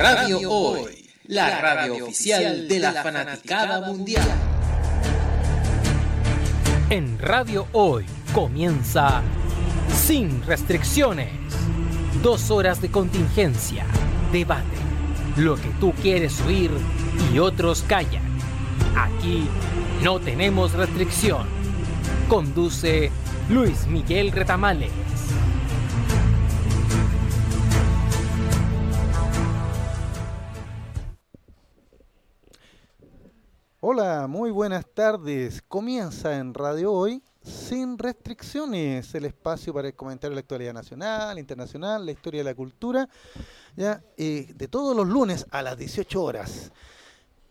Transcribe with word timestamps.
Radio 0.00 0.50
Hoy, 0.50 1.10
la 1.26 1.60
radio 1.60 2.06
oficial 2.06 2.66
de 2.66 2.78
la 2.78 3.02
fanaticada 3.02 3.82
mundial. 3.82 4.26
En 6.88 7.18
Radio 7.18 7.66
Hoy 7.72 8.06
comienza 8.32 9.20
Sin 9.94 10.42
Restricciones. 10.46 11.28
Dos 12.22 12.50
horas 12.50 12.80
de 12.80 12.90
contingencia, 12.90 13.84
debate, 14.32 14.64
lo 15.36 15.56
que 15.56 15.68
tú 15.78 15.92
quieres 16.00 16.40
oír 16.46 16.70
y 17.34 17.38
otros 17.38 17.82
callan. 17.82 18.24
Aquí 18.96 19.46
no 20.02 20.18
tenemos 20.18 20.72
restricción. 20.72 21.46
Conduce 22.26 23.12
Luis 23.50 23.86
Miguel 23.86 24.32
Retamales. 24.32 25.09
Hola, 33.92 34.28
muy 34.28 34.52
buenas 34.52 34.86
tardes. 34.86 35.62
Comienza 35.66 36.36
en 36.36 36.54
Radio 36.54 36.92
Hoy 36.92 37.24
sin 37.42 37.98
restricciones 37.98 39.12
el 39.16 39.24
espacio 39.24 39.74
para 39.74 39.88
el 39.88 39.94
comentario 39.94 40.30
de 40.30 40.36
la 40.36 40.42
actualidad 40.42 40.72
nacional, 40.72 41.40
internacional, 41.40 42.06
la 42.06 42.12
historia 42.12 42.38
de 42.38 42.44
la 42.44 42.54
cultura, 42.54 43.08
ya 43.74 44.00
eh, 44.16 44.46
de 44.54 44.68
todos 44.68 44.96
los 44.96 45.08
lunes 45.08 45.44
a 45.50 45.60
las 45.62 45.76
18 45.76 46.22
horas. 46.22 46.70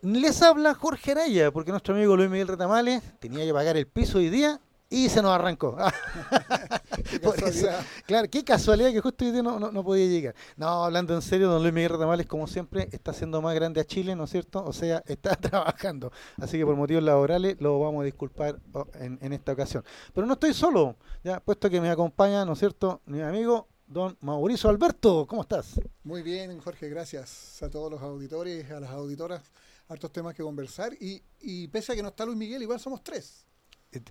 Les 0.02 0.42
habla 0.42 0.76
Jorge 0.76 1.12
Araya, 1.12 1.52
porque 1.52 1.72
nuestro 1.72 1.94
amigo 1.94 2.16
Luis 2.16 2.30
Miguel 2.30 2.48
Retamales 2.48 3.04
tenía 3.20 3.44
que 3.44 3.52
pagar 3.52 3.76
el 3.76 3.88
piso 3.88 4.20
hoy 4.20 4.30
día 4.30 4.62
y 4.90 5.10
se 5.10 5.22
nos 5.22 5.32
arrancó. 5.32 5.78
Por 7.24 7.44
eso, 7.44 7.68
claro, 8.06 8.28
qué 8.30 8.44
casualidad 8.44 8.92
que 8.92 9.02
justo 9.02 9.26
hoy 9.26 9.32
día 9.32 9.44
no, 9.44 9.60
no, 9.60 9.72
no, 9.72 9.84
podía 9.84 10.08
llegar. 10.08 10.36
No, 10.58 10.84
hablando 10.86 11.14
en 11.14 11.22
serio, 11.22 11.50
don 11.50 11.62
Luis 11.62 11.74
Miguel 11.74 11.92
Retamales, 11.92 12.26
como 12.26 12.48
siempre, 12.48 12.90
está 12.92 13.12
haciendo 13.12 13.42
más 13.42 13.56
grande 13.56 13.80
a 13.82 13.86
Chile, 13.86 14.16
¿no 14.16 14.24
es 14.24 14.32
cierto? 14.32 14.64
O 14.64 14.74
sea, 14.74 15.04
está 15.08 15.36
trabajando. 15.36 16.12
Así 16.38 16.58
que 16.58 16.66
por 16.66 16.76
motivos 16.76 17.04
laborales 17.04 17.58
lo 17.60 17.80
vamos 17.80 18.02
a 18.02 18.06
disculpar 18.06 18.60
oh, 18.74 18.88
en, 18.96 19.20
en 19.22 19.34
esta 19.34 19.52
ocasión. 19.52 19.84
Pero 20.14 20.26
no 20.26 20.34
estoy 20.34 20.54
solo, 20.54 20.98
ya 21.24 21.40
puesto 21.40 21.70
que 21.70 21.80
me 21.80 21.90
acompaña, 21.90 22.44
¿no 22.46 22.54
es 22.54 22.60
cierto?, 22.60 23.02
mi 23.06 23.22
amigo 23.22 23.68
don 23.90 24.18
Mauricio 24.22 24.70
Alberto. 24.70 25.26
¿Cómo 25.28 25.42
estás? 25.42 25.80
Muy 26.04 26.22
bien, 26.22 26.60
Jorge, 26.60 26.90
gracias 26.90 27.62
a 27.62 27.70
todos 27.70 27.92
los 27.92 28.02
auditores, 28.02 28.70
a 28.72 28.80
las 28.80 28.92
auditoras. 28.92 29.42
Hartos 29.88 30.12
temas 30.12 30.36
que 30.36 30.44
conversar. 30.44 30.94
Y, 31.00 31.22
y 31.42 31.68
pese 31.68 31.94
a 31.94 31.96
que 31.96 32.04
no 32.04 32.10
está 32.10 32.26
Luis 32.26 32.38
Miguel, 32.38 32.62
igual 32.62 32.80
somos 32.80 33.04
tres. 33.04 33.46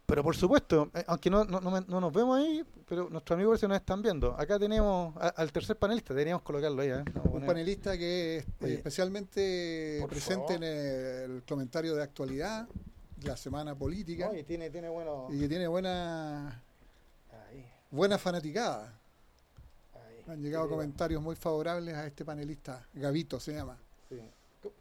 Pero 0.07 0.25
por 0.25 0.35
supuesto, 0.35 0.91
eh, 0.93 1.05
aunque 1.07 1.31
no, 1.31 1.45
no, 1.45 1.61
no, 1.61 1.81
no 1.81 2.01
nos 2.01 2.13
vemos 2.13 2.39
ahí, 2.39 2.65
pero 2.89 3.09
nuestros 3.11 3.37
amigos 3.37 3.61
se 3.61 3.69
nos 3.69 3.77
están 3.77 4.03
viendo. 4.03 4.35
Acá 4.37 4.59
tenemos 4.59 5.17
a, 5.17 5.29
al 5.29 5.53
tercer 5.53 5.77
panelista, 5.77 6.13
deberíamos 6.15 6.43
colocarlo 6.43 6.83
ahí. 6.83 6.91
¿eh? 6.91 7.05
Un 7.31 7.47
panelista 7.47 7.97
que 7.97 8.39
es 8.39 8.47
Oye, 8.61 8.75
especialmente 8.75 10.05
presente 10.09 10.55
favor. 10.55 10.65
en 10.65 11.33
el 11.33 11.43
comentario 11.45 11.95
de 11.95 12.03
actualidad, 12.03 12.67
de 13.17 13.29
la 13.29 13.37
semana 13.37 13.77
política. 13.77 14.37
Y 14.37 14.43
tiene, 14.43 14.69
tiene 14.71 14.89
bueno... 14.89 15.29
Y 15.31 15.39
que 15.39 15.49
tiene 15.49 15.69
buena, 15.69 16.61
ahí. 17.31 17.65
buena 17.93 18.19
fanaticada. 18.19 18.93
Ahí. 19.95 20.25
Han 20.27 20.43
llegado 20.43 20.65
sí, 20.65 20.71
comentarios 20.71 21.23
muy 21.23 21.37
favorables 21.37 21.95
a 21.95 22.05
este 22.05 22.25
panelista, 22.25 22.85
Gavito 22.95 23.39
se 23.39 23.55
llama. 23.55 23.79
Sí. 24.09 24.21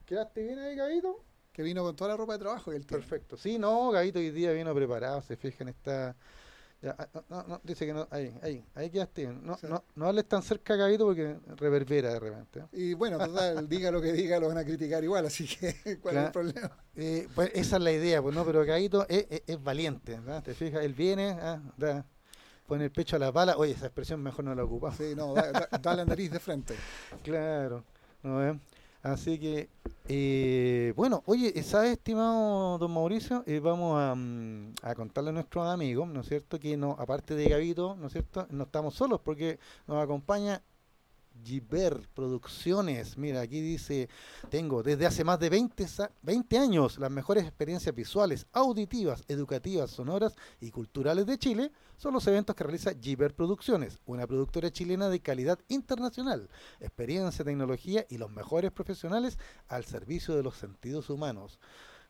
¿Quedaste 0.07 0.41
bien 0.41 0.57
ahí, 0.57 0.75
Gavito? 0.75 1.19
Que 1.58 1.63
vino 1.63 1.81
con 1.81 1.95
toda 1.95 2.11
la 2.11 2.17
ropa 2.17 2.33
de 2.33 2.39
trabajo. 2.39 2.72
Y 2.72 2.75
el 2.75 2.86
Perfecto. 2.86 3.36
Sí, 3.36 3.58
no, 3.58 3.89
Gavito 3.89 4.19
hoy 4.19 4.30
día 4.30 4.52
vino 4.52 4.75
preparado, 4.75 5.23
se 5.23 5.36
fijan, 5.36 5.69
está... 5.69 6.16
Ya, 6.80 6.95
ah, 6.99 7.09
no, 7.30 7.44
no, 7.47 7.61
dice 7.64 7.88
que 7.88 7.94
no, 7.94 8.08
ahí, 8.11 8.31
ahí, 8.44 8.64
ahí 8.75 8.91
quedaste 8.91 9.23
bien. 9.23 9.44
No, 9.44 9.58
sí. 9.58 9.66
no, 9.67 9.83
no 9.95 10.05
hables 10.05 10.27
tan 10.27 10.44
cerca, 10.44 10.75
Gavito, 10.75 11.05
porque 11.08 11.36
reverbera 11.55 12.14
de 12.14 12.19
repente. 12.19 12.64
Y 12.73 12.94
bueno, 12.94 13.17
total, 13.17 13.67
diga 13.69 13.89
lo 13.89 13.99
que 13.99 14.14
diga, 14.14 14.39
lo 14.39 14.49
van 14.49 14.59
a 14.59 14.64
criticar 14.64 15.03
igual, 15.03 15.25
así 15.25 15.47
que, 15.47 15.73
¿cuál 15.99 16.14
claro. 16.14 16.19
es 16.19 16.25
el 16.25 16.31
problema? 16.31 16.77
Eh, 16.95 17.27
pues 17.33 17.49
esa 17.55 17.77
es 17.77 17.81
la 17.81 17.92
idea, 17.92 18.21
pues 18.21 18.36
no, 18.36 18.45
pero 18.45 18.64
Gavito 18.64 19.08
es, 19.09 19.25
es, 19.27 19.42
es 19.48 19.64
valiente, 19.64 20.20
¿verdad? 20.20 20.43
Te 20.43 20.54
fijas, 20.54 20.83
él 20.83 20.93
viene, 20.93 21.31
ah, 21.42 21.60
da, 21.76 22.05
pone 22.67 22.83
el 22.83 22.92
pecho 22.92 23.15
a 23.15 23.20
la 23.20 23.31
bala, 23.31 23.58
oye, 23.58 23.71
esa 23.71 23.87
expresión 23.87 24.21
mejor 24.21 24.45
no 24.45 24.54
la 24.54 24.64
ocupamos. 24.64 24.95
Sí, 24.95 25.15
no, 25.15 25.33
da, 25.33 25.52
da, 25.52 25.70
da 25.81 25.95
la 25.95 26.05
nariz 26.05 26.30
de 26.30 26.39
frente. 26.39 26.76
claro, 27.23 27.83
¿no 28.21 28.37
ves? 28.37 28.58
Así 29.07 29.39
que, 29.39 29.69
eh, 30.09 30.93
bueno, 30.97 31.23
oye, 31.27 31.63
¿sabes, 31.63 31.91
estimado 31.91 32.77
don 32.77 32.91
Mauricio? 32.91 33.41
Eh, 33.47 33.61
vamos 33.61 33.97
a, 33.97 34.11
um, 34.11 34.73
a, 34.81 34.95
contarle 34.95 35.29
a 35.29 35.33
nuestros 35.33 35.65
amigos, 35.65 36.09
¿no 36.09 36.19
es 36.21 36.27
cierto? 36.27 36.59
Que 36.59 36.75
no, 36.75 36.91
aparte 36.99 37.33
de 37.33 37.47
Gavito, 37.47 37.95
¿no 37.95 38.07
es 38.07 38.13
cierto? 38.13 38.47
No 38.49 38.65
estamos 38.65 38.95
solos 38.95 39.21
porque 39.23 39.59
nos 39.87 40.03
acompaña 40.03 40.61
Giver 41.43 42.08
Producciones. 42.14 43.17
Mira, 43.17 43.42
aquí 43.42 43.61
dice, 43.61 44.09
tengo 44.49 44.83
desde 44.83 45.05
hace 45.05 45.23
más 45.23 45.39
de 45.39 45.49
20, 45.49 45.86
20, 46.21 46.58
años 46.58 46.98
las 46.98 47.11
mejores 47.11 47.43
experiencias 47.43 47.93
visuales, 47.93 48.45
auditivas, 48.53 49.23
educativas, 49.27 49.92
sonoras 49.92 50.36
y 50.59 50.71
culturales 50.71 51.25
de 51.25 51.37
Chile. 51.37 51.71
Son 51.98 52.14
los 52.14 52.27
eventos 52.27 52.55
que 52.55 52.64
realiza 52.64 52.93
Giver 52.99 53.33
Producciones, 53.33 53.99
una 54.05 54.27
productora 54.27 54.71
chilena 54.71 55.09
de 55.09 55.20
calidad 55.20 55.59
internacional, 55.67 56.49
experiencia, 56.80 57.43
tecnología 57.43 58.05
y 58.09 58.17
los 58.17 58.30
mejores 58.30 58.71
profesionales 58.71 59.37
al 59.67 59.86
servicio 59.86 60.36
de 60.36 60.43
los 60.43 60.55
sentidos 60.55 61.09
humanos. 61.09 61.59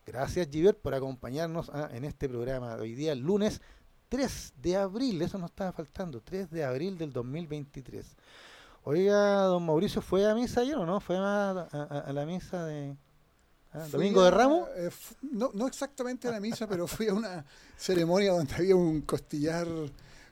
Gracias 0.04 0.48
Giver 0.50 0.76
por 0.76 0.94
acompañarnos 0.94 1.68
a, 1.70 1.94
en 1.94 2.04
este 2.04 2.28
programa 2.28 2.76
de 2.76 2.82
hoy 2.82 2.94
día, 2.94 3.14
lunes 3.14 3.60
3 4.08 4.54
de 4.56 4.76
abril, 4.76 5.20
eso 5.22 5.38
nos 5.38 5.50
estaba 5.50 5.72
faltando, 5.72 6.20
3 6.22 6.50
de 6.50 6.64
abril 6.64 6.96
del 6.96 7.12
2023. 7.12 8.16
Oiga, 8.90 9.42
don 9.42 9.66
Mauricio, 9.66 10.00
¿fue 10.00 10.24
a 10.24 10.34
misa 10.34 10.62
ayer 10.62 10.76
o 10.76 10.86
no? 10.86 10.98
¿Fue 10.98 11.18
a, 11.18 11.50
a, 11.50 12.04
a 12.06 12.12
la 12.14 12.24
misa 12.24 12.64
de 12.64 12.96
¿ah? 13.74 13.86
Domingo 13.92 14.24
de 14.24 14.30
Ramos? 14.30 14.66
Eh, 14.76 14.88
no, 15.30 15.50
no 15.52 15.66
exactamente 15.66 16.26
a 16.26 16.30
la 16.30 16.40
misa, 16.40 16.66
pero 16.66 16.86
fui 16.86 17.08
a 17.08 17.12
una 17.12 17.44
ceremonia 17.76 18.32
donde 18.32 18.54
había 18.54 18.74
un 18.74 19.02
costillar 19.02 19.66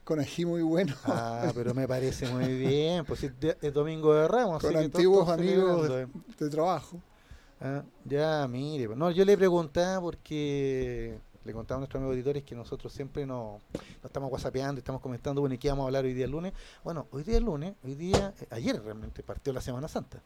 con 0.03 0.19
ají 0.19 0.43
muy 0.43 0.63
bueno. 0.63 0.95
Ah, 1.05 1.51
pero 1.53 1.75
me 1.75 1.87
parece 1.87 2.27
muy 2.29 2.47
bien, 2.57 3.05
pues 3.05 3.25
es, 3.25 3.31
es 3.61 3.71
Domingo 3.71 4.15
de 4.15 4.27
Ramos. 4.27 4.63
Con 4.63 4.75
antiguos 4.75 5.29
amigos 5.29 5.87
de, 5.87 6.07
de, 6.39 6.49
trabajo. 6.49 6.99
Ah, 7.61 7.83
ya, 8.05 8.47
mire, 8.47 8.87
no, 8.95 9.11
yo 9.11 9.23
le 9.23 9.37
preguntaba 9.37 10.01
porque 10.01 11.19
le 11.47 11.53
contaba 11.53 11.77
a 11.77 11.79
nuestros 11.79 11.99
amigos 11.99 12.13
auditores 12.13 12.43
que 12.43 12.55
nosotros 12.55 12.91
siempre 12.91 13.25
nos, 13.25 13.61
nos 13.73 14.05
estamos 14.05 14.31
whatsappeando, 14.31 14.79
estamos 14.79 15.01
comentando, 15.01 15.41
bueno, 15.41 15.55
¿y 15.55 15.57
qué 15.57 15.69
vamos 15.69 15.83
a 15.83 15.87
hablar 15.87 16.05
hoy 16.05 16.13
día 16.13 16.25
el 16.25 16.31
lunes? 16.31 16.53
Bueno, 16.83 17.07
hoy 17.11 17.23
día 17.23 17.37
el 17.37 17.45
lunes, 17.45 17.73
hoy 17.83 17.95
día, 17.95 18.33
eh, 18.39 18.47
ayer 18.51 18.79
realmente 18.83 19.23
partió 19.23 19.53
la 19.53 19.61
Semana 19.61 19.87
Santa. 19.87 20.21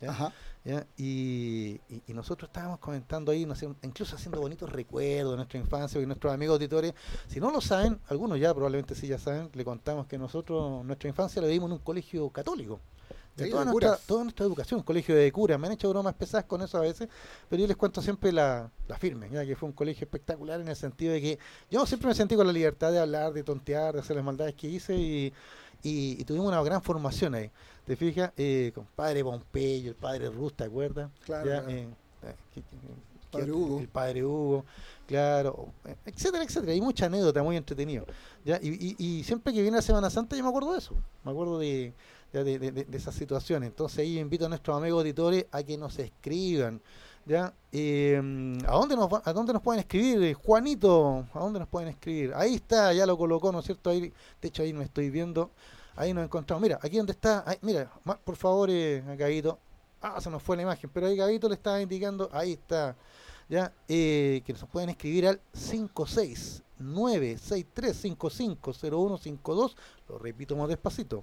¿ya? 0.00 0.10
Ajá. 0.10 0.32
¿ya? 0.64 0.84
Y, 0.96 1.80
y, 1.88 2.02
y, 2.08 2.12
nosotros 2.12 2.48
estábamos 2.48 2.80
comentando 2.80 3.30
ahí, 3.30 3.46
no 3.46 3.54
sé, 3.54 3.72
incluso 3.82 4.16
haciendo 4.16 4.40
bonitos 4.40 4.70
recuerdos 4.70 5.32
de 5.32 5.36
nuestra 5.36 5.60
infancia, 5.60 6.00
y 6.00 6.06
nuestros 6.06 6.34
amigos 6.34 6.54
auditores, 6.54 6.92
si 7.28 7.38
no 7.38 7.52
lo 7.52 7.60
saben, 7.60 8.00
algunos 8.08 8.40
ya 8.40 8.52
probablemente 8.52 8.96
sí 8.96 9.06
ya 9.06 9.18
saben, 9.18 9.50
le 9.54 9.64
contamos 9.64 10.06
que 10.06 10.18
nosotros 10.18 10.84
nuestra 10.84 11.08
infancia 11.08 11.40
la 11.40 11.46
vivimos 11.46 11.68
en 11.68 11.74
un 11.74 11.78
colegio 11.78 12.28
católico 12.30 12.80
de, 13.36 13.50
toda, 13.50 13.64
nuestra, 13.64 13.96
toda, 14.06 14.22
nuestra, 14.22 14.46
educación, 14.46 14.80
un 14.80 14.84
colegio 14.84 15.14
de 15.14 15.30
curas. 15.32 15.58
Me 15.58 15.66
han 15.66 15.72
hecho 15.72 15.88
bromas 15.88 16.14
pesadas 16.14 16.46
con 16.46 16.62
eso 16.62 16.78
a 16.78 16.80
veces, 16.80 17.08
pero 17.48 17.60
yo 17.60 17.66
les 17.66 17.76
cuento 17.76 18.00
siempre 18.00 18.32
la, 18.32 18.70
la 18.86 18.98
firme, 18.98 19.28
ya 19.30 19.44
que 19.44 19.56
fue 19.56 19.68
un 19.68 19.74
colegio 19.74 20.04
espectacular 20.04 20.60
en 20.60 20.68
el 20.68 20.76
sentido 20.76 21.12
de 21.12 21.20
que 21.20 21.38
yo 21.70 21.84
siempre 21.86 22.08
me 22.08 22.14
sentí 22.14 22.36
con 22.36 22.46
la 22.46 22.52
libertad 22.52 22.92
de 22.92 23.00
hablar, 23.00 23.32
de 23.32 23.42
tontear, 23.42 23.94
de 23.94 24.00
hacer 24.00 24.16
las 24.16 24.24
maldades 24.24 24.54
que 24.54 24.68
hice 24.68 24.94
y, 24.94 25.32
y, 25.82 26.20
y 26.20 26.24
tuvimos 26.24 26.48
una 26.48 26.62
gran 26.62 26.82
formación 26.82 27.34
ahí. 27.34 27.50
¿Te 27.86 27.96
fijas? 27.96 28.32
Eh, 28.36 28.72
con 28.74 28.86
padre 28.86 29.22
Pompeyo, 29.22 29.90
el 29.90 29.96
padre 29.96 30.30
Rus, 30.30 30.54
¿te 30.54 30.64
acuerdas? 30.64 31.10
Claro. 31.24 31.50
Ya, 31.50 31.62
claro. 31.62 31.76
Eh, 31.76 31.88
padre 33.30 33.52
Hugo. 33.52 33.80
El 33.80 33.88
padre 33.88 34.24
Hugo, 34.24 34.64
claro, 35.06 35.68
etcétera, 36.06 36.44
etcétera. 36.44 36.72
Hay 36.72 36.80
mucha 36.80 37.06
anécdota, 37.06 37.42
muy 37.42 37.56
entretenido. 37.56 38.06
¿ya? 38.44 38.58
Y, 38.62 38.68
y, 38.68 38.96
y 38.98 39.24
siempre 39.24 39.52
que 39.52 39.60
viene 39.60 39.76
la 39.76 39.82
Semana 39.82 40.08
Santa 40.08 40.36
yo 40.36 40.42
me 40.42 40.48
acuerdo 40.48 40.72
de 40.72 40.78
eso. 40.78 40.94
Me 41.24 41.32
acuerdo 41.32 41.58
de 41.58 41.92
de, 42.42 42.58
de, 42.58 42.72
de, 42.72 42.96
esas 42.96 43.14
situaciones. 43.14 43.68
Entonces 43.68 44.00
ahí 44.00 44.18
invito 44.18 44.46
a 44.46 44.48
nuestros 44.48 44.76
amigos 44.76 45.00
auditores 45.00 45.46
a 45.52 45.62
que 45.62 45.76
nos 45.76 45.98
escriban. 45.98 46.80
¿ya? 47.26 47.52
Eh, 47.72 48.16
¿a, 48.66 48.72
dónde 48.72 48.96
nos, 48.96 49.08
¿A 49.24 49.32
dónde 49.32 49.52
nos 49.52 49.62
pueden 49.62 49.80
escribir? 49.80 50.34
Juanito, 50.34 51.26
¿a 51.32 51.38
dónde 51.38 51.58
nos 51.58 51.68
pueden 51.68 51.88
escribir? 51.88 52.32
Ahí 52.34 52.54
está, 52.56 52.92
ya 52.92 53.06
lo 53.06 53.16
colocó, 53.16 53.52
¿no 53.52 53.60
es 53.60 53.66
cierto? 53.66 53.90
Ahí, 53.90 54.12
de 54.40 54.48
hecho 54.48 54.62
ahí 54.62 54.72
me 54.72 54.84
estoy 54.84 55.10
viendo. 55.10 55.50
Ahí 55.96 56.12
nos 56.12 56.24
encontramos. 56.24 56.62
Mira, 56.62 56.78
aquí 56.82 56.96
donde 56.96 57.12
está, 57.12 57.44
ahí, 57.46 57.56
mira, 57.62 57.90
por 58.24 58.36
favor, 58.36 58.68
eh, 58.70 59.02
Gavito. 59.16 59.58
Ah, 60.02 60.20
se 60.20 60.28
nos 60.28 60.42
fue 60.42 60.56
la 60.56 60.62
imagen, 60.62 60.90
pero 60.92 61.06
ahí 61.06 61.16
Gavito 61.16 61.48
le 61.48 61.54
estaba 61.54 61.80
indicando, 61.80 62.28
ahí 62.32 62.52
está. 62.52 62.94
¿Ya? 63.48 63.72
Eh, 63.88 64.42
que 64.44 64.52
nos 64.52 64.66
pueden 64.66 64.90
escribir 64.90 65.26
al 65.26 65.40
56 65.52 66.64
963550152, 66.80 69.74
lo 70.08 70.18
repito 70.18 70.56
más 70.56 70.68
despacito, 70.68 71.22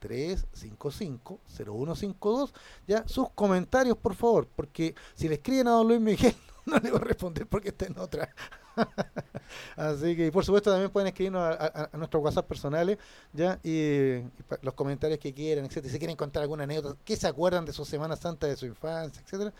5696-355-0152, 0.00 2.52
ya, 2.86 3.08
sus 3.08 3.30
comentarios 3.30 3.96
por 3.96 4.14
favor, 4.14 4.46
porque 4.54 4.94
si 5.14 5.28
le 5.28 5.34
escriben 5.34 5.66
a 5.68 5.72
don 5.72 5.88
Luis 5.88 6.00
Miguel, 6.00 6.34
no 6.66 6.78
le 6.78 6.90
voy 6.90 7.00
a 7.00 7.04
responder 7.04 7.46
porque 7.46 7.70
está 7.70 7.86
en 7.86 7.98
otra. 7.98 8.34
Así 9.76 10.16
que, 10.16 10.26
y 10.26 10.30
por 10.30 10.44
supuesto, 10.44 10.70
también 10.70 10.90
pueden 10.90 11.08
escribirnos 11.08 11.42
a, 11.42 11.52
a- 11.66 11.90
a 11.92 11.96
nuestros 11.96 12.22
WhatsApp 12.22 12.46
personales, 12.46 12.98
¿ya? 13.32 13.58
Y, 13.62 14.22
los 14.62 14.74
comentarios 14.74 15.18
que 15.18 15.32
quieran, 15.34 15.64
etcétera. 15.64 15.92
Si 15.92 15.98
quieren 15.98 16.16
contar 16.16 16.42
alguna 16.42 16.64
anécdota, 16.64 16.98
¿qué 17.04 17.16
se 17.16 17.26
acuerdan 17.26 17.64
de 17.64 17.72
su 17.72 17.84
Semana 17.84 18.16
Santa, 18.16 18.46
de 18.46 18.56
su 18.56 18.66
infancia, 18.66 19.22
etcétera? 19.24 19.52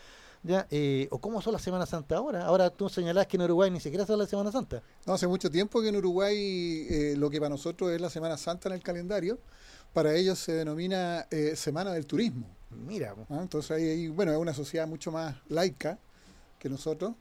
¿Ya? 0.45 0.67
Eh, 0.71 1.07
o 1.09 1.19
cómo 1.19 1.41
son 1.41 1.53
las 1.53 1.61
Semana 1.61 1.85
Santa 1.85 2.17
ahora. 2.17 2.45
Ahora 2.45 2.69
tú 2.69 2.89
señalás 2.89 3.27
que 3.27 3.37
en 3.37 3.43
Uruguay 3.43 3.71
ni 3.71 3.79
siquiera 3.79 4.05
son 4.05 4.19
la 4.19 4.25
Semana 4.27 4.51
Santa. 4.51 4.81
No, 5.05 5.13
hace 5.13 5.25
mucho 5.25 5.49
tiempo 5.49 5.81
que 5.81 5.87
en 5.87 5.95
Uruguay 5.95 6.35
eh, 6.89 7.15
lo 7.17 7.29
que 7.29 7.39
para 7.39 7.49
nosotros 7.49 7.91
es 7.91 8.01
la 8.01 8.09
Semana 8.09 8.35
Santa 8.35 8.67
en 8.67 8.75
el 8.75 8.81
calendario, 8.83 9.39
para 9.93 10.13
ellos 10.15 10.39
se 10.39 10.51
denomina 10.53 11.27
eh, 11.31 11.55
Semana 11.55 11.93
del 11.93 12.05
Turismo. 12.05 12.45
Mira. 12.71 13.15
¿ah? 13.29 13.37
Entonces 13.41 13.71
ahí, 13.71 14.09
bueno, 14.09 14.33
es 14.33 14.37
una 14.37 14.53
sociedad 14.53 14.85
mucho 14.85 15.11
más 15.13 15.35
laica 15.47 15.97
que 16.59 16.67
nosotros, 16.67 17.13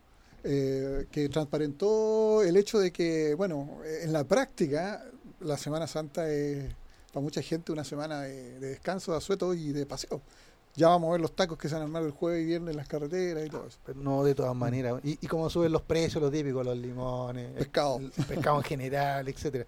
eh, 0.45 1.07
que 1.11 1.29
transparentó 1.29 2.43
el 2.43 2.57
hecho 2.57 2.79
de 2.79 2.91
que, 2.93 3.35
bueno, 3.35 3.79
en 4.03 4.13
la 4.13 4.25
práctica 4.25 5.05
la 5.41 5.57
Semana 5.57 5.87
Santa 5.87 6.29
es 6.31 6.73
para 7.13 7.23
mucha 7.23 7.43
gente 7.43 7.73
una 7.73 7.85
semana 7.85 8.23
de, 8.23 8.59
de 8.59 8.69
descanso, 8.69 9.13
de 9.13 9.19
asueto 9.19 9.55
y 9.55 9.73
de 9.73 9.87
paseo. 9.87 10.21
Ya 10.75 10.89
vamos 10.89 11.09
a 11.09 11.13
ver 11.13 11.21
los 11.21 11.37
tacos 11.37 11.59
que 11.59 11.69
se 11.69 11.77
han 11.77 11.83
armado 11.83 12.07
el 12.07 12.13
jueves 12.13 12.43
y 12.43 12.47
viernes 12.47 12.71
en 12.71 12.77
las 12.79 12.89
carreteras 12.89 13.45
y 13.47 13.51
todo 13.51 13.67
eso. 13.67 13.79
Pero 13.85 14.01
no, 14.01 14.25
de 14.25 14.35
todas 14.35 14.57
maneras. 14.57 14.95
Y, 15.05 15.19
y 15.21 15.27
como 15.27 15.51
suben 15.51 15.71
los 15.71 15.83
precios, 15.83 16.23
los 16.23 16.33
típicos, 16.33 16.65
los 16.65 16.79
limones, 16.79 17.49
el- 17.51 17.55
Pescado. 17.57 17.99
el, 17.99 18.11
pescado 18.27 18.57
en 18.57 18.63
general, 18.65 19.29
etcétera. 19.29 19.67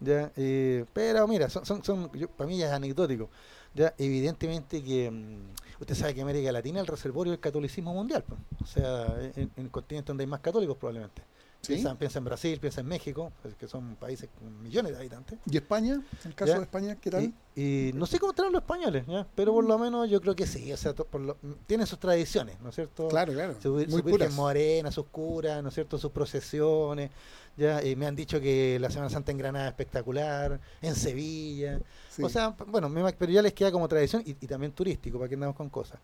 Ya, 0.00 0.30
eh, 0.36 0.86
pero 0.94 1.26
mira, 1.28 1.50
son, 1.50 1.66
son, 1.66 1.84
son 1.84 2.10
yo- 2.12 2.28
para 2.28 2.48
mí 2.48 2.56
ya 2.58 2.66
es 2.68 2.72
anecdótico. 2.72 3.28
Ya, 3.76 3.94
evidentemente 3.98 4.82
que 4.82 5.10
mm, 5.10 5.80
usted 5.80 5.94
sabe 5.94 6.14
que 6.14 6.22
América 6.22 6.50
Latina 6.50 6.78
es 6.80 6.82
el 6.82 6.86
reservorio 6.88 7.30
del 7.32 7.40
catolicismo 7.40 7.92
mundial. 7.94 8.24
pues. 8.26 8.40
O 8.62 8.66
sea, 8.66 9.06
en, 9.36 9.50
en 9.56 9.64
el 9.66 9.70
continente 9.70 10.08
donde 10.08 10.24
hay 10.24 10.28
más 10.28 10.40
católicos 10.40 10.76
probablemente. 10.76 11.22
¿Sí? 11.62 11.72
Piensa, 11.72 11.94
piensa 11.98 12.18
en 12.20 12.24
Brasil, 12.26 12.60
piensa 12.60 12.80
en 12.82 12.86
México, 12.86 13.32
pues, 13.42 13.54
que 13.56 13.66
son 13.66 13.96
países 13.96 14.28
con 14.38 14.62
millones 14.62 14.92
de 14.92 14.98
habitantes. 14.98 15.38
¿Y 15.50 15.56
España? 15.56 16.00
El 16.24 16.34
caso 16.34 16.52
Ya. 16.52 16.58
de 16.58 16.64
España, 16.64 16.94
¿qué 17.00 17.10
tal? 17.10 17.32
Y, 17.56 17.88
y 17.88 17.92
no 17.94 18.06
sé 18.06 18.20
cómo 18.20 18.30
estarán 18.30 18.52
los 18.52 18.62
españoles, 18.62 19.04
¿ya? 19.08 19.26
pero 19.34 19.52
por 19.52 19.64
lo 19.64 19.76
menos 19.76 20.08
yo 20.08 20.20
creo 20.20 20.36
que 20.36 20.46
sí. 20.46 20.72
O 20.72 20.76
sea, 20.76 20.94
por 20.94 21.20
lo- 21.20 21.36
tienen 21.66 21.86
sus 21.88 21.98
tradiciones, 21.98 22.60
¿no 22.60 22.68
es 22.68 22.74
cierto? 22.76 23.08
Claro, 23.08 23.32
claro. 23.32 23.56
su, 23.60 23.72
Muy 23.72 23.86
su 23.90 24.02
puras. 24.04 24.32
Morena, 24.34 24.92
sus 24.92 25.06
curas, 25.06 25.60
¿no 25.62 25.70
es 25.70 25.74
cierto? 25.74 25.98
Sus 25.98 26.12
procesiones. 26.12 27.10
Ya, 27.56 27.82
y 27.82 27.96
me 27.96 28.06
han 28.06 28.14
dicho 28.14 28.38
que 28.40 28.78
la 28.78 28.90
Semana 28.90 29.08
Santa 29.08 29.32
en 29.32 29.38
Granada 29.38 29.64
es 29.66 29.70
espectacular, 29.70 30.60
en 30.82 30.94
Sevilla. 30.94 31.80
Sí. 32.10 32.22
O 32.22 32.28
sea, 32.28 32.50
bueno, 32.66 32.92
pero 33.18 33.32
ya 33.32 33.40
les 33.40 33.54
queda 33.54 33.72
como 33.72 33.88
tradición 33.88 34.22
y, 34.26 34.30
y 34.32 34.46
también 34.46 34.72
turístico, 34.72 35.18
para 35.18 35.28
que 35.28 35.34
andamos 35.34 35.56
con 35.56 35.70
cosas. 35.70 35.98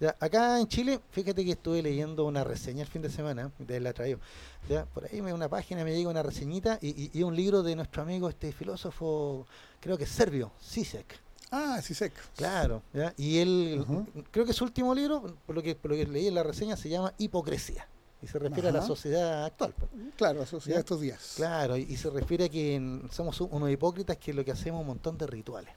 Ya, 0.00 0.14
acá 0.20 0.60
en 0.60 0.68
Chile, 0.68 1.00
fíjate 1.10 1.44
que 1.44 1.52
estuve 1.52 1.82
leyendo 1.82 2.24
una 2.26 2.44
reseña 2.44 2.82
el 2.82 2.88
fin 2.88 3.02
de 3.02 3.10
semana, 3.10 3.50
de 3.58 3.80
la 3.80 3.92
traigo. 3.92 4.20
Ya, 4.68 4.84
por 4.84 5.04
ahí 5.06 5.22
me 5.22 5.32
una 5.32 5.48
página 5.48 5.82
me 5.82 5.96
llega 5.96 6.10
una 6.10 6.22
reseñita 6.22 6.78
y, 6.82 6.88
y- 6.90 7.10
y 7.14 7.22
un 7.22 7.34
libro 7.34 7.62
de 7.62 7.74
nuestro 7.74 8.02
amigo, 8.02 8.28
este 8.28 8.52
filósofo, 8.52 9.46
creo 9.80 9.96
que 9.96 10.04
es 10.04 10.10
serbio, 10.10 10.52
Sisek. 10.60 11.18
Ah, 11.50 11.80
sí, 11.82 11.94
seco. 11.94 12.20
Claro, 12.36 12.82
¿ya? 12.92 13.14
y 13.16 13.38
él, 13.38 13.82
creo 14.30 14.44
que 14.44 14.52
su 14.52 14.64
último 14.64 14.94
libro, 14.94 15.34
por 15.46 15.56
lo 15.56 15.62
que, 15.62 15.74
por 15.74 15.90
lo 15.90 15.96
que 15.96 16.06
leí 16.06 16.26
en 16.26 16.34
la 16.34 16.42
reseña, 16.42 16.76
se 16.76 16.90
llama 16.90 17.14
Hipocresía. 17.16 17.88
Y 18.20 18.26
se 18.26 18.38
refiere 18.38 18.68
a 18.68 18.72
la 18.72 18.82
sociedad 18.82 19.44
actual. 19.44 19.72
pues. 19.78 19.90
Claro, 20.16 20.42
asociada 20.42 20.74
¿Ya? 20.74 20.78
a 20.78 20.80
estos 20.80 21.00
días. 21.00 21.32
Claro, 21.36 21.76
y, 21.76 21.82
y 21.82 21.96
se 21.96 22.10
refiere 22.10 22.46
a 22.46 22.48
que 22.48 22.74
en- 22.74 23.08
somos 23.12 23.40
un- 23.40 23.48
unos 23.52 23.70
hipócritas 23.70 24.16
que 24.16 24.32
lo 24.34 24.44
que 24.44 24.50
hacemos 24.52 24.78
es 24.78 24.82
un 24.82 24.86
montón 24.88 25.16
de 25.16 25.26
rituales. 25.26 25.72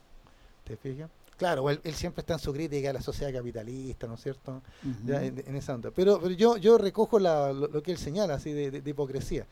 ¿Te 0.64 0.76
fijas? 0.76 1.08
Claro, 1.36 1.68
él, 1.70 1.80
él 1.84 1.94
siempre 1.94 2.20
está 2.20 2.34
en 2.34 2.38
su 2.40 2.52
crítica 2.52 2.90
a 2.90 2.92
la 2.92 3.00
sociedad 3.00 3.32
capitalista, 3.32 4.06
¿no 4.06 4.14
es 4.14 4.22
cierto? 4.22 4.60
Ya, 5.04 5.24
en, 5.24 5.42
en 5.46 5.56
esa 5.56 5.74
onda. 5.74 5.90
Pero, 5.90 6.20
pero 6.20 6.34
yo, 6.34 6.56
yo 6.56 6.78
recojo 6.78 7.18
la- 7.18 7.52
lo, 7.52 7.68
lo 7.68 7.82
que 7.82 7.92
él 7.92 7.98
señala 7.98 8.34
así 8.34 8.52
de, 8.52 8.70
de- 8.70 8.80
de 8.82 8.90
hipocresía. 8.90 9.46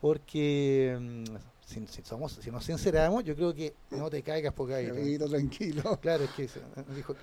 Porque 0.00 0.96
mm, 1.00 1.24
si, 1.72 1.86
si 1.86 2.02
somos, 2.02 2.32
si 2.32 2.50
nos 2.50 2.64
sinceramos, 2.64 3.24
yo 3.24 3.34
creo 3.34 3.54
que 3.54 3.74
no 3.90 4.08
te 4.10 4.22
caigas 4.22 4.52
por. 4.52 4.68
Gabito, 4.68 5.28
tranquilo. 5.28 5.98
Claro, 6.00 6.24
es 6.24 6.30
que 6.30 6.48
dijo, 6.94 7.14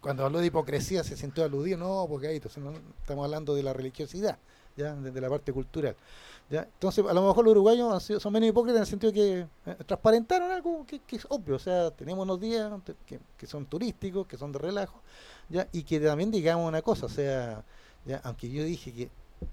cuando 0.00 0.24
habló 0.24 0.38
de 0.40 0.46
hipocresía 0.46 1.04
se 1.04 1.16
sintió 1.16 1.44
aludido, 1.44 1.78
no, 1.78 2.06
porque 2.08 2.28
ahí 2.28 2.36
estamos 2.36 2.78
hablando 3.08 3.54
de 3.54 3.62
la 3.62 3.72
religiosidad, 3.72 4.38
ya, 4.76 4.94
de, 4.94 5.10
de 5.10 5.20
la 5.20 5.28
parte 5.28 5.52
cultural. 5.52 5.94
¿ya? 6.50 6.62
Entonces, 6.62 7.04
a 7.08 7.12
lo 7.12 7.26
mejor 7.26 7.44
los 7.44 7.52
uruguayos 7.52 7.92
han 7.92 8.00
sido- 8.00 8.20
son 8.20 8.32
menos 8.32 8.48
hipócritas 8.48 8.76
en 8.76 8.82
el 8.82 8.86
sentido 8.86 9.12
que 9.12 9.40
eh, 9.66 9.76
transparentaron 9.86 10.50
algo 10.50 10.84
que, 10.86 11.00
que 11.00 11.16
es 11.16 11.26
obvio, 11.28 11.56
o 11.56 11.58
sea, 11.58 11.90
tenemos 11.90 12.22
unos 12.22 12.40
días 12.40 12.72
que, 13.06 13.18
que 13.36 13.46
son 13.46 13.66
turísticos, 13.66 14.26
que 14.26 14.36
son 14.36 14.52
de 14.52 14.58
relajo, 14.58 15.00
ya, 15.48 15.68
y 15.72 15.82
que 15.82 15.98
también 16.00 16.30
digamos 16.30 16.68
una 16.68 16.82
cosa, 16.82 17.06
o 17.06 17.08
sea, 17.10 17.64
ya, 18.04 18.20
aunque 18.24 18.48
yo 18.48 18.62
dije 18.64 18.92
que 18.92 19.10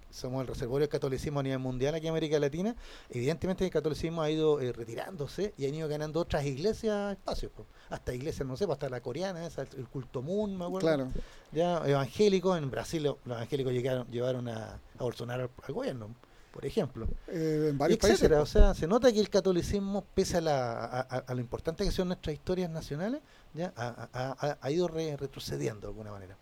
somos 0.09 0.41
el 0.41 0.47
reservorio 0.47 0.81
del 0.81 0.89
catolicismo 0.89 1.39
a 1.39 1.43
nivel 1.43 1.59
mundial 1.59 1.95
aquí 1.95 2.05
en 2.07 2.11
América 2.11 2.39
Latina, 2.39 2.75
evidentemente 3.09 3.65
el 3.65 3.71
catolicismo 3.71 4.21
ha 4.21 4.29
ido 4.29 4.61
eh, 4.61 4.71
retirándose 4.71 5.53
y 5.57 5.65
han 5.65 5.73
ido 5.73 5.87
ganando 5.87 6.19
otras 6.19 6.45
iglesias 6.45 7.13
espacios, 7.17 7.51
pues. 7.55 7.67
hasta 7.89 8.13
iglesias, 8.13 8.47
no 8.47 8.55
sé, 8.55 8.65
hasta 8.69 8.89
la 8.89 9.01
coreana, 9.01 9.45
esa, 9.45 9.63
el 9.63 9.87
culto 9.87 10.21
Moon, 10.21 10.55
me 10.57 10.65
acuerdo, 10.65 10.87
Claro. 10.87 11.11
ya 11.51 11.81
evangélicos, 11.87 12.57
en 12.57 12.69
Brasil 12.69 13.03
lo- 13.03 13.17
los 13.25 13.37
evangélicos 13.37 13.73
llegaron, 13.73 14.07
llevaron 14.11 14.47
a, 14.47 14.73
a 14.73 15.03
Bolsonaro 15.03 15.43
al, 15.43 15.49
al 15.67 15.73
gobierno, 15.73 16.09
por 16.53 16.63
ejemplo, 16.67 17.07
Eh, 17.27 17.69
en 17.71 17.77
varios 17.79 17.97
países. 17.97 18.31
o 18.31 18.45
sea, 18.45 18.75
se 18.75 18.85
nota 18.85 19.11
que 19.11 19.19
el 19.19 19.29
catolicismo, 19.31 20.03
pese 20.13 20.37
a, 20.37 20.41
la, 20.41 20.85
a, 21.01 21.33
lo 21.33 21.41
importante 21.41 21.83
que 21.83 21.91
son 21.91 22.09
nuestras 22.09 22.35
historias 22.35 22.69
nacionales, 22.69 23.21
ya 23.55 23.73
ha 23.75 24.69
ido 24.71 24.87
re- 24.87 25.17
retrocediendo 25.17 25.81
de 25.81 25.87
alguna 25.87 26.11
manera. 26.11 26.37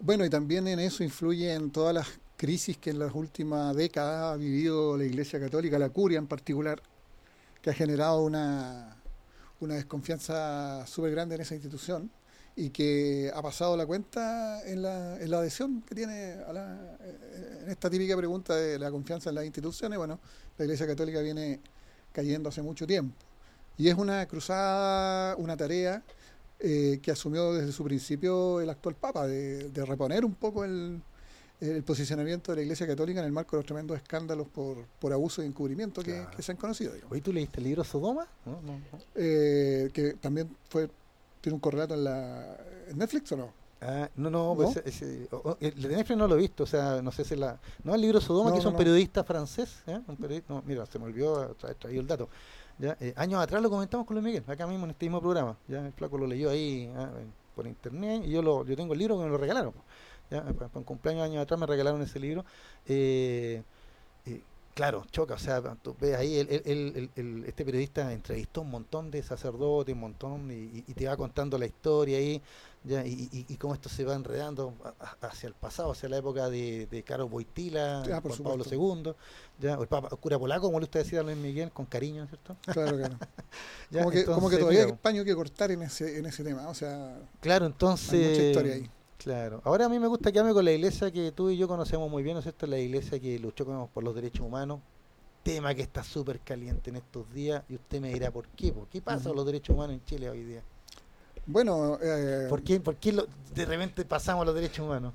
Bueno, 0.00 0.24
y 0.24 0.30
también 0.30 0.68
en 0.68 0.78
eso 0.78 1.02
influyen 1.02 1.72
todas 1.72 1.92
las 1.92 2.06
crisis 2.38 2.78
que 2.78 2.90
en 2.90 3.00
las 3.00 3.12
últimas 3.14 3.74
décadas 3.74 4.32
ha 4.32 4.36
vivido 4.36 4.96
la 4.96 5.04
Iglesia 5.04 5.40
Católica, 5.40 5.76
la 5.76 5.90
curia 5.90 6.18
en 6.18 6.28
particular, 6.28 6.80
que 7.60 7.70
ha 7.70 7.74
generado 7.74 8.22
una, 8.22 8.96
una 9.60 9.74
desconfianza 9.74 10.86
súper 10.86 11.10
grande 11.10 11.34
en 11.34 11.40
esa 11.40 11.54
institución 11.54 12.10
y 12.54 12.70
que 12.70 13.30
ha 13.34 13.42
pasado 13.42 13.76
la 13.76 13.86
cuenta 13.86 14.62
en 14.64 14.82
la, 14.82 15.20
en 15.20 15.30
la 15.30 15.38
adhesión 15.38 15.82
que 15.82 15.96
tiene 15.96 16.34
a 16.46 16.52
la, 16.52 16.96
en 17.62 17.70
esta 17.70 17.90
típica 17.90 18.16
pregunta 18.16 18.54
de 18.54 18.78
la 18.78 18.90
confianza 18.92 19.30
en 19.30 19.34
las 19.34 19.44
instituciones. 19.44 19.98
Bueno, 19.98 20.20
la 20.56 20.64
Iglesia 20.64 20.86
Católica 20.86 21.20
viene 21.20 21.60
cayendo 22.12 22.48
hace 22.48 22.62
mucho 22.62 22.86
tiempo. 22.86 23.16
Y 23.76 23.88
es 23.88 23.96
una 23.96 24.26
cruzada, 24.26 25.34
una 25.36 25.56
tarea 25.56 26.04
eh, 26.60 27.00
que 27.02 27.10
asumió 27.10 27.52
desde 27.52 27.72
su 27.72 27.82
principio 27.82 28.60
el 28.60 28.70
actual 28.70 28.94
Papa, 28.94 29.26
de, 29.26 29.70
de 29.70 29.84
reponer 29.84 30.24
un 30.24 30.34
poco 30.34 30.64
el, 30.64 31.00
el 31.60 31.82
posicionamiento 31.82 32.52
de 32.52 32.56
la 32.56 32.62
Iglesia 32.62 32.86
Católica 32.86 33.20
en 33.20 33.26
el 33.26 33.32
marco 33.32 33.56
de 33.56 33.60
los 33.62 33.66
tremendos 33.66 33.96
escándalos 33.96 34.46
por, 34.48 34.78
por 35.00 35.12
abuso 35.12 35.42
y 35.42 35.46
encubrimiento 35.46 36.02
que, 36.02 36.12
Claro. 36.12 36.30
que 36.36 36.42
se 36.42 36.52
han 36.52 36.58
conocido. 36.58 36.92
digamos. 36.92 37.12
Oye, 37.12 37.20
¿tú 37.20 37.32
leíste 37.32 37.58
el 37.58 37.64
libro 37.64 37.82
Sodoma? 37.84 38.26
No, 38.46 38.52
no, 38.62 38.72
no. 38.74 38.98
Eh, 39.14 39.90
que 39.92 40.14
también 40.14 40.48
fue 40.68 40.88
tiene 41.40 41.54
un 41.54 41.60
correlato 41.60 41.94
en, 41.94 42.04
la, 42.04 42.56
en 42.88 42.98
Netflix 42.98 43.30
o 43.32 43.36
no? 43.36 43.52
Ah, 43.80 44.08
no, 44.16 44.28
no, 44.28 44.48
¿No? 44.48 44.54
pues 44.56 44.76
ese- 44.84 45.28
o- 45.30 45.36
o- 45.50 45.56
el 45.60 45.80
de 45.80 45.88
Netflix 45.96 46.18
no 46.18 46.26
lo 46.26 46.34
he 46.34 46.38
visto, 46.38 46.64
o 46.64 46.66
sea, 46.66 47.00
no 47.00 47.12
sé 47.12 47.24
si 47.24 47.36
la... 47.36 47.60
No, 47.84 47.94
el 47.94 48.00
libro 48.00 48.20
Sodoma, 48.20 48.50
No, 48.50 48.54
que 48.54 48.60
es 48.60 48.66
un 48.66 48.76
periodista 48.76 49.22
francés, 49.22 49.82
¿eh? 49.86 50.00
un 50.06 50.16
periodista, 50.16 50.52
no, 50.52 50.62
mira, 50.66 50.84
se 50.86 50.98
me 50.98 51.04
olvidó 51.04 51.54
tra- 51.56 51.76
traer 51.78 51.96
el 51.96 52.06
dato. 52.06 52.28
Ya, 52.80 52.96
eh, 53.00 53.12
años 53.16 53.40
atrás 53.40 53.62
lo 53.62 53.70
comentamos 53.70 54.04
con 54.06 54.14
Luis 54.16 54.24
Miguel, 54.24 54.42
acá 54.48 54.66
mismo 54.66 54.84
en 54.84 54.90
este 54.90 55.06
mismo 55.06 55.20
programa, 55.20 55.56
ya 55.68 55.84
el 55.86 55.92
flaco 55.92 56.18
lo 56.18 56.26
leyó 56.26 56.50
ahí 56.50 56.92
ah, 56.96 57.08
por 57.54 57.66
internet 57.68 58.22
y 58.26 58.30
yo 58.30 58.42
lo, 58.42 58.64
yo 58.64 58.76
tengo 58.76 58.92
el 58.94 58.98
libro 58.98 59.16
que 59.18 59.24
me 59.24 59.30
lo 59.30 59.38
regalaron. 59.38 59.72
Ya, 60.30 60.42
para, 60.42 60.54
para 60.68 60.78
un 60.78 60.84
cumpleaños 60.84 61.24
años 61.24 61.42
atrás 61.42 61.58
me 61.58 61.66
regalaron 61.66 62.02
ese 62.02 62.20
libro. 62.20 62.44
Eh, 62.86 63.62
eh, 64.26 64.42
claro, 64.74 65.04
choca, 65.10 65.34
o 65.34 65.38
sea, 65.38 65.60
tú 65.82 65.96
ves 66.00 66.16
ahí, 66.16 66.36
el, 66.38 66.48
el- 66.66 67.10
el- 67.16 67.44
este 67.46 67.64
periodista 67.64 68.12
entrevistó 68.12 68.60
un 68.62 68.70
montón 68.70 69.10
de 69.10 69.22
sacerdotes, 69.22 69.94
un 69.94 70.00
montón, 70.00 70.50
y, 70.50 70.84
y- 70.86 70.94
te 70.94 71.06
va 71.06 71.16
contando 71.16 71.56
la 71.58 71.66
historia 71.66 72.18
ahí, 72.18 72.40
ya, 72.84 73.04
y, 73.06 73.28
y- 73.32 73.46
y 73.48 73.56
cómo 73.56 73.74
esto 73.74 73.88
se 73.88 74.04
va 74.04 74.14
enredando 74.14 74.74
a- 75.00 75.26
hacia 75.26 75.48
el 75.48 75.54
pasado, 75.54 75.92
hacia 75.92 76.08
la 76.08 76.18
época 76.18 76.48
de, 76.50 76.86
de 76.86 77.02
Caro 77.02 77.28
Boitila, 77.28 78.02
Ah, 78.02 78.20
por 78.20 78.36
Juan 78.36 78.58
Pablo. 78.58 78.64
II, 78.70 79.14
ya, 79.58 79.78
o 79.78 79.82
el, 79.82 79.88
Papa, 79.88 80.08
cura 80.16 80.38
polaco, 80.38 80.66
como 80.66 80.78
le 80.78 80.84
gusta 80.86 80.98
decir 81.00 81.18
a 81.18 81.22
Luis 81.22 81.36
Miguel, 81.36 81.70
con 81.72 81.86
cariño, 81.86 82.26
¿cierto? 82.26 82.54
Claro, 82.72 82.96
claro. 82.96 83.16
Ya, 83.90 84.00
como, 84.00 84.10
que, 84.10 84.24
como 84.26 84.50
que 84.50 84.56
entonces, 84.56 84.58
todavía 84.60 84.80
mira, 84.84 84.92
hay 84.92 84.98
paño 85.02 85.24
que 85.24 85.34
cortar 85.34 85.70
en 85.70 85.82
ese, 85.82 86.18
en 86.18 86.26
ese 86.26 86.44
tema. 86.44 86.68
O 86.68 86.74
sea, 86.74 87.16
Claro, 87.40 87.64
hay 87.64 87.72
entonces. 87.72 88.20
mucha 88.30 88.42
historia 88.42 88.74
ahí. 88.74 88.90
Claro. 89.18 89.60
Ahora 89.64 89.86
a 89.86 89.88
mí 89.88 89.98
me 89.98 90.06
gusta 90.06 90.30
quedarme 90.30 90.52
con 90.52 90.64
la 90.64 90.72
iglesia 90.72 91.10
que 91.10 91.32
tú 91.32 91.50
y 91.50 91.56
yo 91.56 91.66
conocemos 91.68 92.08
muy 92.10 92.22
bien, 92.22 92.34
¿no 92.34 92.38
es 92.38 92.44
cierto? 92.44 92.66
La 92.66 92.78
iglesia 92.78 93.18
que 93.18 93.38
luchó 93.38 93.66
con- 93.66 93.88
por 93.88 94.04
los 94.04 94.14
derechos 94.14 94.46
humanos. 94.46 94.80
Tema 95.42 95.74
que 95.74 95.82
está 95.82 96.02
súper 96.04 96.40
caliente 96.40 96.90
en 96.90 96.96
estos 96.96 97.32
días. 97.32 97.62
Y 97.68 97.74
usted 97.74 98.00
me 98.00 98.12
dirá, 98.12 98.30
¿por 98.30 98.46
qué? 98.48 98.72
¿Por 98.72 98.86
qué 98.88 99.00
pasa 99.02 99.30
los 99.30 99.44
derechos 99.46 99.74
humanos 99.74 99.94
en 99.94 100.04
Chile 100.04 100.30
hoy 100.30 100.44
día? 100.44 100.62
Bueno, 101.46 101.98
eh, 102.02 102.46
¿Por 102.48 102.62
qué, 102.62 102.78
por 102.80 102.96
qué 102.96 103.12
lo- 103.12 103.26
de 103.54 103.64
repente 103.64 104.04
pasamos 104.04 104.44
los 104.46 104.54
derechos 104.54 104.80
humanos? 104.86 105.12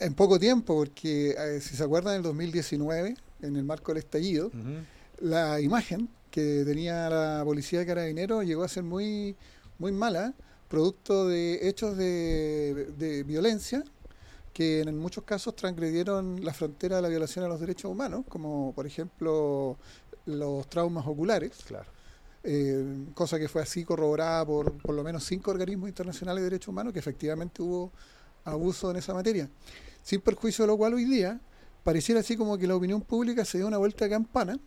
en 0.00 0.12
poco 0.12 0.40
tiempo, 0.40 0.74
porque 0.74 1.30
eh, 1.38 1.60
si 1.60 1.76
se 1.76 1.84
acuerdan, 1.84 2.14
en 2.14 2.16
el 2.18 2.22
2019, 2.24 3.16
en 3.42 3.56
el 3.56 3.62
marco 3.62 3.92
del 3.92 3.98
estallido, 3.98 4.50
la 5.20 5.60
imagen 5.60 6.08
que 6.32 6.64
tenía 6.66 7.08
la 7.08 7.42
policía 7.44 7.78
de 7.78 7.86
carabineros 7.86 8.44
llegó 8.44 8.64
a 8.64 8.68
ser 8.68 8.82
muy, 8.82 9.36
muy 9.78 9.92
mala, 9.92 10.34
producto 10.74 11.28
de 11.28 11.68
hechos 11.68 11.96
de, 11.96 12.92
de 12.98 13.22
violencia 13.22 13.84
que 14.52 14.80
en 14.80 14.98
muchos 14.98 15.22
casos 15.22 15.54
transgredieron 15.54 16.44
la 16.44 16.52
frontera 16.52 16.96
de 16.96 17.02
la 17.02 17.08
violación 17.08 17.44
a 17.44 17.48
los 17.48 17.60
derechos 17.60 17.92
humanos, 17.92 18.24
como 18.28 18.72
por 18.72 18.84
ejemplo 18.84 19.76
los 20.26 20.66
traumas 20.68 21.06
oculares. 21.06 21.52
Claro. 21.64 21.86
Eh, 22.42 23.06
cosa 23.14 23.38
que 23.38 23.46
fue 23.46 23.62
así 23.62 23.84
corroborada 23.84 24.44
por 24.44 24.72
por 24.78 24.96
lo 24.96 25.04
menos 25.04 25.22
cinco 25.22 25.52
organismos 25.52 25.88
internacionales 25.88 26.42
de 26.42 26.50
derechos 26.50 26.68
humanos, 26.70 26.92
que 26.92 26.98
efectivamente 26.98 27.62
hubo 27.62 27.92
abuso 28.44 28.90
en 28.90 28.96
esa 28.96 29.14
materia. 29.14 29.48
Sin 30.02 30.22
perjuicio 30.22 30.64
de 30.64 30.72
lo 30.72 30.76
cual 30.76 30.94
hoy 30.94 31.04
día 31.04 31.40
pareciera 31.84 32.20
así 32.20 32.36
como 32.36 32.58
que 32.58 32.66
la 32.66 32.74
opinión 32.74 33.00
pública 33.00 33.44
se 33.44 33.58
dio 33.58 33.68
una 33.68 33.78
vuelta 33.78 34.06
de 34.06 34.10
campana 34.10 34.58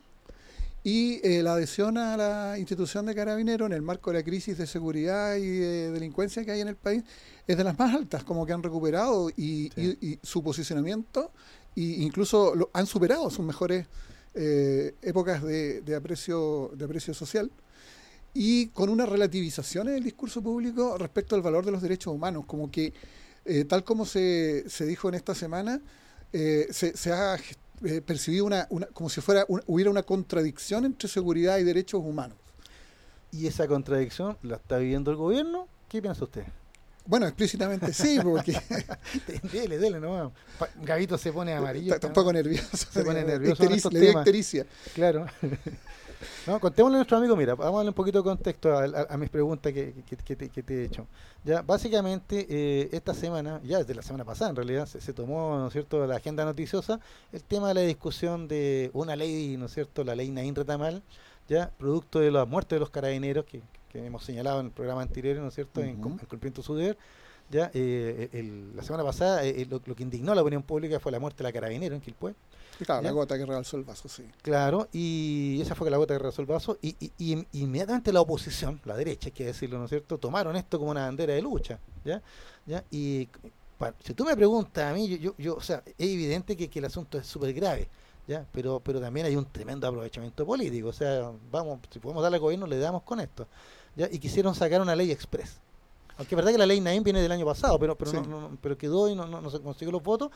y 0.90 1.20
eh, 1.22 1.44
la 1.44 1.56
adhesión 1.56 1.98
a 1.98 2.16
la 2.16 2.58
institución 2.58 3.06
de 3.08 3.14
carabineros 3.14 3.66
en 3.66 3.74
el 3.74 3.82
marco 3.82 4.10
de 4.10 4.20
la 4.20 4.24
crisis 4.24 4.58
de 4.58 4.66
seguridad 4.66 5.36
y 5.36 5.46
de 5.46 5.92
delincuencia 5.92 6.46
que 6.46 6.52
hay 6.52 6.62
en 6.62 6.70
el 6.70 6.78
país 6.78 7.04
es 7.46 7.58
de 7.58 7.64
las 7.66 7.78
más 7.78 7.94
altas, 7.94 8.24
como 8.24 8.46
que 8.46 8.54
han 8.54 8.64
recuperado 8.64 9.30
y, 9.32 9.70
Sí. 9.76 9.98
y- 10.00 10.08
y 10.12 10.20
su 10.24 10.42
posicionamiento 10.42 11.32
e 11.76 11.82
incluso 11.82 12.56
lo, 12.56 12.70
han 12.72 12.86
superado 12.86 13.30
sus 13.30 13.46
mejores 13.46 13.86
eh, 14.34 14.94
épocas 15.02 15.44
de, 15.44 15.82
de 15.82 15.94
aprecio 15.96 16.72
de 16.74 16.86
aprecio 16.86 17.14
social 17.14 17.52
y 18.34 18.68
con 18.68 18.88
una 18.90 19.06
relativización 19.06 19.90
en 19.90 19.96
el 19.96 20.04
discurso 20.06 20.42
público 20.42 20.98
respecto 20.98 21.36
al 21.36 21.42
valor 21.42 21.66
de 21.66 21.72
los 21.74 21.82
derechos 21.82 22.14
humanos, 22.14 22.46
como 22.46 22.72
que 22.72 22.94
eh, 23.44 23.66
tal 23.66 23.84
como 23.84 24.06
se, 24.06 24.64
se 24.70 24.86
dijo 24.86 25.10
en 25.10 25.16
esta 25.16 25.36
semana, 25.36 25.82
eh, 26.32 26.68
se, 26.72 26.96
se 26.96 27.12
ha 27.12 27.38
eh, 27.86 28.02
percibido 28.02 28.46
una, 28.46 28.68
una- 28.70 28.88
como 28.88 29.10
si 29.10 29.22
fuera 29.22 29.46
un- 29.48 29.62
hubiera 29.68 29.90
una 29.92 30.04
contradicción 30.04 30.86
entre 30.86 31.08
seguridad 31.10 31.58
y 31.58 31.64
derechos 31.64 32.02
humanos. 32.04 32.38
¿Y 33.32 33.48
esa 33.48 33.68
contradicción 33.68 34.38
la 34.42 34.56
está 34.56 34.78
viviendo 34.78 35.12
el 35.12 35.18
gobierno? 35.18 35.68
¿Qué 35.90 36.02
piensa 36.02 36.24
usted? 36.24 36.44
Bueno, 37.06 37.26
explícitamente 37.28 37.94
sí, 37.94 38.20
porque 38.24 38.60
dele, 39.52 39.78
dele, 39.78 40.00
no. 40.00 40.34
Gavito 40.82 41.18
se 41.18 41.32
pone 41.32 41.54
amarillo. 41.54 41.94
está, 41.94 42.08
un 42.08 42.14
poco 42.14 42.34
nervioso. 42.34 42.76
Se 42.92 43.04
pone 43.04 43.24
nervioso 43.26 43.64
Ictericia- 43.64 43.92
le 43.92 44.00
dio 44.00 44.12
ictericia. 44.12 44.66
Claro. 44.94 45.26
No, 46.48 46.60
contémosle 46.60 46.96
a 46.96 47.00
nuestro 47.00 47.18
amigo, 47.18 47.36
mira, 47.36 47.56
vamos 47.56 47.74
a 47.74 47.78
darle 47.78 47.90
un 47.90 47.96
poquito 47.96 48.20
de 48.20 48.24
contexto 48.24 48.72
a, 48.76 48.84
a- 48.86 49.08
a 49.10 49.18
mis 49.18 49.30
preguntas 49.30 49.72
que, 49.74 49.94
que- 50.08 50.16
que 50.18 50.36
te, 50.36 50.50
que 50.50 50.64
te 50.64 50.74
he 50.82 50.86
hecho. 50.86 51.06
Ya, 51.44 51.62
básicamente, 51.62 52.46
eh, 52.50 52.90
esta 52.92 53.14
semana, 53.14 53.62
ya 53.64 53.78
desde 53.80 53.94
la 53.96 54.02
semana 54.02 54.26
pasada 54.26 54.50
en 54.50 54.56
realidad, 54.56 54.86
se, 54.88 55.00
se 55.02 55.14
tomó, 55.14 55.58
¿no 55.58 55.68
es 55.68 55.74
cierto?, 55.74 56.06
la 56.08 56.16
agenda 56.18 56.44
noticiosa, 56.46 57.00
el 57.32 57.44
tema 57.44 57.68
de 57.70 57.74
la 57.76 57.82
discusión 57.82 58.48
de 58.48 58.90
una 58.94 59.16
ley, 59.16 59.58
¿no 59.58 59.66
es 59.68 59.74
cierto?, 59.74 60.04
la 60.04 60.16
ley 60.16 60.30
Naín 60.32 60.56
Retamal, 60.56 61.04
ya, 61.48 61.72
producto 61.78 62.20
de 62.20 62.32
la 62.32 62.46
muerte 62.46 62.76
de 62.76 62.80
los 62.80 62.90
carabineros, 62.90 63.46
que, 63.46 63.62
que 63.92 64.06
hemos 64.06 64.24
señalado 64.26 64.60
en 64.60 64.68
el 64.68 64.72
programa 64.72 65.02
anterior, 65.02 65.38
¿no 65.38 65.48
es 65.50 65.54
cierto?, 65.56 65.82
en, 65.82 65.92
Ujú. 65.94 66.02
cum- 66.02 66.20
en 66.20 66.26
cumplimiento 66.26 66.62
de 66.62 66.66
su 66.66 66.76
deber. 66.76 66.98
Ya, 67.50 67.72
eh, 67.74 68.30
el- 68.34 68.76
la 68.76 68.84
semana 68.84 69.04
pasada, 69.06 69.46
eh, 69.46 69.62
eh, 69.62 69.68
lo, 69.70 69.82
lo 69.86 69.96
que 69.96 70.04
indignó 70.04 70.34
a 70.34 70.36
la 70.36 70.42
opinión 70.42 70.64
pública 70.64 71.00
fue 71.00 71.12
la 71.14 71.20
muerte 71.20 71.38
de 71.38 71.44
la 71.44 71.54
carabinero 71.54 71.96
en 71.96 72.02
Quilpué. 72.02 72.36
Claro, 72.86 73.02
¿Ya? 73.02 73.08
la 73.08 73.14
gota 73.14 73.38
que 73.38 73.46
rebalsó 73.46 73.78
el 73.78 73.84
vaso, 73.86 74.08
sí. 74.10 74.24
Claro, 74.42 74.88
y 74.92 75.60
esa 75.62 75.74
fue 75.74 75.90
la 75.90 75.98
gota 75.98 76.14
que 76.16 76.20
rezó 76.20 76.42
el 76.42 76.48
vaso. 76.48 76.78
Y, 76.82 76.90
y- 77.00 77.12
y 77.18 77.32
in- 77.34 77.48
inmediatamente 77.54 78.12
la 78.14 78.22
oposición, 78.22 78.80
la 78.86 78.96
derecha, 78.98 79.30
hay 79.30 79.32
que 79.32 79.46
decirlo, 79.46 79.80
¿no 79.80 79.86
es 79.86 79.90
cierto?, 79.90 80.18
tomaron 80.18 80.56
esto 80.58 80.78
como 80.78 80.92
una 80.92 81.06
bandera 81.06 81.34
de 81.34 81.42
lucha. 81.42 81.80
¿ya? 82.06 82.22
¿Ya? 82.66 82.84
Y 82.92 83.30
si 84.04 84.14
tú 84.14 84.26
me 84.26 84.36
preguntas 84.36 84.84
a 84.92 84.94
mí, 84.94 85.08
yo, 85.08 85.18
yo, 85.18 85.36
yo- 85.38 85.56
o 85.56 85.62
sea, 85.62 85.82
es 85.86 85.94
evidente 86.10 86.56
que, 86.58 86.68
que 86.70 86.80
el 86.80 86.86
asunto 86.86 87.18
es 87.18 87.26
súper 87.26 87.54
grave. 87.54 87.88
¿ya? 88.28 88.46
Pero, 88.52 88.82
pero 88.82 89.00
también 89.00 89.26
hay 89.26 89.36
un 89.38 89.46
tremendo 89.46 89.88
aprovechamiento 89.88 90.46
político. 90.46 90.90
O 90.90 90.94
sea, 90.94 91.32
vamos, 91.50 91.80
si 91.90 92.00
podemos 92.00 92.22
darle 92.22 92.36
al 92.36 92.42
gobierno, 92.42 92.68
le 92.68 92.78
damos 92.78 93.02
con 93.04 93.20
esto. 93.22 93.48
¿ya? 93.96 94.08
Y 94.12 94.20
quisieron 94.20 94.54
sacar 94.54 94.82
una 94.82 94.96
ley 94.96 95.12
express. 95.12 95.62
Aunque 96.18 96.34
es 96.34 96.36
verdad 96.36 96.52
que 96.52 96.58
la 96.58 96.66
ley 96.66 96.82
Naim 96.82 97.04
viene 97.04 97.22
del 97.22 97.32
año 97.32 97.46
pasado, 97.46 97.78
pero 97.78 97.96
pero, 97.96 98.12
Sí. 98.12 98.18
no, 98.28 98.58
pero 98.62 98.78
quedó 98.78 99.08
y 99.10 99.16
no, 99.16 99.26
no, 99.28 99.40
no 99.42 99.50
se 99.50 99.60
consiguió 99.62 99.92
los 99.92 100.02
votos, 100.04 100.32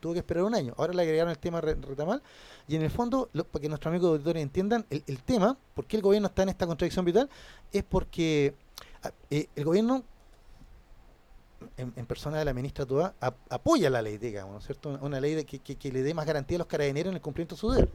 tuvo 0.00 0.12
que 0.12 0.18
esperar 0.18 0.44
un 0.44 0.54
año. 0.54 0.74
Ahora 0.76 0.92
le 0.92 1.02
agregaron 1.02 1.30
el 1.30 1.38
tema 1.38 1.60
re- 1.60 1.74
retamal 1.74 2.22
y 2.68 2.76
en 2.76 2.82
el 2.82 2.90
fondo, 2.90 3.30
lo- 3.32 3.44
para 3.44 3.62
que 3.62 3.68
nuestros 3.68 3.90
amigos 3.90 4.10
auditores 4.10 4.42
entiendan, 4.42 4.84
el, 4.90 5.02
el 5.06 5.22
tema, 5.22 5.56
por 5.74 5.86
qué 5.86 5.96
el 5.96 6.02
gobierno 6.02 6.28
está 6.28 6.42
en 6.42 6.50
esta 6.50 6.66
contradicción 6.66 7.04
vital, 7.04 7.30
es 7.72 7.82
porque 7.84 8.54
ah, 9.02 9.12
eh, 9.30 9.48
el 9.56 9.64
gobierno, 9.64 10.02
en, 11.76 11.92
en 11.96 12.06
persona 12.06 12.38
de 12.38 12.44
la 12.44 12.52
ministra 12.52 12.84
Toa, 12.84 13.14
ap- 13.20 13.36
apoya 13.48 13.88
la 13.90 14.02
ley, 14.02 14.18
digamos, 14.18 14.52
¿no 14.52 14.58
es 14.58 14.66
cierto? 14.66 14.90
Una, 14.90 14.98
una 15.02 15.20
ley 15.20 15.34
de 15.34 15.44
que, 15.46 15.58
que- 15.58 15.76
que 15.76 15.90
le 15.90 16.02
dé 16.02 16.12
más 16.14 16.26
garantía 16.26 16.56
a 16.56 16.60
los 16.60 16.66
carabineros 16.66 17.10
en 17.10 17.16
el 17.16 17.22
cumplimiento 17.22 17.54
de 17.54 17.60
su 17.60 17.70
deber. 17.70 17.88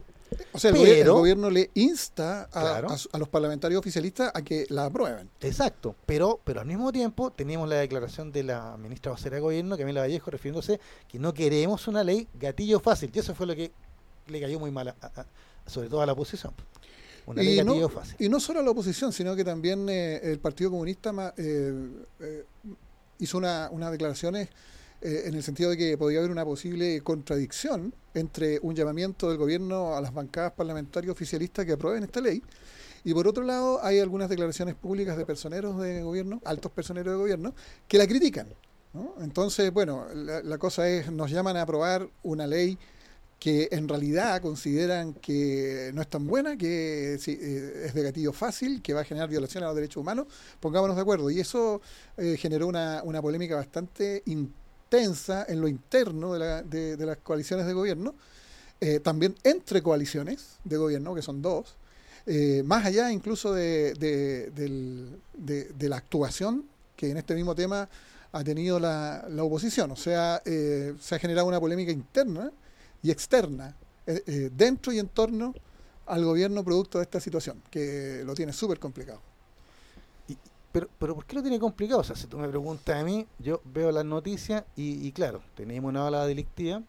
O 0.52 0.58
sea, 0.58 0.70
el, 0.70 0.76
gobier- 0.76 0.88
el 0.94 0.98
Pero- 1.00 1.14
gobierno 1.14 1.50
le 1.50 1.70
insta 1.74 2.42
a, 2.44 2.48
Claro. 2.60 2.88
a 3.12 3.18
los 3.18 3.28
parlamentarios 3.28 3.78
oficialistas 3.78 4.30
a 4.34 4.42
que 4.42 4.66
la 4.68 4.84
aprueben. 4.86 5.28
Exacto, 5.40 5.94
pero, 6.06 6.40
pero 6.44 6.60
al 6.60 6.66
mismo 6.66 6.92
tiempo 6.92 7.30
teníamos 7.30 7.68
la 7.68 7.76
declaración 7.76 8.30
de 8.32 8.44
la 8.44 8.76
ministra 8.76 9.12
vocera 9.12 9.36
de 9.36 9.42
gobierno, 9.42 9.76
Camila 9.76 10.00
Vallejo, 10.00 10.30
refiriéndose 10.30 10.80
que 11.08 11.18
no 11.18 11.32
queremos 11.34 11.86
una 11.88 12.04
ley 12.04 12.28
gatillo 12.34 12.80
fácil, 12.80 13.10
y 13.14 13.18
eso 13.18 13.34
fue 13.34 13.46
lo 13.46 13.54
que 13.56 13.72
le 14.26 14.40
cayó 14.40 14.58
muy 14.60 14.70
mal, 14.70 14.88
a- 14.88 15.26
sobre 15.66 15.88
todo 15.88 16.02
a 16.02 16.06
la 16.06 16.12
oposición. 16.12 16.52
Una 17.26 17.42
ley 17.42 17.58
Y 17.60 17.64
no, 17.64 17.72
gatillo 17.72 17.88
fácil. 17.88 18.16
y 18.18 18.28
no 18.28 18.40
solo 18.40 18.60
a 18.60 18.62
la 18.62 18.70
oposición, 18.70 19.12
sino 19.12 19.36
que 19.36 19.44
también 19.44 19.88
eh, 19.88 20.20
el 20.22 20.38
Partido 20.40 20.70
Comunista 20.70 21.34
eh, 21.36 21.72
eh, 22.20 22.44
hizo 23.18 23.38
una- 23.38 23.68
unas 23.70 23.90
declaraciones 23.92 24.48
eh, 25.02 25.22
en 25.26 25.34
el 25.34 25.42
sentido 25.42 25.70
de 25.70 25.76
que 25.76 25.98
podía 25.98 26.18
haber 26.18 26.30
una 26.30 26.44
posible 26.44 27.00
contradicción 27.02 27.94
entre 28.14 28.58
un 28.62 28.74
llamamiento 28.74 29.28
del 29.28 29.38
gobierno 29.38 29.96
a 29.96 30.00
las 30.00 30.12
bancadas 30.12 30.52
parlamentarias 30.52 31.12
oficialistas 31.12 31.64
que 31.64 31.72
aprueben 31.72 32.04
esta 32.04 32.20
ley 32.20 32.42
y 33.04 33.14
por 33.14 33.26
otro 33.26 33.44
lado 33.44 33.82
hay 33.82 33.98
algunas 33.98 34.28
declaraciones 34.28 34.74
públicas 34.74 35.16
de 35.16 35.24
personeros 35.24 35.80
de 35.80 36.02
gobierno, 36.02 36.40
altos 36.44 36.70
personeros 36.72 37.14
de 37.14 37.18
gobierno, 37.18 37.54
que 37.88 37.98
la 37.98 38.06
critican. 38.06 38.48
Entonces, 39.20 39.72
bueno, 39.72 40.06
la, 40.14 40.58
cosa 40.58 40.88
es, 40.88 41.10
nos 41.12 41.30
llaman 41.30 41.56
a 41.56 41.62
aprobar 41.62 42.08
una 42.22 42.46
ley 42.46 42.76
que 43.38 43.68
en 43.70 43.88
realidad 43.88 44.42
consideran 44.42 45.14
que 45.14 45.92
no 45.94 46.02
es 46.02 46.08
tan 46.08 46.26
buena, 46.26 46.58
que 46.58 47.14
eh, 47.14 47.84
es 47.86 47.94
de 47.94 48.02
gatillo 48.02 48.32
fácil, 48.32 48.82
que 48.82 48.92
va 48.92 49.00
a 49.00 49.04
generar 49.04 49.30
violaciones 49.30 49.64
a 49.64 49.68
los 49.68 49.76
derechos 49.76 49.98
humanos, 49.98 50.26
pongámonos 50.58 50.96
de 50.96 51.02
acuerdo. 51.02 51.30
Y 51.30 51.40
eso 51.40 51.80
eh, 52.18 52.36
generó 52.36 52.66
una, 52.66 53.00
una 53.04 53.22
polémica 53.22 53.54
bastante 53.56 54.22
intensa 54.26 54.59
en 55.48 55.60
lo 55.60 55.68
interno 55.68 56.32
de, 56.32 56.38
la- 56.38 56.62
de- 56.62 56.96
de 56.96 57.06
las 57.06 57.18
coaliciones 57.18 57.66
de 57.66 57.72
gobierno, 57.72 58.14
eh, 58.80 58.98
también 59.00 59.34
entre 59.44 59.82
coaliciones 59.82 60.56
de 60.64 60.76
gobierno, 60.76 61.14
que 61.14 61.22
son 61.22 61.42
dos, 61.42 61.76
eh, 62.26 62.62
más 62.64 62.84
allá 62.84 63.10
incluso 63.12 63.52
de, 63.52 63.94
la 65.88 65.96
actuación 65.96 66.64
que 66.96 67.10
en 67.10 67.16
este 67.16 67.34
mismo 67.34 67.54
tema 67.54 67.88
ha 68.32 68.44
tenido 68.44 68.78
la, 68.80 69.26
la 69.28 69.44
oposición. 69.44 69.90
O 69.92 69.96
sea, 69.96 70.42
eh, 70.44 70.94
se 71.00 71.14
ha 71.14 71.18
generado 71.18 71.46
una 71.46 71.60
polémica 71.60 71.92
interna 71.92 72.50
y 73.02 73.10
externa, 73.10 73.76
dentro 74.56 74.92
y 74.92 74.98
en 74.98 75.06
torno 75.06 75.54
al 76.06 76.24
gobierno 76.24 76.64
producto 76.64 76.98
de 76.98 77.04
esta 77.04 77.20
situación, 77.20 77.62
que 77.70 78.22
lo 78.24 78.34
tiene 78.34 78.52
súper 78.52 78.80
complicado. 78.80 79.20
Pero, 80.72 80.88
pero 80.98 81.14
¿por 81.14 81.24
qué 81.24 81.34
lo 81.34 81.42
tiene 81.42 81.58
complicado? 81.58 82.00
O 82.00 82.04
sea, 82.04 82.14
si 82.14 82.26
tú 82.26 82.38
me 82.38 82.48
preguntas 82.48 82.96
a 82.96 83.04
mí, 83.04 83.26
yo 83.38 83.60
veo 83.64 83.90
las 83.90 84.04
noticias 84.04 84.64
y, 84.76 85.06
y 85.06 85.12
claro, 85.12 85.42
tenemos 85.56 85.88
una 85.88 86.04
ola 86.04 86.26
delictiva, 86.26 86.82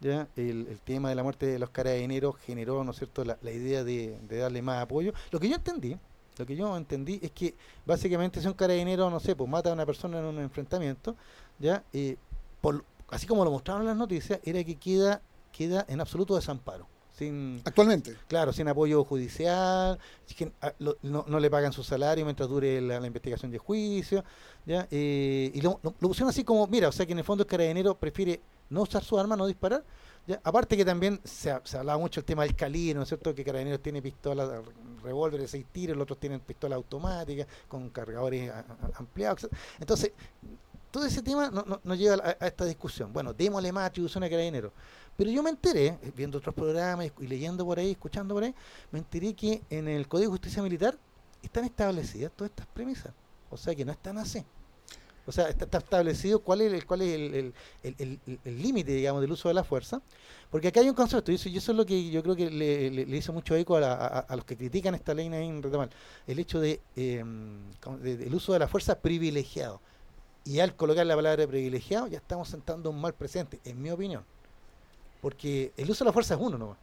ya 0.00 0.28
el, 0.36 0.66
el 0.68 0.78
tema 0.80 1.08
de 1.08 1.14
la 1.14 1.22
muerte 1.22 1.46
de 1.46 1.58
los 1.58 1.70
carabineros 1.70 2.36
generó, 2.36 2.84
¿no 2.84 2.92
es 2.92 2.98
cierto?, 2.98 3.24
la, 3.24 3.38
la 3.42 3.50
idea 3.50 3.82
de, 3.82 4.18
darle 4.28 4.62
más 4.62 4.82
apoyo. 4.82 5.12
Lo 5.30 5.40
que 5.40 5.48
yo 5.48 5.56
entendí, 5.56 5.96
lo 6.38 6.46
que 6.46 6.54
yo 6.54 6.76
entendí 6.76 7.18
es 7.22 7.30
que 7.32 7.54
básicamente 7.84 8.40
si 8.40 8.46
un 8.46 8.52
carabinero, 8.52 9.10
no 9.10 9.20
sé, 9.20 9.34
pues 9.34 9.48
mata 9.48 9.70
a 9.70 9.72
una 9.72 9.86
persona 9.86 10.18
en 10.18 10.26
un 10.26 10.38
enfrentamiento, 10.38 11.16
ya, 11.58 11.82
eh, 11.92 12.16
por, 12.60 12.84
así 13.08 13.26
como 13.26 13.44
lo 13.44 13.50
mostraron 13.50 13.86
las 13.86 13.96
noticias, 13.96 14.40
era 14.44 14.62
que 14.62 14.76
queda, 14.76 15.20
queda 15.50 15.84
en 15.88 16.00
absoluto 16.00 16.36
desamparo. 16.36 16.86
Sin, 17.16 17.62
Actualmente, 17.64 18.14
Claro, 18.28 18.52
sin 18.52 18.68
apoyo 18.68 19.02
judicial, 19.04 19.98
sin- 20.26 20.52
a- 20.60 20.74
lo- 20.78 20.98
no, 21.02 21.24
no 21.26 21.40
le 21.40 21.50
pagan 21.50 21.72
su 21.72 21.82
salario 21.82 22.24
mientras 22.26 22.46
dure 22.48 22.78
la, 22.82 23.00
la 23.00 23.06
investigación 23.06 23.50
de 23.50 23.56
juicio, 23.58 24.22
¿ya? 24.66 24.86
Eh, 24.90 25.50
y 25.54 25.60
lo, 25.62 25.80
lo- 25.82 25.94
lo 25.98 26.08
pusieron 26.08 26.28
así 26.28 26.44
como, 26.44 26.66
mira, 26.66 26.88
o 26.88 26.92
sea 26.92 27.06
que 27.06 27.12
en 27.12 27.18
el 27.18 27.24
fondo 27.24 27.42
el 27.44 27.48
carabinero 27.48 27.94
prefiere 27.96 28.40
no 28.68 28.82
usar 28.82 29.02
su 29.02 29.18
arma, 29.18 29.34
no 29.34 29.46
disparar, 29.46 29.82
¿ya? 30.26 30.38
Aparte 30.44 30.76
que 30.76 30.84
también 30.84 31.18
se, 31.24 31.50
ha- 31.50 31.62
se 31.64 31.78
hablaba 31.78 31.98
mucho 31.98 32.20
el 32.20 32.26
tema 32.26 32.42
del 32.42 32.54
calibre, 32.54 32.94
¿no 32.96 33.02
es 33.02 33.08
cierto? 33.08 33.34
Que 33.34 33.44
carabineros 33.44 33.80
tiene 33.80 34.02
pistola, 34.02 34.60
revólver 35.02 35.40
de 35.40 35.48
seis 35.48 35.64
tiros, 35.72 35.96
los 35.96 36.02
otros 36.02 36.18
tienen 36.20 36.40
pistola 36.40 36.76
automática, 36.76 37.46
con 37.66 37.88
cargadores 37.88 38.50
a- 38.50 38.58
a- 38.58 38.98
ampliados, 38.98 39.44
etc. 39.44 39.52
Entonces, 39.80 40.12
todo 40.96 41.04
ese 41.04 41.20
tema 41.20 41.50
no- 41.50 41.62
no- 41.62 41.78
nos 41.84 41.98
lleva 41.98 42.16
a, 42.40 42.46
esta 42.46 42.64
discusión. 42.64 43.12
Bueno, 43.12 43.34
démosle 43.34 43.70
más 43.70 43.84
atribución 43.86 44.24
a 44.24 44.30
carabineros. 44.30 44.72
Pero 45.14 45.30
yo 45.30 45.42
me 45.42 45.50
enteré, 45.50 45.88
eh, 45.88 46.12
viendo 46.16 46.38
otros 46.38 46.54
programas 46.54 47.10
y 47.20 47.26
leyendo 47.26 47.66
por 47.66 47.78
ahí, 47.78 47.90
escuchando 47.90 48.32
por 48.34 48.44
ahí, 48.44 48.54
me 48.90 49.00
enteré 49.00 49.34
que 49.34 49.60
en 49.68 49.88
el 49.88 50.08
Código 50.08 50.30
de 50.30 50.38
Justicia 50.38 50.62
Militar 50.62 50.96
están 51.42 51.66
establecidas 51.66 52.32
todas 52.34 52.48
estas 52.50 52.66
premisas. 52.68 53.12
O 53.50 53.58
sea 53.58 53.74
que 53.74 53.84
no 53.84 53.92
están 53.92 54.16
así. 54.16 54.42
O 55.26 55.32
sea, 55.32 55.50
está, 55.50 55.66
está 55.66 55.78
establecido 55.78 56.38
cuál 56.38 56.62
es 56.62 56.72
el 56.72 56.86
cuál 56.86 57.02
es 57.02 57.14
el, 57.14 57.52
límite, 58.44 58.92
digamos, 58.92 59.20
del 59.20 59.32
uso 59.32 59.48
de 59.48 59.54
la 59.54 59.64
fuerza. 59.64 60.00
Porque 60.50 60.68
acá 60.68 60.80
hay 60.80 60.88
un 60.88 60.94
concepto, 60.94 61.30
y 61.30 61.34
eso, 61.34 61.50
y 61.50 61.58
eso 61.58 61.72
es 61.72 61.76
lo 61.76 61.84
que 61.84 62.08
yo 62.10 62.22
creo 62.22 62.36
que 62.36 62.48
le, 62.50 62.90
le- 62.90 63.16
hizo 63.18 63.34
mucho 63.34 63.54
eco 63.54 63.76
a, 63.76 63.80
la- 63.80 63.94
a- 64.26 64.34
los 64.36 64.46
que 64.46 64.56
critican 64.56 64.94
esta 64.94 65.12
ley 65.12 65.26
en. 65.26 65.62
El 66.26 66.38
hecho 66.38 66.58
de, 66.58 66.80
eh, 66.96 67.22
del 68.00 68.34
uso 68.34 68.54
de 68.54 68.60
la 68.60 68.68
fuerza 68.68 68.98
privilegiado. 68.98 69.82
Y 70.46 70.60
al 70.60 70.74
colocar 70.76 71.04
la 71.04 71.16
palabra 71.16 71.46
privilegiado, 71.46 72.06
ya 72.06 72.18
estamos 72.18 72.48
sentando 72.48 72.88
un 72.90 73.00
mal 73.00 73.12
presente, 73.14 73.60
en 73.64 73.82
mi 73.82 73.90
opinión. 73.90 74.24
Porque 75.20 75.72
el 75.76 75.90
uso 75.90 76.04
de 76.04 76.08
la 76.08 76.12
fuerza 76.12 76.34
es 76.34 76.40
uno 76.40 76.56
nomás, 76.56 76.78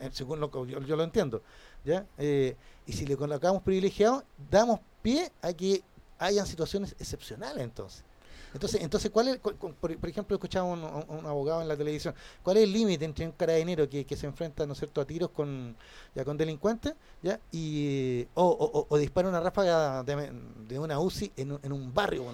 eh, 0.00 0.10
según 0.12 0.40
lo 0.40 0.50
que 0.50 0.58
yo, 0.66 0.80
yo 0.80 0.96
lo 0.96 1.04
entiendo. 1.04 1.40
¿ya? 1.84 2.04
Eh, 2.18 2.56
y 2.86 2.92
si 2.92 3.06
le 3.06 3.16
colocamos 3.16 3.62
privilegiado, 3.62 4.24
damos 4.50 4.80
pie 5.02 5.30
a 5.42 5.52
que 5.52 5.82
hayan 6.18 6.46
situaciones 6.46 6.96
excepcionales 6.98 7.62
entonces. 7.62 8.02
Entonces, 8.52 8.82
entonces 8.82 9.10
¿cuál 9.10 9.28
es, 9.28 9.38
por, 9.38 10.08
ejemplo, 10.08 10.36
escuchaba 10.36 10.64
un, 10.66 10.82
un- 10.84 11.04
un 11.18 11.26
abogado 11.26 11.60
en 11.60 11.66
la 11.68 11.76
televisión, 11.76 12.14
¿cuál 12.42 12.56
es 12.58 12.62
el 12.64 12.72
límite 12.72 13.04
entre 13.04 13.26
un 13.26 13.32
carabinero 13.32 13.88
que, 13.88 14.06
se 14.16 14.26
enfrenta, 14.26 14.64
¿no 14.64 14.74
es 14.74 14.82
a 14.82 15.04
tiros 15.04 15.30
con, 15.30 15.76
ya 16.14 16.24
con 16.24 16.36
delincuentes, 16.36 16.94
¿ya? 17.20 17.40
Y, 17.50 18.26
o, 18.34 18.96
dispara 18.96 19.28
una 19.28 19.40
ráfaga 19.40 20.04
de, 20.04 20.78
una 20.78 21.00
UCI 21.00 21.32
en, 21.36 21.72
un- 21.72 21.92
barrio. 21.92 22.24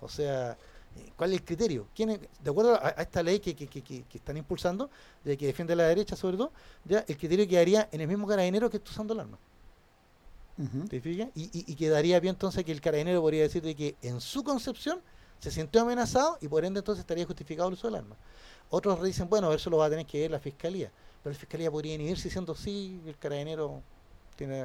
O 0.00 0.08
sea, 0.08 0.52
eh, 0.96 1.12
¿cuál 1.16 1.30
es 1.32 1.40
el 1.40 1.44
criterio? 1.44 1.86
¿Quién 1.94 2.10
es- 2.10 2.20
de 2.42 2.50
acuerdo 2.50 2.74
a, 2.74 2.88
a 2.96 3.02
esta 3.02 3.22
ley 3.22 3.40
que, 3.40 3.54
que, 3.54 3.66
que- 3.68 3.82
que- 3.82 4.04
están 4.18 4.36
impulsando, 4.36 4.90
de 5.24 5.36
que 5.36 5.46
defiende 5.46 5.74
la 5.76 5.84
derecha 5.84 6.16
sobre 6.16 6.36
todo, 6.36 6.52
ya 6.84 7.04
el 7.06 7.16
criterio 7.16 7.46
quedaría 7.48 7.88
en 7.92 8.00
el 8.00 8.08
mismo 8.08 8.26
carabinero 8.26 8.70
que 8.70 8.78
está 8.78 8.90
usando 8.90 9.14
el 9.14 9.20
arma. 9.20 9.38
Ujú. 10.58 10.88
¿Te 10.88 11.00
fijas? 11.00 11.28
Y, 11.34 11.44
y, 11.44 11.72
y 11.72 11.74
quedaría 11.74 12.20
bien 12.20 12.34
entonces 12.34 12.64
que 12.64 12.72
el 12.72 12.80
carabinero 12.80 13.20
podría 13.22 13.42
decir 13.42 13.62
de 13.62 13.74
que 13.74 13.96
en 14.02 14.20
su 14.20 14.44
concepción 14.44 15.00
se 15.38 15.50
sintió 15.50 15.80
amenazado 15.80 16.36
y 16.40 16.48
por 16.48 16.64
ende 16.64 16.80
entonces 16.80 17.00
estaría 17.00 17.24
justificado 17.24 17.68
el 17.68 17.74
uso 17.74 17.86
del 17.88 17.96
arma. 17.96 18.16
Otros 18.68 19.02
dicen, 19.02 19.28
bueno, 19.28 19.52
eso 19.52 19.70
lo 19.70 19.78
va 19.78 19.86
a 19.86 19.90
tener 19.90 20.06
que 20.06 20.20
ver 20.20 20.30
la 20.30 20.38
fiscalía. 20.40 20.90
Pero 21.22 21.32
la 21.32 21.38
fiscalía 21.38 21.70
podría 21.70 21.94
inhibirse 21.94 22.24
diciendo 22.24 22.54
sí, 22.54 23.00
el 23.06 23.16
carabinero 23.16 23.82
tiene 24.36 24.64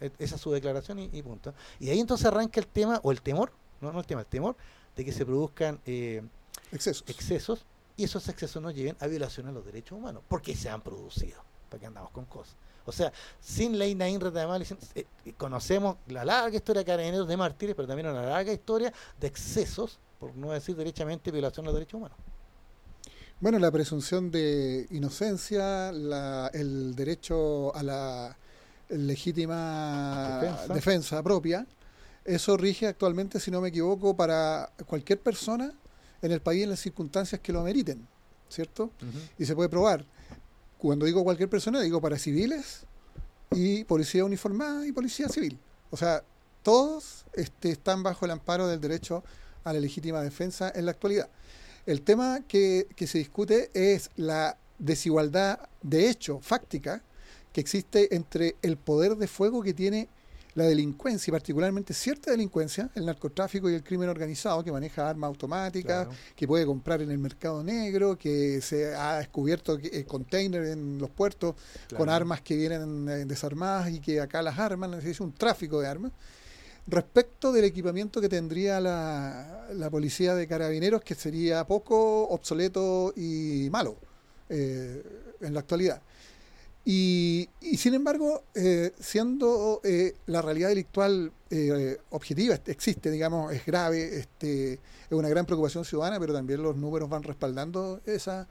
e- 0.00 0.12
esa 0.18 0.36
es 0.36 0.40
su 0.40 0.50
declaración 0.50 0.98
y, 0.98 1.10
y 1.12 1.22
punto. 1.22 1.52
Y 1.78 1.90
ahí 1.90 2.00
entonces 2.00 2.26
arranca 2.26 2.58
el 2.60 2.66
tema, 2.66 3.00
o 3.02 3.12
el 3.12 3.20
temor, 3.20 3.52
no, 3.82 3.92
no 3.92 3.98
el 4.00 4.06
tema, 4.06 4.20
el 4.22 4.26
temor 4.26 4.56
de 4.96 5.04
que 5.04 5.12
se 5.12 5.26
produzcan 5.26 5.80
eh, 5.86 6.22
Excesos. 6.70 7.04
excesos 7.08 7.64
y 7.96 8.04
esos 8.04 8.26
excesos 8.28 8.62
nos 8.62 8.74
lleven 8.74 8.96
a 9.00 9.06
violaciones 9.06 9.50
a 9.50 9.52
los 9.52 9.64
derechos 9.64 9.98
humanos, 9.98 10.22
porque 10.28 10.56
se 10.56 10.70
han 10.70 10.80
producido, 10.80 11.42
para 11.68 11.80
que 11.80 11.86
andamos 11.86 12.10
con 12.10 12.24
cosas. 12.24 12.56
O 12.84 12.90
sea, 12.92 13.12
sin 13.40 13.78
ley 13.78 13.94
Naín 13.94 14.20
Retamal, 14.20 14.62
eh, 14.62 15.06
eh, 15.24 15.32
conocemos 15.36 15.96
la 16.08 16.24
larga 16.24 16.56
historia 16.56 16.80
de 16.80 16.86
carabineros 16.86 17.28
de 17.28 17.36
mártires, 17.36 17.74
pero 17.76 17.86
también 17.86 18.08
una 18.08 18.22
larga 18.22 18.52
historia 18.52 18.92
de 19.20 19.26
excesos, 19.26 19.98
por 20.18 20.34
no 20.34 20.50
decir 20.52 20.74
derechamente 20.74 21.30
violación 21.30 21.64
a 21.66 21.68
los 21.68 21.74
derechos 21.74 21.94
humanos. 21.98 22.16
Bueno, 23.40 23.58
la 23.58 23.70
presunción 23.70 24.30
de 24.30 24.86
inocencia, 24.90 25.92
la- 25.92 26.48
el 26.54 26.94
derecho 26.94 27.74
a 27.74 27.82
la 27.82 28.36
legítima 28.88 30.38
Defensa. 30.40 30.74
defensa. 30.74 31.22
propia, 31.22 31.66
eso 32.24 32.56
rige 32.56 32.86
actualmente, 32.86 33.40
si 33.40 33.50
no 33.50 33.60
me 33.60 33.68
equivoco, 33.68 34.16
para 34.16 34.70
cualquier 34.86 35.20
persona 35.20 35.72
en 36.20 36.32
el 36.32 36.40
país 36.40 36.62
en 36.62 36.70
las 36.70 36.80
circunstancias 36.80 37.40
que 37.40 37.52
lo 37.52 37.60
ameriten, 37.60 38.06
¿cierto? 38.48 38.90
Y 39.38 39.44
se 39.44 39.54
puede 39.54 39.68
probar. 39.68 40.04
Cuando 40.78 41.06
digo 41.06 41.24
cualquier 41.24 41.48
persona, 41.48 41.80
digo 41.80 42.00
para 42.00 42.18
civiles 42.18 42.86
y 43.50 43.84
policía 43.84 44.24
uniformada 44.24 44.86
y 44.86 44.92
policía 44.92 45.28
civil. 45.28 45.58
O 45.90 45.96
sea, 45.96 46.22
todos 46.62 47.24
este, 47.34 47.70
están 47.70 48.02
bajo 48.02 48.24
el 48.24 48.30
amparo 48.30 48.68
del 48.68 48.80
derecho 48.80 49.24
a 49.64 49.72
la 49.72 49.80
legítima 49.80 50.22
defensa 50.22 50.72
en 50.74 50.86
la 50.86 50.92
actualidad. 50.92 51.28
El 51.86 52.02
tema 52.02 52.40
que, 52.46 52.86
que 52.94 53.06
se 53.06 53.18
discute 53.18 53.70
es 53.74 54.10
la 54.16 54.56
desigualdad 54.78 55.68
de 55.82 56.08
hecho, 56.08 56.40
fáctica, 56.40 57.02
que 57.52 57.60
existe 57.60 58.14
entre 58.14 58.56
el 58.62 58.76
poder 58.76 59.16
de 59.16 59.26
fuego 59.26 59.62
que 59.62 59.74
tiene 59.74 60.08
la 60.54 60.64
delincuencia, 60.64 61.30
y 61.30 61.32
particularmente 61.32 61.94
cierta 61.94 62.30
delincuencia, 62.30 62.90
el 62.94 63.06
narcotráfico 63.06 63.70
y 63.70 63.74
el 63.74 63.82
crimen 63.82 64.08
organizado, 64.10 64.62
que 64.62 64.70
maneja 64.70 65.08
armas 65.08 65.28
automáticas, 65.28 66.06
Claro. 66.06 66.20
que 66.36 66.46
puede 66.46 66.66
comprar 66.66 67.00
en 67.00 67.10
el 67.10 67.18
mercado 67.18 67.62
negro, 67.64 68.16
que 68.18 68.60
se 68.60 68.94
ha 68.94 69.18
descubierto 69.18 69.78
que, 69.78 69.88
eh, 69.88 70.04
containers 70.04 70.68
en 70.68 70.98
los 70.98 71.08
puertos 71.10 71.54
con 71.96 72.08
armas 72.10 72.42
que 72.42 72.56
vienen 72.56 73.08
eh, 73.08 73.24
desarmadas 73.24 73.90
y 73.90 74.00
que 74.00 74.20
acá 74.20 74.42
las 74.42 74.58
arman, 74.58 74.94
es 74.94 75.20
un 75.20 75.32
tráfico 75.32 75.80
de 75.80 75.88
armas. 75.88 76.12
Respecto 76.86 77.52
del 77.52 77.64
equipamiento 77.64 78.20
que 78.20 78.28
tendría 78.28 78.80
la, 78.80 79.68
la 79.72 79.88
policía 79.88 80.34
de 80.34 80.48
carabineros, 80.48 81.00
que 81.02 81.14
sería 81.14 81.64
poco 81.64 82.28
obsoleto 82.28 83.12
y 83.16 83.68
malo 83.70 83.96
eh, 84.48 85.02
en 85.40 85.54
la 85.54 85.60
actualidad. 85.60 86.02
Y, 86.84 87.48
y 87.60 87.76
sin 87.76 87.94
embargo, 87.94 88.42
eh, 88.54 88.92
siendo 88.98 89.80
eh, 89.84 90.14
la 90.26 90.42
realidad 90.42 90.68
delictual 90.68 91.32
eh, 91.50 91.98
objetiva, 92.10 92.58
existe, 92.66 93.10
digamos, 93.10 93.52
es 93.52 93.64
grave, 93.64 94.18
este, 94.18 94.74
es 94.74 94.80
una 95.12 95.28
gran 95.28 95.46
preocupación 95.46 95.84
ciudadana, 95.84 96.18
pero 96.18 96.32
también 96.32 96.62
los 96.62 96.76
números 96.76 97.08
van 97.08 97.22
respaldando 97.22 98.00
esa, 98.04 98.48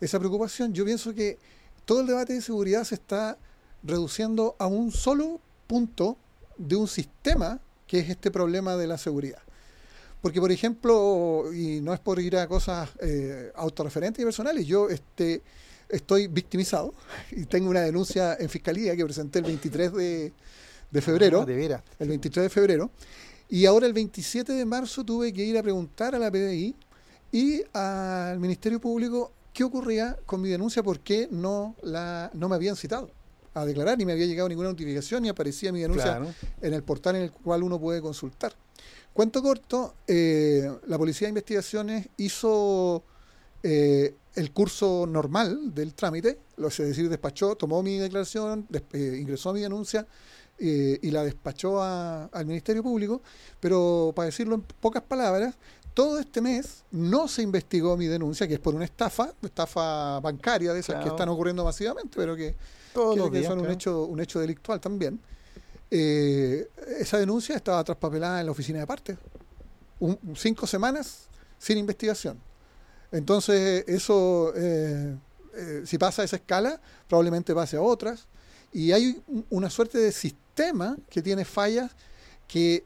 esa 0.00 0.18
preocupación. 0.18 0.72
Yo 0.72 0.84
pienso 0.86 1.14
que 1.14 1.38
todo 1.84 2.00
el 2.00 2.06
debate 2.06 2.32
de 2.34 2.40
seguridad 2.40 2.84
se 2.84 2.94
está 2.94 3.36
reduciendo 3.82 4.56
a 4.58 4.66
un 4.66 4.90
solo 4.90 5.40
punto 5.66 6.16
de 6.56 6.76
un 6.76 6.88
sistema 6.88 7.60
que 7.86 8.00
es 8.00 8.10
este 8.10 8.30
problema 8.30 8.76
de 8.76 8.86
la 8.86 8.98
seguridad. 8.98 9.42
Porque, 10.20 10.40
por 10.40 10.50
ejemplo, 10.50 11.52
y 11.54 11.80
no 11.80 11.94
es 11.94 12.00
por 12.00 12.18
ir 12.20 12.36
a 12.36 12.48
cosas 12.48 12.90
eh, 13.00 13.52
autorreferentes 13.54 14.20
y 14.20 14.24
personales, 14.24 14.66
yo 14.66 14.88
este, 14.88 15.42
estoy 15.88 16.26
victimizado 16.28 16.94
y 17.30 17.44
tengo 17.46 17.70
una 17.70 17.80
denuncia 17.80 18.36
en 18.38 18.48
fiscalía 18.48 18.94
que 18.96 19.04
presenté 19.04 19.38
el 19.40 19.44
23 19.46 19.92
de, 19.92 20.32
de 20.90 21.00
febrero 21.02 21.42
Ah, 21.42 21.46
de 21.46 21.56
veras. 21.56 21.82
el 21.98 22.08
23 22.08 22.44
de 22.44 22.50
febrero. 22.50 22.90
Y 23.50 23.64
ahora 23.66 23.86
el 23.86 23.92
27 23.94 24.52
de 24.52 24.64
marzo 24.66 25.04
tuve 25.04 25.32
que 25.32 25.42
ir 25.44 25.56
a 25.56 25.62
preguntar 25.62 26.14
a 26.14 26.18
la 26.18 26.30
PDI 26.30 26.74
y 27.32 27.62
al 27.72 28.38
Ministerio 28.38 28.78
Público 28.80 29.32
qué 29.54 29.64
ocurría 29.64 30.16
con 30.26 30.40
mi 30.42 30.48
denuncia, 30.50 30.82
por 30.82 31.00
qué 31.00 31.28
no, 31.30 31.74
la, 31.82 32.30
no 32.34 32.48
me 32.48 32.54
habían 32.56 32.76
citado 32.76 33.10
a 33.54 33.64
declarar, 33.64 33.96
ni 33.98 34.04
me 34.04 34.12
había 34.12 34.26
llegado 34.26 34.48
ninguna 34.48 34.68
notificación, 34.68 35.22
ni 35.22 35.30
aparecía 35.30 35.72
mi 35.72 35.80
denuncia 35.80 36.04
Claro. 36.18 36.32
en 36.60 36.74
el 36.74 36.82
portal 36.82 37.16
en 37.16 37.22
el 37.22 37.32
cual 37.32 37.62
uno 37.62 37.80
puede 37.80 38.00
consultar. 38.02 38.52
Cuento 39.14 39.42
corto, 39.42 39.94
eh, 40.06 40.70
la 40.86 40.96
Policía 40.98 41.26
de 41.26 41.30
Investigaciones 41.30 42.08
hizo 42.18 43.02
eh, 43.62 44.14
el 44.38 44.52
curso 44.52 45.06
normal 45.08 45.74
del 45.74 45.94
trámite, 45.94 46.38
lo 46.56 46.68
es 46.68 46.76
decir, 46.78 47.08
despachó, 47.08 47.56
tomó 47.56 47.82
mi 47.82 47.98
declaración, 47.98 48.66
des- 48.68 48.82
eh, 48.92 49.18
ingresó 49.20 49.52
mi 49.52 49.60
denuncia 49.60 50.06
eh, 50.60 50.98
y 51.02 51.10
la 51.10 51.22
despachó 51.24 51.80
a- 51.82 52.24
al 52.26 52.46
Ministerio 52.46 52.82
Público, 52.82 53.20
pero 53.60 54.12
para 54.14 54.26
decirlo 54.26 54.54
en 54.56 54.62
pocas 54.62 55.02
palabras, 55.02 55.54
todo 55.94 56.18
este 56.20 56.40
mes 56.40 56.84
no 56.92 57.26
se 57.28 57.42
investigó 57.42 57.96
mi 57.96 58.06
denuncia, 58.06 58.46
que 58.46 58.54
es 58.54 58.60
por 58.60 58.74
una 58.74 58.84
estafa, 58.84 59.32
estafa 59.42 60.20
bancaria 60.20 60.72
de 60.72 60.80
esas 60.80 60.96
que 61.02 61.08
están 61.10 61.28
ocurriendo 61.28 61.64
masivamente, 61.64 62.12
pero 62.16 62.34
que 62.36 62.54
que, 63.14 63.20
que 63.30 63.38
son 63.48 63.58
un 63.60 63.64
hecho, 63.74 64.04
un 64.04 64.20
hecho 64.20 64.40
delictual 64.40 64.80
también. 64.80 65.20
Eh, 65.90 66.68
esa 66.98 67.18
denuncia 67.18 67.56
estaba 67.56 67.82
traspapelada 67.84 68.40
en 68.40 68.46
la 68.46 68.52
oficina 68.52 68.78
de 68.80 68.86
parte. 68.86 69.16
Un- 70.00 70.18
cinco 70.36 70.66
semanas 70.66 71.28
sin 71.58 71.78
investigación. 71.78 72.38
Entonces, 73.12 73.84
eso, 73.86 74.52
eh, 74.56 75.14
eh, 75.54 75.82
si 75.86 75.98
pasa 75.98 76.22
a 76.22 76.24
esa 76.24 76.36
escala, 76.36 76.80
probablemente 77.08 77.54
pase 77.54 77.76
a 77.76 77.82
otras. 77.82 78.26
Y 78.72 78.92
hay 78.92 79.22
un- 79.28 79.46
una 79.50 79.70
suerte 79.70 79.98
de 79.98 80.12
sistema 80.12 80.96
que 81.08 81.22
tiene 81.22 81.44
fallas 81.44 81.90
que 82.46 82.84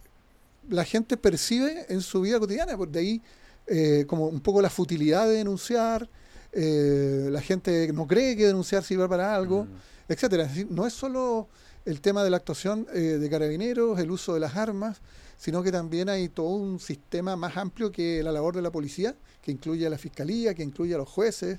la 0.68 0.85
gente 0.85 1.16
percibe 1.16 1.87
en 1.88 2.00
su 2.02 2.20
vida 2.20 2.38
cotidiana. 2.38 2.76
Por 2.76 2.88
de 2.88 3.00
ahí, 3.00 3.22
eh, 3.66 4.04
como 4.06 4.26
un 4.28 4.40
poco 4.40 4.62
la 4.62 4.70
futilidad 4.70 5.26
de 5.26 5.35
denunciar, 5.35 6.08
eh, 6.52 7.28
la 7.30 7.40
gente 7.40 7.90
no 7.92 8.06
cree 8.06 8.37
que 8.37 8.46
denunciar 8.46 8.85
sirva 8.85 9.08
para 9.08 9.35
algo 9.35 9.64
Mm. 9.64 9.68
etcétera. 10.08 10.44
Es 10.44 10.50
decir, 10.50 10.66
no 10.70 10.87
es 10.87 10.92
solo 10.92 11.48
el 11.85 12.00
tema 12.00 12.22
de 12.22 12.30
la 12.30 12.37
actuación 12.37 12.87
eh, 12.92 12.98
de 13.18 13.30
carabineros, 13.30 13.98
el 13.98 14.11
uso 14.11 14.35
de 14.35 14.40
las 14.40 14.54
armas, 14.56 15.00
sino 15.42 15.61
que 15.61 15.72
también 15.72 16.09
hay 16.09 16.28
todo 16.28 16.50
un 16.50 16.78
sistema 16.78 17.35
más 17.35 17.57
amplio 17.57 17.90
que 17.90 18.22
la 18.22 18.31
labor 18.31 18.55
de 18.55 18.62
la 18.62 18.70
policía, 18.70 19.16
que 19.40 19.50
incluye 19.50 19.85
a 19.85 19.90
la 19.90 19.98
fiscalía, 19.98 20.55
que 20.55 20.62
incluye 20.62 20.94
a 20.94 20.98
los 20.98 21.09
jueces, 21.09 21.59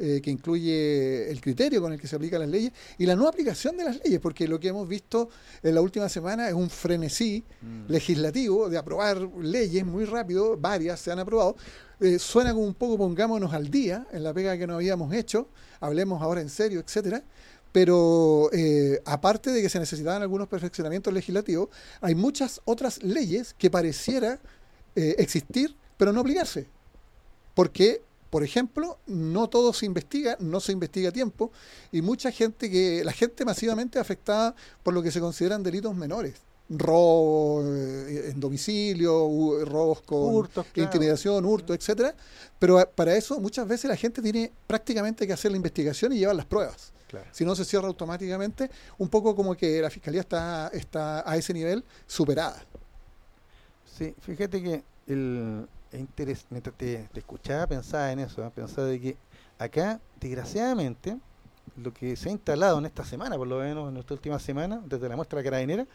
eh, 0.00 0.20
que 0.20 0.32
incluye 0.32 1.30
el 1.30 1.40
criterio 1.40 1.80
con 1.80 1.92
el 1.92 2.00
que 2.00 2.08
se 2.08 2.16
aplican 2.16 2.40
las 2.40 2.48
leyes 2.48 2.72
y 2.98 3.06
la 3.06 3.14
no 3.14 3.28
aplicación 3.28 3.76
de 3.76 3.84
las 3.84 4.00
leyes, 4.02 4.18
porque 4.18 4.48
lo 4.48 4.58
que 4.58 4.66
hemos 4.68 4.88
visto 4.88 5.28
en 5.62 5.76
la 5.76 5.80
última 5.80 6.08
semana 6.08 6.48
es 6.48 6.54
un 6.54 6.68
frenesí 6.70 7.44
Mm. 7.62 7.84
legislativo 7.86 8.68
de 8.68 8.78
aprobar 8.78 9.20
leyes 9.40 9.86
muy 9.86 10.06
rápido, 10.06 10.56
varias 10.56 10.98
se 10.98 11.12
han 11.12 11.20
aprobado. 11.20 11.54
Eh, 12.00 12.18
suena 12.18 12.52
como 12.52 12.64
un 12.66 12.74
poco 12.74 12.98
pongámonos 12.98 13.52
al 13.52 13.70
día 13.70 14.08
en 14.10 14.24
la 14.24 14.34
pega 14.34 14.58
que 14.58 14.66
no 14.66 14.74
habíamos 14.74 15.14
hecho, 15.14 15.50
hablemos 15.78 16.20
ahora 16.20 16.40
en 16.40 16.48
serio, 16.48 16.80
etcétera. 16.80 17.22
Pero 17.72 18.50
eh, 18.52 19.00
aparte 19.04 19.50
de 19.50 19.62
que 19.62 19.68
se 19.68 19.78
necesitaban 19.78 20.22
algunos 20.22 20.48
perfeccionamientos 20.48 21.12
legislativos, 21.12 21.68
hay 22.00 22.14
muchas 22.14 22.60
otras 22.64 23.02
leyes 23.02 23.54
que 23.56 23.70
pareciera 23.70 24.40
eh, 24.96 25.14
existir, 25.18 25.76
pero 25.96 26.12
no 26.12 26.20
aplicarse. 26.20 26.66
Porque, 27.54 28.02
por 28.28 28.42
ejemplo, 28.42 28.98
no 29.06 29.48
todo 29.48 29.72
se 29.72 29.86
investiga, 29.86 30.36
no 30.40 30.60
se 30.60 30.72
investiga 30.72 31.10
a 31.10 31.12
tiempo, 31.12 31.52
y 31.92 32.02
mucha 32.02 32.32
gente 32.32 32.70
que, 32.70 33.04
la 33.04 33.12
gente 33.12 33.44
masivamente 33.44 33.98
afectada 33.98 34.54
por 34.82 34.94
lo 34.94 35.02
que 35.02 35.12
se 35.12 35.20
consideran 35.20 35.62
delitos 35.62 35.94
menores, 35.94 36.34
robo, 36.70 37.62
eh, 37.66 38.19
domicilio, 38.40 39.64
robos 39.64 40.02
con 40.02 40.34
Hurtos, 40.34 40.66
claro. 40.72 40.88
intimidación, 40.88 41.44
hurto, 41.44 41.74
etcétera. 41.74 42.14
Pero 42.58 42.84
para 42.94 43.14
eso 43.16 43.38
muchas 43.40 43.66
veces 43.68 43.88
la 43.88 43.96
gente 43.96 44.22
tiene 44.22 44.52
prácticamente 44.66 45.26
que 45.26 45.32
hacer 45.32 45.50
la 45.50 45.56
investigación 45.56 46.12
y 46.12 46.18
llevar 46.18 46.36
las 46.36 46.46
pruebas. 46.46 46.92
Claro. 47.08 47.26
Si 47.32 47.44
no 47.44 47.54
se 47.56 47.64
cierra 47.64 47.88
automáticamente, 47.88 48.70
un 48.98 49.08
poco 49.08 49.34
como 49.34 49.56
que 49.56 49.80
la 49.80 49.90
fiscalía 49.90 50.20
está, 50.20 50.68
está 50.72 51.28
a 51.28 51.36
ese 51.36 51.52
nivel 51.52 51.84
superada. 52.06 52.64
Sí, 53.98 54.14
fíjate 54.20 54.62
que 54.62 54.84
el 55.08 55.66
interés, 55.92 56.46
mientras 56.50 56.76
te, 56.76 57.08
te 57.12 57.20
escuchaba 57.20 57.66
pensaba 57.66 58.12
en 58.12 58.20
eso, 58.20 58.44
¿eh? 58.44 58.50
pensaba 58.54 58.86
de 58.86 59.00
que 59.00 59.16
acá, 59.58 60.00
desgraciadamente, 60.20 61.18
lo 61.76 61.92
que 61.92 62.16
se 62.16 62.28
ha 62.28 62.32
instalado 62.32 62.78
en 62.78 62.86
esta 62.86 63.04
semana, 63.04 63.36
por 63.36 63.46
lo 63.46 63.58
menos 63.58 63.90
en 63.90 63.96
esta 63.96 64.14
última 64.14 64.38
semana, 64.38 64.82
desde 64.86 65.08
la 65.08 65.16
muestra 65.16 65.42
carabinera, 65.42 65.86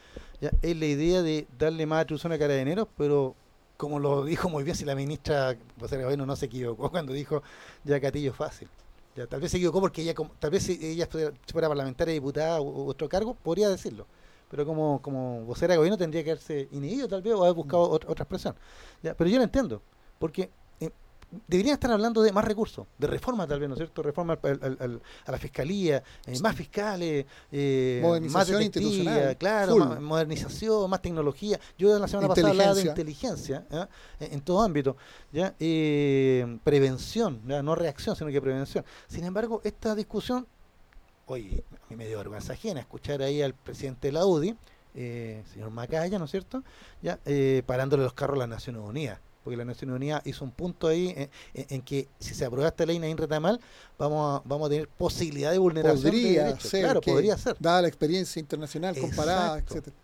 ya 0.41 0.51
es 0.61 0.75
la 0.77 0.85
idea 0.85 1.21
de 1.21 1.47
darle 1.57 1.85
más 1.85 2.01
atribución 2.03 2.31
a 2.33 2.37
carabineros, 2.39 2.87
pero 2.97 3.35
como 3.77 3.99
lo 3.99 4.23
dijo 4.23 4.49
muy 4.49 4.63
bien 4.63 4.75
si 4.75 4.85
la 4.85 4.95
ministra 4.95 5.55
José 5.79 6.01
Gobierno 6.01 6.25
no 6.25 6.35
se 6.35 6.45
equivocó 6.47 6.89
cuando 6.91 7.13
dijo 7.13 7.43
ya 7.83 7.99
Catillo 7.99 8.33
fácil. 8.33 8.67
Ya, 9.15 9.27
tal 9.27 9.39
vez 9.39 9.51
se 9.51 9.57
equivocó 9.57 9.79
porque 9.81 10.01
ella, 10.01 10.13
como- 10.13 10.31
tal 10.39 10.51
vez 10.51 10.63
si 10.63 10.73
ella 10.81 11.07
fuera, 11.07 11.69
parlamentaria, 11.69 12.13
diputada 12.13 12.59
u, 12.61 12.83
u 12.85 12.89
otro 12.89 13.07
cargo, 13.07 13.33
podría 13.35 13.69
decirlo. 13.69 14.05
Pero 14.49 14.65
como, 14.65 15.01
como 15.01 15.41
vocera 15.45 15.73
de 15.73 15.77
gobierno 15.77 15.97
tendría 15.97 16.23
que 16.23 16.31
haberse 16.31 16.67
inhibido 16.71 17.07
tal 17.07 17.21
vez 17.21 17.33
o 17.33 17.43
haber 17.43 17.55
buscado 17.55 17.89
otra, 17.89 18.09
otra 18.11 18.23
expresión. 18.23 18.55
Ya, 19.01 19.13
pero 19.15 19.29
yo 19.29 19.37
lo 19.37 19.43
entiendo, 19.43 19.81
porque 20.19 20.49
deberían 21.47 21.73
estar 21.73 21.91
hablando 21.91 22.21
de 22.21 22.31
más 22.31 22.45
recursos, 22.45 22.87
de 22.97 23.07
reforma 23.07 23.45
tal 23.47 23.59
vez, 23.59 23.67
¿no 23.67 23.75
es 23.75 23.79
cierto? 23.79 24.01
Reforma 24.01 24.39
al- 24.41 24.59
al- 24.61 24.77
al- 24.79 25.01
a 25.25 25.31
la 25.31 25.37
fiscalía, 25.37 26.01
eh, 26.25 26.39
más 26.39 26.55
fiscales, 26.55 27.25
eh, 27.51 27.99
Modernización 28.01 28.61
institucional, 28.61 29.37
claro, 29.37 29.75
más- 29.77 29.99
modernización, 30.01 30.89
más 30.89 31.01
tecnología. 31.01 31.59
Yo 31.77 31.97
la 31.99 32.07
semana 32.07 32.27
pasada 32.29 32.49
hablaba 32.49 32.73
de 32.73 32.81
inteligencia 32.83 33.65
¿ya? 33.69 33.89
en, 34.19 34.33
en 34.33 34.41
todo 34.41 34.61
ámbito, 34.61 34.95
ya 35.31 35.53
Eh, 35.59 36.57
prevención, 36.63 37.41
¿ya? 37.47 37.61
no 37.61 37.75
reacción, 37.75 38.15
sino 38.15 38.29
que 38.31 38.41
prevención. 38.41 38.85
Sin 39.07 39.23
embargo, 39.25 39.61
esta 39.63 39.95
discusión, 39.95 40.47
oye, 41.25 41.63
a 41.73 41.89
mí 41.89 41.95
me 41.95 42.07
dio 42.07 42.17
vergüenza 42.19 42.53
ajena 42.53 42.79
escuchar 42.79 43.21
ahí 43.21 43.41
al 43.41 43.53
presidente 43.53 44.07
de 44.07 44.11
la 44.13 44.25
UDI, 44.25 44.55
eh, 44.93 45.43
señor 45.51 45.71
Macaya, 45.71 46.17
¿no 46.19 46.25
es 46.25 46.31
cierto? 46.31 46.63
Ya 47.01 47.19
eh, 47.25 47.63
parándole 47.65 48.03
los 48.03 48.13
carros 48.13 48.35
a 48.35 48.39
las 48.39 48.49
Naciones 48.49 48.81
Unidas. 48.81 49.19
Porque 49.45 49.55
las 49.57 49.67
Naciones 49.67 49.95
Unidas 49.95 50.21
hizo 50.25 50.43
un 50.43 50.49
punto 50.51 50.87
ahí 50.87 51.09
en, 51.15 51.29
en- 51.53 51.65
en 51.69 51.81
que 51.83 52.07
si 52.19 52.33
se 52.33 52.43
aprueba 52.45 52.67
esta 52.67 52.83
ley 52.85 52.97
Nain 52.99 53.15
Retamal, 53.15 53.61
vamos 53.97 54.41
a, 54.41 54.43
vamos 54.45 54.65
a 54.65 54.69
tener 54.71 54.87
posibilidad 54.89 55.51
de 55.51 55.59
vulneración 55.59 56.03
de 56.03 56.09
Podría 56.11 56.43
derechos. 56.45 56.69
ser, 56.69 56.81
Claro, 56.83 56.99
que, 57.01 57.11
podría 57.11 57.37
ser. 57.37 57.55
dada 57.59 57.83
la 57.83 57.87
experiencia 57.87 58.39
internacional 58.39 58.97
comparada, 58.99 59.59
Exacto. 59.59 59.73
etcétera. 59.75 59.95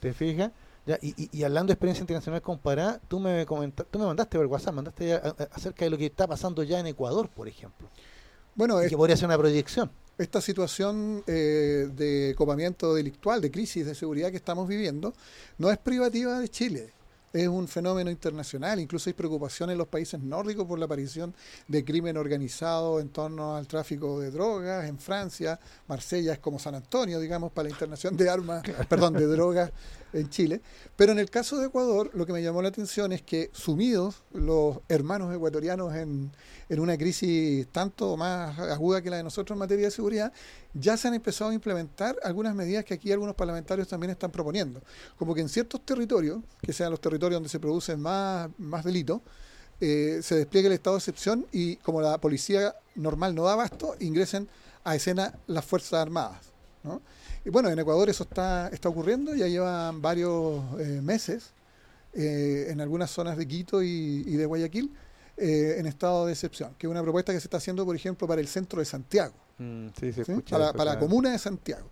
¿Te 0.00 0.12
fijas? 0.14 0.52
Ya, 0.86 0.98
y, 1.02 1.08
y- 1.24 1.28
y 1.32 1.42
hablando 1.42 1.68
de 1.70 1.74
experiencia 1.74 2.02
internacional 2.02 2.40
comparada, 2.40 3.00
tú 3.08 3.18
me 3.18 3.44
comenta- 3.46 3.84
tú 3.84 3.98
me 3.98 4.06
mandaste 4.06 4.38
por 4.38 4.46
WhatsApp, 4.46 4.74
mandaste 4.74 5.14
a- 5.14 5.16
a- 5.16 5.48
acerca 5.50 5.84
de 5.86 5.90
lo 5.90 5.98
que 5.98 6.06
está 6.06 6.26
pasando 6.28 6.62
ya 6.62 6.78
en 6.78 6.86
Ecuador, 6.86 7.28
por 7.28 7.48
ejemplo. 7.48 7.88
Bueno, 8.54 8.80
Y 8.80 8.84
es- 8.84 8.90
que 8.90 8.96
podría 8.96 9.16
ser 9.16 9.26
una 9.26 9.38
proyección. 9.38 9.90
esta 10.18 10.40
situación 10.40 11.24
eh, 11.26 11.88
de 11.92 12.34
copamiento 12.38 12.94
delictual, 12.94 13.40
de 13.40 13.50
crisis 13.50 13.84
de 13.86 13.96
seguridad 13.96 14.30
que 14.30 14.36
estamos 14.36 14.68
viviendo, 14.68 15.12
no 15.58 15.72
es 15.72 15.78
privativa 15.78 16.38
de 16.38 16.48
Chile. 16.48 16.92
Es 17.34 17.48
un 17.48 17.66
fenómeno 17.66 18.12
internacional, 18.12 18.78
incluso 18.78 19.10
hay 19.10 19.14
preocupación 19.14 19.68
en 19.68 19.76
los 19.76 19.88
países 19.88 20.20
nórdicos 20.20 20.68
por 20.68 20.78
la 20.78 20.84
aparición 20.84 21.34
de 21.66 21.84
crimen 21.84 22.16
organizado 22.16 23.00
en 23.00 23.08
torno 23.08 23.56
al 23.56 23.66
tráfico 23.66 24.20
de 24.20 24.30
drogas. 24.30 24.88
En 24.88 25.00
Francia, 25.00 25.58
Marsella 25.88 26.34
es 26.34 26.38
como 26.38 26.60
San 26.60 26.76
Antonio, 26.76 27.18
digamos, 27.18 27.50
para 27.50 27.64
la 27.68 27.74
internación 27.74 28.16
de 28.16 28.30
armas, 28.30 28.62
perdón, 28.88 29.14
de 29.14 29.26
drogas 29.26 29.72
en 30.14 30.30
Chile. 30.30 30.62
Pero 30.96 31.12
en 31.12 31.18
el 31.18 31.28
caso 31.28 31.58
de 31.58 31.66
Ecuador, 31.66 32.10
lo 32.14 32.24
que 32.24 32.32
me 32.32 32.42
llamó 32.42 32.62
la 32.62 32.68
atención 32.68 33.12
es 33.12 33.22
que 33.22 33.50
sumidos 33.52 34.22
los 34.32 34.78
hermanos 34.88 35.34
ecuatorianos 35.34 35.94
en, 35.94 36.30
en 36.68 36.80
una 36.80 36.96
crisis 36.96 37.66
tanto 37.68 38.16
más 38.16 38.58
aguda 38.58 39.02
que 39.02 39.10
la 39.10 39.16
de 39.18 39.24
nosotros 39.24 39.54
en 39.54 39.58
materia 39.58 39.86
de 39.86 39.90
seguridad, 39.90 40.32
ya 40.72 40.96
se 40.96 41.08
han 41.08 41.14
empezado 41.14 41.50
a 41.50 41.54
implementar 41.54 42.16
algunas 42.22 42.54
medidas 42.54 42.84
que 42.84 42.94
aquí 42.94 43.12
algunos 43.12 43.34
parlamentarios 43.34 43.88
también 43.88 44.10
están 44.10 44.30
proponiendo. 44.30 44.80
Como 45.16 45.34
que 45.34 45.40
en 45.40 45.48
ciertos 45.48 45.84
territorios, 45.84 46.40
que 46.62 46.72
sean 46.72 46.90
los 46.90 47.00
territorios 47.00 47.36
donde 47.36 47.48
se 47.48 47.60
producen 47.60 48.00
más, 48.00 48.48
más 48.58 48.84
delitos, 48.84 49.20
eh, 49.80 50.20
se 50.22 50.36
despliegue 50.36 50.68
el 50.68 50.74
estado 50.74 50.96
de 50.96 50.98
excepción 50.98 51.46
y 51.52 51.76
como 51.76 52.00
la 52.00 52.18
policía 52.18 52.74
normal 52.94 53.34
no 53.34 53.44
da 53.44 53.54
abasto, 53.54 53.96
ingresen 54.00 54.48
a 54.84 54.94
escena 54.94 55.34
las 55.46 55.64
Fuerzas 55.64 55.94
Armadas. 55.94 56.38
¿no? 56.84 57.00
Y 57.44 57.50
bueno, 57.50 57.68
en 57.68 57.78
Ecuador 57.78 58.08
eso 58.08 58.24
está, 58.24 58.68
está 58.68 58.88
ocurriendo, 58.88 59.34
ya 59.34 59.46
llevan 59.46 60.00
varios 60.00 60.62
eh, 60.80 61.00
meses 61.02 61.52
eh, 62.14 62.68
en 62.70 62.80
algunas 62.80 63.10
zonas 63.10 63.36
de 63.36 63.46
Quito 63.46 63.82
y, 63.82 64.24
y 64.26 64.36
de 64.36 64.46
Guayaquil 64.46 64.90
eh, 65.36 65.76
en 65.78 65.86
estado 65.86 66.26
de 66.26 66.32
excepción, 66.32 66.74
que 66.78 66.86
es 66.86 66.90
una 66.90 67.02
propuesta 67.02 67.32
que 67.32 67.40
se 67.40 67.46
está 67.46 67.58
haciendo, 67.58 67.84
por 67.84 67.94
ejemplo, 67.94 68.26
para 68.26 68.40
el 68.40 68.48
centro 68.48 68.78
de 68.78 68.86
Santiago. 68.86 69.34
sí, 69.58 70.12
se 70.12 70.12
¿sí? 70.12 70.20
escucha 70.32 70.56
para, 70.56 70.64
eso, 70.66 70.76
para 70.76 70.94
la 70.94 70.98
comuna 70.98 71.32
de 71.32 71.38
Santiago. 71.38 71.88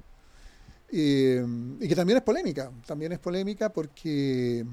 Y, 0.90 1.34
y 1.80 1.88
que 1.88 1.94
también 1.94 2.18
es 2.18 2.22
polémica, 2.22 2.70
también 2.86 3.12
es 3.12 3.18
polémica 3.18 3.70
porque 3.72 4.64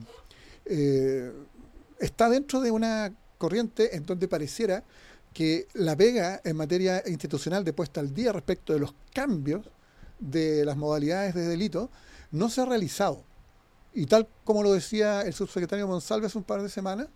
está 2.00 2.30
dentro 2.30 2.62
de 2.62 2.72
una 2.72 3.12
corriente 3.38 3.96
en 3.96 4.06
donde 4.06 4.28
pareciera 4.28 4.84
que 5.34 5.68
la 5.74 5.96
pega 5.96 6.42
en 6.44 6.56
materia 6.56 7.04
institucional 7.08 7.63
de 7.63 7.74
puesta 7.74 8.00
al 8.00 8.13
día 8.13 8.32
respecto 8.32 8.74
de 8.74 8.80
los 8.80 8.94
cambios 9.13 9.70
de 10.19 10.65
las 10.65 10.77
modalidades 10.77 11.34
de 11.34 11.47
delito 11.47 11.89
no 12.32 12.49
se 12.49 12.62
ha 12.62 12.65
realizado. 12.65 13.23
Y 13.93 14.05
tal 14.05 14.27
como 14.43 14.62
lo 14.63 14.73
decía 14.73 15.21
el 15.21 15.34
subsecretario 15.34 15.88
Monsalve 15.88 16.27
hace 16.27 16.38
un 16.38 16.43
par 16.43 16.62
de 16.62 16.69
semanas, 16.69 17.08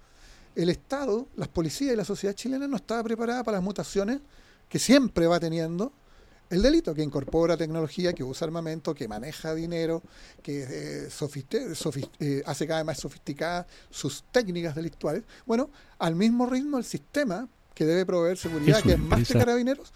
el 0.55 0.69
Estado, 0.69 1.27
las 1.35 1.47
policías 1.47 1.93
y 1.93 1.95
la 1.97 2.05
sociedad 2.05 2.35
chilena 2.35 2.67
no 2.67 2.77
estaba 2.77 3.03
preparada 3.03 3.43
para 3.43 3.57
las 3.57 3.63
mutaciones 3.63 4.19
que 4.69 4.79
siempre 4.79 5.27
va 5.27 5.39
teniendo 5.39 5.91
el 6.49 6.61
delito, 6.61 6.93
que 6.93 7.01
incorpora 7.01 7.57
tecnología, 7.57 8.13
que 8.13 8.23
usa 8.23 8.45
armamento, 8.45 8.93
que 8.93 9.07
maneja 9.07 9.55
dinero, 9.55 10.03
que 10.43 10.63
eh, 10.69 11.09
eh, 12.19 12.43
hace 12.45 12.67
cada 12.67 12.79
vez 12.81 12.85
más 12.85 12.99
sofisticadas 12.99 13.65
sus 13.89 14.23
técnicas 14.31 14.75
delictuales. 14.75 15.23
Bueno, 15.47 15.69
al 15.97 16.15
mismo 16.15 16.45
ritmo 16.45 16.77
el 16.77 16.83
sistema 16.83 17.47
que 17.73 17.85
debe 17.85 18.05
proveer 18.05 18.37
seguridad, 18.37 18.81
que 18.83 18.93
es 18.93 18.99
más 18.99 19.19
que 19.27 19.33
carabineros, 19.33 19.91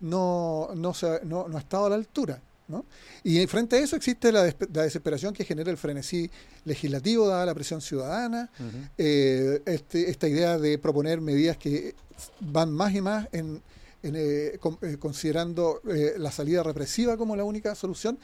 no, 0.00 0.68
no, 0.74 0.92
se- 0.92 1.20
no, 1.24 1.48
no 1.48 1.56
ha 1.56 1.60
estado 1.60 1.86
a 1.86 1.90
la 1.90 1.94
altura. 1.96 2.42
¿No? 2.68 2.84
Y 3.24 3.46
frente 3.46 3.76
a 3.76 3.78
eso 3.80 3.96
existe 3.96 4.32
la, 4.32 4.44
la 4.72 4.82
desesperación 4.82 5.34
que 5.34 5.44
genera 5.44 5.70
el 5.70 5.76
frenesí 5.76 6.30
legislativo, 6.64 7.28
dada 7.28 7.44
la 7.46 7.54
presión 7.54 7.80
ciudadana, 7.80 8.50
eh, 8.98 9.60
este- 9.66 10.10
esta 10.10 10.28
idea 10.28 10.58
de 10.58 10.78
proponer 10.78 11.20
medidas 11.20 11.56
que 11.56 11.94
van 12.40 12.70
más 12.72 12.94
y 12.94 13.00
más 13.00 13.28
en, 13.32 13.62
en, 14.02 14.14
eh, 14.16 14.58
con- 14.60 14.78
eh, 14.82 14.96
considerando 14.98 15.80
eh, 15.88 16.14
la 16.18 16.30
salida 16.30 16.62
represiva 16.62 17.16
como 17.16 17.36
la 17.36 17.44
única 17.44 17.74
solución. 17.74 18.18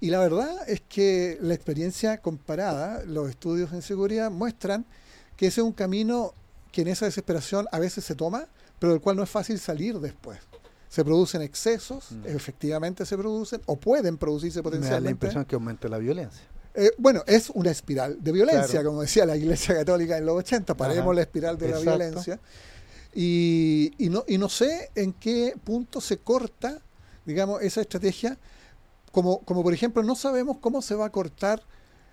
Y 0.00 0.10
la 0.10 0.18
verdad 0.20 0.68
es 0.68 0.82
que 0.82 1.38
la 1.40 1.54
experiencia 1.54 2.18
comparada, 2.18 3.02
los 3.04 3.30
estudios 3.30 3.72
en 3.72 3.80
seguridad 3.82 4.30
muestran 4.30 4.84
que 5.36 5.46
ese 5.46 5.60
es 5.62 5.66
un 5.66 5.72
camino 5.72 6.34
que 6.70 6.82
en 6.82 6.88
esa 6.88 7.06
desesperación 7.06 7.66
a 7.72 7.78
veces 7.78 8.04
se 8.04 8.14
toma, 8.14 8.46
pero 8.78 8.92
del 8.92 9.00
cual 9.00 9.16
no 9.16 9.22
es 9.22 9.30
fácil 9.30 9.58
salir 9.58 9.98
después. 10.00 10.38
Se 10.88 11.04
producen 11.04 11.42
excesos, 11.42 12.12
Mm. 12.12 12.26
efectivamente 12.26 13.04
se 13.06 13.16
producen, 13.18 13.60
o 13.66 13.76
pueden 13.76 14.16
producirse 14.18 14.58
Me 14.58 14.62
da 14.62 14.68
la 14.70 14.70
potencialmente. 14.76 15.10
impresión 15.10 15.44
que 15.44 15.54
aumenta 15.56 15.88
la 15.88 15.98
violencia. 15.98 16.42
Eh, 16.74 16.90
bueno, 16.98 17.22
es 17.26 17.50
una 17.50 17.70
espiral 17.70 18.22
de 18.22 18.32
violencia, 18.32 18.66
Claro. 18.80 18.90
como 18.90 19.00
decía 19.02 19.24
la 19.26 19.36
Iglesia 19.36 19.74
Católica 19.74 20.16
en 20.18 20.26
los 20.26 20.36
80, 20.36 20.76
paremos 20.76 21.06
Ajá. 21.06 21.14
la 21.14 21.22
espiral 21.22 21.56
de 21.58 21.68
la 21.68 21.78
violencia. 21.80 22.38
Y, 23.14 23.92
y 23.98 24.10
no, 24.10 24.24
y 24.28 24.36
no 24.38 24.48
sé 24.48 24.90
en 24.94 25.12
qué 25.14 25.54
punto 25.64 26.00
se 26.00 26.18
corta, 26.18 26.80
digamos, 27.24 27.62
esa 27.62 27.80
estrategia, 27.80 28.38
como, 29.10 29.38
como 29.40 29.62
por 29.62 29.72
ejemplo 29.72 30.02
no 30.02 30.14
sabemos 30.14 30.58
cómo 30.60 30.82
se 30.82 30.94
va 30.94 31.06
a 31.06 31.10
cortar, 31.10 31.62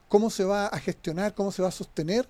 cómo 0.08 0.30
se 0.30 0.46
va 0.46 0.68
a 0.68 0.80
gestionar, 0.80 1.34
cómo 1.36 1.52
se 1.52 1.62
va 1.62 1.68
a 1.68 1.72
sostener 1.72 2.28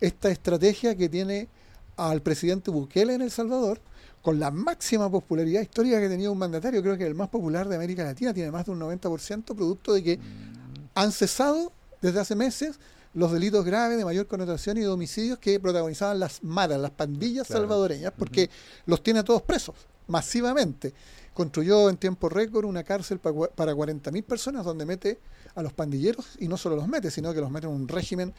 esta 0.00 0.30
estrategia 0.30 0.96
que 0.96 1.08
tiene 1.08 1.48
al 1.96 2.20
presidente 2.22 2.70
Bukele 2.72 3.14
en 3.14 3.22
El 3.22 3.30
Salvador, 3.30 3.80
con 4.22 4.38
la 4.40 4.50
máxima 4.50 5.10
popularidad 5.10 5.60
histórica 5.62 6.00
que 6.00 6.08
tenía 6.08 6.30
un 6.30 6.38
mandatario, 6.38 6.82
creo 6.82 6.96
que 6.98 7.06
el 7.06 7.14
más 7.14 7.28
popular 7.28 7.68
de 7.68 7.76
América 7.76 8.04
Latina, 8.04 8.34
tiene 8.34 8.50
más 8.50 8.66
de 8.66 8.72
un 8.72 8.80
90%, 8.80 9.54
producto 9.54 9.92
de 9.94 10.02
que 10.02 10.18
han 10.94 11.12
cesado 11.12 11.72
desde 12.02 12.20
hace 12.20 12.34
meses 12.34 12.78
los 13.14 13.32
delitos 13.32 13.64
graves 13.64 13.96
de 13.98 14.04
mayor 14.04 14.26
connotación 14.26 14.76
y 14.76 14.80
de 14.82 14.88
homicidios 14.88 15.38
que 15.38 15.58
protagonizaban 15.58 16.18
las 16.20 16.42
maras, 16.44 16.78
las 16.80 16.90
pandillas 16.90 17.46
Claro. 17.46 17.62
salvadoreñas, 17.62 18.12
porque 18.16 18.50
los 18.86 19.02
tiene 19.02 19.20
a 19.20 19.24
todos 19.24 19.42
presos, 19.42 19.74
masivamente. 20.08 20.92
Construyó 21.32 21.88
en 21.88 21.96
tiempo 21.96 22.28
récord 22.28 22.64
una 22.64 22.82
cárcel 22.84 23.18
pa- 23.20 23.32
para 23.54 23.72
40.000 23.74 24.22
personas 24.24 24.64
donde 24.64 24.84
mete 24.84 25.18
a 25.54 25.62
los 25.62 25.72
pandilleros 25.72 26.36
y 26.38 26.48
no 26.48 26.56
solo 26.56 26.76
los 26.76 26.88
mete, 26.88 27.10
sino 27.10 27.32
que 27.34 27.40
los 27.40 27.50
mete 27.50 27.66
en 27.66 27.72
un 27.72 27.88
régimen 27.88 28.32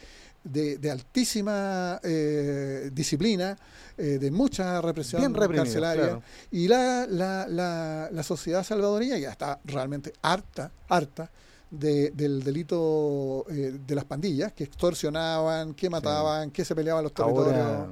de, 0.43 0.77
de 0.77 0.89
altísima 0.91 1.99
eh, 2.03 2.89
disciplina, 2.93 3.57
eh, 3.97 4.17
de 4.19 4.31
mucha 4.31 4.81
represión 4.81 5.33
carcelaria. 5.33 6.03
claro. 6.05 6.23
Y 6.51 6.67
la, 6.67 7.05
la, 7.09 7.45
la, 7.47 8.09
la 8.11 8.23
sociedad 8.23 8.63
salvadoreña 8.63 9.17
ya 9.17 9.31
está 9.31 9.59
realmente 9.65 10.13
harta, 10.21 10.71
harta 10.87 11.29
de- 11.69 12.11
del 12.11 12.41
delito 12.43 13.45
eh, 13.49 13.77
de 13.85 13.95
las 13.95 14.05
pandillas, 14.05 14.53
que 14.53 14.63
extorsionaban, 14.63 15.73
que 15.73 15.89
mataban, 15.89 16.51
que 16.51 16.63
se 16.63 16.73
peleaban 16.73 17.03
los 17.03 17.13
territorios. 17.13 17.55
Ahora, 17.55 17.87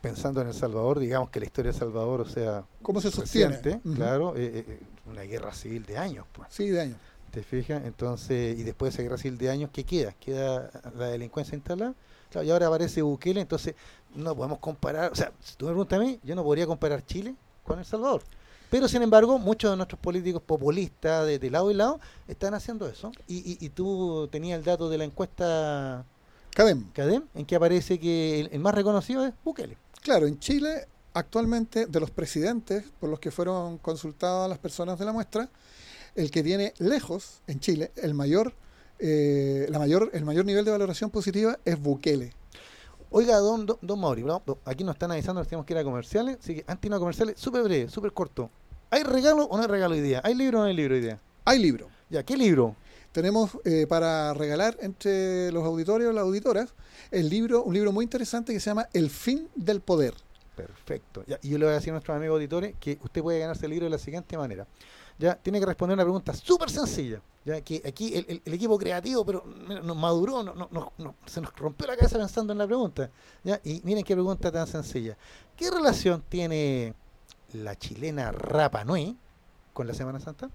pensando 0.00 0.40
en 0.40 0.48
El 0.48 0.54
Salvador, 0.54 0.98
digamos 0.98 1.30
que 1.30 1.40
la 1.40 1.46
historia 1.46 1.72
de 1.72 1.76
El 1.76 1.80
Salvador, 1.80 2.20
o 2.22 2.28
sea, 2.28 2.64
¿Cómo 2.82 3.00
se 3.00 3.10
sostiene? 3.10 3.56
reciente, 3.56 3.80
claro, 3.94 4.34
una 5.10 5.22
guerra 5.22 5.52
civil 5.52 5.84
de 5.84 5.98
años, 5.98 6.26
pues. 6.32 6.48
Sí, 6.50 6.68
de 6.68 6.80
años. 6.80 6.98
¿Te 7.30 7.42
fijas? 7.42 7.84
Entonces, 7.84 8.58
y 8.58 8.62
después 8.62 8.92
de 8.92 8.94
esa 8.94 9.02
guerra 9.02 9.18
civil 9.18 9.38
de 9.38 9.50
años, 9.50 9.70
¿qué 9.72 9.84
queda? 9.84 10.12
Queda 10.12 10.70
la 10.96 11.06
delincuencia 11.08 11.54
instalada. 11.54 11.94
Claro, 12.30 12.46
y 12.46 12.50
ahora 12.50 12.66
aparece 12.66 13.02
Bukele, 13.02 13.40
entonces 13.40 13.74
no 14.14 14.34
podemos 14.34 14.58
comparar. 14.58 15.12
O 15.12 15.14
sea, 15.14 15.32
si 15.40 15.54
tú 15.56 15.66
me 15.66 15.72
preguntas 15.72 15.98
a 15.98 16.02
mí, 16.02 16.18
yo 16.22 16.34
no 16.34 16.42
podría 16.42 16.66
comparar 16.66 17.04
Chile 17.04 17.34
con 17.62 17.78
El 17.78 17.84
Salvador. 17.84 18.22
Pero, 18.70 18.88
sin 18.88 19.02
embargo, 19.02 19.38
muchos 19.38 19.70
de 19.70 19.76
nuestros 19.76 20.00
políticos 20.00 20.42
populistas 20.42 21.26
de, 21.26 21.38
de 21.38 21.50
lado 21.50 21.70
y 21.70 21.74
lado 21.74 22.00
están 22.26 22.54
haciendo 22.54 22.88
eso. 22.88 23.12
Y, 23.28 23.36
y, 23.36 23.64
y 23.64 23.68
tú 23.68 24.28
tenías 24.32 24.58
el 24.58 24.64
dato 24.64 24.88
de 24.88 24.98
la 24.98 25.04
encuesta 25.04 26.04
Cadem. 26.50 26.90
CADEM, 26.92 27.22
en 27.34 27.46
que 27.46 27.54
aparece 27.54 28.00
que 28.00 28.40
el, 28.40 28.48
el 28.50 28.60
más 28.60 28.74
reconocido 28.74 29.24
es 29.24 29.34
Bukele. 29.44 29.76
Claro, 30.02 30.26
en 30.26 30.38
Chile, 30.40 30.88
actualmente, 31.12 31.86
de 31.86 32.00
los 32.00 32.10
presidentes 32.10 32.84
por 32.98 33.08
los 33.08 33.20
que 33.20 33.30
fueron 33.30 33.78
consultadas 33.78 34.48
las 34.48 34.58
personas 34.58 34.98
de 34.98 35.04
la 35.04 35.12
muestra, 35.12 35.48
el 36.16 36.30
que 36.30 36.42
tiene 36.42 36.74
lejos 36.78 37.42
en 37.46 37.60
Chile 37.60 37.92
el 37.96 38.14
mayor, 38.14 38.54
eh, 38.98 39.66
la 39.68 39.78
mayor, 39.78 40.10
el 40.12 40.24
mayor 40.24 40.44
nivel 40.44 40.64
de 40.64 40.70
valoración 40.70 41.10
positiva 41.10 41.58
es 41.64 41.80
Bukele. 41.80 42.32
Oiga, 43.10 43.36
don, 43.38 43.66
don, 43.66 43.78
don 43.82 44.00
Mauri, 44.00 44.24
¿no? 44.24 44.42
aquí 44.64 44.82
nos 44.82 44.96
están 44.96 45.12
avisando 45.12 45.42
que 45.42 45.48
tenemos 45.48 45.66
que 45.66 45.74
ir 45.74 45.78
a 45.78 45.84
comerciales, 45.84 46.38
así 46.40 46.56
que 46.56 46.64
antes 46.66 46.82
de 46.82 46.88
ir 46.88 46.94
a 46.94 46.98
comerciales, 46.98 47.38
súper 47.38 47.62
breve, 47.62 47.88
súper 47.88 48.12
corto. 48.12 48.50
¿Hay 48.90 49.02
regalo 49.02 49.44
o 49.44 49.56
no 49.56 49.62
hay 49.62 49.68
regalo 49.68 49.94
hoy 49.94 50.00
día? 50.00 50.20
¿Hay 50.24 50.34
libro 50.34 50.58
o 50.58 50.62
no 50.62 50.68
hay 50.68 50.74
libro 50.74 50.94
hoy 50.94 51.00
día? 51.00 51.20
Hay 51.44 51.58
libro. 51.58 51.88
Ya, 52.08 52.22
¿qué 52.24 52.36
libro? 52.36 52.76
Tenemos 53.12 53.50
eh, 53.64 53.86
para 53.88 54.34
regalar 54.34 54.76
entre 54.80 55.50
los 55.52 55.64
auditorios, 55.64 56.14
las 56.14 56.22
auditoras, 56.22 56.74
el 57.10 57.28
libro, 57.28 57.62
un 57.62 57.74
libro 57.74 57.92
muy 57.92 58.04
interesante 58.04 58.52
que 58.52 58.60
se 58.60 58.70
llama 58.70 58.88
El 58.92 59.10
fin 59.10 59.48
del 59.54 59.80
poder. 59.80 60.14
Perfecto. 60.54 61.24
Ya, 61.26 61.38
y 61.42 61.50
yo 61.50 61.58
le 61.58 61.66
voy 61.66 61.72
a 61.72 61.76
decir 61.76 61.90
a 61.90 61.92
nuestros 61.92 62.16
amigos 62.16 62.36
auditores 62.36 62.74
que 62.80 62.98
usted 63.02 63.22
puede 63.22 63.38
ganarse 63.38 63.66
el 63.66 63.70
libro 63.70 63.84
de 63.86 63.90
la 63.90 63.98
siguiente 63.98 64.36
manera. 64.36 64.66
Ya, 65.18 65.34
tiene 65.36 65.60
que 65.60 65.66
responder 65.66 65.94
una 65.94 66.04
pregunta 66.04 66.34
súper 66.34 66.70
sencilla. 66.70 67.20
Ya, 67.44 67.60
que 67.60 67.80
aquí 67.86 68.14
el, 68.14 68.42
equipo 68.52 68.76
creativo, 68.76 69.24
pero 69.24 69.44
mira, 69.44 69.80
nos 69.80 69.96
maduró, 69.96 70.42
no- 70.42 70.54
no- 70.54 70.92
no- 70.98 71.14
se 71.26 71.40
nos 71.40 71.54
rompió 71.56 71.86
la 71.86 71.96
cabeza 71.96 72.18
pensando 72.18 72.52
en 72.52 72.58
la 72.58 72.66
pregunta. 72.66 73.10
Ya, 73.44 73.60
y 73.64 73.80
miren 73.84 74.04
qué 74.04 74.14
pregunta 74.14 74.50
tan 74.50 74.66
sencilla. 74.66 75.16
¿Qué 75.56 75.70
relación 75.70 76.22
tiene 76.28 76.94
la 77.52 77.76
chilena 77.76 78.32
Rapa 78.32 78.84
Nui 78.84 79.16
con 79.72 79.86
la 79.86 79.94
Semana 79.94 80.18
Santa? 80.20 80.50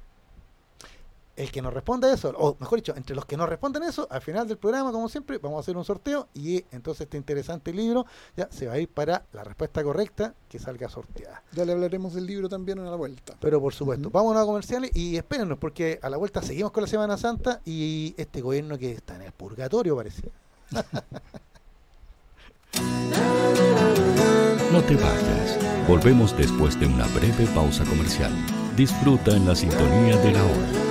El 1.38 1.50
que 1.50 1.62
nos 1.62 1.74
responda 1.74 2.14
eso, 2.14 2.34
o 2.38 2.58
mejor 2.60 2.80
dicho, 2.80 2.94
entre 2.96 3.16
los 3.16 3.26
que 3.26 3.38
nos 3.38 3.48
responden 3.48 3.84
eso, 3.84 4.06
al 4.12 4.22
final 4.22 4.48
del 4.48 4.58
programa, 4.58 4.92
como 4.92 5.08
siempre, 5.08 5.38
vamos 5.38 5.58
a 5.58 5.60
hacer 5.62 5.78
un 5.78 5.86
sorteo 5.86 6.28
y 6.34 6.66
entonces 6.72 7.02
este 7.02 7.18
interesante 7.18 7.74
libro 7.74 8.06
ya 8.36 8.50
se 8.52 8.68
va 8.68 8.74
a 8.74 8.80
ir 8.80 8.90
para 8.90 9.26
la 9.32 9.44
respuesta 9.44 9.82
correcta 9.82 10.36
que 10.50 10.60
salga 10.60 10.90
sorteada. 10.90 11.42
Ya 11.54 11.64
le 11.64 11.72
hablaremos 11.72 12.14
del 12.14 12.26
libro 12.28 12.50
también 12.50 12.80
a 12.80 12.84
la 12.90 12.96
vuelta. 12.98 13.36
Pero 13.40 13.62
por 13.62 13.74
supuesto, 13.74 14.10
Ujú. 14.10 14.18
vámonos 14.18 14.44
a 14.44 14.46
comerciales 14.46 14.92
y 14.94 15.16
espérenos 15.16 15.58
porque 15.58 16.00
a 16.02 16.10
la 16.10 16.18
vuelta 16.18 16.42
seguimos 16.42 16.72
con 16.74 16.84
la 16.84 16.88
Semana 16.90 17.18
Santa 17.18 17.62
y 17.66 18.14
este 18.18 18.42
gobierno 18.42 18.78
que 18.78 18.92
está 18.92 19.16
en 19.16 19.22
el 19.24 19.32
purgatorio 19.32 19.96
parece. 19.96 20.30
No 24.72 24.82
te 24.84 24.96
vayas. 24.96 25.58
Volvemos 25.88 26.36
después 26.38 26.80
de 26.80 26.86
una 26.86 27.06
breve 27.08 27.46
pausa 27.54 27.84
comercial. 27.86 28.32
Disfruta 28.78 29.36
en 29.36 29.46
la 29.46 29.56
sintonía 29.56 30.16
de 30.18 30.32
la 30.32 30.44
hora. 30.44 30.91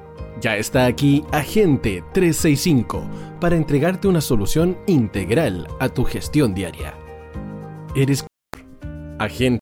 Ya 0.41 0.57
está 0.57 0.85
aquí 0.85 1.23
Agente 1.31 2.03
365 2.13 3.03
para 3.39 3.55
entregarte 3.55 4.07
una 4.07 4.21
solución 4.21 4.77
integral 4.87 5.67
a 5.79 5.89
tu 5.89 6.03
gestión 6.03 6.53
diaria. 6.53 6.95
Eres 7.95 8.25
Agente 9.19 9.61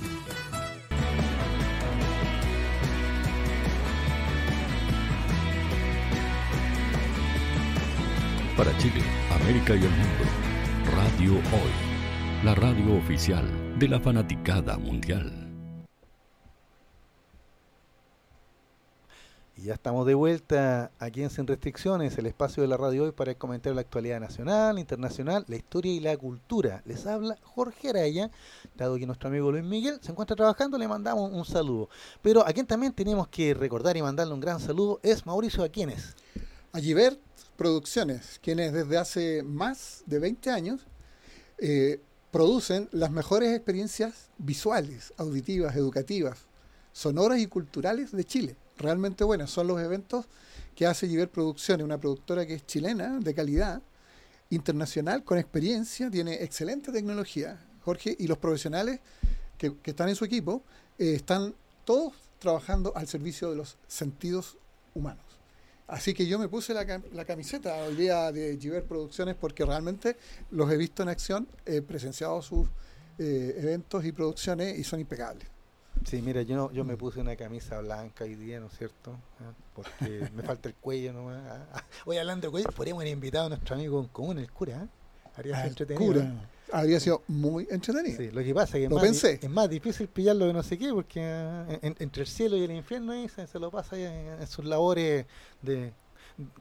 para 8.61 8.77
Chile, 8.77 9.01
América 9.31 9.73
y 9.73 9.79
el 9.79 9.89
mundo. 9.89 10.23
Radio 10.95 11.31
Hoy, 11.33 12.45
la 12.45 12.53
radio 12.53 12.95
oficial 12.95 13.43
de 13.79 13.87
la 13.87 13.99
fanaticada 13.99 14.77
mundial. 14.77 15.33
Y 19.57 19.63
ya 19.63 19.73
estamos 19.73 20.05
de 20.05 20.13
vuelta 20.13 20.91
aquí 20.99 21.23
en 21.23 21.31
Sin 21.31 21.47
Restricciones, 21.47 22.15
el 22.19 22.27
espacio 22.27 22.61
de 22.61 22.69
la 22.69 22.77
radio 22.77 23.05
hoy 23.05 23.11
para 23.13 23.33
comentar 23.33 23.73
la 23.73 23.81
actualidad 23.81 24.19
nacional, 24.19 24.77
internacional, 24.77 25.43
la 25.47 25.55
historia 25.55 25.93
y 25.93 25.99
la 25.99 26.15
cultura. 26.15 26.83
Les 26.85 27.07
habla 27.07 27.37
Jorge 27.41 27.89
Araya, 27.89 28.29
dado 28.75 28.95
que 28.97 29.07
nuestro 29.07 29.29
amigo 29.29 29.51
Luis 29.51 29.63
Miguel 29.63 29.97
se 30.03 30.11
encuentra 30.11 30.35
trabajando, 30.35 30.77
le 30.77 30.87
mandamos 30.87 31.31
un 31.31 31.45
saludo. 31.45 31.89
Pero 32.21 32.45
a 32.45 32.53
quien 32.53 32.67
también 32.67 32.93
tenemos 32.93 33.27
que 33.27 33.55
recordar 33.55 33.97
y 33.97 34.03
mandarle 34.03 34.35
un 34.35 34.39
gran 34.39 34.59
saludo 34.59 34.99
es 35.01 35.25
Mauricio 35.25 35.63
Aquienes. 35.63 36.15
A 36.73 36.79
Givert 36.79 37.19
Producciones, 37.61 38.39
quienes 38.41 38.73
desde 38.73 38.97
hace 38.97 39.43
más 39.43 40.01
de 40.07 40.17
20 40.17 40.49
años 40.49 40.81
eh, 41.59 42.01
producen 42.31 42.89
las 42.91 43.11
mejores 43.11 43.55
experiencias 43.55 44.31
visuales, 44.39 45.13
auditivas, 45.15 45.75
educativas, 45.75 46.39
sonoras 46.91 47.37
y 47.37 47.45
culturales 47.45 48.13
de 48.13 48.23
Chile. 48.23 48.55
Realmente 48.79 49.23
buenas. 49.23 49.51
Son 49.51 49.67
los 49.67 49.79
eventos 49.79 50.25
que 50.73 50.87
hace 50.87 51.07
Giver 51.07 51.29
Producciones, 51.29 51.85
una 51.85 51.99
productora 51.99 52.47
que 52.47 52.55
es 52.55 52.65
chilena, 52.65 53.19
de 53.19 53.35
calidad, 53.35 53.83
internacional, 54.49 55.23
con 55.23 55.37
experiencia, 55.37 56.09
tiene 56.09 56.41
excelente 56.43 56.91
tecnología, 56.91 57.63
Jorge, 57.85 58.15
y 58.17 58.25
los 58.25 58.39
profesionales 58.39 59.01
que, 59.59 59.75
están 59.83 60.09
en 60.09 60.15
su 60.15 60.25
equipo 60.25 60.63
eh, 60.97 61.13
están 61.13 61.53
todos 61.85 62.13
trabajando 62.39 62.91
al 62.95 63.07
servicio 63.07 63.51
de 63.51 63.57
los 63.57 63.77
sentidos 63.87 64.57
humanos. 64.95 65.30
Así 65.87 66.13
que 66.13 66.25
yo 66.25 66.39
me 66.39 66.47
puse 66.47 66.73
la, 66.73 67.01
la 67.11 67.25
camiseta 67.25 67.75
hoy 67.83 67.95
día 67.95 68.31
de 68.31 68.57
Giver 68.57 68.85
Producciones 68.85 69.35
porque 69.35 69.65
realmente 69.65 70.15
los 70.51 70.71
he 70.71 70.77
visto 70.77 71.03
en 71.03 71.09
acción, 71.09 71.47
he 71.65 71.81
presenciado 71.81 72.41
sus 72.41 72.67
eh, 73.17 73.55
eventos 73.57 74.05
y 74.05 74.11
producciones 74.11 74.79
y 74.79 74.83
son 74.83 74.99
impecables. 74.99 75.47
Sí, 76.05 76.21
mira, 76.21 76.41
yo, 76.41 76.71
yo 76.71 76.83
me 76.83 76.97
puse 76.97 77.19
una 77.19 77.35
camisa 77.35 77.79
blanca 77.81 78.23
hoy 78.23 78.35
día, 78.35 78.59
¿no 78.59 78.67
es 78.67 78.77
cierto? 78.77 79.15
¿Ah? 79.39 79.53
Porque 79.75 80.29
me 80.35 80.41
falta 80.43 80.69
el 80.69 80.75
cuello 80.75 81.13
nomás. 81.13 81.41
Ah, 81.73 81.83
Hoy 82.05 82.17
hablando 82.17 82.47
de 82.47 82.51
cuello, 82.51 82.69
podríamos 82.71 83.01
haber 83.01 83.13
invitado 83.13 83.47
a 83.47 83.49
nuestro 83.49 83.75
amigo 83.75 83.99
en 83.99 84.07
común, 84.07 84.39
el 84.39 84.51
cura. 84.51 84.83
¿eh? 84.83 84.87
Habría 85.35 85.55
sido 85.57 85.67
entretenido. 85.67 86.13
Cura. 86.13 86.49
Habría 86.71 86.99
sido 86.99 87.23
muy 87.27 87.67
entretenido. 87.69 88.17
Sí, 88.17 88.31
lo 88.31 88.41
que 88.43 88.53
pasa 88.53 88.77
es 88.77 88.81
que 88.81 88.83
es 88.85 88.89
más, 88.91 89.01
pensé. 89.01 89.39
es 89.41 89.49
más 89.49 89.69
difícil 89.69 90.07
pillarlo 90.07 90.47
que 90.47 90.53
no 90.53 90.63
sé 90.63 90.77
qué, 90.77 90.89
porque 90.93 91.19
eh, 91.23 91.79
en- 91.81 91.95
entre 91.99 92.21
el 92.23 92.27
cielo 92.27 92.57
y 92.57 92.63
el 92.63 92.71
infierno 92.71 93.11
ahí 93.11 93.27
se, 93.29 93.45
se 93.47 93.59
lo 93.59 93.69
pasa 93.71 93.95
ahí 93.95 94.03
en, 94.03 94.41
en 94.41 94.47
sus 94.47 94.65
labores 94.65 95.25
de 95.61 95.93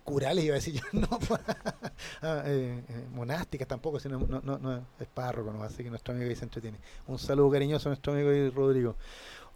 curales, 0.04 0.44
iba 0.44 0.54
a 0.54 0.58
decir 0.58 0.74
yo, 0.74 0.82
no, 0.92 1.08
ah, 2.22 2.42
eh, 2.46 2.82
eh, 2.88 3.06
monásticas 3.12 3.68
tampoco, 3.68 3.98
sino 4.00 4.18
no, 4.18 4.40
no, 4.42 4.58
no, 4.58 4.84
es 4.98 5.06
párroco, 5.14 5.52
¿no? 5.52 5.62
así 5.62 5.82
que 5.82 5.90
nuestro 5.90 6.12
amigo 6.12 6.28
ahí 6.28 6.36
se 6.36 6.44
entretiene. 6.44 6.78
Un 7.06 7.18
saludo 7.18 7.50
cariñoso 7.50 7.88
a 7.88 7.90
nuestro 7.90 8.12
amigo 8.12 8.30
ahí, 8.30 8.50
Rodrigo. 8.50 8.96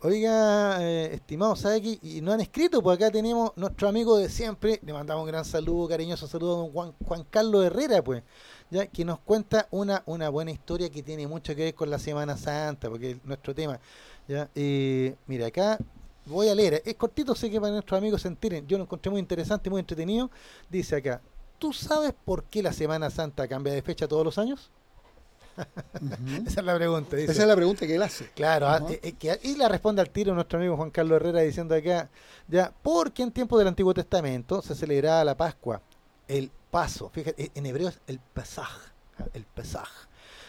Oiga, 0.07 0.83
eh, 0.83 1.15
estimado 1.15 1.57
Saki, 1.57 1.99
y 2.03 2.21
no 2.21 2.31
han 2.31 2.43
escrito, 2.43 2.83
pues 2.83 2.97
acá 2.99 3.11
tenemos 3.11 3.53
nuestro 3.57 3.89
amigo 3.89 4.19
de 4.19 4.29
siempre, 4.29 4.79
le 4.85 4.93
mandamos 4.93 5.23
un 5.23 5.29
gran 5.29 5.47
saludo, 5.47 5.89
cariñoso 5.89 6.27
saludo 6.27 6.71
a 6.79 6.93
Juan 7.07 7.25
Carlos 7.31 7.65
Herrera, 7.65 8.05
pues, 8.05 8.23
ya 8.71 8.87
que 8.87 9.03
nos 9.03 9.19
cuenta 9.21 9.67
una, 9.71 10.03
una 10.05 10.29
buena 10.29 10.51
historia 10.51 10.91
que 10.91 11.03
tiene 11.03 11.27
mucho 11.27 11.57
que 11.57 11.65
ver 11.65 11.75
con 11.75 11.89
la 11.89 11.99
Semana 11.99 12.37
Santa, 12.37 12.91
porque 12.91 13.13
es 13.13 13.25
nuestro 13.25 13.55
tema. 13.55 13.81
Ya, 14.29 14.51
eh, 14.55 15.17
mira, 15.27 15.47
acá 15.47 15.79
voy 16.27 16.51
a 16.51 16.55
leer, 16.55 16.83
es 16.85 16.97
cortito, 16.97 17.35
sé 17.35 17.51
que 17.51 17.59
para 17.59 17.73
nuestros 17.73 17.97
amigos 17.97 18.21
se 18.21 18.29
enteren, 18.29 18.67
yo 18.67 18.77
lo 18.77 18.85
encontré 18.85 19.11
muy 19.11 19.21
interesante, 19.21 19.71
muy 19.71 19.81
entretenido. 19.81 20.31
Dice 20.69 20.97
acá, 20.97 21.23
¿tú 21.59 21.73
sabes 21.73 22.13
por 22.27 22.45
qué 22.45 22.63
la 22.63 22.75
Semana 22.75 23.09
Santa 23.09 23.49
cambia 23.49 23.73
de 23.73 23.81
fecha 23.81 24.07
todos 24.07 24.23
los 24.27 24.37
años? 24.37 24.71
Esa 26.47 26.61
es 26.61 26.67
la 26.67 26.75
pregunta. 26.75 27.17
dice. 27.17 27.33
Esa 27.33 27.43
es 27.43 27.49
la 27.49 27.57
pregunta 27.57 27.87
que 27.87 27.95
él 27.95 28.03
hace. 28.03 28.31
Claro, 28.35 28.69
ah, 28.69 28.81
eh, 28.89 29.01
eh, 29.03 29.13
que- 29.13 29.39
y 29.43 29.57
la 29.57 29.69
responde 29.69 30.03
al 30.03 30.11
tiro 30.11 30.35
nuestro 30.35 30.59
amigo 30.59 30.77
Juan 30.77 30.91
Carlos 30.91 31.17
Herrera 31.17 31.41
diciendo 31.41 31.75
acá, 31.75 32.11
ya, 32.49 32.73
porque 32.83 33.23
en 33.23 33.31
tiempos 33.33 33.59
del 33.59 33.69
Antiguo 33.69 33.95
Testamento 33.95 34.63
se 34.63 34.75
celebraba 34.75 35.25
la 35.25 35.37
Pascua, 35.37 35.81
el 36.29 36.51
paso, 36.71 37.09
fíjate, 37.11 37.45
eh, 37.45 37.51
en 37.55 37.67
hebreo 37.67 37.89
es 37.89 38.01
el 38.07 38.19
pasaj, 38.19 38.69
ah, 39.19 39.25
el 39.33 39.45
pasaj. 39.45 39.89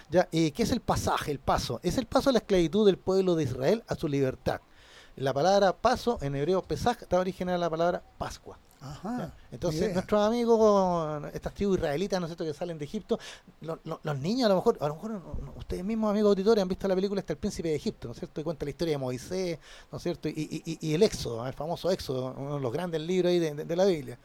Ya, 0.10 0.28
eh, 0.32 0.51
¿qué 0.51 0.64
es 0.64 0.72
el 0.72 0.82
pasaje, 0.82 1.32
el 1.32 1.39
paso? 1.39 1.80
Es 1.84 1.97
el 1.97 2.06
paso 2.06 2.30
de 2.30 2.34
la 2.34 2.39
esclavitud 2.39 2.86
del 2.86 2.97
pueblo 2.97 3.36
de 3.36 3.43
Israel 3.43 3.84
a 3.88 3.95
su 3.95 4.08
libertad. 4.08 4.62
La 5.16 5.34
palabra 5.34 5.74
paso 5.76 6.20
en 6.22 6.36
hebreo 6.36 6.62
pesaj 6.62 7.01
está 7.01 7.20
originada 7.20 7.58
de 7.58 7.62
la 7.62 7.70
palabra 7.70 8.03
Pascua. 8.18 8.60
Ajá, 8.82 9.34
Entonces, 9.51 9.93
nuestros 9.93 10.21
amigos, 10.21 11.23
estas 11.34 11.53
tribus 11.53 11.78
israelitas, 11.78 12.19
¿no 12.19 12.28
es 12.28 12.30
cierto?, 12.30 12.45
que 12.45 12.53
salen 12.53 12.78
de 12.78 12.86
Egipto, 12.86 13.17
los 13.61 14.19
niños 14.19 14.45
a 14.45 14.49
lo 14.49 14.55
mejor, 14.55 14.78
a 14.80 14.88
lo 14.88 14.95
mejor 14.95 15.21
ustedes 15.55 15.84
mismos, 15.84 16.11
amigos 16.11 16.30
auditores, 16.30 16.61
han 16.61 16.67
visto 16.67 16.88
la 16.88 16.95
película 16.95 17.19
hasta 17.19 17.34
el 17.34 17.39
príncipe 17.39 17.69
de 17.69 17.76
Egipto, 17.76 18.07
¿no 18.07 18.13
es 18.13 18.19
cierto?, 18.19 18.41
y 18.41 18.43
cuenta 18.43 18.65
la 18.65 18.69
historia 18.69 18.93
de 18.93 18.97
Moisés, 18.97 19.59
¿no 19.91 19.97
es 19.97 20.03
cierto?, 20.03 20.30
y, 20.30 20.93
el 20.93 21.01
Éxodo, 21.01 21.45
el 21.47 21.53
famoso 21.53 21.89
Éxodo, 21.89 22.36
uno 22.38 22.55
de 22.55 22.61
los 22.61 22.71
grandes 22.71 23.01
libros 23.01 23.32
ahí 23.32 23.39
de 23.39 23.76
la 23.76 23.86
Biblia. 23.86 24.19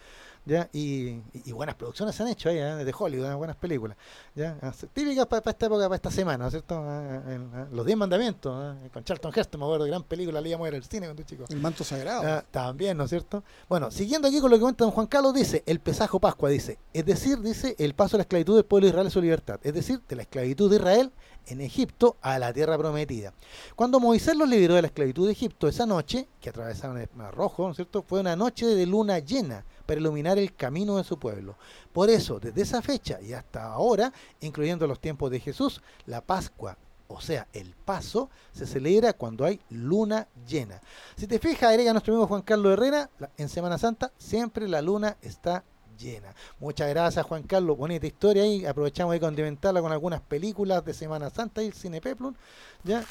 ¿Ya? 0.50 0.68
Y, 0.72 1.20
buenas 1.52 1.76
producciones 1.76 2.14
se 2.14 2.22
han 2.22 2.28
hecho 2.28 2.48
ahí, 2.48 2.58
¿eh? 2.58 2.84
de 2.84 2.94
Hollywood, 2.96 3.30
¿eh? 3.30 3.34
buenas 3.34 3.56
películas, 3.56 3.96
¿ya? 4.34 4.58
típicas 4.92 5.26
para 5.26 5.50
esta 5.50 5.66
época, 5.66 5.84
para 5.84 5.94
esta 5.94 6.10
semana, 6.10 6.38
¿no 6.38 6.46
es 6.46 6.52
cierto? 6.52 6.82
¿eh? 6.84 7.66
Los 7.70 7.86
Diez 7.86 7.96
Mandamientos, 7.96 8.76
con 8.92 9.04
Charlton 9.04 9.32
Heston, 9.34 9.60
me 9.60 9.66
acuerdo, 9.66 9.86
gran 9.86 10.02
película, 10.02 10.40
la 10.40 10.48
íbamos 10.48 10.66
a 10.66 10.70
ver 10.70 10.82
al 10.82 10.84
cine 10.84 11.06
cuando 11.06 11.22
chico. 11.22 11.44
El 11.48 11.60
manto 11.60 11.84
sagrado. 11.84 12.42
también, 12.50 12.96
¿no 12.96 13.04
es 13.04 13.10
cierto? 13.10 13.44
Bueno, 13.68 13.90
siguiendo 13.90 14.26
aquí 14.26 14.40
con 14.40 14.50
lo 14.50 14.56
que 14.56 14.62
cuenta 14.62 14.84
don 14.84 14.92
Juan 14.92 15.06
Carlos, 15.06 15.34
dice, 15.34 15.62
el 15.66 15.78
pesajo 15.78 16.18
Pascua, 16.18 16.50
dice, 16.50 16.78
es 16.92 17.04
decir, 17.06 17.40
dice, 17.40 17.76
el 17.78 17.94
paso 17.94 18.16
de 18.16 18.18
la 18.18 18.22
esclavitud 18.22 18.56
del 18.56 18.64
pueblo 18.64 18.86
de 18.86 18.90
Israel 18.90 19.06
a 19.06 19.10
su 19.10 19.20
libertad, 19.20 19.60
es 19.62 19.72
decir, 19.72 20.00
de 20.08 20.16
la 20.16 20.22
esclavitud 20.22 20.68
de 20.68 20.76
Israel 20.76 21.12
en 21.46 21.60
Egipto 21.60 22.16
a 22.20 22.38
la 22.38 22.52
tierra 22.52 22.78
prometida. 22.78 23.32
Cuando 23.76 24.00
Moisés 24.00 24.36
los 24.36 24.48
liberó 24.48 24.74
de 24.74 24.82
la 24.82 24.88
esclavitud 24.88 25.26
de 25.26 25.32
Egipto 25.32 25.68
esa 25.68 25.86
noche, 25.86 26.28
que 26.40 26.50
atravesaron 26.50 26.98
el 26.98 27.08
Mar 27.14 27.34
Rojo, 27.34 27.64
¿no 27.64 27.70
es 27.70 27.76
cierto? 27.76 28.02
Fue 28.02 28.20
una 28.20 28.36
noche 28.36 28.66
de 28.66 28.86
luna 28.86 29.18
llena 29.18 29.64
para 29.86 30.00
iluminar 30.00 30.38
el 30.38 30.54
camino 30.54 30.96
de 30.96 31.04
su 31.04 31.18
pueblo. 31.18 31.56
Por 31.92 32.10
eso, 32.10 32.38
desde 32.38 32.62
esa 32.62 32.82
fecha 32.82 33.20
y 33.20 33.32
hasta 33.32 33.64
ahora, 33.64 34.12
incluyendo 34.40 34.86
los 34.86 35.00
tiempos 35.00 35.30
de 35.30 35.40
Jesús, 35.40 35.82
la 36.06 36.20
Pascua 36.20 36.76
o 37.12 37.20
sea, 37.20 37.48
el 37.52 37.74
paso, 37.74 38.30
se 38.52 38.66
celebra 38.66 39.12
cuando 39.12 39.44
hay 39.44 39.60
luna 39.68 40.28
llena. 40.46 40.80
Si 41.16 41.26
te 41.26 41.40
fijas, 41.40 41.70
agrega 41.70 41.92
nuestro 41.92 42.14
amigo 42.14 42.28
Juan 42.28 42.42
Carlos 42.42 42.72
Herrera, 42.72 43.10
en 43.36 43.48
Semana 43.48 43.78
Santa 43.78 44.12
siempre 44.16 44.68
la 44.68 44.80
luna 44.80 45.16
está 45.20 45.64
llena. 46.00 46.34
Muchas 46.58 46.88
gracias 46.88 47.24
Juan 47.26 47.42
Carlos, 47.42 47.76
bonita 47.76 48.06
historia 48.06 48.42
ahí, 48.42 48.64
aprovechamos 48.64 49.12
de 49.12 49.20
condimentarla 49.20 49.80
con 49.80 49.92
algunas 49.92 50.20
películas 50.20 50.84
de 50.84 50.94
Semana 50.94 51.30
Santa 51.30 51.62
y 51.62 51.66
el 51.66 51.74
Cine 51.74 52.00
Peplum, 52.00 52.34
¿ya? 52.82 53.04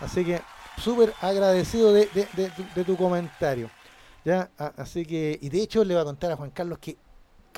así 0.00 0.24
que 0.24 0.40
súper 0.78 1.12
agradecido 1.20 1.92
de, 1.92 2.08
tu 2.86 2.96
comentario. 2.96 3.70
¿ya? 4.24 4.50
Así 4.76 5.06
que, 5.06 5.38
y 5.40 5.48
de 5.48 5.62
hecho 5.62 5.84
le 5.84 5.94
voy 5.94 6.02
a 6.02 6.04
contar 6.04 6.32
a 6.32 6.36
Juan 6.36 6.50
Carlos 6.50 6.78
que 6.78 6.96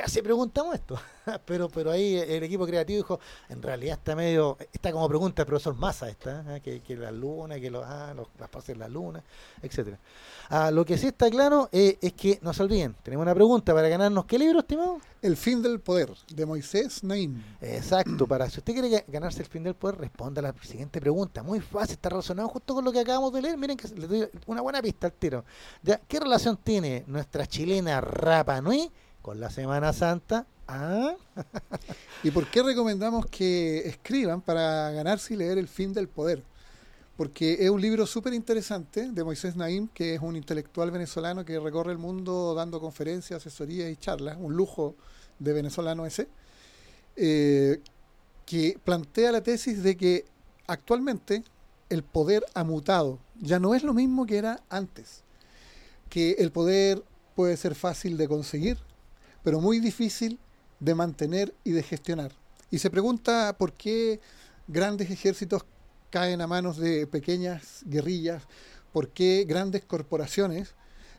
casi 0.01 0.23
preguntamos 0.23 0.75
esto, 0.75 0.99
pero 1.45 1.69
pero 1.69 1.91
ahí 1.91 2.17
el 2.17 2.43
equipo 2.43 2.67
creativo 2.67 2.97
dijo, 2.97 3.21
en 3.51 3.61
realidad 3.61 3.99
está 3.99 4.17
medio, 4.17 4.57
está 4.73 4.93
como 4.93 5.07
pregunta 5.09 5.43
el 5.43 5.47
profesor 5.47 5.75
Massa 5.75 6.09
esta, 6.09 6.57
¿eh? 6.57 6.61
que, 6.61 6.97
la 6.97 7.13
luna, 7.13 7.61
que 7.61 7.71
los, 7.71 7.85
ah, 7.85 8.15
los, 8.17 8.29
las 8.39 8.49
pases 8.49 8.69
de 8.69 8.77
la 8.77 8.89
luna, 8.89 9.23
etcétera. 9.63 9.99
Ah, 10.49 10.71
lo 10.71 10.87
que 10.87 10.97
sí 10.97 11.09
está 11.09 11.29
claro 11.29 11.69
eh, 11.71 11.99
es 12.01 12.15
que 12.15 12.39
no 12.41 12.55
se 12.55 12.63
olviden, 12.63 12.97
tenemos 13.03 13.23
una 13.23 13.35
pregunta 13.35 13.75
para 13.75 13.89
ganarnos, 13.89 14.25
¿qué 14.25 14.39
libro, 14.39 14.61
estimado? 14.61 15.01
El 15.21 15.37
fin 15.37 15.61
del 15.61 15.81
poder, 15.81 16.11
de 16.35 16.47
Moisés 16.47 17.05
Naim. 17.05 17.43
Exacto, 17.61 18.27
para 18.27 18.49
si 18.49 18.59
usted 18.59 18.73
quiere 18.73 19.05
ganarse 19.07 19.43
el 19.43 19.49
fin 19.49 19.63
del 19.63 19.75
poder, 19.75 19.99
responda 19.99 20.41
a 20.41 20.45
la 20.45 20.55
siguiente 20.63 20.99
pregunta, 20.99 21.43
muy 21.43 21.61
fácil, 21.61 21.93
está 21.93 22.09
relacionado 22.09 22.49
justo 22.49 22.75
con 22.75 22.87
lo 22.87 22.91
que 22.91 23.01
acabamos 23.01 23.31
de 23.35 23.43
leer, 23.43 23.59
miren 23.59 23.77
que 23.77 23.87
le 23.89 24.07
doy 24.07 24.29
una 24.47 24.63
buena 24.63 24.81
pista 24.81 25.09
al 25.09 25.13
tiro. 25.13 25.45
¿Ya? 25.83 26.01
¿Qué 26.09 26.19
relación 26.19 26.57
tiene 26.57 27.05
nuestra 27.07 27.47
chilena 27.47 28.01
Rapa 28.01 28.63
Nui 28.63 28.91
con 29.23 29.41
la 29.41 29.51
Semana 29.51 29.93
Santa. 29.93 30.47
¿Ah? 30.67 31.15
¿Y 32.23 32.31
por 32.31 32.47
qué 32.47 32.63
recomendamos 32.63 33.27
que 33.27 33.89
escriban 33.89 34.41
para 34.41 34.91
ganarse 34.93 35.35
y 35.35 35.37
leer 35.37 35.59
El 35.59 35.69
fin 35.69 35.93
del 35.93 36.09
poder? 36.09 36.43
Porque 37.17 37.59
es 37.61 37.71
un 37.71 37.81
libro 37.81 38.07
súper 38.07 38.33
interesante 38.33 39.11
de 39.11 39.25
Moisés 39.25 39.57
Naim, 39.57 39.89
que 39.89 40.15
es 40.15 40.21
un 40.23 40.37
intelectual 40.37 40.91
venezolano 40.91 41.45
que 41.45 41.59
recorre 41.59 41.93
el 41.93 41.99
mundo 41.99 42.55
dando 42.55 42.81
conferencias, 42.81 43.43
asesorías 43.43 43.91
y 43.91 43.97
charlas, 43.97 44.37
un 44.41 44.55
lujo 44.55 44.95
de 45.39 45.53
venezolano 45.53 46.07
ese, 46.07 46.29
eh, 47.17 47.83
que 48.47 48.79
plantea 48.83 49.33
la 49.33 49.43
tesis 49.43 49.83
de 49.83 49.97
que 49.97 50.25
actualmente 50.67 51.43
el 51.91 52.03
poder 52.05 52.45
ha 52.55 52.65
mutado, 52.65 53.19
ya 53.41 53.59
no 53.59 53.75
es 53.75 53.83
lo 53.83 53.93
mismo 53.93 54.25
que 54.25 54.39
era 54.39 54.63
antes, 54.71 55.25
que 56.09 56.33
el 56.39 56.53
poder 56.53 57.03
puede 57.35 57.57
ser 57.57 57.75
fácil 57.75 58.17
de 58.17 58.29
conseguir, 58.29 58.79
pero 59.43 59.61
muy 59.61 59.81
difícil 59.81 60.39
de 60.79 60.95
mantener 60.95 61.55
y 61.65 61.73
de 61.73 61.83
gestionar. 61.83 62.33
Y 62.71 62.79
se 62.79 62.91
pregunta 62.91 63.57
por 63.59 63.73
qué 63.73 64.21
grandes 64.69 65.11
ejércitos 65.11 65.65
caen 66.11 66.41
a 66.41 66.47
manos 66.47 66.77
de 66.77 67.07
pequeñas 67.07 67.83
guerrillas, 67.87 68.43
por 68.93 69.09
qué 69.09 69.45
grandes 69.49 69.85
corporaciones 69.85 70.75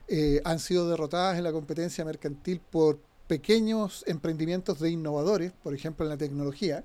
eh, 0.08 0.42
han 0.44 0.60
sido 0.60 0.90
derrotadas 0.90 1.38
en 1.38 1.44
la 1.44 1.52
competencia 1.52 2.04
mercantil 2.04 2.60
por 2.60 3.00
pequeños 3.28 4.04
emprendimientos 4.08 4.80
de 4.80 4.90
innovadores, 4.90 5.54
por 5.64 5.74
ejemplo 5.74 6.06
en 6.06 6.10
la 6.10 6.18
tecnología, 6.18 6.84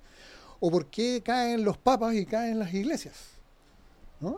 o 0.60 0.70
por 0.70 0.86
qué 0.86 1.22
caen 1.24 1.64
los 1.64 1.76
papas 1.76 2.14
y 2.14 2.24
caen 2.24 2.58
las 2.58 2.72
iglesias. 2.72 3.14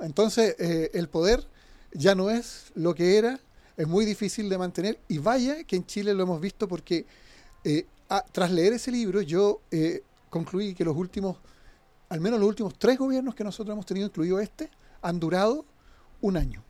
Entonces, 0.02 0.56
eh, 0.58 0.90
el 0.94 1.08
poder 1.08 1.46
ya 1.92 2.14
no 2.14 2.30
es 2.30 2.72
lo 2.74 2.94
que 2.94 3.18
era 3.18 3.38
es 3.78 3.86
muy 3.86 4.04
difícil 4.04 4.48
de 4.48 4.58
mantener 4.58 4.98
y 5.06 5.18
vaya 5.18 5.62
que 5.62 5.76
en 5.76 5.86
Chile 5.86 6.12
lo 6.12 6.24
hemos 6.24 6.40
visto 6.40 6.66
porque 6.66 7.06
eh, 7.62 7.86
tras 8.32 8.50
leer 8.50 8.72
ese 8.72 8.90
libro 8.90 9.22
yo 9.22 9.60
eh, 9.70 10.02
concluí 10.28 10.74
que 10.74 10.84
los 10.84 10.96
últimos, 10.96 11.36
al 12.08 12.20
menos 12.20 12.40
los 12.40 12.48
últimos 12.48 12.76
tres 12.76 12.98
gobiernos 12.98 13.36
que 13.36 13.44
nosotros 13.44 13.72
hemos 13.72 13.86
tenido, 13.86 14.08
incluido 14.08 14.40
este, 14.40 14.68
han 15.00 15.20
durado 15.20 15.64
un 16.20 16.36
año. 16.36 16.64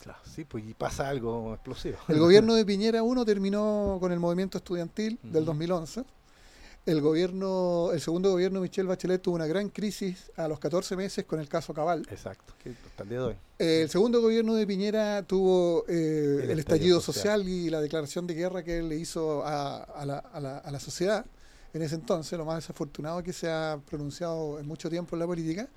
Claro, 0.00 0.20
sí, 0.24 0.44
pues 0.44 0.64
y 0.64 0.74
pasa 0.74 1.08
algo 1.08 1.54
explosivo. 1.54 1.98
El 2.06 2.20
gobierno 2.20 2.54
de 2.54 2.64
Piñera 2.64 3.02
1 3.02 3.24
terminó 3.24 3.96
con 3.98 4.12
el 4.12 4.20
movimiento 4.20 4.58
estudiantil 4.58 5.18
del 5.24 5.44
2011 5.44 6.04
el 6.86 7.00
gobierno, 7.00 7.90
el 7.92 8.00
segundo 8.00 8.30
gobierno 8.30 8.60
de 8.60 8.64
Michelle 8.64 8.88
Bachelet 8.88 9.22
tuvo 9.22 9.36
una 9.36 9.46
gran 9.46 9.70
crisis 9.70 10.30
a 10.36 10.48
los 10.48 10.58
14 10.58 10.96
meses 10.96 11.24
con 11.24 11.40
el 11.40 11.48
caso 11.48 11.72
Cabal. 11.72 12.06
Exacto, 12.10 12.52
hasta 12.86 13.02
el 13.04 13.08
día 13.08 13.18
de 13.18 13.24
hoy. 13.24 13.34
el 13.58 13.88
segundo 13.88 14.20
gobierno 14.20 14.54
de 14.54 14.66
Piñera 14.66 15.22
tuvo 15.22 15.84
eh, 15.88 16.46
el, 16.50 16.58
estallido 16.58 17.00
social. 17.00 17.48
y 17.48 17.70
la 17.70 17.80
declaración 17.80 18.26
de 18.26 18.34
guerra 18.34 18.62
que 18.62 18.78
él 18.78 18.88
le 18.88 18.96
hizo 18.96 19.42
a, 19.46 20.04
la, 20.04 20.18
a, 20.18 20.40
la, 20.40 20.58
a, 20.58 20.70
la, 20.70 20.80
sociedad 20.80 21.24
en 21.72 21.82
ese 21.82 21.94
entonces, 21.94 22.38
lo 22.38 22.44
más 22.44 22.56
desafortunado 22.56 23.22
que 23.22 23.32
se 23.32 23.50
ha 23.50 23.80
pronunciado 23.88 24.58
en 24.58 24.66
mucho 24.66 24.90
tiempo 24.90 25.16
en 25.16 25.20
la 25.20 25.26
política. 25.26 25.68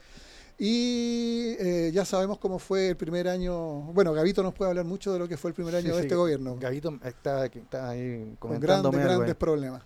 Y 0.60 1.56
eh, 1.60 1.92
ya 1.94 2.04
sabemos 2.04 2.40
cómo 2.40 2.60
fue 2.60 2.90
el 2.90 2.98
primer 2.98 3.28
año. 3.28 3.82
Bueno, 3.94 4.12
Gavito 4.12 4.42
nos 4.42 4.54
puede 4.56 4.72
hablar 4.72 4.86
mucho 4.86 5.14
de 5.14 5.20
lo 5.20 5.28
que 5.28 5.38
fue 5.38 5.50
el 5.50 5.56
primer 5.56 5.76
año 5.76 5.96
de 5.96 6.02
este 6.02 6.16
gobierno. 6.16 6.58
Gavito 6.60 7.00
está, 7.04 7.46
está 7.46 7.90
ahí 7.90 8.36
comentando. 8.40 8.90
Con 8.90 9.00
grandes, 9.00 9.18
grandes 9.18 9.36
problemas 9.36 9.84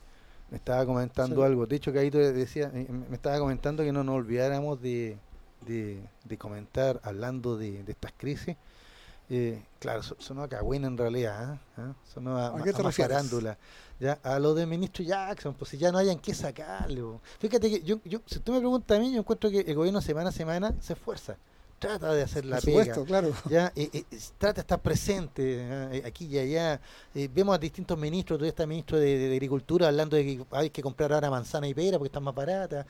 me 0.52 0.58
estaba 0.58 0.86
comentando 0.86 1.44
algo. 1.44 1.66
De 1.66 1.78
hecho, 1.78 1.92
que 1.92 2.00
ahí 2.00 2.12
te 2.12 2.34
decía, 2.34 2.70
eh, 2.76 2.86
me 2.90 3.16
estaba 3.16 3.40
comentando 3.40 3.84
que 3.84 3.94
no 3.94 4.04
nos 4.04 4.16
olvidáramos 4.16 4.82
de, 4.82 5.18
de, 5.66 6.38
comentar, 6.38 7.00
hablando 7.04 7.58
de, 7.58 7.84
estas 7.88 8.12
crisis. 8.16 8.58
Eh, 9.30 9.64
claro, 9.80 10.04
sonó 10.04 10.44
a 10.44 10.50
cagüín 10.50 10.84
en 10.84 10.98
realidad, 10.98 11.54
¿eh? 11.54 11.60
¿Ah? 11.78 11.94
sonó 12.14 12.38
a, 12.38 12.48
¿A, 12.48 12.64
qué 12.64 12.74
Ya, 13.98 14.20
a 14.24 14.40
lo 14.40 14.54
del 14.54 14.68
ministro 14.68 15.06
Jackson, 15.06 15.54
pues 15.54 15.72
si 15.72 15.78
ya 15.78 15.90
no 15.90 15.98
hayan 15.98 16.20
que 16.20 16.34
sacarlo. 16.34 17.22
Fíjate 17.40 17.70
que 17.70 17.82
yo, 17.82 18.02
yo, 18.04 18.20
si 18.26 18.40
tú 18.40 18.52
me 18.52 18.60
preguntas 18.60 18.98
a 18.98 19.00
mí, 19.00 19.14
yo 19.14 19.20
encuentro 19.20 19.50
que 19.50 19.62
el 19.62 19.74
gobierno 19.74 20.02
semana 20.02 20.30
a 20.30 20.34
semana 20.34 20.76
se 20.82 20.94
esfuerza 20.94 21.38
trata 21.82 22.14
de 22.14 22.22
hacer 22.22 22.46
la 22.46 22.58
Por 22.58 22.66
supuesto, 22.66 23.06
claro. 23.06 23.34
¿ya? 23.50 23.74
trata 24.38 24.54
de 24.54 24.62
estar 24.62 24.80
presente 24.80 25.42
eh, 25.98 26.04
aquí 26.06 26.28
y 26.28 26.38
allá. 26.38 26.80
Eh, 27.16 27.28
vemos 27.34 27.56
a 27.56 27.58
distintos 27.58 27.98
ministros, 27.98 28.38
todavía 28.38 28.52
está 28.52 28.64
el 28.64 28.70
ministro 28.70 29.00
de, 29.00 29.32
Agricultura 29.34 29.88
hablando 29.88 30.16
de 30.16 30.24
que 30.24 30.46
hay 30.52 30.70
que 30.70 30.84
comprar 30.84 31.12
ahora 31.12 31.32
manzana 31.32 31.68
y 31.68 31.74
pera 31.74 31.98
porque 31.98 32.10
están 32.10 32.24
más 32.24 32.36
baratas. 32.36 32.86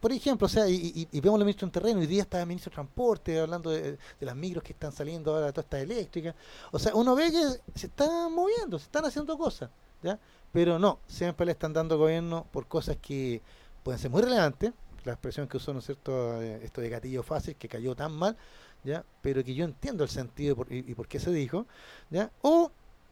Por 0.00 0.10
ejemplo, 0.10 0.46
o 0.46 0.48
sea, 0.48 0.66
y, 0.66 1.06
vemos 1.20 1.38
al 1.38 1.44
ministro 1.44 1.66
en 1.66 1.72
terreno, 1.72 2.00
hoy 2.00 2.06
día 2.06 2.22
está 2.22 2.40
el 2.40 2.46
ministro 2.46 2.70
de 2.70 2.74
Transporte 2.76 3.38
hablando 3.38 3.70
de, 3.70 3.98
las 4.20 4.34
micros 4.34 4.64
que 4.64 4.72
están 4.72 4.90
saliendo 4.90 5.34
ahora, 5.34 5.52
todas 5.52 5.66
estas 5.66 5.82
eléctricas. 5.82 6.34
O 6.72 6.78
sea, 6.78 6.94
uno 6.94 7.14
ve 7.14 7.30
que 7.30 7.78
se 7.78 7.88
están 7.88 8.32
moviendo, 8.32 8.78
se 8.78 8.86
están 8.86 9.04
haciendo 9.04 9.36
cosas, 9.36 9.68
¿ya? 10.02 10.18
Pero 10.50 10.78
no, 10.78 10.98
siempre 11.06 11.44
le 11.44 11.52
están 11.52 11.74
dando 11.74 11.98
gobierno 11.98 12.46
por 12.50 12.66
cosas 12.66 12.96
que 13.02 13.42
pueden 13.82 14.00
ser 14.00 14.10
muy 14.10 14.22
relevantes, 14.22 14.72
la 15.04 15.12
expresión 15.12 15.48
que 15.48 15.56
usó, 15.56 15.72
¿no 15.72 15.78
es 15.78 15.86
cierto?, 15.86 16.42
eh, 16.42 16.60
esto 16.64 16.80
de 16.80 16.88
gatillo 16.88 17.22
fácil, 17.22 17.56
que 17.56 17.68
cayó 17.68 17.94
tan 17.94 18.12
mal, 18.12 18.36
¿ya? 18.84 19.04
Pero 19.22 19.44
que 19.44 19.54
yo 19.54 19.64
entiendo 19.64 20.04
el 20.04 20.10
sentido 20.10 20.66
y, 20.70 20.94
por 20.94 21.08
qué 21.08 21.18
se 21.20 21.30
dijo, 21.30 21.66
¿ya? 22.10 22.30
O, 22.42 22.70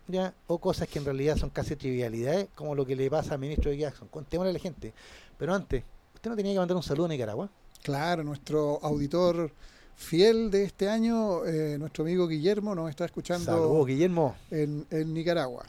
¿ya? 0.09 0.35
O 0.47 0.59
cosas 0.59 0.89
que 0.89 0.99
en 0.99 1.05
realidad 1.05 1.37
son 1.37 1.51
casi 1.51 1.77
trivialidades, 1.77 2.49
como 2.55 2.75
lo 2.75 2.87
que 2.87 2.97
le 2.97 3.11
pasa 3.11 3.35
al 3.35 3.41
ministro 3.41 3.71
de 3.71 3.79
Jackson. 3.79 4.09
Contémosle 4.09 4.51
a 4.51 4.53
la 4.55 4.59
gente. 4.59 4.93
Pero 5.39 5.55
antes, 5.55 5.85
¿usted 6.15 6.31
no 6.31 6.37
tenía 6.37 6.53
que 6.53 6.59
mandar 6.59 6.77
un 6.77 6.83
saludo 6.83 7.07
a 7.07 7.09
Nicaragua? 7.11 7.51
Claro, 7.83 8.23
nuestro 8.23 8.79
auditor 8.83 9.53
fiel 9.97 10.51
de 10.51 10.65
este 10.65 10.89
año, 10.89 11.45
eh, 11.45 11.77
nuestro 11.79 12.05
amigo 12.05 12.27
Guillermo, 12.27 12.75
nos 12.75 12.91
está 12.91 13.05
escuchando 13.05 13.45
Saludos, 13.45 13.87
Guillermo. 13.87 14.37
En, 14.51 14.87
en 14.91 15.13
Nicaragua. 15.13 15.65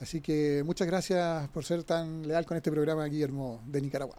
Así 0.00 0.20
que 0.20 0.62
muchas 0.64 0.86
gracias 0.86 1.48
por 1.48 1.64
ser 1.64 1.82
tan 1.82 2.28
leal 2.28 2.44
con 2.44 2.56
este 2.56 2.70
programa, 2.70 3.06
Guillermo, 3.06 3.62
de 3.66 3.80
Nicaragua. 3.80 4.16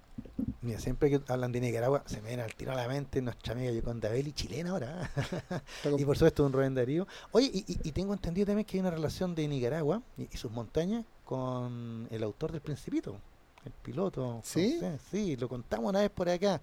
Mira, 0.62 0.80
siempre 0.80 1.10
que 1.10 1.22
hablan 1.32 1.52
de 1.52 1.62
Nicaragua, 1.62 2.04
se 2.08 2.20
me 2.22 2.30
viene 2.30 2.44
al 2.44 2.56
tiro 2.56 2.72
a 2.72 2.76
la 2.76 2.88
mente 2.88 3.22
nuestra 3.22 3.54
amiga 3.54 3.72
Yoconda 3.72 4.10
Belli, 4.10 4.34
chilena 4.34 4.72
ahora. 4.72 5.12
y 5.98 6.04
por 6.04 6.18
supuesto 6.18 6.46
un 6.46 6.52
Rubén 6.52 6.74
Darío. 6.74 7.08
Oye, 7.32 7.52
y, 7.54 7.92
tengo 7.92 8.14
entendido 8.14 8.48
también 8.48 8.66
que 8.66 8.78
hay 8.78 8.82
una 8.82 8.90
relación 8.90 9.36
de 9.36 9.48
Nicaragua 9.48 10.02
y, 10.18 10.36
sus 10.36 10.52
montañas 10.52 11.06
con 11.26 12.08
el 12.10 12.24
autor 12.24 12.52
del 12.52 12.62
Principito, 12.62 13.20
el 13.66 13.72
piloto. 13.72 14.42
¿Sí? 14.44 14.80
sí, 15.12 15.36
lo 15.36 15.48
contamos 15.48 15.90
una 15.90 16.00
vez 16.00 16.10
por 16.10 16.28
acá. 16.28 16.60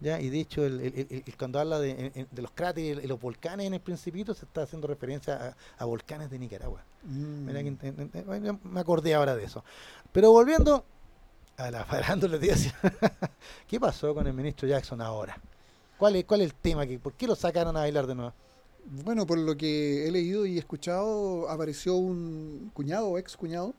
¿ya? 0.00 0.20
Y 0.20 0.28
de 0.28 0.40
hecho, 0.40 0.66
el, 0.66 1.24
cuando 1.38 1.60
habla 1.60 1.78
de, 1.78 2.26
los 2.34 2.50
cráteres 2.50 3.04
y 3.04 3.06
los 3.06 3.20
volcanes 3.20 3.68
en 3.68 3.74
el 3.74 3.80
Principito, 3.80 4.34
se 4.34 4.44
está 4.44 4.62
haciendo 4.62 4.88
referencia 4.88 5.56
a, 5.78 5.84
volcanes 5.84 6.30
de 6.30 6.38
Nicaragua. 6.40 6.82
Mm. 7.04 7.48
me 8.64 8.80
acordé 8.80 9.14
ahora 9.14 9.36
de 9.36 9.44
eso. 9.44 9.62
Pero 10.10 10.32
volviendo 10.32 10.84
a 11.56 11.70
la 11.70 11.84
farándula, 11.86 12.38
¿qué 13.66 13.80
pasó 13.80 14.14
con 14.14 14.26
el 14.26 14.34
ministro 14.34 14.68
Jackson 14.68 15.00
ahora? 15.00 15.38
¿Cuál 15.98 16.16
es, 16.16 16.24
cuál 16.24 16.42
es 16.42 16.48
el 16.48 16.54
tema? 16.54 16.86
Que, 16.86 16.98
¿Por 16.98 17.14
qué 17.14 17.26
lo 17.26 17.34
sacaron 17.34 17.76
a 17.76 17.80
bailar 17.80 18.06
de 18.06 18.14
nuevo? 18.14 18.32
Bueno, 19.04 19.26
por 19.26 19.38
lo 19.38 19.56
que 19.56 20.06
he 20.06 20.10
leído 20.10 20.46
y 20.46 20.58
escuchado, 20.58 21.48
apareció 21.48 21.96
un 21.96 22.70
cuñado 22.72 23.18
ex 23.18 23.36
cuñado 23.36 23.74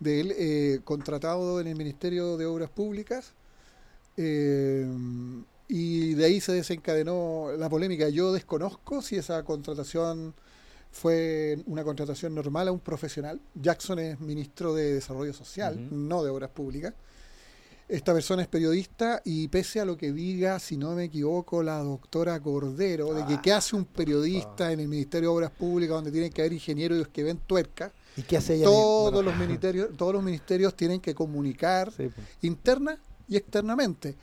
de 0.00 0.20
él 0.20 0.34
eh, 0.36 0.80
contratado 0.84 1.60
en 1.60 1.66
el 1.66 1.76
Ministerio 1.76 2.36
de 2.36 2.46
Obras 2.46 2.70
Públicas 2.70 3.34
eh, 4.16 4.86
y 5.68 6.14
de 6.14 6.24
ahí 6.24 6.40
se 6.40 6.52
desencadenó 6.52 7.48
la 7.58 7.68
polémica. 7.68 8.08
Yo 8.08 8.32
desconozco 8.32 9.02
si 9.02 9.16
esa 9.16 9.42
contratación 9.42 10.34
fue 10.94 11.58
una 11.66 11.82
contratación 11.82 12.36
normal 12.36 12.68
a 12.68 12.72
un 12.72 12.78
profesional. 12.78 13.40
Jackson 13.54 13.98
es 13.98 14.20
ministro 14.20 14.74
de 14.74 14.94
Desarrollo 14.94 15.32
Social, 15.32 15.88
no 15.90 16.22
de 16.22 16.30
Obras 16.30 16.50
Públicas. 16.50 16.94
Esta 17.88 18.14
persona 18.14 18.42
es 18.42 18.48
periodista 18.48 19.20
y 19.24 19.48
pese 19.48 19.80
a 19.80 19.84
lo 19.84 19.96
que 19.96 20.12
diga, 20.12 20.60
si 20.60 20.76
no 20.76 20.94
me 20.94 21.04
equivoco, 21.04 21.64
la 21.64 21.78
doctora 21.78 22.38
Cordero, 22.38 23.12
de 23.12 23.26
que 23.26 23.42
qué 23.42 23.52
hace 23.52 23.74
un 23.74 23.86
periodista 23.86 24.70
en 24.70 24.80
el 24.80 24.88
Ministerio 24.88 25.30
de 25.30 25.36
Obras 25.36 25.50
Públicas 25.50 25.96
donde 25.96 26.12
tienen 26.12 26.32
que 26.32 26.42
haber 26.42 26.52
ingenieros 26.52 27.08
que 27.08 27.24
ven 27.24 27.38
tuerca. 27.38 27.92
¿Y 28.16 28.22
qué 28.22 28.36
hace 28.36 28.62
Todos, 28.62 29.24
los 29.24 29.36
ministerios, 29.36 29.88
todos 29.96 30.14
los 30.14 30.22
ministerios 30.22 30.76
tienen 30.76 31.00
que 31.00 31.12
comunicar 31.12 31.92
interna 32.40 32.96
y 33.26 33.36
externamente. 33.36 34.14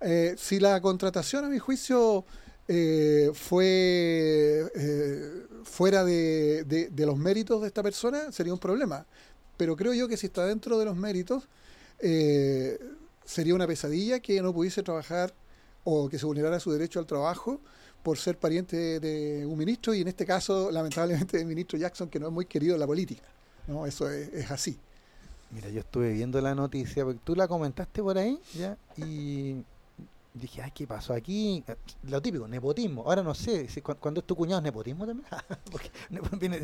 Eh, 0.00 0.34
si 0.36 0.58
la 0.58 0.80
contratación, 0.80 1.44
a 1.44 1.48
mi 1.48 1.60
juicio, 1.60 2.26
eh, 2.68 3.30
fue 3.34 4.68
eh, 4.74 5.46
fuera 5.64 6.04
de, 6.04 6.64
de, 6.64 7.06
los 7.06 7.16
méritos 7.16 7.62
de 7.62 7.68
esta 7.68 7.82
persona, 7.82 8.32
sería 8.32 8.52
un 8.52 8.58
problema. 8.58 9.06
Pero 9.56 9.76
creo 9.76 9.94
yo 9.94 10.08
que 10.08 10.16
si 10.16 10.26
está 10.26 10.44
dentro 10.46 10.78
de 10.78 10.84
los 10.84 10.96
méritos, 10.96 11.48
eh, 12.00 12.78
sería 13.24 13.54
una 13.54 13.66
pesadilla 13.66 14.20
que 14.20 14.40
no 14.42 14.52
pudiese 14.52 14.82
trabajar 14.82 15.32
o 15.84 16.08
que 16.08 16.18
se 16.18 16.26
vulnerara 16.26 16.60
su 16.60 16.72
derecho 16.72 16.98
al 16.98 17.06
trabajo 17.06 17.60
por 18.02 18.18
ser 18.18 18.38
pariente 18.38 19.00
de, 19.00 19.46
un 19.46 19.56
ministro 19.58 19.94
y 19.94 20.00
en 20.00 20.08
este 20.08 20.26
caso, 20.26 20.70
lamentablemente, 20.72 21.38
del 21.38 21.46
ministro 21.46 21.78
Jackson, 21.78 22.08
que 22.08 22.18
no 22.18 22.26
es 22.26 22.32
muy 22.32 22.46
querido 22.46 22.74
en 22.74 22.80
la 22.80 22.86
política. 22.86 23.26
¿no? 23.66 23.86
Eso 23.86 24.10
es, 24.10 24.50
así. 24.50 24.78
Mira, 25.50 25.68
yo 25.70 25.80
estuve 25.80 26.12
viendo 26.12 26.40
la 26.40 26.54
noticia, 26.54 27.04
porque 27.04 27.20
tú 27.22 27.36
la 27.36 27.46
comentaste 27.46 28.02
por 28.02 28.18
ahí, 28.18 28.38
¿ya? 28.54 28.76
Y 28.96 29.62
dije, 30.40 30.62
ay, 30.62 30.70
¿qué 30.72 30.86
pasó 30.86 31.14
aquí? 31.14 31.64
Lo 32.04 32.20
típico, 32.20 32.46
nepotismo. 32.46 33.02
Ahora 33.02 33.22
no 33.22 33.34
sé, 33.34 33.68
si 33.68 33.80
cuando 33.80 34.20
es 34.20 34.26
tu 34.26 34.36
cuñado 34.36 34.58
es 34.58 34.64
nepotismo 34.64 35.06
también. 35.06 35.28
Porque 35.70 35.90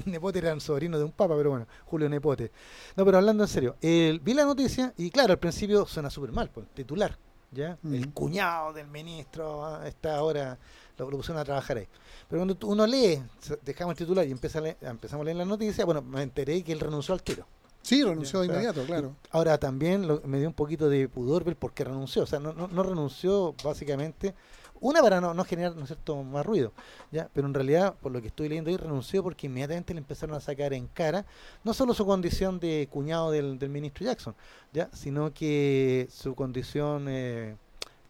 Nepote 0.07 0.39
era 0.39 0.53
un 0.53 0.61
sobrino 0.61 0.99
de 0.99 1.05
un 1.05 1.13
papa, 1.13 1.35
pero 1.37 1.51
bueno, 1.51 1.67
Julio 1.87 2.09
Nepote. 2.09 2.53
No, 2.97 3.05
pero 3.05 3.19
hablando 3.19 3.45
en 3.45 3.49
serio, 3.49 3.77
vi 3.81 4.35
la 4.35 4.45
noticia 4.45 4.93
y 4.97 5.11
claro, 5.11 5.33
al 5.33 5.39
principio 5.39 5.87
suena 5.87 6.11
súper 6.11 6.33
mal, 6.33 6.51
pues, 6.51 6.67
titular, 6.75 7.17
¿ya? 7.51 7.79
El 7.85 8.13
cuñado 8.13 8.73
del 8.73 8.87
ministro 8.87 9.65
ah, 9.65 9.87
está 9.87 10.17
ahora, 10.17 10.59
lo, 10.99 11.11
pusieron 11.11 11.41
a 11.41 11.45
trabajar 11.45 11.79
ahí. 11.79 11.89
Pero 12.29 12.45
cuando 12.45 12.67
uno 12.67 12.87
lee, 12.87 13.23
dejamos 13.63 13.93
el 13.93 13.99
titular 13.99 14.27
y 14.27 14.31
empieza 14.31 14.61
empezamos 14.81 15.23
a 15.23 15.25
leer 15.25 15.37
la 15.37 15.45
noticia, 15.45 15.85
bueno, 15.85 16.03
me 16.03 16.23
enteré 16.23 16.63
que 16.63 16.73
él 16.73 16.81
renunció 16.81 17.15
al 17.15 17.23
tiro. 17.23 17.47
Sí, 17.83 18.03
renunció 18.03 18.41
de 18.41 18.47
inmediato, 18.47 18.85
claro. 18.85 19.17
Ahora 19.31 19.59
también 19.59 20.07
me 20.25 20.39
dio 20.39 20.49
un 20.49 20.55
poquito 20.55 20.89
de 20.89 21.09
pudor 21.09 21.45
ver 21.45 21.57
por 21.57 21.73
qué 21.73 21.85
renunció. 21.85 22.23
O 22.23 22.27
sea, 22.27 22.39
no, 22.39 22.53
no, 22.53 22.83
renunció 22.83 23.55
básicamente, 23.65 24.35
una 24.81 25.01
para 25.01 25.21
no, 25.21 25.35
no 25.35 25.45
generar 25.45 25.77
¿no 25.77 25.87
cierto? 25.87 26.23
más 26.23 26.47
ruido, 26.47 26.73
ya 27.11 27.29
pero 27.33 27.47
en 27.47 27.55
realidad, 27.55 27.95
por 28.01 28.13
lo 28.13 28.21
que 28.21 28.29
estoy 28.29 28.49
leyendo 28.49 28.71
ahí, 28.71 28.77
renunció 28.77 29.23
porque 29.23 29.47
inmediatamente 29.47 29.95
le 29.95 29.99
empezaron 29.99 30.37
a 30.37 30.41
sacar 30.41 30.73
en 30.73 30.87
cara 30.87 31.27
no 31.65 31.75
solo 31.75 31.93
su 31.95 32.07
condición 32.07 32.61
de 32.61 32.89
cuñado 32.91 33.31
del, 33.31 33.59
del 33.59 33.71
ministro 33.71 34.05
Jackson, 34.05 34.35
ya 34.73 34.89
sino 34.93 35.33
que 35.35 36.09
su 36.11 36.35
condición... 36.35 37.07
Eh, 37.09 37.57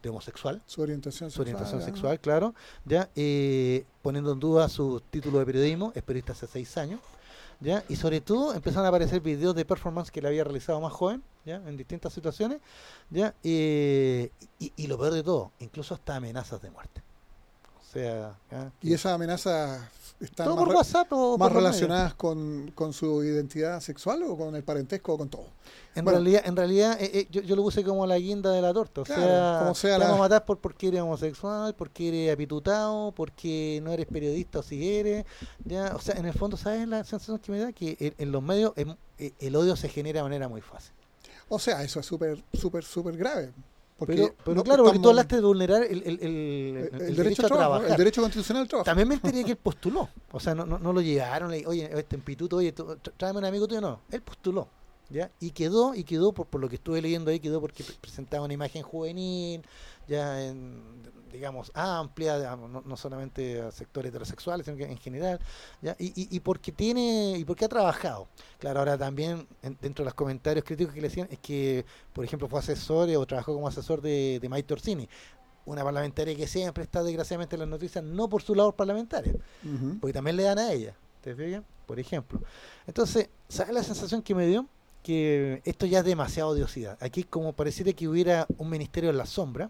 de 0.02 0.08
homosexual. 0.08 0.60
Su 0.66 0.82
orientación 0.82 1.30
sexual. 1.30 1.46
Su 1.46 1.52
orientación 1.52 1.82
sexual, 1.82 2.20
claro. 2.20 2.54
Ya, 2.84 3.08
eh, 3.14 3.84
poniendo 4.02 4.32
en 4.32 4.40
duda 4.40 4.68
su 4.68 5.00
título 5.10 5.38
de 5.38 5.46
periodismo, 5.46 5.92
es 5.94 6.02
periodista 6.02 6.32
hace 6.32 6.46
seis 6.46 6.76
años. 6.76 7.00
¿Ya? 7.62 7.84
Y 7.88 7.96
sobre 7.96 8.20
todo 8.20 8.54
empezaron 8.54 8.86
a 8.86 8.88
aparecer 8.88 9.20
videos 9.20 9.54
de 9.54 9.64
performance 9.64 10.10
que 10.10 10.20
le 10.20 10.28
había 10.28 10.44
realizado 10.44 10.80
más 10.80 10.92
joven, 10.92 11.22
¿ya? 11.44 11.56
En 11.56 11.76
distintas 11.76 12.12
situaciones, 12.12 12.60
¿ya? 13.10 13.34
y, 13.42 14.30
y, 14.58 14.86
lo 14.86 14.98
peor 14.98 15.12
de 15.12 15.22
todo, 15.22 15.52
incluso 15.60 15.94
hasta 15.94 16.16
amenazas 16.16 16.60
de 16.60 16.70
muerte. 16.70 17.02
Sea... 17.92 18.38
¿Y 18.80 18.94
esas 18.94 19.12
amenazas 19.12 19.82
están 20.18 20.54
más, 20.54 20.66
WhatsApp 20.66 21.08
o 21.10 21.36
más 21.36 21.52
relacionadas 21.52 22.14
con, 22.14 22.70
con, 22.74 22.92
su 22.92 23.22
identidad 23.22 23.80
sexual 23.80 24.22
o 24.22 24.36
con 24.36 24.56
el 24.56 24.62
parentesco 24.62 25.12
o 25.12 25.18
con 25.18 25.28
todo? 25.28 25.46
En 25.94 26.06
realidad, 26.06 26.42
en 26.46 26.56
realidad 26.56 26.96
eh, 27.00 27.10
eh, 27.12 27.28
yo, 27.30 27.42
yo, 27.42 27.54
lo 27.54 27.62
puse 27.62 27.84
como 27.84 28.06
la 28.06 28.16
guinda 28.16 28.50
de 28.50 28.62
la 28.62 28.72
torta. 28.72 29.02
O 29.02 29.04
sea, 29.04 29.58
como 29.60 29.74
sea 29.74 29.98
te 29.98 30.04
vamos 30.04 30.20
a 30.20 30.22
matar 30.22 30.44
por, 30.46 30.58
porque 30.58 30.88
eres 30.88 31.02
homosexual, 31.02 31.74
porque 31.74 32.08
eres 32.08 32.32
apitutado, 32.32 33.12
porque 33.12 33.80
no 33.82 33.92
eres 33.92 34.06
periodista 34.06 34.60
o 34.60 34.62
si 34.62 34.96
eres. 34.96 35.26
Ya, 35.64 35.92
o 35.94 36.00
sea, 36.00 36.14
en 36.14 36.24
el 36.24 36.32
fondo, 36.32 36.56
¿sabes 36.56 36.88
la 36.88 37.04
sensación 37.04 37.38
que 37.40 37.52
me 37.52 37.58
da? 37.58 37.72
Que 37.72 38.14
en, 38.16 38.32
los 38.32 38.42
medios 38.42 38.72
em, 38.76 38.96
eh, 39.18 39.34
el 39.38 39.54
odio 39.54 39.76
se 39.76 39.90
genera 39.90 40.20
de 40.20 40.24
manera 40.24 40.48
muy 40.48 40.62
fácil. 40.62 40.94
O 41.50 41.58
sea, 41.58 41.82
eso 41.82 42.00
es 42.00 42.06
súper, 42.06 42.42
súper, 42.54 42.84
súper 42.84 43.18
grave. 43.18 43.52
Porque 44.06 44.32
pero, 44.44 44.64
claro, 44.64 44.84
porque 44.84 44.98
tú 44.98 45.10
hablaste 45.10 45.36
de 45.36 45.42
vulnerar 45.42 45.84
el, 45.84 46.02
el, 46.02 46.20
el, 46.20 47.16
derecho, 47.16 47.46
a 47.46 47.48
trabajar. 47.48 47.90
El 47.90 47.96
derecho 47.96 48.20
constitucional 48.20 48.62
al 48.62 48.68
trabajo. 48.68 48.84
También 48.84 49.08
me 49.08 49.14
enteré 49.14 49.44
que 49.44 49.52
él 49.52 49.56
postuló. 49.56 50.08
O 50.32 50.40
sea, 50.40 50.54
no, 50.54 50.66
no, 50.66 50.78
no 50.78 50.92
lo 50.92 51.00
llegaron. 51.00 51.52
Oye, 51.66 51.90
este 51.94 52.16
empituto, 52.16 52.56
oye, 52.56 52.74
tráeme 53.16 53.38
un 53.38 53.44
amigo 53.44 53.68
tuyo. 53.68 53.80
No, 53.80 54.00
él 54.10 54.22
postuló. 54.22 54.68
¿ya? 55.10 55.30
Y 55.40 55.50
quedó, 55.50 55.94
y 55.94 56.04
quedó 56.04 56.32
por, 56.32 56.46
por 56.46 56.60
lo 56.60 56.68
que 56.68 56.76
estuve 56.76 57.00
leyendo 57.02 57.30
ahí, 57.30 57.38
quedó 57.38 57.60
porque 57.60 57.84
presentaba 58.00 58.44
una 58.44 58.54
imagen 58.54 58.82
juvenil, 58.82 59.62
ya 60.06 60.44
en, 60.44 61.02
digamos, 61.32 61.72
amplia, 61.74 62.56
no, 62.56 62.96
solamente 62.96 63.60
a 63.60 63.70
sectores 63.72 64.10
heterosexuales, 64.10 64.66
sino 64.66 64.76
que 64.76 64.84
en 64.84 64.98
general, 64.98 65.40
¿ya? 65.80 65.96
Y, 65.98 66.08
y, 66.08 66.36
y, 66.36 66.40
porque 66.40 66.70
tiene, 66.70 67.36
y 67.38 67.44
porque 67.44 67.64
ha 67.64 67.68
trabajado. 67.68 68.28
Claro, 68.58 68.80
ahora 68.80 68.98
también, 68.98 69.46
dentro 69.80 70.04
de 70.04 70.06
los 70.06 70.14
comentarios 70.14 70.64
críticos 70.64 70.94
que 70.94 71.00
le 71.00 71.08
decían, 71.08 71.28
es 71.30 71.38
que, 71.38 71.84
por 72.12 72.24
ejemplo, 72.24 72.48
fue 72.48 72.60
asesor 72.60 73.08
o 73.16 73.26
trabajó 73.26 73.54
como 73.54 73.66
asesor 73.66 74.02
de, 74.02 74.38
de 74.40 74.48
Maite 74.48 74.74
Orsini, 74.74 75.08
una 75.64 75.82
parlamentaria 75.82 76.36
que 76.36 76.46
siempre 76.46 76.84
está 76.84 77.02
desgraciadamente 77.02 77.56
en 77.56 77.60
las 77.60 77.68
noticias, 77.68 78.04
no 78.04 78.28
por 78.28 78.42
su 78.42 78.54
labor 78.54 78.74
parlamentaria, 78.74 79.34
porque 80.00 80.12
también 80.12 80.36
le 80.36 80.42
dan 80.42 80.58
a 80.58 80.72
ella, 80.72 80.94
¿te 81.22 81.34
fijas? 81.34 81.62
Por 81.86 81.98
ejemplo. 81.98 82.40
Entonces, 82.86 83.28
¿sabes 83.48 83.72
la 83.72 83.82
sensación 83.82 84.22
que 84.22 84.34
me 84.34 84.46
dio? 84.46 84.66
que 85.02 85.62
esto 85.64 85.84
ya 85.84 85.98
es 85.98 86.04
demasiado 86.04 86.50
odiosidad. 86.50 86.96
Aquí 87.00 87.24
como 87.24 87.52
pareciera 87.54 87.92
que 87.92 88.06
hubiera 88.06 88.46
un 88.56 88.70
ministerio 88.70 89.10
en 89.10 89.16
la 89.16 89.26
sombra, 89.26 89.68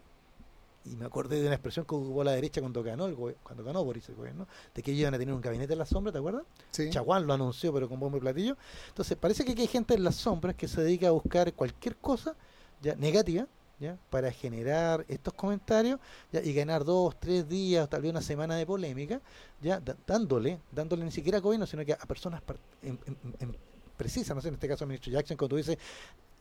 y 0.85 0.97
me 0.97 1.05
acordé 1.05 1.41
de 1.41 1.47
una 1.47 1.55
expresión 1.55 1.85
que 1.85 1.95
ocupó 1.95 2.25
la 2.25 2.33
derecha 2.33 2.61
cuando 2.61 2.83
ganó 2.83 3.07
el 3.07 3.15
cuando 3.15 3.65
ganó 3.65 3.85
Boris 3.85 4.09
el 4.09 4.17
gobierno, 4.17 4.47
de 4.75 4.83
que 4.83 4.91
ellos 4.91 5.03
iban 5.03 5.15
a 5.15 5.19
tener 5.19 5.35
un 5.35 5.41
gabinete 5.41 5.73
en 5.73 5.79
la 5.79 5.87
sombra, 5.87 6.13
¿te 6.13 6.19
acuerdas? 6.19 6.45
Sí. 6.71 6.91
Chaguán 6.91 7.27
lo 7.27 7.35
anunció, 7.35 7.73
pero 7.73 7.89
con 7.89 8.01
bombo 8.01 8.17
y 8.17 8.21
platillo. 8.21 8.57
Entonces, 8.89 9.17
parece 9.17 9.45
que 9.45 9.53
aquí 9.53 9.63
hay 9.63 9.69
gente 9.69 9.95
en 9.95 10.05
las 10.05 10.17
sombras 10.17 10.57
que 10.57 10.69
se 10.69 10.83
dedica 10.83 11.09
a 11.09 11.11
buscar 11.11 11.53
cualquier 11.53 11.97
cosa 11.97 12.35
ya 12.81 12.97
negativa, 12.97 13.47
¿ya? 13.79 13.97
para 14.11 14.33
generar 14.33 15.05
estos 15.09 15.35
comentarios 15.35 16.01
¿ya? 16.33 16.43
y 16.43 16.53
ganar 16.53 16.85
dos, 16.85 17.19
tres 17.19 17.49
días, 17.49 17.89
tal 17.89 18.03
vez 18.03 18.11
una 18.11 18.23
semana 18.23 18.57
de 18.57 18.67
polémica, 18.67 19.21
ya 19.61 19.81
dándole, 20.07 20.59
dándole 20.73 21.05
ni 21.05 21.13
siquiera 21.13 21.39
a 21.39 21.41
gobierno, 21.41 21.67
sino 21.67 21.85
que 21.85 21.93
a 21.93 21.99
personas 21.99 22.43
en, 22.83 22.99
en 23.39 23.57
precisa, 23.97 24.35
no 24.35 24.41
sé, 24.41 24.49
en 24.49 24.55
este 24.55 24.69
caso 24.69 24.85
el 24.85 24.89
ministro 24.89 25.13
Jackson, 25.13 25.37
cuando 25.37 25.57
dice 25.57 25.79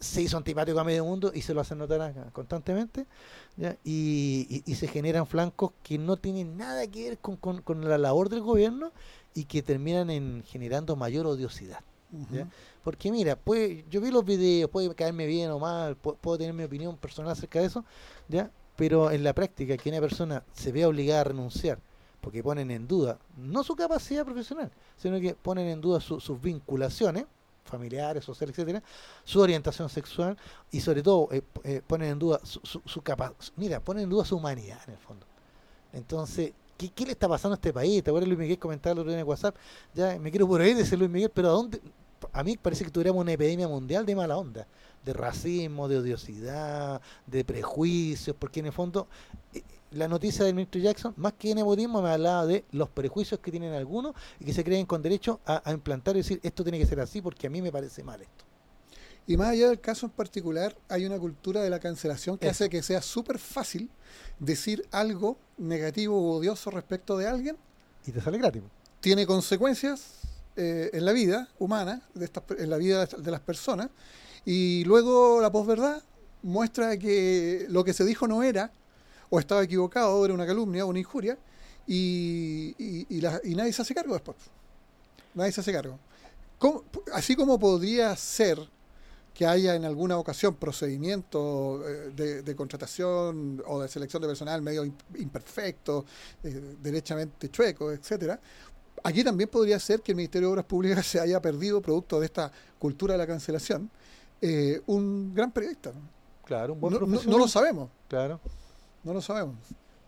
se 0.02 0.24
hizo 0.24 0.36
antipático 0.36 0.80
a 0.80 0.84
medio 0.84 1.06
mundo 1.06 1.32
y 1.34 1.44
se 1.44 1.54
lo 1.54 1.62
hacen 1.62 1.78
notar 1.78 2.14
constantemente, 2.34 3.06
Y, 3.84 4.64
se 4.76 4.88
generan 4.88 5.28
flancos 5.28 5.72
que 5.84 5.98
no 5.98 6.18
tienen 6.18 6.58
nada 6.58 6.88
que 6.88 7.10
ver 7.10 7.20
con, 7.20 7.38
con, 7.38 7.88
la 7.88 7.98
labor 7.98 8.30
del 8.30 8.42
gobierno 8.42 8.92
y 9.36 9.46
que 9.46 9.62
terminan 9.62 10.10
en 10.10 10.44
generando 10.46 10.96
mayor 10.96 11.28
odiosidad. 11.28 11.82
Porque 12.84 13.12
mira, 13.12 13.36
puede, 13.36 13.86
yo 13.90 14.02
vi 14.02 14.10
los 14.10 14.26
videos, 14.26 14.70
puede 14.70 14.94
caerme 14.96 15.28
bien 15.28 15.52
o 15.52 15.60
mal, 15.60 15.96
puedo, 15.96 16.38
tener 16.38 16.54
mi 16.54 16.64
opinión 16.64 16.98
personal 16.98 17.32
acerca 17.32 17.60
de 17.60 17.68
eso, 17.68 17.86
¿ya? 18.28 18.50
pero 18.76 19.12
en 19.12 19.24
la 19.24 19.34
práctica 19.34 19.78
que 19.78 19.90
una 19.90 20.02
persona 20.02 20.44
se 20.52 20.72
vea 20.72 20.88
obligada 20.88 21.22
a 21.22 21.26
renunciar 21.26 21.80
porque 22.22 22.44
ponen 22.44 22.72
en 22.72 22.88
duda 22.88 23.18
no 23.38 23.64
su 23.64 23.76
capacidad 23.76 24.26
profesional, 24.26 24.72
sino 24.98 25.20
que 25.20 25.36
ponen 25.36 25.68
en 25.68 25.82
duda 25.82 26.00
sus 26.02 26.42
vinculaciones, 26.42 27.26
familiares, 27.64 28.24
sociales, 28.24 28.58
etcétera, 28.58 28.84
su 29.24 29.40
orientación 29.40 29.90
sexual 29.90 30.38
y 30.72 30.82
sobre 30.82 31.02
todo 31.04 31.30
eh, 31.32 31.42
eh, 31.64 31.82
ponen 31.86 32.12
en 32.12 32.20
duda 32.20 32.40
su, 32.44 32.60
su, 32.64 32.82
su 32.86 33.04
mira, 33.56 33.80
ponen 33.80 34.04
en 34.04 34.10
duda 34.10 34.26
su 34.26 34.38
humanidad 34.38 34.80
en 34.88 34.94
el 34.94 35.00
fondo. 35.00 35.26
Entonces, 35.94 36.54
¿qué, 36.78 36.90
¿qué, 36.90 37.06
le 37.06 37.12
está 37.12 37.28
pasando 37.28 37.54
a 37.54 37.56
este 37.56 37.74
país? 37.74 38.04
¿Te 38.04 38.10
acuerdas 38.10 38.28
Luis 38.28 38.40
Miguel 38.40 38.60
comentaba 38.60 38.94
el 38.94 39.00
otro 39.00 39.12
día 39.12 39.22
en 39.22 39.28
WhatsApp? 39.28 39.56
Ya 39.94 40.18
me 40.20 40.32
quiero 40.32 40.48
por 40.48 40.62
ahí, 40.62 40.74
dice 40.74 40.98
Luis 40.98 41.10
Miguel, 41.10 41.32
pero 41.34 41.50
¿a 41.50 41.52
dónde? 41.52 41.82
A 42.34 42.44
mí 42.44 42.56
parece 42.58 42.86
que 42.86 42.92
tuviéramos 42.92 43.22
una 43.22 43.32
epidemia 43.32 43.68
mundial 43.68 44.06
de 44.06 44.16
mala 44.16 44.38
onda, 44.38 44.68
de 45.04 45.14
racismo, 45.14 45.88
de 45.88 45.98
odiosidad, 45.98 47.02
de 47.26 47.44
prejuicios, 47.44 48.36
porque 48.38 48.60
en 48.60 48.68
el 48.68 48.72
fondo 48.72 49.08
eh, 49.54 49.64
la 49.92 50.08
noticia 50.08 50.46
del 50.46 50.56
ministro 50.56 50.82
Jackson, 50.82 51.14
más 51.18 51.34
que 51.34 51.54
nepotismo, 51.54 52.02
me 52.02 52.10
hablaba 52.10 52.46
de 52.46 52.66
los 52.72 52.90
prejuicios 52.90 53.40
que 53.40 53.52
tienen 53.52 53.74
algunos 53.74 54.16
y 54.40 54.46
que 54.46 54.54
se 54.54 54.64
creen 54.64 54.86
con 54.86 55.02
derecho 55.02 55.40
a, 55.46 55.62
a, 55.70 55.74
implantar 55.74 56.16
y 56.16 56.20
decir 56.20 56.40
esto 56.44 56.64
tiene 56.64 56.80
que 56.80 56.86
ser 56.86 57.00
así 57.00 57.22
porque 57.22 57.48
a 57.48 57.50
mí 57.50 57.62
me 57.62 57.72
parece 57.72 58.04
mal 58.04 58.22
esto. 58.22 58.46
Y 59.28 59.38
más 59.38 59.50
allá 59.50 59.70
del 59.70 59.80
caso 59.80 60.08
en 60.08 60.12
particular, 60.12 60.76
hay 60.90 61.06
una 61.06 61.20
cultura 61.20 61.62
de 61.62 61.70
la 61.70 61.80
cancelación 61.80 62.38
que 62.38 62.48
Eso. 62.48 62.64
hace 62.64 62.70
que 62.70 62.82
sea 62.82 63.02
súper 63.02 63.38
fácil 63.38 63.90
decir 64.40 64.86
algo 64.92 65.38
negativo 65.58 66.18
o 66.20 66.38
odioso 66.38 66.72
respecto 66.72 67.18
de 67.18 67.28
alguien. 67.28 67.58
Y 68.06 68.12
te 68.12 68.22
sale 68.22 68.38
gratis. 68.40 68.64
Tiene 69.00 69.26
consecuencias 69.26 70.22
eh, 70.56 70.90
en 70.94 71.06
la 71.06 71.12
vida 71.12 71.50
humana, 71.60 72.02
de 72.14 72.26
esta, 72.26 72.44
en 72.58 72.70
la 72.70 72.78
vida 72.78 73.06
de 73.06 73.32
las 73.32 73.42
personas, 73.42 73.90
y 74.44 74.84
luego 74.86 75.40
la 75.40 75.52
posverdad 75.52 76.02
muestra 76.42 76.98
que 76.98 77.68
lo 77.70 77.84
que 77.84 77.94
se 77.94 78.04
dijo 78.04 78.28
no 78.28 78.42
era 78.42 78.72
o 79.32 79.40
estaba 79.40 79.64
equivocado, 79.64 80.24
era 80.24 80.34
una 80.36 80.46
calumnia 80.46 80.86
o 80.86 80.90
una 80.90 81.00
injuria, 81.00 81.38
y, 81.88 82.76
y, 82.78 83.08
y, 83.10 83.22
la, 83.22 83.42
y, 83.44 83.56
nadie 83.56 83.74
se 83.74 83.82
hace 83.82 83.96
cargo 83.96 84.14
después. 84.14 84.38
Nadie 85.34 85.52
se 85.52 85.62
hace 85.62 85.74
cargo. 85.74 85.98
¿Cómo, 86.60 86.84
así 87.14 87.36
como 87.36 87.58
podría 87.58 88.16
ser 88.16 88.60
que 89.34 89.48
haya 89.48 89.76
en 89.76 89.86
alguna 89.86 90.18
ocasión 90.18 90.56
procedimiento 90.56 91.82
eh, 91.88 92.12
de, 92.14 92.42
de, 92.44 92.56
contratación 92.56 93.64
o 93.66 93.82
de 93.82 93.88
selección 93.88 94.22
de 94.22 94.28
personal 94.28 94.62
medio 94.62 94.84
imperfecto, 95.16 96.06
eh, 96.44 96.76
derechamente 96.82 97.50
chueco, 97.50 97.92
etcétera. 97.92 98.40
Aquí 99.04 99.24
también 99.24 99.50
podría 99.50 99.80
ser 99.80 100.02
que 100.02 100.12
el 100.12 100.18
Ministerio 100.18 100.50
de 100.50 100.52
Obras 100.52 100.66
Públicas 100.66 101.06
se 101.08 101.20
haya 101.20 101.42
perdido, 101.42 101.82
producto 101.82 102.20
de 102.20 102.26
esta 102.26 102.52
cultura 102.78 103.14
de 103.14 103.18
la 103.20 103.26
cancelación, 103.26 103.90
eh, 104.42 104.82
un 104.88 105.34
gran 105.34 105.52
periodista. 105.52 105.94
Claro, 106.46 106.74
un 106.74 106.82
buen 106.82 106.94
no, 106.94 107.00
profesional. 107.00 107.26
No, 107.28 107.32
no 107.32 107.44
lo 107.46 107.48
sabemos. 107.48 107.90
Claro. 108.10 108.40
No 109.04 109.14
lo 109.14 109.22
sabemos. 109.22 109.58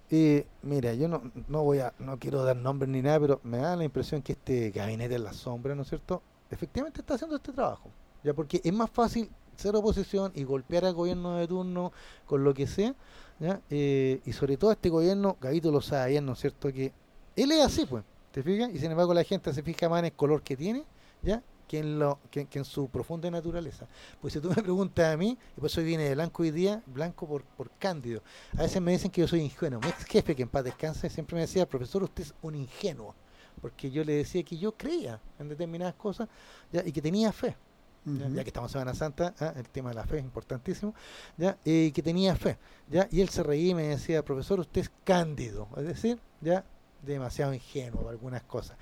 Eh, 0.10 0.46
mira, 0.62 0.94
yo 0.94 1.08
no, 1.08 1.24
no 1.48 1.64
voy 1.64 1.80
a, 1.80 1.94
no 1.98 2.20
quiero 2.20 2.44
dar 2.44 2.56
nombres 2.56 2.90
ni 2.90 3.02
nada, 3.02 3.20
pero 3.20 3.40
me 3.44 3.58
da 3.58 3.76
la 3.76 3.84
impresión 3.84 4.22
que 4.22 4.34
este 4.34 4.70
gabinete 4.70 5.16
en 5.16 5.24
la 5.24 5.34
sombra, 5.34 5.74
¿no 5.74 5.82
es 5.82 5.90
cierto? 5.90 6.22
Efectivamente 6.52 7.02
está 7.02 7.16
haciendo 7.16 7.36
este 7.36 7.52
trabajo, 7.52 7.90
ya 8.24 8.34
porque 8.34 8.62
es 8.64 8.74
más 8.74 8.92
fácil 8.92 9.30
ser 9.56 9.76
oposición 9.76 10.32
y 10.36 10.44
golpear 10.44 10.86
al 10.86 10.94
gobierno 10.94 11.38
de 11.38 11.48
turno 11.48 11.92
con 12.28 12.44
lo 12.44 12.54
que 12.54 12.68
sea, 12.68 12.94
¿ya? 13.40 13.60
Eh, 13.72 14.22
y 14.26 14.34
sobre 14.34 14.58
todo 14.58 14.72
este 14.72 14.90
gobierno, 14.90 15.38
Gavito 15.42 15.72
lo 15.72 15.82
sabe 15.82 16.12
bien, 16.12 16.26
¿no 16.26 16.34
es 16.34 16.40
cierto? 16.40 16.72
Que 16.72 16.92
él 17.36 17.52
es 17.52 17.66
así, 17.66 17.86
pues, 17.88 18.04
¿te 18.32 18.44
fijas? 18.44 18.70
Y 18.72 18.78
sin 18.78 18.92
embargo 18.92 19.14
la 19.16 19.24
gente 19.24 19.52
se 19.52 19.64
fija 19.64 19.90
más 19.90 20.00
en 20.00 20.06
el 20.06 20.14
color 20.14 20.44
que 20.44 20.56
tiene, 20.56 20.84
¿ya? 21.24 21.42
Que 21.74 21.80
en, 21.80 21.98
lo, 21.98 22.20
que, 22.30 22.46
que, 22.46 22.60
en 22.60 22.66
su 22.66 22.88
profunda 22.88 23.32
naturaleza. 23.32 23.88
Pues 24.22 24.32
si 24.34 24.40
tú 24.40 24.48
me 24.50 24.54
preguntas 24.62 25.12
a 25.12 25.18
mí, 25.18 25.36
y 25.58 25.60
por 25.60 25.66
eso 25.72 25.82
viene 25.82 26.04
de 26.04 26.14
blanco 26.14 26.44
hoy 26.44 26.52
día, 26.52 26.84
blanco 26.86 27.28
por, 27.28 27.44
por 27.44 27.72
cándido. 27.80 28.22
A 28.56 28.62
veces 28.62 28.80
me 28.80 28.92
dicen 28.92 29.10
que 29.10 29.22
yo 29.22 29.28
soy 29.28 29.40
ingenuo. 29.40 29.80
Mi 29.82 29.88
ex 29.88 30.06
jefe, 30.06 30.36
que 30.36 30.44
en 30.44 30.50
paz 30.50 30.66
descanse, 30.66 31.10
siempre 31.10 31.34
me 31.34 31.42
decía, 31.42 31.68
profesor, 31.68 32.04
usted 32.04 32.26
es 32.26 32.36
un 32.44 32.54
ingenuo. 32.54 33.16
Porque 33.60 33.90
yo 33.90 34.04
le 34.04 34.14
decía 34.14 34.44
que 34.44 34.56
yo 34.56 34.74
creía 34.74 35.20
en 35.40 35.50
determinadas 35.50 35.96
cosas 35.96 36.30
¿ya? 36.72 36.86
y 36.86 36.92
que 36.92 37.02
tenía 37.02 37.32
fe. 37.32 37.58
Uh 38.06 38.12
-huh. 38.12 38.20
¿ya? 38.20 38.30
ya, 38.30 38.44
que 38.44 38.50
estamos 38.52 38.70
en 38.70 38.74
Semana 38.74 38.94
Santa, 38.94 39.34
¿ah? 39.40 39.54
el 39.56 39.68
tema 39.68 39.90
de 39.90 39.96
la 39.96 40.06
fe 40.06 40.20
es 40.20 40.24
importantísimo, 40.24 40.94
ya 41.38 41.58
y 41.66 41.92
que 41.92 42.04
tenía 42.04 42.36
fe, 42.36 42.60
ya 42.88 43.08
y 43.10 43.20
él 43.20 43.30
se 43.30 43.42
reía 43.42 43.72
y 43.72 43.74
me 43.74 43.88
decía, 43.88 44.24
profesor, 44.24 44.60
usted 44.60 44.82
es 44.82 44.92
cándido, 45.04 45.70
es 45.76 45.86
decir, 45.86 46.20
ya 46.40 46.64
demasiado 47.02 47.52
ingenuo 47.52 48.02
para 48.02 48.12
algunas 48.12 48.44
cosas. 48.44 48.78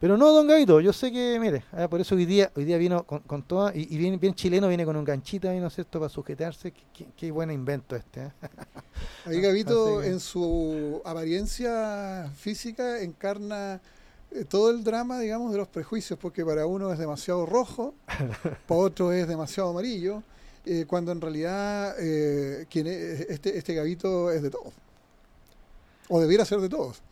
Pero 0.00 0.16
no, 0.16 0.32
don 0.32 0.46
Gavito, 0.46 0.80
yo 0.80 0.94
sé 0.94 1.12
que, 1.12 1.38
mire, 1.38 1.62
ah, 1.72 1.86
por 1.86 2.00
eso 2.00 2.14
hoy 2.14 2.24
día 2.24 2.50
hoy 2.56 2.64
día 2.64 2.78
vino 2.78 3.04
con, 3.04 3.20
con 3.20 3.42
toda, 3.42 3.76
y, 3.76 3.86
y 3.94 3.98
bien, 3.98 4.18
bien, 4.18 4.34
chileno, 4.34 4.66
viene 4.66 4.86
con 4.86 4.96
un 4.96 5.04
ganchito 5.04 5.50
ahí, 5.50 5.60
¿no 5.60 5.66
es 5.66 5.74
cierto?, 5.74 6.00
para 6.00 6.08
sujetarse. 6.08 6.72
Qué, 6.72 6.82
qué, 6.90 7.06
qué 7.14 7.30
buen 7.30 7.50
invento 7.50 7.94
este. 7.94 8.22
¿eh? 8.22 8.32
Ahí 9.26 9.42
Gavito, 9.42 10.00
que... 10.00 10.06
en 10.06 10.18
su 10.18 11.02
apariencia 11.04 12.32
física, 12.34 13.02
encarna 13.02 13.78
eh, 14.30 14.46
todo 14.46 14.70
el 14.70 14.82
drama, 14.82 15.20
digamos, 15.20 15.52
de 15.52 15.58
los 15.58 15.68
prejuicios, 15.68 16.18
porque 16.18 16.46
para 16.46 16.64
uno 16.64 16.90
es 16.90 16.98
demasiado 16.98 17.44
rojo, 17.44 17.94
para 18.66 18.80
otro 18.80 19.12
es 19.12 19.28
demasiado 19.28 19.68
amarillo, 19.68 20.22
eh, 20.64 20.86
cuando 20.86 21.12
en 21.12 21.20
realidad 21.20 21.94
eh, 21.98 22.64
quien 22.70 22.86
es, 22.86 23.20
este, 23.28 23.58
este 23.58 23.74
Gavito 23.74 24.30
es 24.30 24.40
de 24.40 24.48
todos. 24.48 24.72
O 26.08 26.18
debiera 26.22 26.46
ser 26.46 26.60
de 26.60 26.70
todos. 26.70 27.02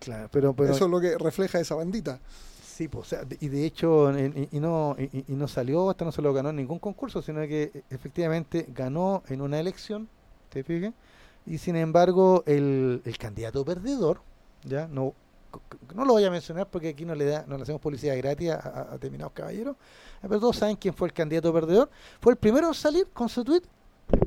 Claro, 0.00 0.28
pero, 0.32 0.54
pero, 0.54 0.72
Eso 0.72 0.86
es 0.86 0.90
lo 0.90 1.00
que 1.00 1.16
refleja 1.18 1.60
esa 1.60 1.74
bandita. 1.74 2.18
Sí, 2.64 2.88
pues, 2.88 3.06
o 3.06 3.08
sea, 3.10 3.26
y 3.40 3.48
de 3.48 3.66
hecho, 3.66 4.10
y, 4.18 4.48
y 4.52 4.60
no, 4.60 4.96
y, 4.98 5.24
y, 5.28 5.36
no 5.36 5.46
salió, 5.46 5.90
hasta 5.90 6.06
no 6.06 6.12
se 6.12 6.22
lo 6.22 6.32
ganó 6.32 6.48
en 6.48 6.56
ningún 6.56 6.78
concurso, 6.78 7.20
sino 7.20 7.40
que 7.42 7.84
efectivamente 7.90 8.66
ganó 8.74 9.22
en 9.28 9.42
una 9.42 9.60
elección, 9.60 10.08
¿te 10.48 10.64
fijas? 10.64 10.94
Y 11.44 11.58
sin 11.58 11.76
embargo, 11.76 12.42
el, 12.46 13.02
el 13.04 13.18
candidato 13.18 13.62
perdedor, 13.66 14.22
ya, 14.64 14.88
no, 14.88 15.12
no 15.94 16.04
lo 16.06 16.14
voy 16.14 16.24
a 16.24 16.30
mencionar 16.30 16.66
porque 16.68 16.88
aquí 16.88 17.04
no 17.04 17.14
le 17.14 17.26
da, 17.26 17.44
no 17.46 17.56
le 17.58 17.64
hacemos 17.64 17.82
publicidad 17.82 18.16
gratis 18.16 18.50
a, 18.50 18.54
a, 18.56 18.80
a 18.80 18.92
determinados 18.92 19.34
caballeros, 19.34 19.76
pero 20.22 20.40
todos 20.40 20.56
saben 20.56 20.76
quién 20.76 20.94
fue 20.94 21.08
el 21.08 21.12
candidato 21.12 21.52
perdedor. 21.52 21.90
Fue 22.20 22.32
el 22.32 22.38
primero 22.38 22.68
en 22.68 22.74
salir 22.74 23.08
con 23.12 23.28
su 23.28 23.44
tweet 23.44 23.62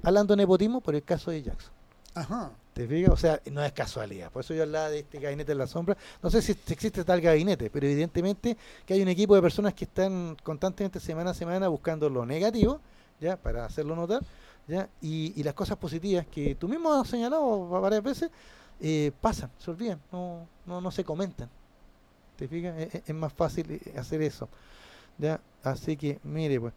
hablando 0.03 0.35
de 0.35 0.43
nepotismo 0.43 0.79
por 0.79 0.93
el 0.93 1.03
caso 1.03 1.31
de 1.31 1.41
Jackson. 1.41 1.71
Ajá. 2.13 2.51
¿Te 2.73 2.87
fijas? 2.87 3.13
O 3.13 3.17
sea, 3.17 3.39
no 3.51 3.63
es 3.63 3.71
casualidad. 3.71 4.31
Por 4.31 4.43
eso 4.43 4.53
yo 4.53 4.63
hablaba 4.63 4.89
de 4.89 4.99
este 4.99 5.19
gabinete 5.19 5.51
en 5.51 5.59
la 5.59 5.67
sombra. 5.67 5.95
No 6.21 6.29
sé 6.31 6.41
si 6.41 6.51
existe 6.51 7.03
tal 7.03 7.21
gabinete, 7.21 7.69
pero 7.69 7.85
evidentemente 7.85 8.57
que 8.85 8.95
hay 8.95 9.01
un 9.01 9.07
equipo 9.09 9.35
de 9.35 9.41
personas 9.41 9.73
que 9.73 9.85
están 9.85 10.35
constantemente 10.43 10.99
semana 10.99 11.31
a 11.31 11.33
semana 11.33 11.67
buscando 11.67 12.09
lo 12.09 12.25
negativo, 12.25 12.79
ya, 13.19 13.37
para 13.37 13.65
hacerlo 13.65 13.95
notar, 13.95 14.21
ya, 14.67 14.89
y, 15.01 15.39
y 15.39 15.43
las 15.43 15.53
cosas 15.53 15.77
positivas 15.77 16.25
que 16.25 16.55
tú 16.55 16.67
mismo 16.67 16.91
has 16.93 17.07
señalado 17.07 17.69
varias 17.69 18.01
veces, 18.01 18.31
eh, 18.81 19.11
pasan, 19.21 19.51
se 19.59 19.69
olvidan, 19.69 19.99
no, 20.11 20.47
no, 20.65 20.81
no 20.81 20.91
se 20.91 21.03
comentan. 21.03 21.49
¿Te 22.37 22.47
fijas? 22.47 22.75
Es, 22.77 23.01
es, 23.05 23.15
más 23.15 23.31
fácil 23.31 23.71
eh, 23.71 23.93
hacer 23.97 24.21
eso. 24.23 24.49
¿ya? 25.17 25.39
Así 25.63 25.95
que, 25.95 26.19
mire, 26.23 26.59
pues. 26.59 26.73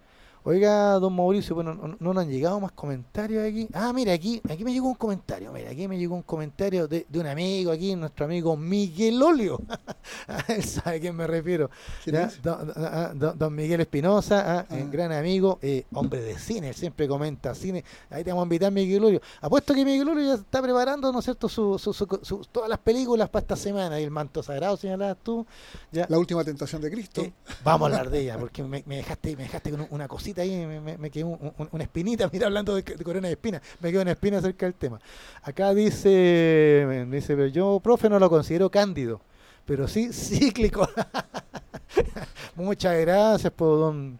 Oiga, 0.48 0.92
don 1.00 1.12
Mauricio, 1.12 1.56
bueno, 1.56 1.74
no, 1.74 1.88
no, 1.88 1.96
nos 1.98 2.18
han 2.18 2.30
llegado 2.30 2.60
más 2.60 2.70
comentarios 2.70 3.44
aquí. 3.44 3.66
Ah, 3.74 3.92
mira, 3.92 4.12
aquí, 4.12 4.40
aquí 4.48 4.62
me 4.62 4.72
llegó 4.72 4.86
un 4.86 4.94
comentario. 4.94 5.52
Mira, 5.52 5.70
aquí 5.72 5.88
me 5.88 5.98
llegó 5.98 6.14
un 6.14 6.22
comentario 6.22 6.86
de, 6.86 7.04
de 7.08 7.18
un 7.18 7.26
amigo 7.26 7.72
aquí, 7.72 7.96
nuestro 7.96 8.26
amigo 8.26 8.56
Miguel 8.56 9.20
Olio. 9.20 9.60
Él 10.46 10.62
sabe 10.62 10.98
a 10.98 11.00
quién 11.00 11.16
me 11.16 11.26
refiero. 11.26 11.68
¿Quién 12.04 12.30
don, 12.44 13.18
don, 13.18 13.36
don, 13.36 13.54
Miguel 13.56 13.80
Espinosa, 13.80 14.60
ah, 14.60 14.66
ah. 14.70 14.76
gran 14.88 15.10
amigo, 15.10 15.58
eh, 15.62 15.84
hombre 15.92 16.20
de 16.20 16.38
cine, 16.38 16.68
él 16.68 16.76
siempre 16.76 17.08
comenta 17.08 17.52
cine. 17.52 17.84
Ahí 18.08 18.22
te 18.22 18.30
vamos 18.30 18.44
a 18.44 18.46
invitar, 18.46 18.70
Miguel 18.70 19.02
Olio. 19.02 19.20
Apuesto 19.40 19.74
que 19.74 19.84
Miguel 19.84 20.08
Olio 20.08 20.26
ya 20.26 20.34
está 20.34 20.62
preparando, 20.62 21.10
¿no 21.10 21.18
es 21.18 21.24
cierto?, 21.24 21.48
su, 21.48 21.76
su, 21.76 21.92
su, 21.92 22.20
su 22.22 22.44
todas 22.52 22.68
las 22.68 22.78
películas 22.78 23.28
para 23.30 23.40
esta 23.40 23.56
semana. 23.56 23.98
Y 23.98 24.04
el 24.04 24.12
manto 24.12 24.44
sagrado, 24.44 24.76
señalabas 24.76 25.16
tú. 25.24 25.44
Ya. 25.90 26.06
La 26.08 26.20
última 26.20 26.44
tentación 26.44 26.80
de 26.82 26.90
Cristo. 26.92 27.22
Eh, 27.22 27.32
vamos 27.64 27.90
a 27.90 27.96
hablar 27.96 28.10
de 28.10 28.20
ella, 28.20 28.38
porque 28.38 28.62
me, 28.62 28.84
me, 28.86 28.98
dejaste, 28.98 29.34
me 29.34 29.42
dejaste 29.42 29.72
con 29.72 29.88
una 29.90 30.06
cosita 30.06 30.35
ahí, 30.42 30.66
me, 30.66 30.98
me, 30.98 31.10
quedó 31.10 31.28
un, 31.28 31.52
un, 31.58 31.68
una 31.72 31.84
espinita, 31.84 32.28
mira, 32.32 32.46
hablando 32.46 32.74
de, 32.74 32.82
corona 32.82 33.28
de 33.28 33.34
espina, 33.34 33.60
me 33.80 33.90
quedó 33.90 34.02
una 34.02 34.12
espina 34.12 34.38
acerca 34.38 34.66
del 34.66 34.74
tema. 34.74 35.00
Acá 35.42 35.74
dice, 35.74 37.06
dice, 37.10 37.36
pero 37.36 37.46
yo, 37.46 37.80
profe, 37.80 38.08
no 38.08 38.18
lo 38.18 38.28
considero 38.28 38.70
cándido, 38.70 39.20
pero 39.64 39.88
sí 39.88 40.08
cíclico. 40.12 40.88
Muchas 42.56 42.98
gracias 43.00 43.52
por 43.52 43.78
don, 43.78 44.18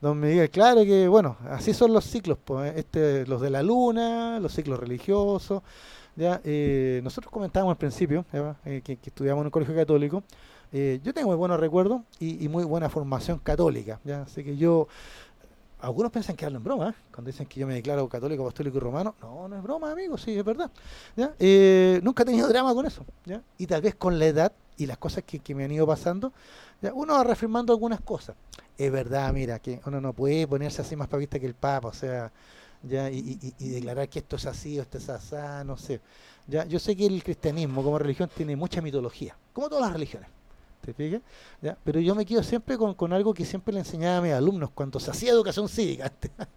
don 0.00 0.18
Miguel. 0.18 0.50
Claro 0.50 0.84
que, 0.84 1.08
bueno, 1.08 1.36
así 1.50 1.72
son 1.72 1.92
los 1.92 2.04
ciclos, 2.04 2.38
pues, 2.44 2.76
este, 2.76 3.26
los 3.26 3.40
de 3.40 3.50
la 3.50 3.62
luna, 3.62 4.40
los 4.40 4.52
ciclos 4.52 4.78
religiosos. 4.80 5.62
Ya, 6.16 6.40
eh, 6.44 7.00
nosotros 7.04 7.30
comentábamos 7.30 7.72
al 7.72 7.78
principio 7.78 8.24
eh, 8.64 8.80
que, 8.82 8.98
estudiamos 9.04 9.42
en 9.42 9.46
un 9.46 9.50
colegio 9.50 9.74
católico. 9.74 10.22
Yo 10.72 11.14
tengo 11.14 11.28
muy 11.28 11.36
buenos 11.36 11.58
recuerdos 11.58 12.02
y, 12.18 12.44
y, 12.44 12.48
muy 12.48 12.64
buena 12.64 12.90
formación 12.90 13.38
católica. 13.38 13.98
¿ya? 14.04 14.22
Así 14.22 14.44
que 14.44 14.58
yo 14.58 14.88
algunos 15.80 16.10
piensan 16.10 16.36
que 16.36 16.46
hablo 16.46 16.58
en 16.58 16.64
broma, 16.64 16.90
¿eh? 16.90 16.94
cuando 17.12 17.30
dicen 17.30 17.46
que 17.46 17.60
yo 17.60 17.66
me 17.66 17.74
declaro 17.74 18.08
católico, 18.08 18.42
apostólico 18.42 18.78
y 18.78 18.80
romano. 18.80 19.14
No, 19.20 19.48
no 19.48 19.56
es 19.56 19.62
broma, 19.62 19.92
amigo, 19.92 20.16
sí, 20.16 20.36
es 20.38 20.44
verdad. 20.44 20.70
¿ya? 21.16 21.34
Eh, 21.38 22.00
nunca 22.02 22.22
he 22.22 22.26
tenido 22.26 22.48
drama 22.48 22.74
con 22.74 22.86
eso. 22.86 23.04
¿ya? 23.24 23.42
Y 23.58 23.66
tal 23.66 23.82
vez 23.82 23.94
con 23.94 24.18
la 24.18 24.26
edad 24.26 24.52
y 24.78 24.86
las 24.86 24.98
cosas 24.98 25.24
que, 25.24 25.54
me 25.54 25.64
han 25.64 25.72
ido 25.72 25.86
pasando, 25.86 26.32
¿ya? 26.80 26.92
uno 26.94 27.14
va 27.14 27.24
reafirmando 27.24 27.72
algunas 27.72 28.00
cosas. 28.00 28.36
Es 28.78 28.90
verdad, 28.90 29.32
mira, 29.32 29.58
que 29.58 29.80
uno 29.86 30.00
no 30.00 30.12
puede 30.12 30.46
ponerse 30.46 30.82
así 30.82 30.96
más 30.96 31.08
papista 31.08 31.38
que 31.38 31.46
el 31.46 31.54
Papa, 31.54 31.88
o 31.88 31.94
sea, 31.94 32.30
ya 32.82 33.10
y, 33.10 33.38
y, 33.40 33.54
y 33.58 33.68
declarar 33.70 34.08
que 34.08 34.18
esto 34.18 34.36
es 34.36 34.46
así 34.46 34.78
o 34.78 34.82
esto 34.82 34.98
es 34.98 35.08
así, 35.08 35.36
no 35.64 35.76
sé. 35.76 36.00
Ya, 36.46 36.64
yo 36.66 36.78
sé 36.78 36.94
que 36.94 37.06
el 37.06 37.22
cristianismo 37.24 37.82
como 37.82 37.98
religión 37.98 38.30
tiene 38.34 38.54
mucha 38.54 38.80
mitología, 38.80 39.36
como 39.52 39.68
todas 39.68 39.84
las 39.84 39.92
religiones. 39.92 40.35
¿Te 40.86 40.94
fijas? 40.94 41.20
¿Ya? 41.60 41.76
Pero 41.84 42.00
yo 42.00 42.14
me 42.14 42.24
quedo 42.24 42.42
siempre 42.42 42.78
con, 42.78 42.94
con, 42.94 43.12
algo 43.12 43.34
que 43.34 43.44
siempre 43.44 43.74
le 43.74 43.80
enseñaba 43.80 44.18
a 44.18 44.20
mis 44.20 44.32
alumnos 44.32 44.70
cuando 44.70 45.00
se 45.00 45.10
hacía 45.10 45.32
educación 45.32 45.68
cívica. 45.68 46.12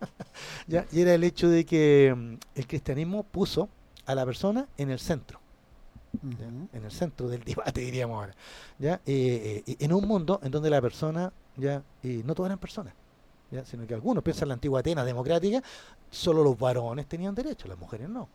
¿ya? 0.68 0.86
Y 0.92 1.02
era 1.02 1.16
el 1.16 1.24
hecho 1.24 1.50
de 1.50 1.66
que 1.66 2.14
mm, 2.16 2.34
el 2.56 2.68
cristianismo 2.68 3.24
puso 3.24 3.68
a 4.06 4.16
la 4.16 4.26
persona 4.26 4.68
en 4.78 4.92
el 4.92 5.00
centro. 5.00 5.40
Uh 6.22 6.28
-huh. 6.28 6.68
En 6.74 6.86
el 6.86 6.92
centro 6.92 7.28
del 7.28 7.44
debate, 7.44 7.82
diríamos 7.90 8.16
ahora. 8.16 8.36
¿ya? 8.78 9.02
Eh, 9.06 9.64
eh, 9.66 9.76
en 9.80 9.94
un 9.94 10.08
mundo 10.08 10.40
en 10.44 10.52
donde 10.52 10.70
la 10.70 10.82
persona, 10.82 11.34
ya 11.58 11.82
eh, 12.04 12.22
no 12.24 12.36
todas 12.36 12.50
eran 12.50 12.60
personas. 12.60 12.94
¿ya? 13.52 13.66
sino 13.66 13.88
que 13.88 13.96
algunos 13.96 14.24
piensan 14.24 14.44
en 14.44 14.50
la 14.50 14.54
antigua 14.56 14.80
Atenas 14.82 15.06
democrática, 15.06 15.64
solo 16.12 16.44
los 16.44 16.58
varones 16.58 17.08
tenían 17.08 17.34
derecho, 17.34 17.68
las 17.68 17.80
mujeres 17.80 18.08
no. 18.08 18.30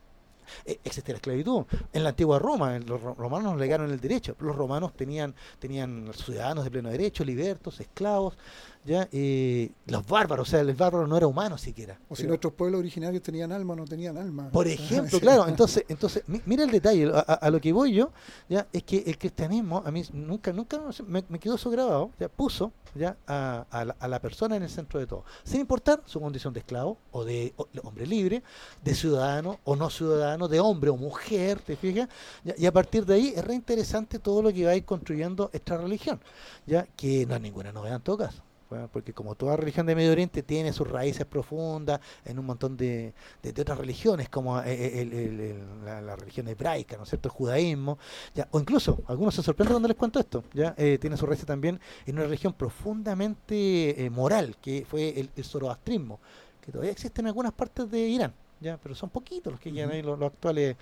Eh, 0.64 0.78
existía 0.84 1.14
la 1.14 1.18
esclavitud. 1.18 1.64
En 1.92 2.03
la 2.03 2.11
antigua 2.11 2.38
Roma, 2.38 2.78
los 2.78 3.01
romanos 3.01 3.53
nos 3.53 3.61
legaron 3.61 3.90
el 3.90 4.01
derecho. 4.01 4.36
Los 4.40 4.57
romanos 4.57 4.92
tenían, 4.95 5.34
tenían 5.59 6.11
ciudadanos 6.14 6.64
de 6.64 6.70
pleno 6.70 6.90
derecho, 6.90 7.24
libertos, 7.24 7.80
esclavos, 7.80 8.36
ya 8.85 9.09
eh, 9.12 9.72
los 9.87 10.07
bárbaros, 10.07 10.49
o 10.49 10.51
sea, 10.51 10.61
el 10.61 10.74
bárbaro 10.74 11.07
no 11.07 11.16
era 11.16 11.26
humano 11.26 11.57
siquiera. 11.57 11.99
O 12.09 12.16
si 12.16 12.26
nuestros 12.26 12.53
pueblos 12.53 12.80
originarios 12.80 13.22
tenían 13.22 13.51
alma 13.51 13.72
o 13.72 13.76
no 13.76 13.85
tenían 13.87 14.18
alma. 14.18 14.51
Por 14.51 14.68
ejemplo, 14.68 15.18
claro, 15.20 15.49
entonces, 15.49 15.85
entonces, 15.89 16.22
mira 16.45 16.64
el 16.64 16.70
detalle, 16.70 17.11
a, 17.14 17.20
a, 17.20 17.51
lo 17.51 17.61
que 17.61 17.72
voy 17.72 17.95
yo, 17.95 18.12
ya, 18.49 18.66
es 18.72 18.82
que 18.82 19.03
el 19.07 19.16
cristianismo, 19.16 19.82
a 19.85 19.91
mí 19.91 20.05
nunca, 20.12 20.53
nunca 20.53 20.80
me, 21.07 21.24
me 21.28 21.39
quedó 21.39 21.55
eso 21.55 21.70
grabado, 21.70 22.11
ya 22.20 22.28
puso 22.28 22.72
ya 22.95 23.16
a, 23.26 23.66
a, 23.70 23.85
la, 23.87 23.97
a, 23.99 24.07
la, 24.07 24.20
persona 24.20 24.57
en 24.57 24.62
el 24.62 24.70
centro 24.70 25.01
de 25.01 25.07
todo, 25.07 25.24
sin 25.43 25.61
importar 25.61 26.03
su 26.05 26.20
condición 26.20 26.53
de 26.53 26.61
esclavo 26.61 26.99
o 27.11 27.24
de 27.24 27.53
o, 27.57 27.66
hombre 27.82 28.07
libre, 28.07 28.43
de 28.85 28.95
ciudadano 28.95 29.59
o 29.64 29.76
no 29.76 29.91
ciudadano, 29.91 30.47
de 30.47 30.61
hombre 30.61 30.91
o 30.91 30.97
mujer, 30.97 31.59
¿te 31.61 31.74
fijas? 31.74 32.09
Ya, 32.45 32.55
y 32.57 32.66
a 32.66 32.72
partir 32.72 33.05
de 33.05 33.14
ahí 33.14 33.32
es 33.35 33.45
re 33.45 33.55
interesante 33.55 34.18
todo 34.18 34.43
lo 34.43 34.53
que 34.53 34.64
va 34.64 34.72
a 34.72 34.76
ir 34.76 34.85
construyendo 34.85 35.51
esta 35.53 35.76
religión, 35.76 36.20
ya 36.66 36.87
que 36.97 37.26
no 37.26 37.35
es 37.35 37.41
ninguna 37.41 37.72
novedad 37.72 37.97
en 37.97 38.03
todo 38.03 38.18
caso 38.18 38.43
porque 38.92 39.12
como 39.12 39.34
toda 39.34 39.56
religión 39.56 39.86
de 39.86 39.94
Medio 39.94 40.12
Oriente 40.12 40.42
tiene 40.42 40.72
sus 40.72 40.88
raíces 40.88 41.26
profundas 41.26 42.00
en 42.24 42.38
un 42.38 42.46
montón 42.46 42.76
de, 42.76 43.12
de, 43.42 43.52
de 43.52 43.62
otras 43.62 43.78
religiones, 43.78 44.28
como 44.28 44.60
el, 44.60 44.68
el, 44.68 45.12
el, 45.12 45.84
la, 45.84 46.00
la, 46.00 46.16
religión 46.16 46.48
hebraica, 46.48 46.96
¿no 46.96 47.04
es 47.04 47.10
cierto?, 47.10 47.28
el 47.28 47.34
judaísmo, 47.34 47.98
ya, 48.34 48.48
o 48.50 48.60
incluso, 48.60 49.02
algunos 49.06 49.34
se 49.34 49.42
sorprenden 49.42 49.74
cuando 49.74 49.88
les 49.88 49.96
cuento 49.96 50.18
esto, 50.18 50.44
ya 50.52 50.74
eh, 50.76 50.98
tiene 51.00 51.16
su 51.16 51.26
raíces 51.26 51.46
también 51.46 51.80
en 52.06 52.16
una 52.16 52.24
religión 52.24 52.52
profundamente 52.52 54.04
eh, 54.04 54.10
moral, 54.10 54.56
que 54.60 54.86
fue 54.88 55.28
el, 55.36 55.44
zoroastrismo, 55.44 56.20
que 56.60 56.72
todavía 56.72 56.92
existe 56.92 57.20
en 57.20 57.28
algunas 57.28 57.52
partes 57.52 57.90
de 57.90 58.00
Irán, 58.00 58.32
ya, 58.60 58.78
pero 58.82 58.94
son 58.94 59.10
poquitos 59.10 59.52
los 59.52 59.60
que 59.60 59.70
-huh. 59.70 59.90
ahí, 59.90 60.02
los, 60.02 60.18
los, 60.18 60.32
actuales 60.32 60.76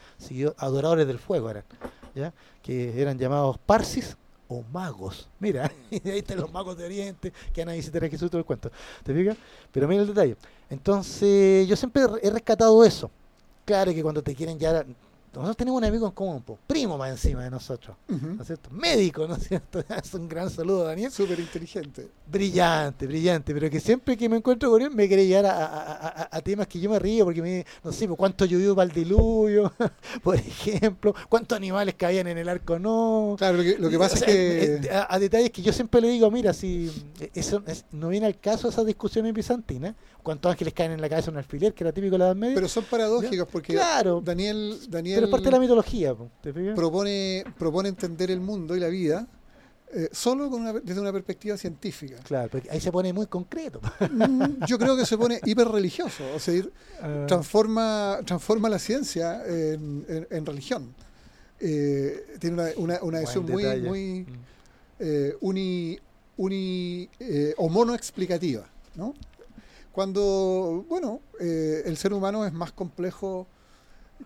adoradores 0.58 1.06
del 1.06 1.18
fuego 1.18 1.50
eran, 1.50 1.64
ya, 2.14 2.32
que 2.62 3.00
eran 3.00 3.18
llamados 3.18 3.58
parsis 3.58 4.16
o 4.52 4.64
magos. 4.72 5.28
Mira, 5.38 5.70
ahí 5.90 6.18
están 6.18 6.38
los 6.38 6.52
magos 6.52 6.76
de 6.76 6.84
Oriente 6.84 7.32
que 7.52 7.62
van 7.62 7.70
a 7.70 7.72
visitar 7.72 8.04
a 8.04 8.08
Jesús 8.08 8.30
todo 8.30 8.38
el 8.38 8.44
cuento. 8.44 8.70
¿Te 9.02 9.14
fijas? 9.14 9.36
Pero 9.70 9.88
mira 9.88 10.02
el 10.02 10.08
detalle. 10.08 10.36
Entonces, 10.70 11.66
yo 11.66 11.76
siempre 11.76 12.02
he 12.22 12.30
rescatado 12.30 12.84
eso. 12.84 13.10
Claro 13.64 13.92
que 13.94 14.02
cuando 14.02 14.22
te 14.22 14.34
quieren 14.34 14.58
ya 14.58 14.84
nosotros 15.40 15.56
tenemos 15.56 15.78
un 15.78 15.84
amigo 15.84 16.06
en 16.06 16.12
común, 16.12 16.42
po, 16.42 16.58
primo 16.66 16.98
más 16.98 17.10
encima 17.10 17.44
de 17.44 17.50
nosotros, 17.50 17.96
uh 18.08 18.12
-huh. 18.12 18.36
¿no 18.36 18.42
es 18.42 18.46
cierto? 18.46 18.70
Médico, 18.70 19.26
¿no 19.26 19.34
es 19.36 19.48
cierto? 19.48 19.82
Es 20.02 20.14
un 20.14 20.28
gran 20.28 20.50
saludo, 20.50 20.84
Daniel. 20.84 21.10
Súper 21.10 21.38
inteligente. 21.40 22.08
Brillante, 22.26 23.06
brillante, 23.06 23.54
pero 23.54 23.70
que 23.70 23.80
siempre 23.80 24.16
que 24.16 24.28
me 24.28 24.36
encuentro 24.36 24.70
con 24.70 24.82
él 24.82 24.90
me 24.90 25.06
quiere 25.08 25.26
llegar 25.26 25.46
a, 25.46 25.66
a, 25.66 26.08
a, 26.08 26.28
a, 26.30 26.40
temas 26.40 26.66
que 26.66 26.80
yo 26.80 26.90
me 26.90 26.98
río, 26.98 27.24
porque 27.24 27.42
me, 27.42 27.64
no 27.82 27.92
sé, 27.92 28.08
cuánto 28.08 28.44
llovió 28.44 28.74
para 28.74 28.88
el 28.88 28.94
diluvio, 28.94 29.72
por 30.22 30.36
ejemplo, 30.36 31.14
cuántos 31.28 31.56
animales 31.56 31.94
caían 31.96 32.26
en 32.26 32.38
el 32.38 32.48
arco 32.48 32.78
no. 32.78 33.36
Claro, 33.38 33.58
lo 33.58 33.62
que, 33.62 33.78
lo 33.78 33.90
que 33.90 33.98
pasa 33.98 34.14
o 34.16 34.18
sea, 34.18 34.28
es 34.28 34.80
que... 34.80 34.90
A, 34.90 35.18
detalles 35.18 35.50
que 35.50 35.62
yo 35.62 35.72
siempre 35.72 36.00
le 36.00 36.08
digo, 36.08 36.30
mira, 36.30 36.52
si 36.52 36.90
eso 37.34 37.62
es, 37.66 37.84
no 37.92 38.08
viene 38.08 38.26
al 38.26 38.38
caso 38.38 38.68
esas 38.68 38.86
discusiones 38.86 39.32
bizantinas, 39.32 39.94
cuántos 40.22 40.50
ángeles 40.50 40.74
caen 40.74 40.92
en 40.92 41.00
la 41.00 41.08
cabeza 41.08 41.26
de 41.26 41.32
un 41.32 41.38
alfiler, 41.38 41.74
que 41.74 41.84
era 41.84 41.92
típico 41.92 42.12
de 42.12 42.18
la 42.18 42.26
Edad 42.26 42.36
Media. 42.36 42.54
Pero 42.54 42.68
son 42.68 42.84
paradójicas, 42.84 43.46
porque 43.50 43.74
claro, 43.74 44.20
Daniel, 44.20 44.78
Daniel 44.88 45.16
pero 45.16 45.26
es 45.26 45.30
parte 45.30 45.46
de 45.46 45.50
la 45.52 45.60
mitología. 45.60 46.14
¿te 46.40 46.52
propone, 46.52 47.44
propone 47.58 47.88
entender 47.88 48.30
el 48.30 48.40
mundo 48.40 48.76
y 48.76 48.80
la 48.80 48.88
vida 48.88 49.26
eh, 49.94 50.08
solo 50.10 50.48
con 50.48 50.62
una, 50.62 50.72
desde 50.72 51.00
una 51.00 51.12
perspectiva 51.12 51.54
científica. 51.58 52.16
Claro, 52.22 52.48
porque 52.50 52.70
ahí 52.70 52.80
se 52.80 52.90
pone 52.90 53.12
muy 53.12 53.26
concreto. 53.26 53.78
Mm, 54.10 54.64
yo 54.66 54.78
creo 54.78 54.96
que 54.96 55.04
se 55.04 55.18
pone 55.18 55.38
hiper 55.44 55.68
religioso, 55.68 56.24
o 56.34 56.38
sea, 56.38 56.54
uh, 56.54 57.26
transforma, 57.26 58.20
transforma 58.24 58.70
la 58.70 58.78
ciencia 58.78 59.44
en, 59.46 60.04
en, 60.08 60.26
en 60.30 60.46
religión. 60.46 60.94
Eh, 61.60 62.36
tiene 62.40 62.54
una, 62.54 62.70
una, 62.76 63.02
una 63.02 63.20
visión 63.20 63.44
muy, 63.44 63.64
muy 63.82 64.22
mm. 64.22 64.26
eh, 65.00 65.36
uni, 65.42 65.98
uni 66.38 67.08
o 67.58 67.68
monoexplicativa, 67.68 68.66
¿no? 68.94 69.14
Cuando, 69.92 70.86
bueno, 70.88 71.20
el 71.38 71.96
ser 71.98 72.14
humano 72.14 72.46
es 72.46 72.52
más 72.52 72.72
complejo 72.72 73.46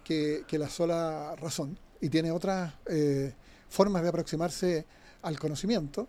que, 0.05 0.45
que, 0.47 0.59
la 0.59 0.69
sola 0.69 1.35
razón 1.37 1.77
y 2.01 2.09
tiene 2.09 2.31
otras 2.31 2.73
eh, 2.87 3.33
formas 3.69 4.03
de 4.03 4.09
aproximarse 4.09 4.87
al 5.23 5.39
conocimiento, 5.39 6.07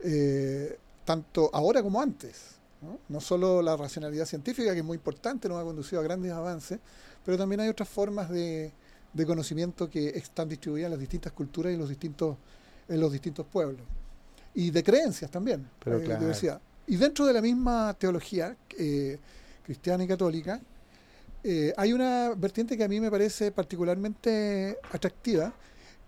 eh, 0.00 0.78
tanto 1.04 1.50
ahora 1.52 1.82
como 1.82 2.00
antes. 2.00 2.56
¿no? 2.80 2.98
¿no? 3.08 3.20
solo 3.20 3.62
la 3.62 3.76
racionalidad 3.76 4.26
científica, 4.26 4.72
que 4.72 4.80
es 4.80 4.84
muy 4.84 4.96
importante, 4.96 5.48
nos 5.48 5.60
ha 5.60 5.64
conducido 5.64 6.00
a 6.00 6.04
grandes 6.04 6.32
avances, 6.32 6.80
pero 7.24 7.38
también 7.38 7.60
hay 7.60 7.68
otras 7.68 7.88
formas 7.88 8.28
de, 8.28 8.72
de 9.12 9.26
conocimiento 9.26 9.88
que 9.88 10.08
están 10.08 10.48
distribuidas 10.48 10.86
en 10.86 10.92
las 10.92 11.00
distintas 11.00 11.32
culturas 11.32 11.70
y 11.70 11.74
en 11.74 11.80
los 11.80 11.88
distintos, 11.88 12.36
en 12.88 13.00
los 13.00 13.12
distintos 13.12 13.46
pueblos. 13.46 13.86
Y 14.54 14.70
de 14.70 14.82
creencias 14.82 15.30
también, 15.30 15.68
pero 15.82 15.98
eh, 15.98 16.04
claro. 16.04 16.26
decía. 16.26 16.60
Y 16.86 16.96
dentro 16.96 17.26
de 17.26 17.32
la 17.32 17.40
misma 17.40 17.94
teología 17.98 18.56
eh, 18.78 19.18
cristiana 19.64 20.04
y 20.04 20.08
católica, 20.08 20.60
eh, 21.44 21.72
hay 21.76 21.92
una 21.92 22.34
vertiente 22.36 22.76
que 22.76 22.84
a 22.84 22.88
mí 22.88 23.00
me 23.00 23.10
parece 23.10 23.50
particularmente 23.50 24.78
atractiva 24.92 25.52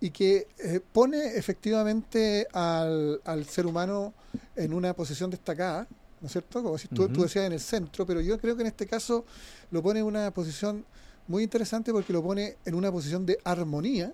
y 0.01 0.11
que 0.11 0.47
eh, 0.59 0.81
pone 0.93 1.37
efectivamente 1.37 2.47
al, 2.53 3.21
al, 3.25 3.45
ser 3.47 3.67
humano 3.67 4.13
en 4.55 4.75
una 4.75 4.95
posición 4.95 5.31
destacada, 5.31 5.87
¿no 6.21 6.27
es 6.27 6.33
cierto? 6.33 6.63
Como 6.63 6.79
si 6.79 6.89
tú, 6.89 7.03
uh 7.03 7.09
-huh. 7.09 7.13
tú, 7.13 7.23
decías 7.23 7.47
en 7.47 7.53
el 7.53 7.61
centro, 7.61 8.05
pero 8.07 8.21
yo 8.21 8.39
creo 8.39 8.55
que 8.55 8.63
en 8.63 8.69
este 8.69 8.87
caso 8.87 9.25
lo 9.71 9.83
pone 9.83 10.01
en 10.01 10.07
una 10.07 10.31
posición 10.33 10.85
muy 11.27 11.43
interesante 11.43 11.93
porque 11.93 12.13
lo 12.13 12.23
pone 12.23 12.57
en 12.65 12.75
una 12.75 12.93
posición 12.93 13.25
de 13.25 13.39
armonía 13.45 14.13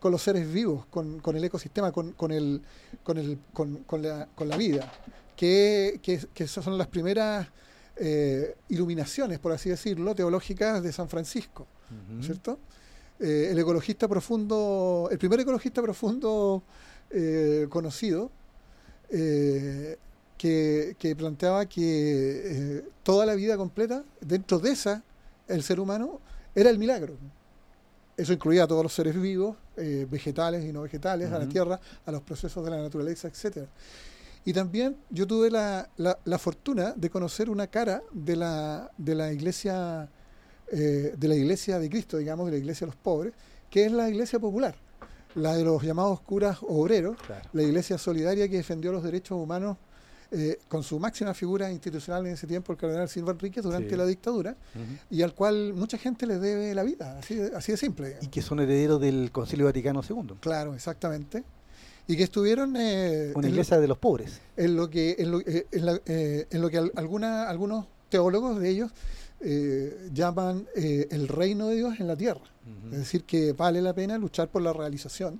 con 0.00 0.12
los 0.12 0.20
seres 0.20 0.52
vivos, 0.52 0.84
con, 0.86 1.20
con 1.20 1.36
el 1.36 1.44
ecosistema, 1.44 1.90
con, 1.92 2.12
con, 2.12 2.30
el, 2.30 2.60
con, 3.02 3.16
el, 3.16 3.38
con, 3.52 3.76
con, 3.84 4.02
la, 4.02 4.28
con 4.34 4.48
la 4.48 4.56
vida, 4.56 4.92
que, 5.36 6.00
que, 6.02 6.20
que 6.32 6.46
son 6.46 6.78
las 6.78 6.86
primeras 6.88 7.48
eh, 7.96 8.56
iluminaciones, 8.70 9.38
por 9.38 9.52
así 9.52 9.70
decirlo, 9.70 10.16
teológicas 10.16 10.82
de 10.82 10.92
San 10.92 11.08
Francisco, 11.08 11.68
uh 11.90 11.94
-huh. 12.18 12.24
¿cierto? 12.24 12.58
Eh, 13.20 13.50
el 13.52 13.58
ecologista 13.60 14.08
profundo, 14.08 15.08
el 15.12 15.18
primer 15.18 15.38
ecologista 15.38 15.80
profundo 15.80 16.64
eh, 17.10 17.66
conocido, 17.70 18.30
que, 19.08 20.96
que, 20.98 21.14
planteaba 21.16 21.66
que 21.66 22.82
toda 23.04 23.24
la 23.26 23.36
vida 23.36 23.56
completa, 23.56 24.02
dentro 24.20 24.58
de 24.58 24.72
esa, 24.72 25.04
el 25.46 25.62
ser 25.62 25.78
humano, 25.78 26.18
era 26.52 26.68
el 26.70 26.78
milagro. 26.78 27.14
Eso 28.16 28.32
incluía 28.32 28.64
a 28.64 28.66
todos 28.66 28.82
los 28.82 28.92
seres 28.92 29.14
vivos, 29.20 29.56
vegetales 29.76 30.64
y 30.64 30.72
no 30.72 30.82
vegetales, 30.82 31.28
uh 31.28 31.32
-huh. 31.32 31.36
a 31.36 31.38
la 31.38 31.48
tierra, 31.48 31.80
a 32.06 32.10
los 32.10 32.22
procesos 32.22 32.64
de 32.64 32.70
la 32.72 32.78
naturaleza, 32.82 33.28
etcétera. 33.28 33.68
Y 34.44 34.52
también 34.52 34.96
yo 35.10 35.26
tuve 35.26 35.50
la, 35.50 35.88
la, 35.96 36.18
la, 36.24 36.38
fortuna 36.38 36.92
de 36.96 37.08
conocer 37.08 37.48
una 37.48 37.66
cara 37.66 38.02
de 38.12 38.36
la, 38.36 38.90
de 38.98 39.14
la 39.14 39.32
iglesia 39.32 40.08
eh, 40.72 41.14
de 41.16 41.28
la 41.28 41.34
iglesia 41.34 41.78
de 41.78 41.90
Cristo, 41.90 42.16
digamos, 42.16 42.46
de 42.46 42.52
la 42.52 42.58
iglesia 42.58 42.86
de 42.86 42.92
los 42.92 42.96
pobres, 42.96 43.34
que 43.70 43.84
es 43.84 43.92
la 43.92 44.08
iglesia 44.08 44.38
popular, 44.38 44.74
la 45.34 45.54
de 45.54 45.62
los 45.62 45.82
llamados 45.82 46.20
curas 46.20 46.58
obreros, 46.62 47.16
claro. 47.18 47.48
la 47.52 47.62
iglesia 47.62 47.98
solidaria 47.98 48.48
que 48.48 48.56
defendió 48.56 48.90
los 48.90 49.02
derechos 49.02 49.38
humanos 49.38 49.76
eh, 50.30 50.58
con 50.66 50.82
su 50.82 50.98
máxima 50.98 51.34
figura 51.34 51.70
institucional 51.70 52.26
en 52.26 52.32
ese 52.32 52.46
tiempo, 52.46 52.72
el 52.72 52.78
cardenal 52.78 53.08
Silva 53.08 53.32
Enrique, 53.32 53.60
durante 53.60 53.90
sí. 53.90 53.96
la 53.96 54.06
dictadura, 54.06 54.56
uh 54.74 54.78
-huh. 54.78 54.98
y 55.10 55.22
al 55.22 55.34
cual 55.34 55.74
mucha 55.74 55.98
gente 55.98 56.26
le 56.26 56.38
debe 56.38 56.74
la 56.74 56.82
vida, 56.82 57.18
así 57.18 57.34
de, 57.34 57.54
así 57.54 57.72
de 57.72 57.78
simple. 57.78 58.06
Digamos. 58.08 58.26
Y 58.26 58.30
que 58.30 58.42
son 58.42 58.58
herederos 58.58 59.00
del 59.00 59.30
Concilio 59.30 59.66
Vaticano 59.66 60.00
II. 60.08 60.34
Claro, 60.40 60.74
exactamente 60.74 61.44
y 62.06 62.16
que 62.16 62.24
estuvieron 62.24 62.76
eh, 62.76 63.32
una 63.34 63.48
iglesia 63.48 63.76
lo, 63.76 63.82
de 63.82 63.88
los 63.88 63.98
pobres 63.98 64.40
en 64.56 64.76
lo 64.76 64.90
que 64.90 65.16
en 65.18 65.30
lo, 65.30 65.40
eh, 65.40 65.66
en 65.70 65.86
la, 65.86 66.00
eh, 66.06 66.46
en 66.50 66.60
lo 66.60 66.70
que 66.70 66.78
alguna, 66.78 67.48
algunos 67.48 67.86
teólogos 68.08 68.60
de 68.60 68.68
ellos 68.68 68.90
llaman 70.12 70.66
el 70.74 71.28
reino 71.28 71.68
de 71.68 71.76
Dios 71.76 72.00
en 72.00 72.06
la 72.06 72.16
tierra 72.16 72.40
uh 72.40 72.88
-huh. 72.88 72.92
es 72.92 72.98
decir 72.98 73.24
que 73.24 73.52
vale 73.52 73.82
la 73.82 73.92
pena 73.92 74.16
luchar 74.16 74.48
por 74.48 74.62
la 74.62 74.72
realización 74.72 75.38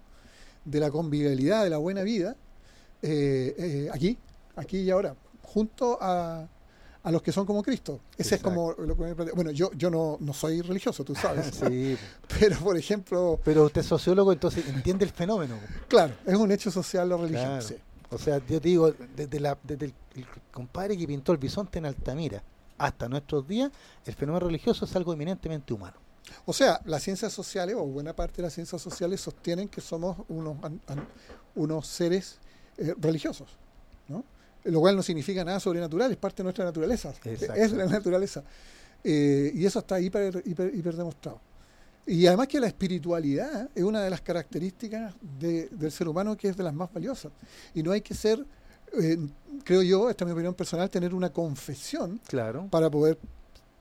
de 0.67 0.81
la 0.81 0.91
convivialidad 0.91 1.65
de 1.65 1.71
la 1.71 1.79
buena 1.79 2.03
vida 2.03 2.37
aquí 3.93 4.19
aquí 4.57 4.79
y 4.81 4.91
ahora 4.91 5.17
junto 5.43 5.97
a, 6.03 6.49
a 7.05 7.13
los 7.13 7.23
que 7.23 7.33
son 7.33 7.45
como 7.45 7.63
Cristo. 7.63 8.01
Ese 8.17 8.37
es 8.37 8.43
como 8.43 8.73
lo 8.73 8.97
que 8.97 9.03
me 9.03 9.13
Bueno, 9.33 9.51
yo, 9.51 9.71
yo 9.73 9.91
no, 9.91 10.17
no 10.21 10.33
soy 10.33 10.63
religioso, 10.63 11.05
tú 11.05 11.15
sabes. 11.15 11.55
sí. 11.69 11.97
Pero, 12.41 12.59
por 12.59 12.77
ejemplo... 12.79 13.39
Pero 13.45 13.65
usted 13.65 13.83
es 13.83 13.87
sociólogo, 13.87 14.33
entonces 14.33 14.67
entiende 14.67 15.05
el 15.05 15.11
fenómeno. 15.11 15.59
Claro, 15.87 16.15
es 16.27 16.35
un 16.35 16.51
hecho 16.51 16.71
social 16.71 17.09
la 17.09 17.17
religión, 17.19 17.63
sí. 17.63 17.77
O 18.11 18.19
sea, 18.19 18.39
yo 18.39 18.61
te 18.61 18.69
digo, 18.69 18.93
desde, 19.17 19.39
la, 19.39 19.59
desde 19.63 19.87
el, 19.87 19.95
compadre 20.51 20.97
que 20.97 21.07
pintó 21.07 21.33
el 21.33 21.39
bisonte 21.39 21.79
en 21.79 21.87
Altamira 21.87 22.43
hasta 22.79 23.09
nuestros 23.09 23.47
días, 23.47 23.71
el 24.07 24.15
fenómeno 24.15 24.47
religioso 24.47 24.87
es 24.87 24.97
algo 24.97 25.13
eminentemente 25.13 25.75
humano. 25.75 25.97
O 26.47 26.55
sea, 26.55 26.81
las 26.87 27.03
ciencias 27.03 27.33
sociales, 27.35 27.77
o 27.79 27.85
buena 27.85 28.15
parte 28.17 28.37
de 28.37 28.45
las 28.45 28.55
ciencias 28.55 28.81
sociales, 28.81 29.21
sostienen 29.21 29.69
que 29.69 29.83
somos 29.83 30.17
unos, 30.29 30.57
unos 31.55 31.87
seres 31.87 32.39
eh, 32.79 32.95
religiosos. 32.99 33.59
Lo 34.65 34.81
cual 34.81 34.97
no 34.97 35.03
significa 35.03 35.45
nada 35.45 35.61
sobrenatural, 35.61 36.11
es 36.11 36.17
parte 36.17 36.39
de 36.39 36.45
nuestra 36.45 36.65
naturaleza, 36.65 37.12
es 37.25 37.73
la 37.73 37.87
naturaleza. 37.87 38.43
Eh, 39.03 39.53
y 39.55 39.67
eso 39.67 39.81
está 39.81 40.01
hiper, 40.01 40.43
hiper, 40.47 40.75
hiper 40.75 40.97
demostrado. 40.97 41.41
Y 42.07 42.27
además 42.27 42.49
que 42.49 42.61
la 42.61 42.67
espiritualidad 42.67 43.71
es 43.75 43.83
una 43.83 44.03
de 44.03 44.11
las 44.11 44.21
características 44.21 45.15
del 45.39 45.91
ser 45.91 46.09
humano 46.09 46.37
que 46.37 46.49
es 46.49 46.57
de 46.57 46.62
las 46.62 46.75
más 46.75 46.93
valiosas. 46.93 47.33
Y 47.75 47.83
no 47.83 47.93
hay 47.93 48.01
que 48.01 48.15
ser, 48.15 48.45
eh, 49.01 49.19
creo 49.65 49.83
yo, 49.83 50.11
esta 50.11 50.25
es 50.25 50.27
mi 50.27 50.33
opinión 50.33 50.55
personal, 50.55 50.91
tener 50.91 51.15
una 51.15 51.31
confesión 51.31 52.21
claro. 52.27 52.69
para 52.71 52.91
poder 52.91 53.19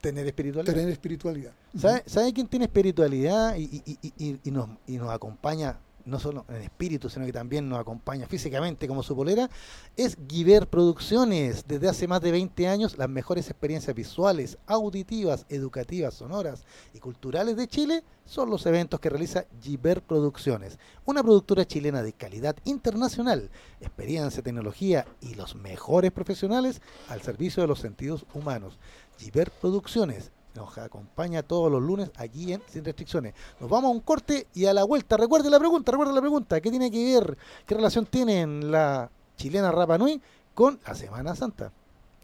tener 0.00 0.26
espiritualidad. 0.26 0.74
Tener 0.74 0.88
espiritualidad. 0.90 1.52
¿Sabe, 1.78 2.02
¿Sabe 2.06 2.32
quién 2.32 2.46
tiene 2.46 2.66
espiritualidad 2.66 3.56
y, 3.56 3.82
y, 3.84 4.38
y, 4.42 4.50
nos, 4.50 4.68
y 4.86 4.96
nos 4.96 5.10
acompaña 5.10 5.78
no 6.04 6.18
solo 6.18 6.44
en 6.48 6.62
espíritu, 6.62 7.08
sino 7.08 7.26
que 7.26 7.32
también 7.32 7.68
nos 7.68 7.78
acompaña 7.78 8.26
físicamente 8.26 8.86
como 8.88 9.02
su 9.02 9.16
polera, 9.16 9.48
es 9.96 10.16
Giver 10.28 10.68
Producciones. 10.68 11.64
Desde 11.66 11.88
hace 11.88 12.06
más 12.06 12.20
de 12.20 12.32
20 12.32 12.68
años, 12.68 12.98
las 12.98 13.08
mejores 13.08 13.48
experiencias 13.50 13.94
visuales, 13.94 14.58
auditivas, 14.66 15.46
educativas, 15.48 16.14
sonoras 16.14 16.64
y 16.92 16.98
culturales 16.98 17.56
de 17.56 17.68
Chile 17.68 18.04
son 18.24 18.50
los 18.50 18.64
eventos 18.66 19.00
que 19.00 19.10
realiza 19.10 19.46
Giver 19.60 20.02
Producciones, 20.02 20.78
una 21.04 21.22
productora 21.22 21.66
chilena 21.66 22.02
de 22.02 22.12
calidad 22.12 22.56
internacional, 22.64 23.50
experiencia, 23.80 24.42
tecnología 24.42 25.06
y 25.20 25.34
los 25.34 25.54
mejores 25.54 26.12
profesionales 26.12 26.80
al 27.08 27.22
servicio 27.22 27.62
de 27.62 27.68
los 27.68 27.80
sentidos 27.80 28.26
humanos. 28.34 28.78
Giver 29.18 29.50
Producciones, 29.50 30.32
nos 30.54 30.78
acompaña 30.78 31.42
todos 31.42 31.70
los 31.70 31.82
lunes 31.82 32.10
aquí 32.16 32.52
en 32.52 32.62
Sin 32.68 32.84
Restricciones. 32.84 33.34
Nos 33.60 33.68
vamos 33.68 33.88
a 33.88 33.92
un 33.92 34.00
corte 34.00 34.46
y 34.54 34.66
a 34.66 34.72
la 34.72 34.84
vuelta. 34.84 35.16
Recuerde 35.16 35.50
la 35.50 35.58
pregunta, 35.58 35.92
recuerde 35.92 36.12
la 36.12 36.20
pregunta. 36.20 36.60
¿Qué 36.60 36.70
tiene 36.70 36.90
que 36.90 37.14
ver, 37.14 37.36
qué 37.66 37.74
relación 37.74 38.06
tiene 38.06 38.46
la 38.46 39.10
chilena 39.36 39.72
Rapa 39.72 39.98
Nui 39.98 40.20
con 40.54 40.78
la 40.86 40.94
Semana 40.94 41.34
Santa? 41.34 41.72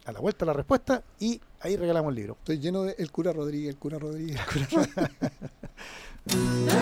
A 0.07 0.13
la 0.13 0.21
vuelta 0.21 0.47
la 0.47 0.53
respuesta 0.53 1.03
y 1.19 1.41
ahí 1.61 1.77
regalamos 1.77 2.11
el 2.11 2.17
libro. 2.17 2.37
Estoy 2.39 2.59
lleno 2.59 2.85
de 2.85 2.95
el 2.99 3.11
cura 3.13 3.33
Rodríguez, 3.33 3.71
el 3.71 3.79
cura 3.79 3.99
Rodríguez, 3.99 4.41
el 4.41 4.47
cura 4.47 4.87
Rodríguez. 4.87 5.33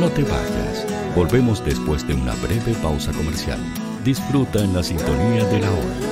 No 0.00 0.10
te 0.10 0.22
vayas. 0.24 0.86
Volvemos 1.14 1.64
después 1.64 2.06
de 2.08 2.14
una 2.14 2.34
breve 2.36 2.74
pausa 2.82 3.12
comercial. 3.12 3.60
Disfruta 4.04 4.58
en 4.58 4.74
la 4.74 4.82
sintonía 4.82 5.44
de 5.44 5.60
la 5.60 5.70
hora. 5.70 6.11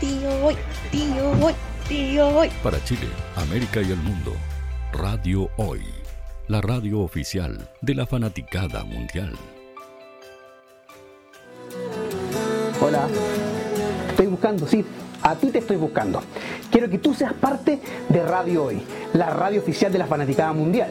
Tío 0.00 0.28
Hoy, 0.44 0.56
tío 0.92 1.30
Hoy, 1.42 1.54
tío 1.88 2.28
Hoy. 2.28 2.50
Para 2.62 2.82
Chile, 2.84 3.08
América 3.34 3.80
y 3.80 3.92
el 3.92 3.96
mundo, 3.96 4.34
Radio 4.92 5.48
Hoy. 5.56 5.80
La 6.48 6.60
radio 6.60 7.00
oficial 7.00 7.70
de 7.80 7.94
la 7.94 8.04
fanaticada 8.04 8.84
mundial. 8.84 9.32
Hola, 12.78 13.08
estoy 14.10 14.26
buscando, 14.26 14.66
sí, 14.66 14.84
a 15.22 15.34
ti 15.34 15.50
te 15.50 15.60
estoy 15.60 15.76
buscando. 15.76 16.22
Quiero 16.70 16.90
que 16.90 16.98
tú 16.98 17.14
seas 17.14 17.32
parte 17.32 17.80
de 18.10 18.22
Radio 18.22 18.64
Hoy, 18.64 18.82
la 19.14 19.30
radio 19.30 19.62
oficial 19.62 19.90
de 19.90 19.98
la 19.98 20.06
fanaticada 20.06 20.52
mundial. 20.52 20.90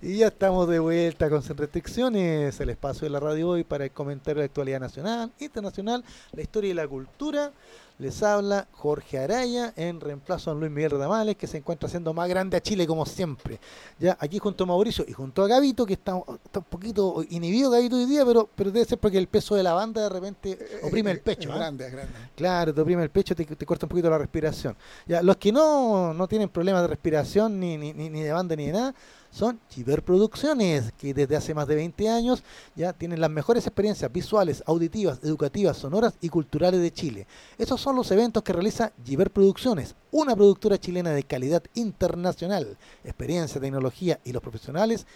Y 0.00 0.18
ya 0.18 0.28
estamos 0.28 0.68
de 0.68 0.78
vuelta 0.78 1.28
con 1.28 1.42
Sin 1.42 1.56
Restricciones, 1.56 2.58
el 2.60 2.70
espacio 2.70 3.06
de 3.06 3.10
la 3.10 3.20
radio 3.20 3.48
hoy 3.50 3.64
para 3.64 3.88
comentar 3.88 4.36
la 4.36 4.44
actualidad 4.44 4.80
nacional, 4.80 5.32
internacional, 5.40 6.04
la 6.32 6.42
historia 6.42 6.70
y 6.70 6.74
la 6.74 6.86
cultura. 6.86 7.52
Les 7.98 8.22
habla 8.22 8.68
Jorge 8.70 9.18
Araya 9.18 9.72
en 9.74 10.00
reemplazo 10.00 10.52
a 10.52 10.54
Luis 10.54 10.70
Miguel 10.70 10.92
Ramales, 10.92 11.34
que 11.34 11.48
se 11.48 11.56
encuentra 11.56 11.88
haciendo 11.88 12.14
más 12.14 12.28
grande 12.28 12.56
a 12.56 12.60
Chile 12.60 12.86
como 12.86 13.04
siempre. 13.04 13.58
Ya 13.98 14.16
aquí 14.20 14.38
junto 14.38 14.62
a 14.62 14.68
Mauricio 14.68 15.04
y 15.08 15.12
junto 15.12 15.42
a 15.42 15.48
Gavito, 15.48 15.84
que 15.84 15.94
está, 15.94 16.16
está 16.44 16.60
un 16.60 16.66
poquito 16.66 17.24
inhibido 17.28 17.70
Gavito 17.70 17.96
hoy 17.96 18.04
día, 18.04 18.24
pero, 18.24 18.48
pero 18.54 18.70
debe 18.70 18.86
ser 18.86 18.98
porque 18.98 19.18
el 19.18 19.26
peso 19.26 19.56
de 19.56 19.64
la 19.64 19.72
banda 19.72 20.02
de 20.02 20.08
repente 20.10 20.58
oprime 20.84 21.10
el 21.10 21.20
pecho. 21.20 21.48
Es 21.48 21.54
¿ah? 21.56 21.58
grande, 21.58 21.86
es 21.86 21.92
grande. 21.92 22.12
Claro, 22.36 22.72
te 22.72 22.80
oprime 22.80 23.02
el 23.02 23.10
pecho, 23.10 23.34
te, 23.34 23.44
te 23.44 23.66
corta 23.66 23.86
un 23.86 23.90
poquito 23.90 24.08
la 24.08 24.18
respiración. 24.18 24.76
Ya, 25.04 25.20
los 25.20 25.36
que 25.36 25.50
no, 25.50 26.14
no 26.14 26.28
tienen 26.28 26.50
problemas 26.50 26.82
de 26.82 26.88
respiración 26.88 27.58
ni, 27.58 27.76
ni, 27.76 27.92
ni 27.92 28.22
de 28.22 28.30
banda 28.30 28.54
ni 28.54 28.66
de 28.66 28.72
nada, 28.74 28.94
son 29.30 29.60
Chiver 29.68 30.02
Producciones, 30.02 30.92
que 30.98 31.14
desde 31.14 31.36
hace 31.36 31.54
más 31.54 31.66
de 31.66 31.74
20 31.74 32.08
años 32.08 32.42
ya 32.74 32.92
tienen 32.92 33.20
las 33.20 33.30
mejores 33.30 33.66
experiencias 33.66 34.12
visuales, 34.12 34.62
auditivas, 34.66 35.20
educativas, 35.22 35.76
sonoras 35.76 36.14
y 36.20 36.28
culturales 36.28 36.80
de 36.80 36.92
Chile. 36.92 37.26
Esos 37.58 37.80
son 37.80 37.96
los 37.96 38.10
eventos 38.10 38.42
que 38.42 38.52
realiza 38.52 38.92
Chiver 39.04 39.30
Producciones, 39.30 39.94
una 40.10 40.34
productora 40.34 40.78
chilena 40.78 41.10
de 41.10 41.22
calidad 41.22 41.62
internacional, 41.74 42.76
experiencia, 43.04 43.60
tecnología 43.60 44.18
y 44.24 44.32
los 44.32 44.42
profesionales, 44.42 45.06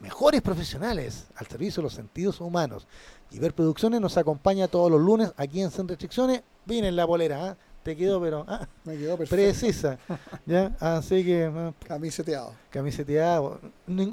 mejores 0.00 0.42
profesionales 0.42 1.26
al 1.36 1.46
servicio 1.46 1.80
de 1.80 1.84
los 1.84 1.94
sentidos 1.94 2.40
humanos. 2.40 2.86
Chiver 3.30 3.54
Producciones 3.54 4.00
nos 4.00 4.16
acompaña 4.16 4.68
todos 4.68 4.90
los 4.90 5.00
lunes 5.00 5.32
aquí 5.36 5.60
en 5.60 5.70
Sin 5.70 5.88
Restricciones. 5.88 6.42
Viene 6.64 6.88
en 6.88 6.96
la 6.96 7.04
bolera, 7.04 7.50
¿ah? 7.50 7.56
Te 7.88 7.96
quedó, 7.96 8.20
pero 8.20 8.44
ah, 8.46 8.66
Me 8.84 8.96
quedó 8.98 9.16
perfecto. 9.16 9.34
precisa. 9.36 9.98
¿ya? 10.44 10.76
Así 10.78 11.24
que. 11.24 11.50
ah, 11.54 11.72
Camiseteado. 11.86 12.52
Camiseteado. 12.70 13.60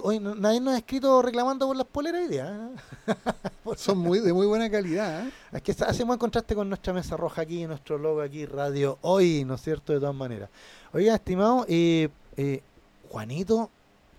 Hoy 0.01 0.19
nadie 0.19 0.61
nos 0.61 0.75
ha 0.75 0.77
escrito 0.77 1.21
reclamando 1.21 1.67
por 1.67 1.75
las 1.75 1.85
poleras 1.87 2.21
hoy 2.21 2.27
día. 2.29 2.69
¿eh? 3.07 3.15
Son 3.75 3.97
muy 3.97 4.19
de 4.19 4.31
muy 4.31 4.47
buena 4.47 4.69
calidad. 4.69 5.27
¿eh? 5.27 5.31
Es 5.51 5.61
que 5.61 5.71
hace 5.73 6.03
buen 6.05 6.17
contraste 6.17 6.55
con 6.55 6.69
nuestra 6.69 6.93
mesa 6.93 7.17
roja 7.17 7.41
aquí, 7.41 7.65
nuestro 7.67 7.97
logo 7.97 8.21
aquí, 8.21 8.45
Radio 8.45 8.97
Hoy, 9.01 9.43
¿no 9.45 9.55
es 9.55 9.61
cierto? 9.61 9.91
De 9.91 9.99
todas 9.99 10.15
maneras. 10.15 10.49
Oiga, 10.93 11.15
estimado, 11.15 11.65
eh, 11.67 12.07
eh, 12.37 12.61
Juanito, 13.09 13.69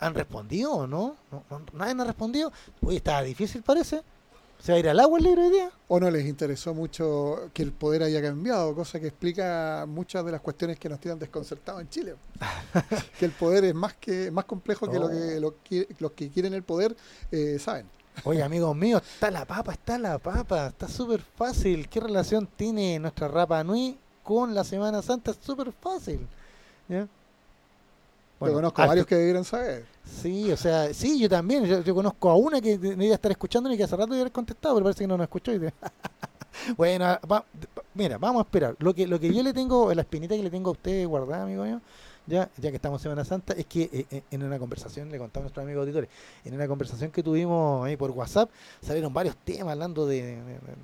¿han 0.00 0.14
respondido 0.14 0.72
o 0.72 0.86
no? 0.86 1.16
¿No, 1.32 1.42
no- 1.50 1.62
nadie 1.72 2.00
ha 2.02 2.04
respondido? 2.04 2.52
Oye, 2.82 2.98
está 2.98 3.22
difícil 3.22 3.62
parece. 3.62 4.02
¿Se 4.66 4.72
va 4.72 4.76
a 4.78 4.80
ir 4.80 4.88
al 4.88 4.98
agua 4.98 5.20
el 5.20 5.24
libro 5.24 5.44
hoy 5.44 5.50
día? 5.50 5.70
¿O 5.86 6.00
no 6.00 6.10
les 6.10 6.26
interesó 6.26 6.74
mucho 6.74 7.50
que 7.54 7.62
el 7.62 7.70
poder 7.70 8.02
haya 8.02 8.20
cambiado? 8.20 8.74
Cosa 8.74 8.98
que 8.98 9.06
explica 9.06 9.84
muchas 9.86 10.24
de 10.24 10.32
las 10.32 10.40
cuestiones 10.40 10.76
que 10.76 10.88
nos 10.88 10.98
tienen 10.98 11.20
desconcertados 11.20 11.82
en 11.82 11.88
Chile. 11.88 12.16
que 13.20 13.26
el 13.26 13.30
poder 13.30 13.66
es 13.66 13.76
más 13.76 13.94
que 13.94 14.28
más 14.32 14.44
complejo 14.44 14.90
que, 14.90 14.98
lo 14.98 15.08
que, 15.08 15.38
lo 15.38 15.54
que 15.62 15.86
los 16.00 16.10
que 16.10 16.30
quieren 16.30 16.52
el 16.52 16.64
poder 16.64 16.96
eh, 17.30 17.60
saben. 17.60 17.86
Oye, 18.24 18.42
amigos 18.42 18.74
míos, 18.74 19.02
está 19.08 19.30
la 19.30 19.44
papa, 19.44 19.70
está 19.70 19.98
la 19.98 20.18
papa, 20.18 20.66
está 20.66 20.88
súper 20.88 21.20
fácil. 21.20 21.88
¿Qué 21.88 22.00
relación 22.00 22.48
tiene 22.56 22.98
nuestra 22.98 23.28
Rapa 23.28 23.62
Nui 23.62 23.96
con 24.24 24.52
la 24.52 24.64
Semana 24.64 25.00
Santa? 25.00 25.30
Es 25.30 25.38
súper 25.40 25.70
fácil. 25.70 26.26
¿ya? 26.88 27.06
Yo 28.40 28.52
conozco 28.52 28.82
harto- 28.82 28.88
varios 28.88 29.06
que 29.06 29.14
debieran 29.16 29.44
saber. 29.44 29.84
Sí, 30.04 30.52
o 30.52 30.56
sea, 30.56 30.92
sí, 30.92 31.18
yo 31.18 31.28
también. 31.28 31.64
Yo, 31.64 31.80
yo 31.82 31.94
conozco 31.94 32.30
a 32.30 32.36
una 32.36 32.60
que 32.60 32.76
debería 32.78 33.14
estar 33.14 33.30
escuchando 33.32 33.72
y 33.72 33.76
que 33.76 33.84
hace 33.84 33.94
rato 33.96 34.06
debería 34.06 34.22
haber 34.24 34.32
contestado, 34.32 34.74
pero 34.74 34.84
parece 34.84 35.04
que 35.04 35.08
no 35.08 35.16
nos 35.16 35.24
escuchó. 35.24 35.52
Y 35.52 35.58
de- 35.58 35.72
bueno, 36.76 37.04
va- 37.30 37.44
mira, 37.94 38.18
vamos 38.18 38.40
a 38.40 38.42
esperar. 38.44 38.76
Lo 38.78 38.94
que, 38.94 39.06
lo 39.06 39.18
que 39.18 39.32
yo 39.32 39.42
le 39.42 39.52
tengo, 39.52 39.92
la 39.94 40.02
espinita 40.02 40.34
que 40.36 40.42
le 40.42 40.50
tengo 40.50 40.70
a 40.70 40.72
usted 40.72 41.06
guardada, 41.06 41.44
amigo 41.44 41.64
mío, 41.64 41.80
ya, 42.26 42.50
ya 42.56 42.70
que 42.70 42.76
estamos 42.76 43.00
en 43.00 43.02
Semana 43.04 43.24
Santa, 43.24 43.54
es 43.54 43.66
que 43.66 43.82
eh, 43.82 44.06
eh, 44.10 44.22
en 44.30 44.42
una 44.42 44.58
conversación, 44.58 45.10
le 45.10 45.18
contaba 45.18 45.42
a 45.42 45.44
nuestros 45.44 45.62
amigos 45.62 45.82
auditores, 45.82 46.10
en 46.44 46.54
una 46.54 46.66
conversación 46.66 47.10
que 47.10 47.22
tuvimos 47.22 47.86
ahí 47.86 47.96
por 47.96 48.10
WhatsApp, 48.10 48.50
salieron 48.80 49.12
varios 49.14 49.36
temas 49.36 49.72
hablando 49.72 50.06
de, 50.06 50.42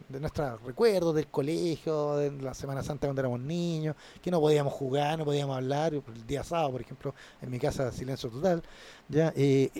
de, 0.09 0.21
nuestros 0.21 0.63
recuerdos 0.63 1.15
del 1.15 1.27
colegio, 1.27 2.17
de 2.17 2.31
la 2.43 2.55
Semana 2.55 2.83
Santa 2.83 3.07
cuando 3.09 3.21
éramos 3.21 3.41
niños, 3.41 3.97
que 4.23 4.31
no 4.31 4.41
podíamos 4.41 4.73
jugar, 4.73 5.19
no 5.19 5.25
podíamos 5.25 5.57
hablar, 5.57 5.95
el 5.95 6.27
día 6.27 6.45
sábado, 6.45 6.73
por 6.73 6.81
ejemplo, 6.81 7.15
en 7.41 7.51
mi 7.51 7.59
casa 7.59 7.91
silencio 7.91 8.31
total, 8.31 8.63
ya, 9.09 9.33
eh, 9.37 9.71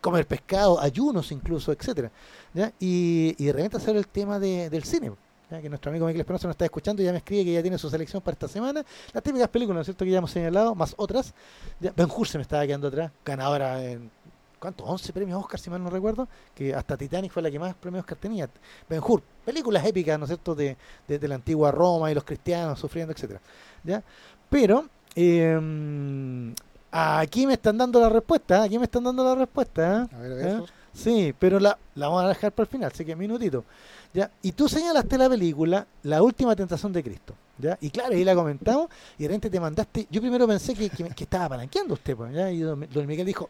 comer 0.00 0.26
pescado, 0.26 0.80
ayunos 0.80 1.30
incluso, 1.30 1.70
etcétera, 1.72 2.10
ya, 2.52 2.72
y, 2.80 3.36
y 3.38 3.46
de 3.46 3.52
repente 3.52 3.78
salió 3.78 4.00
el 4.00 4.08
tema 4.08 4.38
de, 4.38 4.68
del 4.68 4.82
cine 4.82 5.12
que 5.60 5.68
nuestro 5.68 5.90
amigo 5.90 6.06
Miguel 6.06 6.20
Espinosa 6.20 6.46
nos 6.46 6.54
está 6.54 6.64
escuchando 6.64 7.02
y 7.02 7.04
ya 7.04 7.12
me 7.12 7.18
escribe 7.18 7.44
que 7.44 7.52
ya 7.52 7.62
tiene 7.62 7.78
su 7.78 7.90
selección 7.90 8.22
para 8.22 8.32
esta 8.34 8.48
semana. 8.48 8.84
Las 9.12 9.22
típicas 9.22 9.48
películas, 9.48 9.76
¿no 9.76 9.80
es 9.82 9.86
cierto?, 9.86 10.04
que 10.04 10.10
ya 10.10 10.18
hemos 10.18 10.30
señalado, 10.30 10.74
más 10.74 10.94
otras. 10.96 11.34
Ben 11.80 12.08
Hur 12.14 12.28
se 12.28 12.38
me 12.38 12.42
estaba 12.42 12.66
quedando 12.66 12.88
atrás, 12.88 13.10
ganadora 13.24 13.84
en, 13.84 14.10
¿cuánto? 14.58 14.84
11 14.84 15.12
premios 15.12 15.42
Oscar, 15.42 15.58
si 15.58 15.70
mal 15.70 15.82
no 15.82 15.90
recuerdo, 15.90 16.28
que 16.54 16.74
hasta 16.74 16.96
Titanic 16.96 17.32
fue 17.32 17.42
la 17.42 17.50
que 17.50 17.58
más 17.58 17.74
premios 17.74 18.02
Oscar 18.02 18.18
tenía. 18.18 18.48
Ben 18.88 19.00
Hur, 19.04 19.22
películas 19.44 19.84
épicas, 19.84 20.18
¿no 20.18 20.24
es 20.24 20.28
cierto?, 20.28 20.54
de, 20.54 20.76
de, 21.08 21.28
la 21.28 21.34
antigua 21.34 21.70
Roma 21.70 22.10
y 22.10 22.14
los 22.14 22.24
cristianos 22.24 22.78
sufriendo, 22.78 23.12
etcétera 23.12 23.40
¿Ya? 23.84 24.02
Pero, 24.48 24.86
eh, 25.14 26.54
aquí 26.90 27.46
me 27.46 27.54
están 27.54 27.76
dando 27.76 28.00
la 28.00 28.08
respuesta, 28.08 28.62
aquí 28.62 28.78
me 28.78 28.84
están 28.84 29.04
dando 29.04 29.24
la 29.24 29.34
respuesta. 29.34 29.82
¿eh? 29.82 30.16
A 30.16 30.18
ver, 30.18 30.32
a 30.32 30.34
ver. 30.34 30.46
¿Eh? 30.46 30.62
Sí, 30.92 31.34
pero 31.38 31.58
la, 31.58 31.78
la 31.94 32.08
vamos 32.08 32.24
a 32.24 32.28
dejar 32.28 32.52
para 32.52 32.64
el 32.64 32.70
final, 32.70 32.90
así 32.92 33.04
que 33.04 33.16
minutito. 33.16 33.64
¿Ya? 34.12 34.30
Y 34.42 34.52
tú 34.52 34.68
señalaste 34.68 35.18
la 35.18 35.28
película 35.28 35.86
La 36.02 36.22
última 36.22 36.54
tentación 36.56 36.92
de 36.92 37.02
Cristo. 37.02 37.34
¿ya? 37.58 37.78
Y 37.80 37.90
claro, 37.90 38.14
ahí 38.14 38.24
la 38.24 38.34
comentamos 38.34 38.88
y 39.18 39.22
de 39.22 39.28
repente 39.28 39.50
te 39.50 39.60
mandaste. 39.60 40.06
Yo 40.10 40.20
primero 40.20 40.46
pensé 40.46 40.74
que, 40.74 40.90
que, 40.90 41.24
estaba 41.24 41.50
palanqueando 41.50 41.94
usted, 41.94 42.16
pues, 42.16 42.34
¿ya? 42.34 42.50
y 42.50 42.60
don, 42.60 42.88
Miguel 43.06 43.26
dijo. 43.26 43.48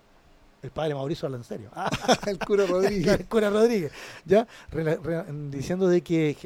El 0.63 0.71
padre 0.71 0.95
Mauricio 0.95 1.27
habla 1.27 1.39
en 1.39 1.45
serio. 1.45 1.71
el 2.27 2.39
cura 2.39 2.65
Rodríguez. 2.67 3.19
el 3.19 3.27
cura 3.27 3.51
Rodríguez. 3.51 3.91
¿ya? 4.25 4.47
diciendo 5.51 5.89
de 5.89 6.03
que 6.03 6.37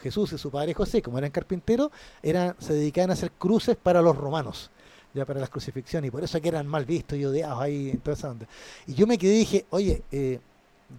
Jesús 0.00 0.32
y 0.32 0.38
su 0.38 0.50
padre 0.50 0.74
José, 0.74 1.00
como 1.00 1.18
eran 1.18 1.30
carpinteros, 1.30 1.92
eran, 2.20 2.56
se 2.58 2.72
dedicaban 2.72 3.10
a 3.10 3.12
hacer 3.12 3.30
cruces 3.30 3.76
para 3.76 4.02
los 4.02 4.16
romanos 4.16 4.72
ya 5.14 5.24
para 5.24 5.40
las 5.40 5.50
crucifixiones, 5.50 6.08
y 6.08 6.10
por 6.10 6.22
eso 6.22 6.40
que 6.40 6.48
eran 6.48 6.66
mal 6.66 6.84
vistos 6.84 7.18
y 7.18 7.24
odiados 7.24 7.60
ahí 7.60 7.90
en 7.90 8.00
toda 8.00 8.16
esa 8.16 8.30
onda. 8.30 8.46
Y 8.86 8.94
yo 8.94 9.06
me 9.06 9.18
quedé 9.18 9.34
y 9.34 9.38
dije, 9.38 9.66
oye, 9.70 10.02
eh, 10.12 10.40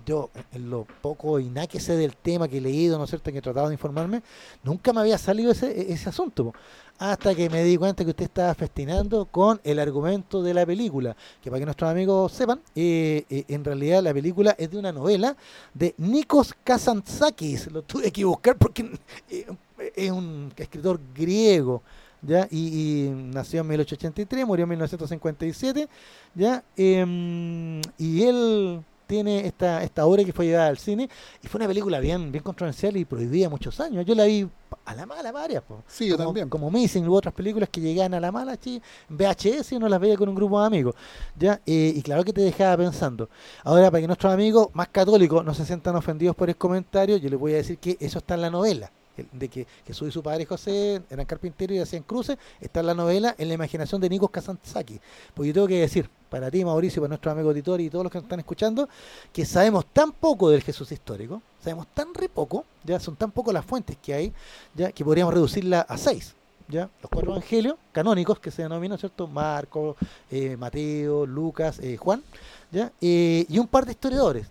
yo 0.06 0.30
en 0.52 0.70
lo 0.70 0.86
poco 1.02 1.40
y 1.40 1.46
nada 1.46 1.68
que 1.68 1.80
sé 1.80 1.96
del 1.96 2.16
tema 2.16 2.48
que 2.48 2.58
he 2.58 2.62
leído, 2.62 2.98
¿no 2.98 3.04
es 3.04 3.10
cierto?, 3.10 3.32
que 3.32 3.38
he 3.38 3.42
tratado 3.42 3.68
de 3.68 3.74
informarme, 3.74 4.22
nunca 4.64 4.94
me 4.94 5.02
había 5.02 5.18
salido 5.18 5.52
ese, 5.52 5.72
e-, 5.72 5.94
ese 5.94 6.10
asunto. 6.10 6.54
Hasta 6.98 7.34
que 7.34 7.50
me 7.50 7.64
di 7.64 7.78
cuenta 7.78 8.04
que 8.04 8.12
usted 8.12 8.26
estaba 8.26 8.54
festinando 8.54 9.26
con 9.26 9.60
el 9.64 9.80
argumento 9.80 10.44
de 10.44 10.54
la 10.54 10.68
película. 10.68 11.16
Que 11.42 11.50
para 11.50 11.60
que 11.60 11.66
nuestros 11.66 11.90
amigos 11.90 12.32
sepan, 12.32 12.62
eh, 12.76 13.26
eh, 13.28 13.46
en 13.48 13.66
realidad 13.66 14.04
la 14.04 14.14
película 14.14 14.56
es 14.56 14.70
de 14.70 14.78
una 14.78 14.92
novela 14.92 15.36
de 15.74 15.96
Nikos 15.98 16.54
Kazantzakis. 16.64 17.72
Lo 17.72 17.82
tuve 17.82 18.12
que 18.12 18.24
buscar 18.24 18.56
porque 18.56 18.92
eh, 19.32 19.48
es 19.96 20.12
un 20.12 20.54
escritor 20.56 21.00
griego. 21.16 21.82
¿ya? 22.22 22.48
Y, 22.52 23.10
nació 23.12 23.62
en 23.62 23.68
1883, 23.70 24.46
murió 24.46 24.64
en 24.64 24.70
1957, 24.70 25.90
¿ya? 26.36 26.64
Em, 26.76 27.82
y 27.98 28.24
él 28.24 28.84
tiene 29.12 29.46
esta, 29.46 29.84
esta 29.84 30.06
obra 30.06 30.24
que 30.24 30.32
fue 30.32 30.46
llevada 30.46 30.68
al 30.68 30.78
cine 30.78 31.10
y 31.44 31.48
fue 31.50 31.60
una 31.60 31.68
película 31.68 32.00
bien, 32.00 32.32
bien 32.32 32.42
controversial 32.42 32.96
y 32.96 33.04
prohibida 33.04 33.50
muchos 33.50 33.78
años. 33.82 34.06
Yo 34.06 34.16
la 34.16 34.24
vi 34.24 34.48
a 34.86 34.96
la 34.96 35.06
mala 35.06 35.34
varias. 35.34 35.64
Sí, 35.86 36.08
yo 36.08 36.16
también. 36.16 36.48
Como 36.48 36.72
Missing 36.72 37.06
u 37.06 37.14
otras 37.14 37.34
películas 37.34 37.68
que 37.68 37.82
llegaban 37.82 38.14
a 38.14 38.22
la 38.22 38.32
mala, 38.32 38.58
en 38.66 38.82
VHS 39.10 39.74
y 39.74 39.76
uno 39.76 39.90
las 39.90 40.00
veía 40.00 40.16
con 40.16 40.30
un 40.30 40.36
grupo 40.36 40.62
de 40.62 40.68
amigos. 40.68 40.96
¿ya? 41.38 41.60
Eh, 41.66 41.92
y 41.94 42.02
claro 42.02 42.24
que 42.24 42.32
te 42.32 42.40
dejaba 42.40 42.78
pensando. 42.78 43.30
Ahora, 43.66 43.92
para 43.92 44.00
que 44.00 44.08
nuestros 44.08 44.32
amigos 44.32 44.70
más 44.72 44.88
católicos 44.88 45.44
no 45.44 45.54
se 45.54 45.66
sientan 45.66 45.94
ofendidos 45.98 46.34
por 46.34 46.48
el 46.48 46.56
comentario, 46.56 47.18
yo 47.18 47.30
les 47.30 47.38
voy 47.38 47.52
a 47.52 47.58
decir 47.58 47.80
que 47.80 47.98
eso 48.00 48.20
está 48.20 48.36
en 48.36 48.42
la 48.44 48.50
novela 48.50 48.94
de 49.32 49.50
que 49.50 49.68
Jesús 49.86 50.10
y 50.10 50.12
su 50.12 50.24
padre 50.24 50.46
José 50.46 51.02
eran 51.10 51.26
carpinteros 51.26 51.76
y 51.76 51.80
hacían 51.80 52.04
cruces, 52.04 52.38
está 52.60 52.80
en 52.80 52.88
la 52.88 52.94
novela 52.94 53.36
en 53.38 53.48
la 53.48 53.54
imaginación 53.54 54.02
de 54.02 54.10
Nikos 54.10 54.32
Kazantzaki. 54.32 55.00
Porque 55.34 55.50
yo 55.50 55.54
tengo 55.54 55.68
que 55.68 55.80
decir, 55.80 56.10
para 56.30 56.50
ti 56.50 56.64
Mauricio, 56.64 57.02
para 57.02 57.10
nuestros 57.10 57.32
amigos 57.32 57.50
auditores 57.50 57.86
y 57.86 57.90
todos 57.90 58.04
los 58.04 58.12
que 58.12 58.18
nos 58.18 58.24
están 58.24 58.40
escuchando, 58.40 58.90
que 59.34 59.46
sabemos 59.46 59.86
tan 59.88 60.12
poco 60.12 60.50
del 60.50 60.62
Jesús 60.64 60.92
histórico, 60.92 61.42
sabemos 61.62 61.88
tan 61.94 62.14
re 62.14 62.30
poco, 62.30 62.66
ya 62.84 63.00
son 63.00 63.16
tan 63.16 63.32
pocos 63.32 63.54
las 63.54 63.66
fuentes 63.66 63.98
que 64.02 64.14
hay, 64.14 64.34
ya 64.74 64.92
que 64.92 65.04
podríamos 65.04 65.34
reducirla 65.34 65.82
a 65.82 65.98
seis. 65.98 66.36
¿Ya? 66.68 66.90
Los 67.02 67.12
cuatro 67.12 67.32
evangelios 67.32 67.76
canónicos 67.92 68.40
que 68.40 68.50
se 68.50 68.62
denominan, 68.62 68.98
¿cierto? 68.98 69.28
Marco, 69.28 69.98
eh, 70.30 70.56
Mateo, 70.56 71.26
Lucas, 71.26 71.80
eh, 71.80 71.98
Juan, 71.98 72.24
¿ya? 72.72 72.94
Eh, 73.02 73.46
y 73.50 73.60
un 73.60 73.68
par 73.68 73.86
de 73.86 73.92
historiadores. 73.92 74.48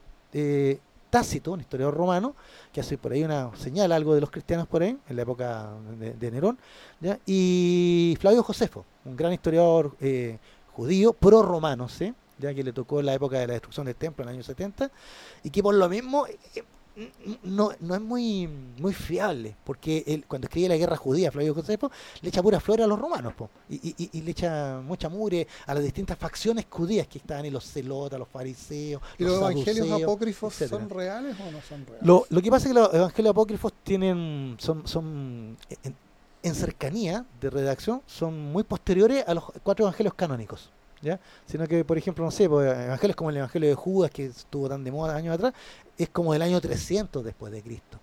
Tácito, 1.10 1.52
un 1.52 1.60
historiador 1.60 1.94
romano, 1.94 2.34
que 2.72 2.80
hace 2.80 2.96
por 2.96 3.12
ahí 3.12 3.24
una 3.24 3.50
señal 3.56 3.92
algo 3.92 4.14
de 4.14 4.20
los 4.20 4.30
cristianos 4.30 4.66
por 4.66 4.82
ahí, 4.82 4.96
en 5.08 5.16
la 5.16 5.22
época 5.22 5.70
de, 5.98 6.30
Nerón, 6.30 6.58
y 7.26 8.16
Flavio 8.20 8.42
Josefo, 8.42 8.84
un 9.04 9.16
gran 9.16 9.32
historiador 9.32 9.96
eh, 10.00 10.38
judío, 10.72 11.12
pro-romano, 11.12 11.88
¿sí? 11.88 12.14
ya 12.38 12.54
que 12.54 12.62
le 12.62 12.72
tocó 12.72 13.02
la 13.02 13.14
época 13.14 13.38
de 13.38 13.46
la 13.46 13.52
destrucción 13.54 13.86
del 13.86 13.96
templo 13.96 14.22
en 14.22 14.30
el 14.30 14.34
año 14.36 14.44
70, 14.44 14.90
y 15.42 15.50
que 15.50 15.62
por 15.62 15.74
lo 15.74 15.88
mismo 15.88 16.26
eh, 16.26 16.64
no, 17.44 17.70
no 17.80 17.94
es 17.94 18.00
muy, 18.00 18.48
muy 18.78 18.92
fiable, 18.92 19.56
porque 19.64 20.04
él, 20.06 20.24
cuando 20.26 20.46
escribe 20.46 20.68
la 20.68 20.76
guerra 20.76 20.96
judía, 20.96 21.30
Flavio 21.30 21.54
Josefo, 21.54 21.90
le 22.20 22.28
echa 22.28 22.42
pura 22.42 22.60
flor 22.60 22.82
a 22.82 22.86
los 22.86 22.98
romanos, 22.98 23.34
y, 23.68 24.08
y, 24.12 24.20
le 24.22 24.30
echa 24.30 24.80
mucha 24.84 25.08
mugre 25.08 25.46
a 25.66 25.74
las 25.74 25.82
distintas 25.82 26.18
facciones 26.18 26.66
judías 26.68 27.06
que 27.06 27.18
estaban 27.18 27.44
en 27.44 27.52
los 27.52 27.64
celotas, 27.64 28.18
los 28.18 28.28
fariseos. 28.28 29.02
¿Y 29.18 29.24
los, 29.24 29.36
evangelios 29.36 30.02
apócrifos 30.02 30.54
son 30.54 30.90
reales 30.90 31.36
o 31.40 31.50
no 31.50 31.60
son 31.62 31.86
reales? 31.86 32.06
Lo, 32.06 32.26
lo, 32.28 32.42
que 32.42 32.50
pasa 32.50 32.68
es 32.68 32.74
que 32.74 32.80
los 32.80 32.94
evangelios 32.94 33.30
apócrifos 33.30 33.72
tienen, 33.84 34.56
son, 34.58 34.86
son 34.86 35.56
en 36.42 36.54
cercanía 36.54 37.24
de 37.40 37.50
redacción, 37.50 38.02
son 38.06 38.52
muy 38.52 38.62
posteriores 38.62 39.24
a 39.26 39.34
los 39.34 39.44
cuatro 39.62 39.84
evangelios 39.84 40.14
canónicos. 40.14 40.70
¿ya? 41.02 41.18
Sino 41.46 41.66
que, 41.66 41.84
por 41.84 41.98
ejemplo, 41.98 42.24
no 42.24 42.30
sé, 42.30 42.48
pues, 42.48 42.70
evangelios 42.70 43.16
como 43.16 43.30
el 43.30 43.38
Evangelio 43.38 43.68
de 43.68 43.74
Judas, 43.74 44.10
que 44.10 44.26
estuvo 44.26 44.68
tan 44.68 44.84
de 44.84 44.90
moda 44.90 45.16
años 45.16 45.34
atrás, 45.34 45.54
es 46.02 46.08
como 46.10 46.32
del 46.32 46.42
año 46.42 46.60
300 46.60 47.24
después 47.24 47.52
de 47.52 47.62
Cristo. 47.62 47.98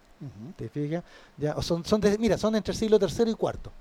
¿Te 0.55 0.69
fijas? 0.69 1.03
¿Ya? 1.37 1.55
O 1.55 1.61
son, 1.61 1.85
son 1.85 2.01
de, 2.01 2.17
mira, 2.17 2.37
son 2.37 2.55
entre 2.55 2.71
el 2.71 2.77
siglo 2.77 2.97
III 2.99 3.31
y 3.31 3.31
IV. 3.31 3.71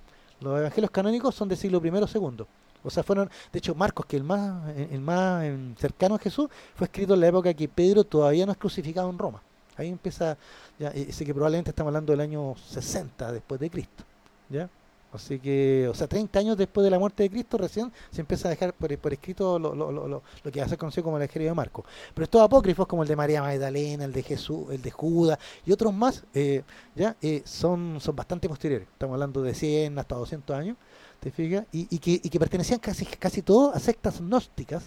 Los 0.40 0.58
evangelios 0.58 0.90
canónicos 0.90 1.34
son 1.34 1.48
del 1.48 1.56
siglo 1.56 1.80
I 1.82 1.88
o 1.88 2.28
II. 2.30 2.46
O 2.84 2.90
sea, 2.90 3.02
fueron, 3.02 3.30
de 3.52 3.58
hecho, 3.58 3.74
Marcos, 3.74 4.06
que 4.06 4.16
el 4.16 4.22
más, 4.22 4.68
el 4.76 5.00
más 5.00 5.44
em, 5.44 5.74
cercano 5.76 6.14
a 6.14 6.18
Jesús, 6.18 6.48
fue 6.74 6.86
escrito 6.86 7.14
en 7.14 7.20
la 7.20 7.28
época 7.28 7.52
que 7.52 7.68
Pedro 7.68 8.04
todavía 8.04 8.46
no 8.46 8.52
es 8.52 8.58
crucificado 8.58 9.10
en 9.10 9.18
Roma. 9.18 9.42
Ahí 9.76 9.88
empieza, 9.88 10.36
ya, 10.78 10.88
ese 10.88 11.24
que 11.24 11.34
probablemente 11.34 11.70
estamos 11.70 11.90
hablando 11.90 12.12
del 12.12 12.20
año 12.20 12.54
60 12.68 13.32
después 13.32 13.60
de 13.60 13.70
Cristo. 13.70 14.04
¿Ya? 14.48 14.68
Así 15.16 15.38
que, 15.38 15.88
o 15.90 15.94
sea, 15.94 16.06
30 16.06 16.38
años 16.38 16.56
después 16.56 16.84
de 16.84 16.90
la 16.90 16.98
muerte 16.98 17.22
de 17.22 17.30
Cristo, 17.30 17.58
recién 17.58 17.92
se 18.10 18.20
empieza 18.20 18.48
a 18.48 18.50
dejar 18.50 18.72
por, 18.72 19.12
escrito 19.12 19.58
lo, 19.58 19.74
lo, 19.74 19.90
lo, 19.90 20.06
lo, 20.08 20.22
que 20.52 20.60
va 20.60 20.66
a 20.66 20.68
ser 20.68 20.78
conocido 20.78 21.04
como 21.04 21.16
el 21.16 21.22
Evangelio 21.22 21.48
de 21.48 21.54
Marco. 21.54 21.84
Pero 22.14 22.24
estos 22.24 22.42
apócrifos, 22.42 22.86
como 22.86 23.02
el 23.02 23.08
de 23.08 23.16
María 23.16 23.42
Magdalena, 23.42 24.04
el 24.04 24.12
de 24.12 24.22
Jesús, 24.22 24.66
el 24.70 24.80
de 24.80 24.90
Judas 24.90 25.38
y 25.64 25.72
otros 25.72 25.92
más, 25.92 26.24
eh, 26.32 26.62
ya 26.94 27.16
eh, 27.20 27.42
son, 27.44 27.98
son 28.00 28.14
bastante 28.14 28.48
posteriores. 28.48 28.86
Estamos 28.88 29.14
hablando 29.14 29.42
de 29.42 29.54
100 29.54 29.98
hasta 29.98 30.14
200 30.14 30.56
años, 30.56 30.76
¿te 31.20 31.30
fijas? 31.30 31.66
Y, 31.72 31.88
y, 31.94 31.98
que, 31.98 32.12
y 32.12 32.28
que 32.28 32.38
pertenecían 32.38 32.78
casi, 32.78 33.04
casi 33.04 33.42
todos 33.42 33.74
a 33.74 33.80
sectas 33.80 34.20
gnósticas, 34.20 34.84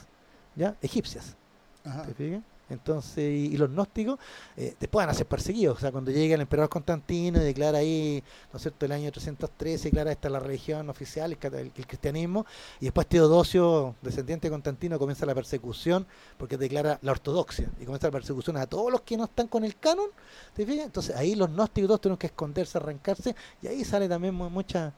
¿ya? 0.56 0.76
Egipcias. 0.82 1.36
¿Te 1.84 2.14
fijas? 2.14 2.44
Entonces, 2.70 3.18
y, 3.18 3.58
los 3.58 3.70
gnósticos 3.70 4.20
eh, 4.56 4.76
después 4.80 5.06
van 5.06 5.10
a 5.10 5.14
ser 5.14 5.28
perseguidos. 5.28 5.78
O 5.78 5.80
sea, 5.80 5.92
cuando 5.92 6.12
llega 6.12 6.36
el 6.36 6.42
emperador 6.42 6.70
Constantino 6.70 7.42
y 7.42 7.44
declara 7.44 7.80
ahí, 7.80 8.24
¿no 8.52 8.58
es 8.58 8.62
cierto?, 8.62 8.86
el 8.86 8.92
año 8.92 9.12
313, 9.12 9.86
declara 9.86 10.12
esta 10.12 10.30
la 10.30 10.40
religión 10.40 10.90
oficial, 10.90 11.32
el, 11.32 11.72
cristianismo, 11.72 12.46
y 12.80 12.86
después 12.86 13.08
Teodosio, 13.08 13.96
descendiente 14.02 14.48
de 14.48 14.52
Constantino, 14.52 15.00
comienza 15.00 15.26
la 15.26 15.36
persecución 15.36 16.06
porque 16.38 16.58
declara 16.58 17.00
la 17.02 17.12
ortodoxia 17.12 17.70
y 17.80 17.86
comienza 17.86 18.08
la 18.08 18.12
persecución 18.12 18.58
a 18.58 18.68
todos 18.68 18.92
los 18.92 19.02
que 19.02 19.18
no 19.18 19.26
están 19.26 19.48
con 19.48 19.64
el 19.64 19.78
canon. 19.78 20.10
¿Te 20.54 20.66
fijas? 20.66 20.86
Entonces, 20.86 21.16
ahí 21.16 21.36
los 21.36 21.50
gnósticos 21.50 21.88
todos 21.88 22.02
tienen 22.02 22.18
que 22.18 22.28
esconderse, 22.28 22.78
arrancarse, 22.78 23.36
y 23.62 23.68
ahí 23.68 23.84
sale 23.84 24.08
también 24.08 24.34
mucha. 24.34 24.94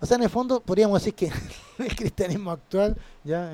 O 0.00 0.06
sea, 0.06 0.16
en 0.16 0.22
el 0.22 0.30
fondo 0.30 0.60
podríamos 0.60 1.00
decir 1.00 1.14
que 1.14 1.30
el 1.78 1.94
cristianismo 1.94 2.50
actual, 2.50 2.96
ya 3.24 3.52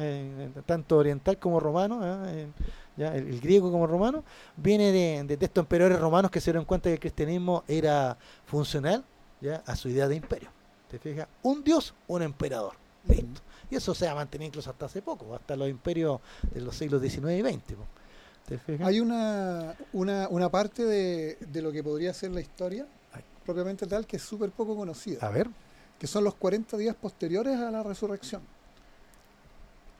tanto 0.64 0.96
oriental 0.98 1.38
como 1.38 1.60
romano, 1.60 2.00
¿eh? 2.28 2.48
El, 2.96 3.40
griego 3.40 3.70
como 3.70 3.86
romano, 3.86 4.24
viene 4.56 4.90
de, 4.90 5.38
estos 5.40 5.62
emperadores 5.62 6.00
romanos 6.00 6.30
que 6.30 6.40
se 6.40 6.50
dieron 6.50 6.64
cuenta 6.64 6.88
que 6.88 6.94
el 6.94 7.00
cristianismo 7.00 7.62
era 7.68 8.16
funcional 8.46 9.04
¿ya? 9.40 9.62
a 9.66 9.76
su 9.76 9.88
idea 9.88 10.08
de 10.08 10.16
imperio. 10.16 10.48
¿Te 10.90 10.98
fijas? 10.98 11.28
Un 11.42 11.62
dios, 11.62 11.94
un 12.06 12.22
emperador. 12.22 12.74
Listo. 13.06 13.42
Y 13.70 13.76
eso 13.76 13.94
se 13.94 14.08
ha 14.08 14.14
mantenido 14.14 14.48
incluso 14.48 14.70
hasta 14.70 14.86
hace 14.86 15.02
poco, 15.02 15.34
hasta 15.34 15.56
los 15.56 15.68
imperios 15.68 16.20
de 16.52 16.60
los 16.60 16.76
siglos 16.76 17.02
XIX 17.02 17.32
y 17.32 17.42
XX. 17.42 18.82
Hay 18.84 19.00
una, 19.00 19.74
una, 19.92 20.28
una 20.28 20.48
parte 20.48 20.84
de, 20.84 21.36
de, 21.40 21.62
lo 21.62 21.72
que 21.72 21.82
podría 21.82 22.14
ser 22.14 22.30
la 22.30 22.40
historia, 22.40 22.86
propiamente 23.44 23.86
tal, 23.86 24.06
que 24.06 24.16
es 24.16 24.22
súper 24.22 24.50
poco 24.50 24.76
conocida. 24.76 25.26
A 25.26 25.30
ver. 25.30 25.48
Que 25.98 26.06
son 26.06 26.24
los 26.24 26.34
40 26.34 26.76
días 26.76 26.94
posteriores 26.94 27.58
a 27.58 27.70
la 27.70 27.82
resurrección. 27.82 28.42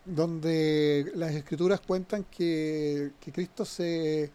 Donde 0.07 1.13
las 1.15 1.35
escrituras 1.35 1.81
cuentan 1.81 2.25
que, 2.25 3.13
que 3.21 3.33
Cristo 3.33 3.65
se 3.65 4.31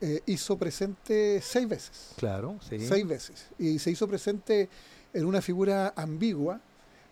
eh, 0.00 0.22
hizo 0.26 0.56
presente 0.56 1.40
seis 1.42 1.68
veces. 1.68 2.12
Claro, 2.16 2.58
sí. 2.66 2.78
Seis 2.80 3.06
veces. 3.06 3.46
Y 3.58 3.78
se 3.78 3.90
hizo 3.90 4.08
presente 4.08 4.68
en 5.12 5.26
una 5.26 5.42
figura 5.42 5.92
ambigua 5.94 6.60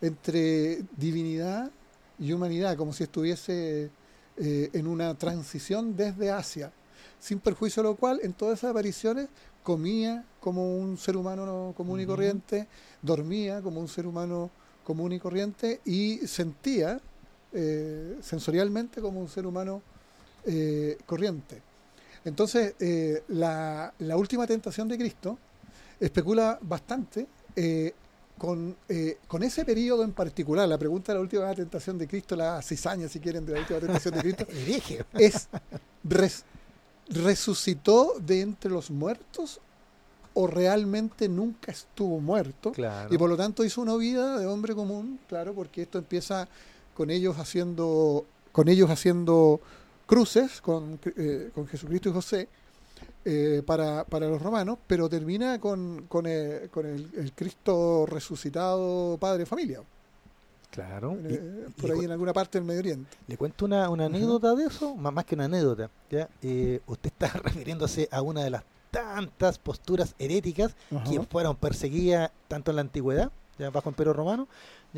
entre 0.00 0.82
divinidad 0.96 1.70
y 2.18 2.32
humanidad, 2.32 2.76
como 2.76 2.92
si 2.92 3.04
estuviese 3.04 3.90
eh, 4.38 4.70
en 4.72 4.86
una 4.86 5.14
transición 5.16 5.96
desde 5.96 6.30
Asia, 6.30 6.72
sin 7.18 7.40
perjuicio 7.40 7.82
de 7.82 7.90
lo 7.90 7.96
cual 7.96 8.20
en 8.22 8.32
todas 8.32 8.58
esas 8.58 8.70
apariciones 8.70 9.28
comía 9.62 10.24
como 10.40 10.78
un 10.78 10.96
ser 10.96 11.16
humano 11.16 11.74
común 11.76 12.00
y 12.00 12.06
corriente, 12.06 12.68
dormía 13.02 13.60
como 13.60 13.80
un 13.80 13.88
ser 13.88 14.06
humano 14.06 14.50
común 14.84 15.12
y 15.12 15.18
corriente 15.18 15.80
y 15.84 16.18
sentía 16.26 17.00
eh, 17.52 18.18
sensorialmente 18.20 19.00
como 19.00 19.20
un 19.20 19.28
ser 19.28 19.46
humano 19.46 19.82
eh, 20.44 20.98
corriente. 21.06 21.62
Entonces, 22.24 22.74
eh, 22.78 23.22
la, 23.28 23.92
la, 23.98 24.16
última 24.16 24.46
tentación 24.46 24.88
de 24.88 24.98
Cristo 24.98 25.38
especula 25.98 26.58
bastante 26.60 27.26
con, 28.36 28.76
con, 29.26 29.42
ese 29.42 29.64
periodo 29.64 30.04
en 30.04 30.12
particular. 30.12 30.68
La 30.68 30.78
pregunta 30.78 31.12
de 31.12 31.18
la 31.18 31.22
última 31.22 31.54
tentación 31.54 31.96
de 31.98 32.06
Cristo, 32.06 32.36
la 32.36 32.60
cizaña, 32.62 33.08
si 33.08 33.18
quieren, 33.18 33.44
de 33.46 33.54
la 33.54 33.60
última 33.60 33.80
tentación 33.80 34.14
de 34.14 34.20
Cristo, 34.20 34.46
es 35.14 35.48
res, 36.04 36.44
resucitó 37.08 38.14
de 38.20 38.42
entre 38.42 38.70
los 38.70 38.90
muertos 38.90 39.60
o 40.34 40.46
realmente 40.46 41.28
nunca 41.28 41.72
estuvo 41.72 42.20
muerto 42.20 42.72
y 43.10 43.18
por 43.18 43.28
lo 43.28 43.36
tanto 43.36 43.64
hizo 43.64 43.80
una 43.80 43.96
vida 43.96 44.38
de 44.38 44.46
hombre 44.46 44.74
común, 44.74 45.18
claro, 45.26 45.52
porque 45.52 45.82
esto 45.82 45.98
empieza 45.98 46.46
con 46.98 47.10
ellos 47.10 47.38
haciendo 47.38 48.26
con 48.50 48.66
ellos 48.66 48.90
haciendo 48.90 49.60
cruces 50.04 50.60
con, 50.60 50.98
eh, 51.16 51.50
con 51.54 51.68
Jesucristo 51.68 52.08
y 52.08 52.12
José 52.12 52.48
eh, 53.24 53.62
para, 53.64 54.02
para, 54.02 54.26
los 54.26 54.42
romanos, 54.42 54.78
pero 54.84 55.08
termina 55.08 55.60
con, 55.60 56.06
con, 56.08 56.26
el, 56.26 56.68
con 56.70 56.86
el, 56.86 57.32
Cristo 57.36 58.04
resucitado 58.04 59.16
Padre 59.20 59.46
Familia. 59.46 59.80
Claro. 60.72 61.16
Eh, 61.22 61.68
por 61.80 61.92
ahí 61.92 62.04
en 62.04 62.10
alguna 62.10 62.32
parte 62.32 62.58
del 62.58 62.66
Medio 62.66 62.80
Oriente. 62.80 63.16
Le 63.28 63.36
cuento 63.36 63.66
una, 63.66 63.88
una 63.90 64.06
anécdota 64.06 64.56
de 64.56 64.64
eso, 64.64 64.96
más, 64.96 65.12
más 65.12 65.24
que 65.24 65.36
una 65.36 65.44
anécdota. 65.44 65.88
¿ya? 66.10 66.28
usted 66.86 67.12
está 67.12 67.28
refiriéndose 67.44 68.08
a 68.10 68.22
una 68.22 68.42
de 68.42 68.50
las 68.50 68.64
tantas 68.90 69.58
posturas 69.58 70.16
heréticas 70.18 70.74
que 71.08 71.22
fueron 71.22 71.54
perseguidas 71.54 72.32
tanto 72.48 72.72
en 72.72 72.76
la 72.76 72.82
antigüedad, 72.82 73.30
ya 73.56 73.70
bajo 73.70 73.88
el 73.88 73.92
Imperio 73.92 74.14
Romano, 74.14 74.48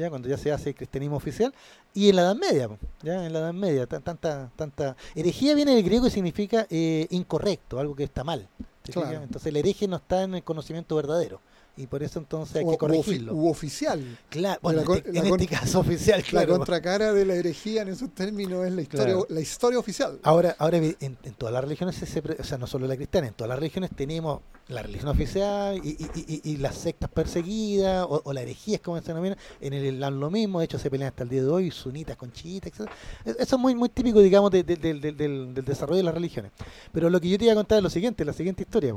ya 0.01 0.11
cuando 0.11 0.29
ya 0.29 0.37
se 0.37 0.51
hace 0.51 0.71
el 0.71 0.75
cristianismo 0.75 1.17
oficial, 1.17 1.55
y 1.95 2.09
en 2.09 2.17
la 2.17 2.23
Edad 2.23 2.37
Media, 2.37 2.69
ya 3.03 3.27
en 3.27 3.33
la 3.33 3.39
Edad 3.41 3.53
Media, 3.53 3.87
tanta, 3.87 4.51
tanta 4.57 4.97
herejía 5.15 5.55
viene 5.55 5.75
del 5.75 5.85
griego 5.85 6.07
y 6.07 6.11
significa 6.11 6.67
eh, 6.71 7.07
incorrecto, 7.11 7.79
algo 7.79 7.95
que 7.95 8.05
está 8.05 8.25
mal. 8.25 8.49
Entonces 8.87 9.47
el 9.47 9.57
hereje 9.57 9.87
no 9.87 9.97
está 9.97 10.23
en 10.23 10.35
el 10.35 10.43
conocimiento 10.43 10.97
verdadero 10.97 11.41
y 11.81 11.86
por 11.86 12.02
eso 12.02 12.19
entonces 12.19 12.57
hay 12.57 12.66
que 12.66 12.77
corregirlo. 12.77 13.35
U, 13.35 13.48
oficial. 13.48 14.19
Claro, 14.28 14.61
bueno, 14.62 14.82
este, 14.94 15.11
en, 15.11 15.27
este 15.27 15.47
caso 15.47 15.81
oficial, 15.81 16.23
claro. 16.23 16.48
La 16.48 16.59
contracara 16.59 17.12
de 17.12 17.24
la 17.24 17.35
herejía 17.35 17.82
en 17.82 17.89
esos 17.89 18.11
términos 18.15 18.66
es 18.66 18.73
la 18.73 18.82
historia, 18.82 19.16
la 19.28 19.40
historia 19.40 19.78
oficial. 19.78 20.20
Ahora, 20.23 20.55
ahora 20.59 20.78
en, 20.78 21.16
todas 21.39 21.52
las 21.52 21.65
religiones, 21.65 21.97
o 22.39 22.44
sea, 22.44 22.59
no 22.59 22.66
solo 22.66 22.86
la 22.86 22.97
cristiana, 22.97 23.28
en 23.28 23.35
todas 23.35 23.48
las 23.48 23.59
religiones 23.59 23.90
tenemos 23.97 24.40
la 24.69 24.82
religión 24.82 25.09
oficial 25.09 25.81
y, 25.82 26.57
las 26.59 26.77
sectas 26.77 27.11
perseguidas 27.11 28.07
o, 28.09 28.32
la 28.32 28.43
herejía, 28.43 28.78
como 28.78 29.01
se 29.01 29.09
denomina, 29.09 29.36
en 29.61 29.73
el 29.73 29.85
Islam 29.94 30.20
lo 30.20 30.31
mismo, 30.31 30.61
de 30.61 30.66
hecho 30.66 30.78
se 30.78 30.90
pelean 30.90 31.09
hasta 31.09 31.24
el 31.24 31.28
día 31.28 31.43
de 31.43 31.48
hoy, 31.48 31.70
sunitas 31.70 32.16
con 32.16 32.31
chiitas, 32.32 32.73
etc. 32.73 32.90
E, 33.24 33.31
eso 33.39 33.57
es 33.57 33.59
muy, 33.59 33.74
muy 33.74 33.89
típico, 33.89 34.20
digamos, 34.20 34.51
del, 34.51 34.65
del, 34.65 35.55
desarrollo 35.55 35.97
de 35.97 36.02
las 36.05 36.15
religiones. 36.15 36.52
Pero 36.93 37.11
lo 37.11 37.20
que 37.20 37.28
yo 37.28 37.39
te 37.39 37.44
iba 37.44 37.52
a 37.52 37.57
contar 37.57 37.78
es 37.78 37.82
lo 37.82 37.90
siguiente, 37.90 38.24
la 38.24 38.32
siguiente 38.32 38.62
historia. 38.62 38.94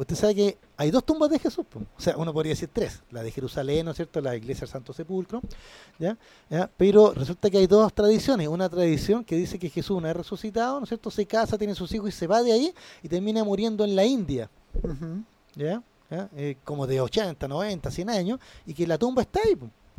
Usted 0.00 0.16
sabe 0.16 0.34
que 0.34 0.58
hay 0.78 0.90
dos 0.90 1.04
tumbas 1.04 1.28
de 1.28 1.38
Jesús, 1.38 1.66
o 1.74 2.00
sea, 2.00 2.16
uno 2.16 2.32
podría 2.32 2.52
decir 2.52 2.70
tres, 2.72 3.02
la 3.10 3.22
de 3.22 3.30
Jerusalén, 3.30 3.84
¿no 3.84 3.90
es 3.90 3.98
cierto?, 3.98 4.22
la 4.22 4.34
iglesia 4.34 4.62
del 4.62 4.70
Santo 4.70 4.94
Sepulcro, 4.94 5.42
¿ya? 5.98 6.16
Pero 6.78 7.12
resulta 7.12 7.50
que 7.50 7.58
hay 7.58 7.66
dos 7.66 7.92
tradiciones, 7.92 8.48
una 8.48 8.70
tradición 8.70 9.22
que 9.22 9.36
dice 9.36 9.58
que 9.58 9.68
Jesús 9.68 9.98
una 9.98 10.08
vez 10.08 10.16
resucitado, 10.16 10.80
¿no 10.80 10.84
es 10.84 10.88
cierto?, 10.88 11.10
se 11.10 11.26
casa, 11.26 11.58
tiene 11.58 11.74
sus 11.74 11.92
hijos 11.92 12.08
y 12.08 12.12
se 12.12 12.26
va 12.26 12.42
de 12.42 12.50
ahí 12.50 12.72
y 13.02 13.08
termina 13.08 13.44
muriendo 13.44 13.84
en 13.84 13.94
la 13.94 14.06
India, 14.06 14.48
¿ya? 15.54 15.82
Eh, 16.34 16.56
como 16.64 16.86
de 16.86 16.98
80, 17.02 17.46
90, 17.46 17.90
100 17.90 18.08
años, 18.08 18.40
y 18.64 18.72
que 18.72 18.86
la 18.86 18.96
tumba 18.96 19.20
está 19.20 19.40
ahí, 19.44 19.54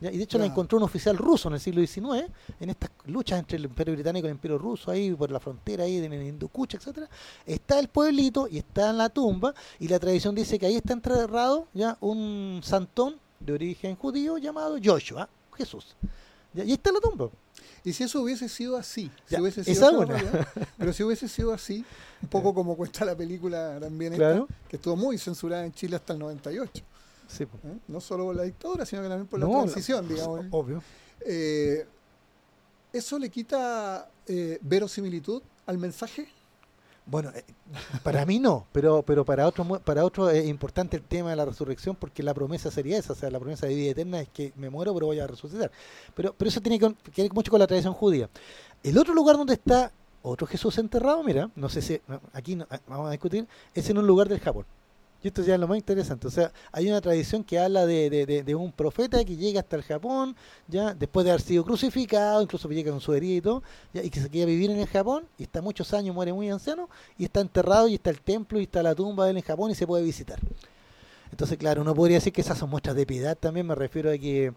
y 0.09 0.17
de 0.17 0.23
hecho 0.23 0.39
la 0.39 0.45
encontró 0.45 0.79
un 0.79 0.83
oficial 0.83 1.15
ruso 1.15 1.47
en 1.47 1.55
el 1.55 1.59
siglo 1.59 1.85
XIX, 1.85 2.25
en 2.59 2.69
estas 2.71 2.89
luchas 3.05 3.37
entre 3.37 3.57
el 3.57 3.65
imperio 3.65 3.93
británico 3.93 4.25
y 4.25 4.29
el 4.29 4.35
imperio 4.35 4.57
ruso, 4.57 4.89
ahí 4.89 5.13
por 5.13 5.29
la 5.29 5.39
frontera, 5.39 5.83
ahí 5.83 5.97
en 5.97 6.11
el 6.11 6.23
Hindukuch, 6.23 6.73
etcétera 6.73 7.07
Está 7.45 7.79
el 7.79 7.87
pueblito 7.87 8.47
y 8.47 8.57
está 8.57 8.89
en 8.89 8.97
la 8.97 9.09
tumba, 9.09 9.53
y 9.79 9.87
la 9.87 9.99
tradición 9.99 10.33
dice 10.33 10.57
que 10.57 10.65
ahí 10.65 10.75
está 10.75 10.93
enterrado 10.93 11.67
ya 11.73 11.97
un 12.01 12.61
santón 12.63 13.19
de 13.39 13.53
origen 13.53 13.95
judío 13.95 14.37
llamado 14.39 14.77
Joshua, 14.83 15.29
Jesús. 15.55 15.95
Y 16.55 16.61
ahí 16.61 16.71
está 16.71 16.91
la 16.91 16.99
tumba. 16.99 17.29
Y 17.83 17.93
si 17.93 18.03
eso 18.03 18.21
hubiese 18.21 18.47
sido 18.49 18.77
así, 18.77 19.09
si 19.25 19.39
hubiese 19.39 19.63
sido 19.63 20.07
pero 20.77 20.93
si 20.93 21.03
hubiese 21.03 21.27
sido 21.27 21.53
así, 21.53 21.83
un 22.21 22.29
poco 22.29 22.53
como 22.53 22.75
cuenta 22.75 23.05
la 23.05 23.15
película 23.15 23.79
también 23.79 24.13
esta, 24.13 24.45
que 24.67 24.75
estuvo 24.75 24.95
muy 24.95 25.17
censurada 25.17 25.65
en 25.65 25.73
Chile 25.73 25.95
hasta 25.95 26.13
el 26.13 26.19
98. 26.19 26.83
¿Eh? 27.39 27.77
No 27.87 28.01
solo 28.01 28.25
por 28.25 28.35
la 28.35 28.43
dictadura, 28.43 28.85
sino 28.85 29.01
que 29.01 29.07
también 29.07 29.27
por 29.27 29.39
la 29.39 29.47
transición, 29.47 30.07
digamos. 30.07 30.45
Obvio. 30.51 30.83
Eh, 31.25 31.85
¿Eso 32.91 33.17
le 33.17 33.29
quita 33.29 34.09
eh, 34.27 34.59
verosimilitud 34.61 35.41
al 35.65 35.77
mensaje? 35.77 36.27
Bueno, 37.05 37.31
para 38.03 38.25
mí 38.25 38.39
no, 38.39 38.67
pero 38.71 39.01
pero 39.01 39.25
para 39.25 39.47
otros 39.47 39.79
para 39.81 40.05
otro 40.05 40.29
es 40.29 40.45
importante 40.45 40.97
el 40.97 41.03
tema 41.03 41.31
de 41.31 41.35
la 41.35 41.45
resurrección 41.45 41.95
porque 41.95 42.21
la 42.21 42.33
promesa 42.33 42.69
sería 42.69 42.97
esa, 42.97 43.13
o 43.13 43.15
sea, 43.15 43.31
la 43.31 43.39
promesa 43.39 43.65
de 43.65 43.75
vida 43.75 43.91
eterna 43.91 44.21
es 44.21 44.29
que 44.29 44.53
me 44.55 44.69
muero 44.69 44.93
pero 44.93 45.07
voy 45.07 45.19
a 45.19 45.27
resucitar. 45.27 45.71
Pero 46.15 46.33
pero 46.37 46.49
eso 46.49 46.61
tiene 46.61 46.77
que, 46.79 47.21
ver 47.23 47.33
mucho 47.33 47.49
con 47.49 47.59
la 47.59 47.67
tradición 47.67 47.93
judía. 47.93 48.29
El 48.83 48.97
otro 48.97 49.13
lugar 49.13 49.37
donde 49.37 49.53
está 49.53 49.91
otro 50.21 50.45
Jesús 50.45 50.77
enterrado, 50.77 51.23
mira, 51.23 51.49
no 51.55 51.69
sé 51.69 51.81
si 51.81 51.99
aquí 52.33 52.57
vamos 52.87 53.07
a 53.07 53.11
discutir, 53.11 53.47
es 53.73 53.89
en 53.89 53.97
un 53.97 54.05
lugar 54.05 54.29
del 54.29 54.39
Japón. 54.39 54.65
Y 55.23 55.27
esto 55.27 55.43
ya 55.43 55.53
es 55.53 55.59
lo 55.59 55.67
más 55.67 55.77
interesante. 55.77 56.27
O 56.27 56.31
sea, 56.31 56.51
hay 56.71 56.89
una 56.89 56.99
tradición 56.99 57.43
que 57.43 57.59
habla 57.59 57.85
de, 57.85 58.43
de, 58.45 58.55
un 58.55 58.71
profeta 58.71 59.23
que 59.23 59.35
llega 59.35 59.59
hasta 59.59 59.75
el 59.75 59.83
Japón, 59.83 60.35
ya 60.67 60.93
después 60.93 61.23
de 61.23 61.31
haber 61.31 61.41
sido 61.41 61.63
crucificado, 61.63 62.41
incluso 62.41 62.67
llega 62.69 62.91
con 62.91 63.01
su 63.01 63.13
herida 63.13 63.37
y 63.37 63.41
todo, 63.41 63.63
y 63.93 64.09
que 64.09 64.19
se 64.19 64.29
queda 64.29 64.45
vivir 64.45 64.71
en 64.71 64.79
el 64.79 64.87
Japón, 64.87 65.25
y 65.37 65.43
está 65.43 65.61
muchos 65.61 65.93
años, 65.93 66.15
muere 66.15 66.33
muy 66.33 66.49
anciano, 66.49 66.89
y 67.17 67.25
está 67.25 67.41
enterrado, 67.41 67.87
y 67.87 67.95
está 67.95 68.09
el 68.09 68.21
templo, 68.21 68.59
y 68.59 68.63
está 68.63 68.81
la 68.81 68.95
tumba 68.95 69.25
de 69.25 69.31
él 69.31 69.37
en 69.37 69.43
Japón, 69.43 69.69
y 69.69 69.75
se 69.75 69.85
puede 69.85 70.03
visitar. 70.03 70.39
Entonces, 71.29 71.57
claro, 71.57 71.81
uno 71.81 71.93
podría 71.93 72.17
decir 72.17 72.33
que 72.33 72.41
esas 72.41 72.57
son 72.57 72.69
muestras 72.69 72.95
de 72.95 73.05
piedad 73.05 73.37
también, 73.37 73.67
me 73.67 73.75
refiero 73.75 74.09
a 74.09 74.17
que 74.17 74.53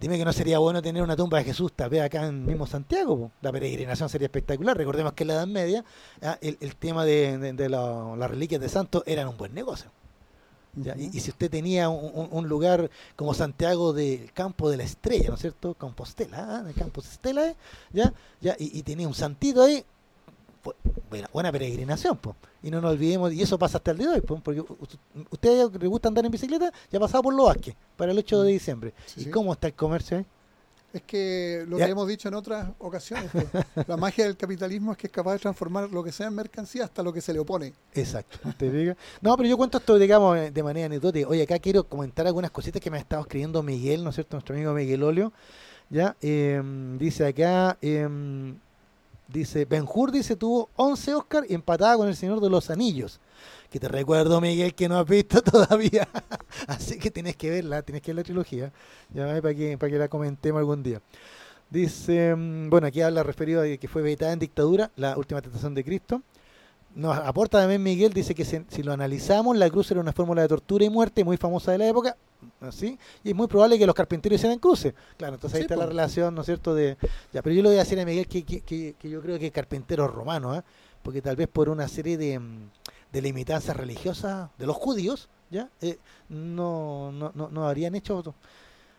Dime 0.00 0.18
que 0.18 0.24
no 0.24 0.32
sería 0.32 0.58
bueno 0.58 0.82
tener 0.82 1.02
una 1.02 1.16
tumba 1.16 1.38
de 1.38 1.44
Jesús 1.44 1.72
tal 1.72 1.88
vez 1.88 2.02
acá 2.02 2.26
en 2.26 2.44
mismo 2.44 2.66
Santiago. 2.66 3.30
La 3.40 3.52
peregrinación 3.52 4.08
sería 4.08 4.26
espectacular. 4.26 4.76
Recordemos 4.76 5.12
que 5.12 5.24
en 5.24 5.28
la 5.28 5.34
Edad 5.34 5.46
Media 5.46 5.84
el, 6.40 6.76
tema 6.76 7.04
de, 7.04 7.68
las 7.68 8.30
reliquias 8.30 8.60
de 8.60 8.68
santos 8.68 9.02
eran 9.06 9.28
un 9.28 9.36
buen 9.36 9.54
negocio. 9.54 9.90
y, 10.96 11.20
si 11.20 11.30
usted 11.30 11.50
tenía 11.50 11.88
un, 11.88 12.48
lugar 12.48 12.90
como 13.16 13.32
Santiago 13.34 13.92
del 13.92 14.32
Campo 14.32 14.68
de 14.68 14.76
la 14.76 14.82
Estrella, 14.82 15.28
¿no 15.28 15.34
es 15.36 15.40
cierto? 15.40 15.74
Compostela, 15.74 16.64
¿eh? 16.66 16.70
el 16.70 16.74
Campo 16.74 17.00
de 17.00 17.08
Estela, 17.08 17.54
¿ya? 17.92 18.12
¿ya? 18.40 18.56
Y, 18.58 18.78
y, 18.78 18.82
tenía 18.82 19.06
un 19.06 19.14
santito 19.14 19.62
ahí, 19.62 19.84
buena, 21.10 21.28
buena 21.32 21.52
peregrinación, 21.52 22.16
pues. 22.16 22.36
Y 22.62 22.70
no 22.70 22.80
nos 22.80 22.92
olvidemos, 22.92 23.32
y 23.32 23.42
eso 23.42 23.58
pasa 23.58 23.78
hasta 23.78 23.90
el 23.90 23.98
día 23.98 24.08
de 24.08 24.14
hoy, 24.14 24.20
porque 24.20 24.64
ustedes 25.30 25.70
le 25.72 25.86
gusta 25.86 26.08
andar 26.08 26.24
en 26.24 26.30
bicicleta, 26.30 26.72
ya 26.90 26.98
ha 26.98 27.00
pasado 27.00 27.22
por 27.22 27.34
Los 27.34 27.46
Vázquez, 27.46 27.74
para 27.96 28.12
el 28.12 28.18
8 28.18 28.42
de 28.42 28.50
mm. 28.50 28.52
diciembre. 28.52 28.94
¿Y 29.16 29.26
cómo 29.26 29.52
está 29.52 29.66
el 29.66 29.74
comercio 29.74 30.24
Es 30.92 31.02
que 31.02 31.64
lo 31.68 31.76
que 31.76 31.84
hemos 31.84 32.08
dicho 32.08 32.28
en 32.28 32.34
otras 32.34 32.70
ocasiones, 32.78 33.30
la 33.86 33.96
magia 33.96 34.24
del 34.24 34.36
capitalismo 34.36 34.92
es 34.92 34.98
que 34.98 35.08
es 35.08 35.12
capaz 35.12 35.34
de 35.34 35.38
transformar 35.40 35.90
lo 35.90 36.02
que 36.02 36.12
sea 36.12 36.28
en 36.28 36.34
mercancía 36.34 36.84
hasta 36.84 37.02
lo 37.02 37.12
que 37.12 37.20
se 37.20 37.32
le 37.32 37.38
opone. 37.38 37.74
Exacto. 37.92 38.38
No, 39.20 39.36
pero 39.36 39.48
yo 39.48 39.56
cuento 39.56 39.78
esto, 39.78 39.98
digamos, 39.98 40.52
de 40.52 40.62
manera 40.62 40.86
anecdótica. 40.86 41.28
Oye, 41.28 41.42
acá 41.42 41.58
quiero 41.58 41.84
comentar 41.84 42.26
algunas 42.26 42.50
cositas 42.50 42.80
que 42.80 42.90
me 42.90 42.96
ha 42.96 43.00
estado 43.00 43.22
escribiendo 43.22 43.62
Miguel, 43.62 44.02
¿no 44.02 44.10
es 44.10 44.16
cierto? 44.16 44.36
Nuestro 44.36 44.54
amigo 44.54 44.72
Miguel 44.72 45.02
Olio. 45.02 45.32
¿ya? 45.90 46.16
Em, 46.20 46.98
dice 46.98 47.26
acá, 47.26 47.78
eh, 47.80 48.08
Dice, 49.28 49.64
Ben 49.64 49.86
Hur 49.92 50.12
dice 50.12 50.36
tuvo 50.36 50.68
11 50.76 51.14
Oscar 51.14 51.44
y 51.48 51.54
empatada 51.54 51.96
con 51.96 52.08
El 52.08 52.16
Señor 52.16 52.40
de 52.40 52.50
los 52.50 52.70
Anillos. 52.70 53.20
Que 53.70 53.80
te 53.80 53.88
recuerdo, 53.88 54.40
Miguel, 54.40 54.74
que 54.74 54.88
no 54.88 54.98
has 54.98 55.06
visto 55.06 55.42
todavía. 55.42 56.08
Así 56.66 56.98
que 56.98 57.10
tienes 57.10 57.36
que 57.36 57.50
verla, 57.50 57.82
tienes 57.82 58.02
que 58.02 58.12
ver 58.12 58.16
la 58.16 58.22
trilogía. 58.22 58.72
Ya 59.12 59.26
para 59.40 59.54
que, 59.54 59.78
para 59.78 59.90
que 59.90 59.98
la 59.98 60.08
comentemos 60.08 60.60
algún 60.60 60.82
día. 60.82 61.00
Dice, 61.70 62.34
mm, 62.36 62.70
bueno, 62.70 62.86
aquí 62.86 63.00
habla 63.00 63.22
referido 63.22 63.62
a 63.62 63.76
que 63.76 63.88
fue 63.88 64.02
vetada 64.02 64.32
en 64.32 64.38
dictadura, 64.38 64.90
la 64.96 65.16
última 65.16 65.42
tentación 65.42 65.74
de 65.74 65.82
Cristo. 65.82 66.22
Nos 66.94 67.16
aporta 67.16 67.58
también 67.58 67.82
Miguel, 67.82 68.12
dice 68.12 68.34
que 68.34 68.44
si, 68.44 68.82
lo 68.84 68.92
analizamos, 68.92 69.56
la 69.56 69.68
cruz 69.68 69.90
era 69.90 70.00
una 70.00 70.12
fórmula 70.12 70.42
de 70.42 70.48
tortura 70.48 70.84
y 70.84 70.90
muerte 70.90 71.24
muy 71.24 71.36
famosa 71.36 71.72
de 71.72 71.78
la 71.78 71.88
época. 71.88 72.16
¿Sí? 72.70 72.98
Y 73.22 73.30
es 73.30 73.34
muy 73.34 73.46
probable 73.46 73.78
que 73.78 73.86
los 73.86 73.94
carpinteros 73.94 74.36
hicieran 74.36 74.58
cruces. 74.58 74.94
Claro, 75.16 75.34
entonces 75.34 75.56
ahí 75.56 75.62
está 75.62 75.76
la 75.76 75.86
relación, 75.86 76.34
¿no 76.34 76.42
es 76.42 76.46
cierto? 76.46 76.74
de 76.74 76.96
ya 77.32 77.42
Pero 77.42 77.54
yo 77.54 77.62
le 77.62 77.68
voy 77.70 77.76
a 77.76 77.80
decir 77.80 77.98
a 78.00 78.04
Miguel 78.04 78.26
que, 78.26 78.44
que, 78.44 78.94
que, 78.94 79.08
yo 79.08 79.20
creo 79.20 79.38
que 79.38 79.50
carpinteros 79.50 80.12
romanos, 80.12 80.58
¿eh? 80.58 80.62
porque 81.02 81.20
tal 81.20 81.36
vez 81.36 81.48
por 81.48 81.68
una 81.68 81.86
serie 81.88 82.16
de, 82.16 82.38
mm, 82.38 82.70
de 83.12 83.22
limitanzas 83.22 83.76
religiosas 83.76 84.50
de 84.58 84.66
los 84.66 84.76
judíos, 84.76 85.28
¿ya? 85.50 85.68
Eh, 85.80 85.98
no, 86.28 87.12
no, 87.12 87.32
no, 87.34 87.48
no 87.48 87.68
habrían 87.68 87.94
hecho 87.94 88.22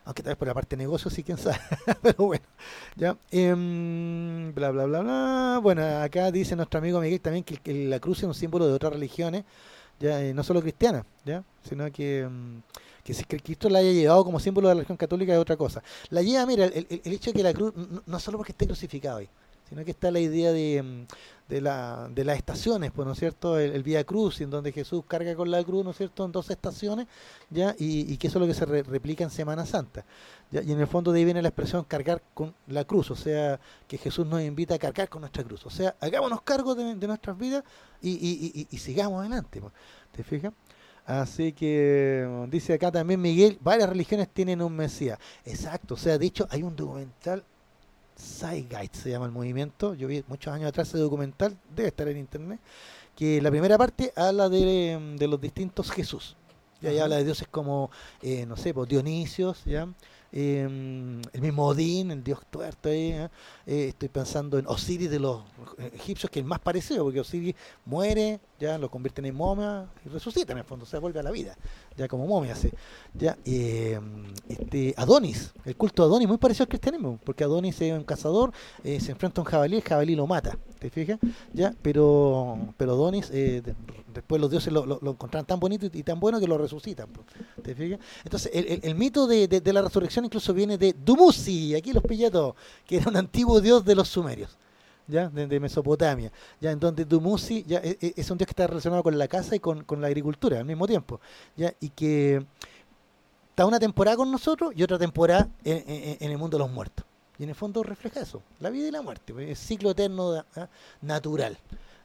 aunque 0.05 0.22
tal 0.22 0.31
vez 0.31 0.38
por 0.38 0.47
la 0.47 0.53
parte 0.53 0.76
de 0.76 0.84
negocio 0.84 1.09
sí, 1.09 1.23
quién 1.23 1.38
sabe, 1.39 1.59
pero 2.01 2.26
bueno, 2.26 2.45
ya, 2.95 3.17
em, 3.31 4.53
bla, 4.53 4.72
bla, 4.72 4.85
bla, 4.85 5.01
bla, 5.01 5.59
bueno, 5.61 5.84
acá 5.84 6.31
dice 6.31 6.55
nuestro 6.55 6.77
amigo 6.77 7.01
Miguel 7.01 7.19
también 7.19 7.43
que, 7.43 7.59
la 7.88 7.99
cruz 7.99 8.19
es 8.19 8.26
un 8.26 8.34
símbolo 8.34 8.67
de 8.67 8.73
otras 8.73 8.93
religiones, 8.93 9.43
ya, 9.99 10.22
eh, 10.22 10.34
no 10.34 10.43
solo 10.43 10.61
cristiana, 10.61 11.05
ya, 11.26 11.43
sino 11.67 11.91
que, 11.91 12.22
em, 12.22 12.61
que 13.06 13.14
si 13.14 13.23
Cristo 13.23 13.69
la 13.69 13.80
haya 13.80 13.91
llevado 13.91 14.26
como 14.26 14.40
símbolo 14.40 14.68
de 14.68 14.73
la 14.73 14.80
religión 14.80 14.98
católica 14.98 15.32
es 15.32 15.38
otra 15.38 15.56
cosa. 15.56 15.84
La 16.10 16.23
lleva, 16.23 16.44
mira, 16.48 16.65
el, 16.65 16.99
hecho 17.06 17.30
de 17.30 17.38
que 17.38 17.44
la 17.44 17.53
cruz, 17.53 17.72
no, 17.76 18.02
no 18.03 18.19
solo 18.19 18.40
porque 18.40 18.52
esté 18.52 18.65
crucificado 18.65 19.18
ahí, 19.18 19.30
sino 19.69 19.86
que 19.86 19.91
está 19.91 20.10
la 20.10 20.19
idea 20.19 20.52
de, 20.52 20.77
em, 20.77 21.06
de, 21.48 21.61
la, 21.61 22.10
de 22.10 22.23
las 22.23 22.36
estaciones, 22.36 22.91
pues, 22.91 23.06
¿no 23.06 23.14
es 23.14 23.19
cierto? 23.19 23.60
El, 23.60 23.84
Vía 23.84 24.03
Cruz, 24.03 24.41
en 24.41 24.49
donde 24.49 24.72
Jesús 24.72 25.03
carga 25.07 25.36
con 25.36 25.52
la 25.52 25.64
cruz, 25.64 25.86
¿no 25.86 25.91
es 25.91 25.98
cierto?, 25.98 26.26
en 26.26 26.32
dos 26.32 26.49
estaciones, 26.49 27.06
¿ya? 27.52 27.76
Y, 27.77 28.18
que 28.18 28.26
eso 28.26 28.40
es 28.40 28.41
lo 28.41 28.48
que 28.48 28.56
se 28.56 28.65
replica 28.65 29.23
en 29.23 29.30
Semana 29.30 29.68
Santa. 29.68 30.03
Y 30.52 30.72
en 30.72 30.80
el 30.80 30.88
fondo 30.88 31.11
de 31.11 31.19
ahí 31.19 31.26
viene 31.26 31.44
la 31.44 31.49
expresión 31.49 31.84
cargar 31.84 32.23
con 32.34 32.56
la 32.65 32.86
cruz, 32.86 33.11
o 33.11 33.15
sea, 33.15 33.60
que 33.88 33.99
Jesús 33.99 34.26
nos 34.26 34.41
invita 34.41 34.73
a 34.73 34.80
cargar 34.80 35.10
con 35.10 35.22
nuestra 35.22 35.44
cruz. 35.44 35.64
O 35.68 35.69
sea, 35.69 35.95
hagámonos 35.99 36.41
cargo 36.41 36.73
de, 36.73 36.95
nuestras 36.95 37.38
vidas 37.38 37.64
y, 38.02 38.68
y, 38.72 38.77
sigamos 38.77 39.19
adelante, 39.19 39.61
pues, 39.61 39.73
¿te 40.11 40.23
fijas? 40.23 40.53
Así 41.06 41.53
que 41.53 42.48
dice 42.49 42.73
acá 42.73 42.91
también 42.91 43.22
Miguel, 43.22 43.60
varias 43.61 43.90
religiones 43.90 44.27
tienen 44.30 44.61
un 44.61 44.76
Mesías. 44.76 45.19
Exacto, 45.45 45.94
o 45.94 45.98
sea, 45.98 46.18
de 46.18 46.26
hecho 46.26 46.48
hay 46.49 46.64
un 46.64 46.76
documental 46.76 47.44
Zeitgeist 48.18 48.95
se 48.95 49.10
llama 49.11 49.26
el 49.26 49.32
movimiento. 49.32 49.94
Yo 49.94 50.07
vi 50.07 50.23
muchos 50.27 50.53
años 50.53 50.69
atrás 50.69 50.90
ese 50.90 50.98
documental, 50.98 51.57
debe 51.76 51.90
estar 51.90 52.07
en 52.07 52.18
internet, 52.18 52.60
que 53.15 53.41
la 53.41 53.52
primera 53.52 53.77
parte 53.77 54.14
habla 54.15 54.49
de, 54.49 55.15
de 55.18 55.27
los 55.27 55.40
distintos 55.40 55.91
Jesús. 55.91 56.36
Y 56.82 56.88
ahí 56.88 56.99
habla 56.99 57.18
de 57.18 57.23
dioses 57.23 57.48
como, 57.49 57.90
eh, 58.22 58.45
no 58.45 58.57
sé, 58.57 58.73
pues 58.73 58.90
Dionisios, 58.90 59.64
¿ya? 59.65 59.88
Em, 60.38 61.22
el 61.32 61.41
mismo 61.41 61.66
Odín, 61.66 62.12
el 62.12 62.22
dios 62.22 62.40
tuerto 62.49 62.90
¿eh? 62.90 63.30
Eh, 63.66 63.86
estoy 63.88 64.10
pensando 64.10 64.60
en 64.60 64.68
Osiris 64.68 65.10
de 65.10 65.18
los 65.18 65.44
egipcios, 65.94 66.30
que 66.30 66.40
es 66.40 66.44
el 66.44 66.49
más 66.49 66.60
parecido, 66.60 67.06
porque 67.06 67.22
Osiris 67.22 67.56
muere, 67.86 68.41
ya 68.60 68.78
lo 68.78 68.91
convierten 68.91 69.26
en 69.28 69.34
momia 69.34 69.88
y 70.06 70.10
resucita 70.10 70.52
en 70.52 70.57
el 70.57 70.66
fondo, 70.66 70.86
se 70.86 70.98
vuelve 70.98 71.22
a 71.22 71.24
la 71.24 71.32
vida, 71.32 71.56
ya 71.95 72.10
como 72.10 72.28
momia. 72.28 72.53
¿sí? 72.53 72.70
Ya, 73.14 73.38
em, 73.45 74.26
este, 74.49 74.94
Adonis, 74.98 75.53
el 75.64 75.78
culto 75.78 76.03
de 76.03 76.07
Adonis, 76.10 76.28
muy 76.28 76.38
parecido 76.38 76.64
al 76.64 76.70
cristianismo, 76.70 77.18
porque 77.24 77.45
Adonis 77.45 77.80
es 77.80 77.94
un 77.94 78.03
cazador, 78.03 78.52
eh, 78.84 78.99
se 78.99 79.14
enfrenta 79.14 79.40
a 79.40 79.44
un 79.45 79.49
jabalí, 79.49 79.78
el 79.78 79.84
jabalí 79.84 80.16
lo 80.18 80.28
mata, 80.28 80.57
¿te 80.80 80.90
fijas? 80.90 81.18
Ya, 81.53 81.74
pero, 81.82 82.57
pero 82.76 82.91
Adonis 82.91 83.32
después 84.16 84.41
los 84.41 84.49
dioses 84.49 84.74
lo, 84.74 84.86
lo, 84.86 85.12
encontraron 85.12 85.45
tan 85.45 85.60
bonito 85.60 85.86
y, 85.91 86.02
tan 86.02 86.20
bueno 86.20 86.40
que 86.40 86.48
lo 86.48 86.57
resucitan. 86.57 87.07
¿Te 87.62 87.76
fijas? 87.76 87.99
Entonces, 88.24 88.52
el, 88.53 88.95
mito 88.95 89.28
de, 89.28 89.62
la 89.66 89.82
resurrección 89.82 90.24
incluso 90.26 90.53
viene 90.53 90.77
de 90.77 90.93
Dumuzi, 90.93 91.76
aquí 91.76 91.93
los 91.93 92.03
pillatos, 92.03 92.56
que 92.85 92.97
era 92.97 93.10
un 93.10 93.18
antiguo 93.18 93.61
dios 93.61 93.85
de 93.85 93.95
los 93.95 94.10
sumerios. 94.10 94.57
¿ya? 95.07 95.30
De, 95.30 95.60
Mesopotamia, 95.60 96.31
ya 96.60 96.72
en 96.72 96.80
donde 96.80 97.06
Dumuzi 97.06 97.64
ya 97.64 97.80
e, 97.80 97.97
e, 98.02 98.14
es, 98.15 98.30
un 98.31 98.38
dios 98.38 98.47
que 98.47 98.52
está 98.52 98.68
relacionado 98.68 99.03
con 99.03 99.18
la 99.18 99.27
casa 99.27 99.56
y 99.56 99.60
con, 99.60 99.85
la 99.99 100.07
agricultura 100.07 100.60
al 100.60 100.65
mismo 100.65 100.88
tiempo, 100.88 101.19
ya 101.56 101.73
y 101.80 101.89
que 101.89 102.45
está 103.49 103.65
una 103.65 103.80
temporada 103.80 104.18
con 104.18 104.31
nosotros 104.31 104.73
y 104.76 104.84
otra 104.84 104.97
temporada 104.97 105.49
en, 105.64 106.31
el 106.31 106.38
mundo 106.38 106.57
de 106.57 106.64
los 106.64 106.72
muertos. 106.72 107.06
Y 107.38 107.43
en 107.43 107.49
el 107.49 107.56
fondo 107.56 107.84
refleja 107.84 108.22
eso, 108.22 108.41
la 108.60 108.69
vida 108.69 108.88
y 108.88 108.91
la 108.91 109.02
muerte, 109.02 109.34
pues, 109.34 109.49
es 109.49 109.60
ciclo 109.60 109.91
eterno 109.91 110.43
natural. 111.02 111.57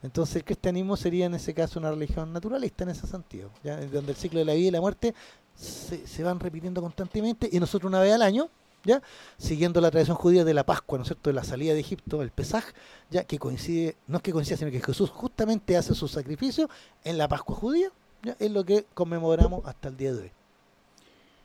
Entonces 0.03 0.37
el 0.37 0.45
cristianismo 0.45 0.97
sería 0.97 1.27
en 1.27 1.35
ese 1.35 1.53
caso 1.53 1.79
una 1.79 1.91
religión 1.91 2.33
naturalista 2.33 2.85
en 2.85 2.91
ese 2.91 3.07
sentido, 3.07 3.51
donde 3.63 4.13
el 4.13 4.17
ciclo 4.17 4.39
de 4.39 4.47
la 4.47 4.55
vida 4.55 4.69
y 4.69 4.71
la 4.71 4.81
muerte 4.81 5.15
se, 5.61 6.23
van 6.23 6.41
repitiendo 6.41 6.81
constantemente 6.81 7.49
y 7.51 7.61
nosotros 7.61 7.91
una 7.91 8.01
vez 8.01 8.15
al 8.15 8.23
año, 8.23 8.49
ya 8.85 9.03
siguiendo 9.37 9.81
la 9.81 9.91
tradición 9.91 10.17
judía 10.17 10.45
de 10.45 10.55
la 10.55 10.65
Pascua, 10.65 10.99
¿no 10.99 11.03
es 11.03 11.09
cierto?, 11.09 11.31
de 11.31 11.35
la 11.35 11.45
salida 11.45 11.75
de 11.75 11.81
Egipto, 11.81 12.23
el 12.23 12.31
Pesaj, 12.31 12.65
ya 13.11 13.25
que 13.25 13.39
coincide, 13.39 13.97
no 14.07 14.19
es 14.19 14.23
que 14.23 14.33
coincida, 14.33 14.57
sino 14.57 14.71
que 14.71 14.81
Jesús 14.81 15.11
justamente 15.11 15.77
hace 15.77 15.95
su 15.95 16.09
sacrificio 16.09 16.69
en 17.05 17.19
la 17.19 17.29
Pascua 17.29 17.57
judía, 17.57 17.91
ya 18.23 18.37
es 18.39 18.51
lo 18.51 18.65
que 18.65 18.87
conmemoramos 18.95 19.65
hasta 19.67 19.89
el 19.89 19.97
día 19.97 20.13
de 20.13 20.23
hoy. 20.23 20.33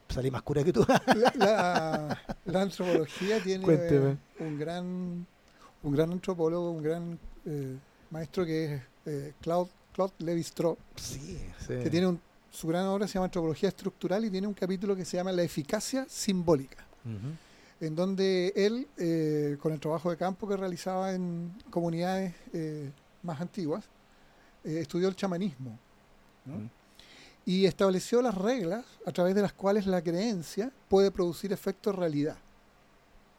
Salí 0.08 0.32
más 0.32 0.44
cura 0.44 0.64
que 0.64 0.72
tú. 0.72 0.86
la, 1.36 2.18
antropología 2.54 3.42
tiene 3.42 3.66
un 4.40 4.60
gran 4.60 5.26
un 5.86 5.94
gran 5.94 6.12
antropólogo, 6.12 6.72
un 6.72 6.84
gran 6.84 7.20
eh, 7.46 7.78
maestro 8.10 8.46
que 8.46 8.76
es 8.76 8.82
eh, 9.06 9.34
Claude, 9.42 9.70
Claude 9.94 10.14
Levi-Strauss, 10.20 10.78
que 11.68 11.90
tiene 11.90 12.08
su 12.56 12.68
gran 12.68 12.86
obra 12.86 13.08
se 13.08 13.16
llama 13.16 13.26
Antropología 13.26 13.70
Estructural 13.70 14.26
y 14.26 14.30
tiene 14.30 14.48
un 14.48 14.54
capítulo 14.54 14.96
que 14.96 15.06
se 15.06 15.18
llama 15.18 15.32
La 15.32 15.44
eficacia 15.44 16.06
simbólica, 16.10 16.86
en 17.80 17.96
donde 17.96 18.54
él, 18.56 18.88
eh, 18.98 19.58
con 19.60 19.74
el 19.74 19.80
trabajo 19.80 20.10
de 20.10 20.18
campo 20.18 20.48
que 20.48 20.56
realizaba 20.56 21.14
en 21.14 21.54
comunidades 21.70 22.34
eh, 22.54 22.90
más 23.24 23.42
antiguas, 23.42 23.86
estudió 24.64 25.08
el 25.10 25.16
chamanismo 25.16 25.78
y 27.46 27.66
estableció 27.66 28.20
las 28.24 28.34
reglas 28.34 28.84
a 29.06 29.12
través 29.12 29.36
de 29.36 29.44
las 29.44 29.54
cuales 29.54 29.86
la 29.86 30.02
creencia 30.02 30.72
puede 30.90 31.12
producir 31.12 31.54
efectos 31.54 31.94
realidad 31.94 32.38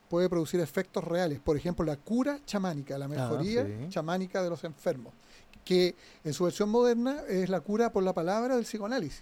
puede 0.09 0.29
producir 0.29 0.61
efectos 0.61 1.05
reales. 1.05 1.41
Por 1.41 1.57
ejemplo, 1.57 1.85
la 1.85 1.97
cura 1.97 2.41
chamánica, 2.47 2.99
la 2.99 3.07
ah, 3.07 3.09
mejoría 3.09 3.67
chamánica 3.89 4.43
de 4.43 4.51
los 4.51 4.65
enfermos, 4.65 5.13
que 5.67 5.97
en 6.25 6.33
su 6.33 6.45
versión 6.45 6.71
moderna 6.71 7.23
es 7.29 7.51
la 7.51 7.61
cura 7.61 7.93
por 7.93 8.05
la 8.05 8.15
palabra 8.15 8.55
del 8.55 8.65
psicoanálisis, 8.65 9.21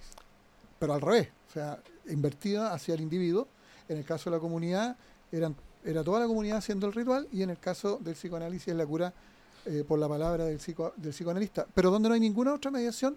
pero 0.79 0.93
al 0.93 1.01
revés, 1.01 1.29
o 1.49 1.53
sea, 1.55 1.79
invertida 2.07 2.73
hacia 2.73 2.95
el 2.95 3.01
individuo. 3.01 3.49
En 3.89 3.97
el 3.97 4.05
caso 4.05 4.31
de 4.31 4.37
la 4.37 4.41
comunidad, 4.41 4.97
eran, 5.33 5.57
era 5.85 6.05
toda 6.05 6.21
la 6.21 6.27
comunidad 6.27 6.59
haciendo 6.59 6.87
el 6.87 6.93
ritual, 6.93 7.27
y 7.33 7.43
en 7.43 7.51
el 7.51 7.59
caso 7.59 7.99
del 8.03 8.15
psicoanálisis 8.15 8.69
es 8.69 8.77
la 8.77 8.87
cura 8.87 9.13
eh, 9.65 9.85
por 9.89 9.99
la 9.99 10.07
palabra 10.07 10.45
del, 10.45 10.61
psico, 10.61 10.93
del 10.97 11.13
psicoanalista, 11.13 11.67
pero 11.75 11.91
donde 11.91 12.11
no 12.11 12.15
hay 12.15 12.21
ninguna 12.21 12.53
otra 12.53 12.71
mediación 12.71 13.17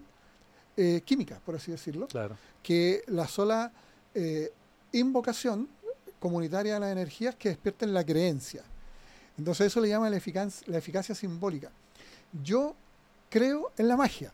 eh, 0.74 1.02
química, 1.04 1.40
por 1.44 1.54
así 1.54 1.70
decirlo, 1.70 2.06
claro. 2.06 2.36
que 2.62 3.02
la 3.08 3.28
sola 3.28 3.70
eh, 4.14 4.50
invocación 4.92 5.68
comunitaria 6.18 6.74
de 6.74 6.80
las 6.80 6.92
energías 6.92 7.34
que 7.34 7.50
despierten 7.50 7.92
la 7.92 8.04
creencia. 8.04 8.62
Entonces 9.36 9.66
eso 9.66 9.80
le 9.82 9.90
llama 9.90 10.08
la, 10.08 10.16
eficacia, 10.16 10.66
la 10.70 10.78
eficacia 10.78 11.14
simbólica. 11.14 11.70
Yo 12.42 12.74
creo 13.28 13.72
en 13.76 13.88
la 13.88 13.96
magia, 13.96 14.32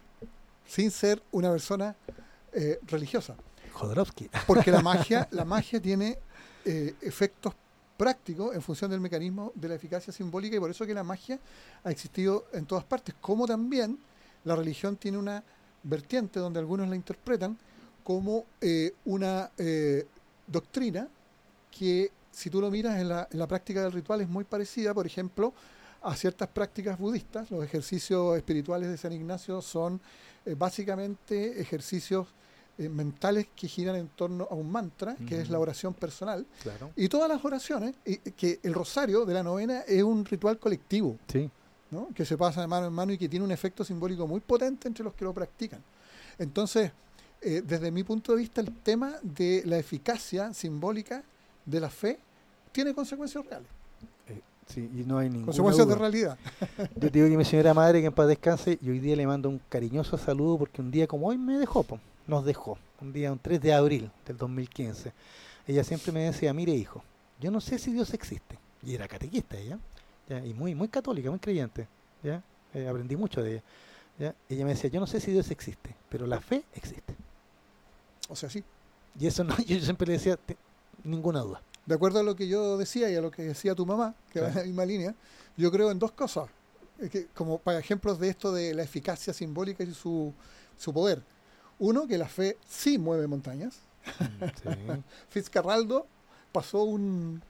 sin 0.66 0.90
ser 0.90 1.22
una 1.32 1.50
persona 1.50 1.96
eh, 2.52 2.78
religiosa. 2.86 3.34
Jodorowsky. 3.72 4.30
Porque 4.46 4.70
la 4.70 4.80
magia, 4.80 5.28
la 5.30 5.44
magia 5.44 5.80
tiene 5.80 6.18
eh, 6.64 6.94
efectos 7.02 7.54
prácticos 7.96 8.54
en 8.54 8.62
función 8.62 8.90
del 8.90 9.00
mecanismo 9.00 9.52
de 9.54 9.68
la 9.68 9.74
eficacia 9.74 10.12
simbólica 10.12 10.56
y 10.56 10.60
por 10.60 10.70
eso 10.70 10.84
que 10.86 10.94
la 10.94 11.04
magia 11.04 11.38
ha 11.84 11.90
existido 11.90 12.46
en 12.52 12.66
todas 12.66 12.84
partes, 12.84 13.14
como 13.20 13.46
también 13.46 13.98
la 14.44 14.56
religión 14.56 14.96
tiene 14.96 15.16
una 15.16 15.42
vertiente 15.82 16.40
donde 16.40 16.58
algunos 16.58 16.88
la 16.88 16.96
interpretan 16.96 17.56
como 18.02 18.44
eh, 18.60 18.94
una 19.04 19.50
doctrina 20.46 21.08
que 21.70 22.10
si 22.34 22.50
tú 22.50 22.60
lo 22.60 22.70
miras 22.70 22.98
en 22.98 23.08
la, 23.08 23.46
práctica 23.46 23.82
del 23.82 23.92
ritual 23.92 24.20
es 24.20 24.28
muy 24.28 24.44
parecida, 24.44 24.92
por 24.92 25.06
ejemplo, 25.06 25.52
a 26.04 26.14
ciertas 26.16 26.48
prácticas 26.48 26.98
budistas. 26.98 27.50
Los 27.50 27.64
ejercicios 27.64 28.36
espirituales 28.36 28.88
de 28.88 28.96
San 28.96 29.12
Ignacio 29.12 29.60
son 29.60 30.00
eh, 30.44 30.54
básicamente 30.56 31.60
ejercicios 31.60 32.28
eh, 32.76 32.88
mentales 32.88 33.48
que 33.54 33.68
giran 33.68 33.96
en 33.96 34.08
torno 34.08 34.46
a 34.50 34.54
un 34.54 34.70
mantra, 34.70 35.16
que 35.28 35.40
es 35.40 35.48
la 35.48 35.58
oración 35.58 35.94
personal. 35.94 36.46
Y 36.96 37.08
todas 37.08 37.28
las 37.28 37.44
oraciones, 37.44 37.94
que 38.36 38.60
el 38.62 38.74
rosario 38.74 39.24
de 39.24 39.34
la 39.34 39.42
novena 39.42 39.80
es 39.80 40.02
un 40.02 40.24
ritual 40.24 40.58
colectivo, 40.58 41.16
que 42.14 42.24
se 42.24 42.36
pasa 42.36 42.60
de 42.60 42.66
mano 42.66 42.86
en 42.88 42.92
mano 42.92 43.12
y 43.12 43.18
que 43.18 43.28
tiene 43.28 43.44
un 43.44 43.52
efecto 43.52 43.84
simbólico 43.84 44.26
muy 44.26 44.40
potente 44.40 44.88
entre 44.88 45.04
los 45.04 45.14
que 45.14 45.24
lo 45.24 45.32
practican. 45.32 45.82
Entonces, 46.38 46.90
eh, 47.40 47.62
desde 47.64 47.90
mi 47.90 48.02
punto 48.02 48.32
de 48.32 48.38
vista, 48.38 48.60
el 48.60 48.74
tema 48.82 49.16
de 49.22 49.62
la 49.66 49.78
eficacia 49.78 50.52
simbólica 50.52 51.22
de 51.64 51.80
la 51.80 51.90
fe 51.90 52.18
tiene 52.72 52.94
consecuencias 52.94 53.44
reales. 53.44 53.68
Sí, 54.66 54.90
y 54.94 55.04
no 55.04 55.18
hay 55.18 55.28
ninguna 55.28 55.46
Consecuencias 55.46 55.86
de 55.86 55.94
realidad. 55.94 56.38
Yo 56.96 57.10
digo 57.10 57.28
que 57.28 57.36
mi 57.36 57.44
señora 57.44 57.74
madre, 57.74 58.00
que 58.00 58.06
en 58.06 58.12
paz 58.12 58.28
descanse, 58.28 58.78
y 58.80 58.90
hoy 58.90 58.98
día 58.98 59.16
le 59.16 59.26
mando 59.26 59.48
un 59.48 59.60
cariñoso 59.68 60.16
saludo 60.16 60.58
porque 60.58 60.80
un 60.80 60.90
día 60.90 61.06
como 61.06 61.28
hoy 61.28 61.38
me 61.38 61.58
dejó, 61.58 61.84
nos 62.26 62.44
dejó, 62.44 62.78
un 63.00 63.12
día, 63.12 63.30
un 63.30 63.38
3 63.38 63.60
de 63.60 63.74
abril 63.74 64.10
del 64.26 64.36
2015. 64.36 65.12
Ella 65.66 65.84
siempre 65.84 66.12
me 66.12 66.24
decía, 66.24 66.52
mire 66.52 66.72
hijo, 66.72 67.02
yo 67.40 67.50
no 67.50 67.60
sé 67.60 67.78
si 67.78 67.92
Dios 67.92 68.12
existe. 68.14 68.58
Y 68.82 68.94
era 68.94 69.08
catequista 69.08 69.56
ella, 69.56 69.78
y 70.44 70.54
muy 70.54 70.74
muy 70.74 70.88
católica, 70.88 71.30
muy 71.30 71.38
creyente. 71.38 71.86
¿ya? 72.22 72.42
Eh, 72.72 72.88
aprendí 72.88 73.16
mucho 73.16 73.42
de 73.42 73.52
ella. 73.52 73.62
¿ya? 74.18 74.34
Ella 74.48 74.64
me 74.64 74.70
decía, 74.70 74.90
yo 74.90 75.00
no 75.00 75.06
sé 75.06 75.20
si 75.20 75.30
Dios 75.30 75.50
existe, 75.50 75.94
pero 76.08 76.26
la 76.26 76.40
fe 76.40 76.64
existe. 76.74 77.14
O 78.28 78.36
sea, 78.36 78.48
sí. 78.48 78.64
Y 79.18 79.26
eso 79.26 79.44
no, 79.44 79.56
yo 79.66 79.78
siempre 79.80 80.06
le 80.06 80.14
decía, 80.14 80.38
ninguna 81.02 81.40
duda. 81.40 81.60
De 81.86 81.94
acuerdo 81.94 82.20
a 82.20 82.22
lo 82.22 82.34
que 82.34 82.48
yo 82.48 82.78
decía 82.78 83.10
y 83.10 83.16
a 83.16 83.20
lo 83.20 83.30
que 83.30 83.42
decía 83.42 83.74
tu 83.74 83.84
mamá, 83.84 84.14
que 84.32 84.40
va 84.40 84.48
en 84.48 84.54
la 84.54 84.62
misma 84.64 84.84
línea, 84.84 85.14
yo 85.56 85.70
creo 85.70 85.90
en 85.90 85.98
dos 85.98 86.12
cosas. 86.12 86.48
Que, 87.10 87.26
como 87.34 87.58
para 87.58 87.78
ejemplos 87.78 88.18
de 88.18 88.28
esto 88.28 88.52
de 88.52 88.72
la 88.72 88.82
eficacia 88.82 89.32
simbólica 89.32 89.82
y 89.84 89.92
su, 89.92 90.32
su 90.76 90.92
poder. 90.92 91.22
Uno, 91.78 92.06
que 92.06 92.16
la 92.16 92.28
fe 92.28 92.56
sí 92.66 92.98
mueve 92.98 93.26
montañas. 93.26 93.80
Sí. 94.62 94.68
Fitzcarraldo 95.28 96.06
pasó 96.52 96.84
un, 96.84 97.42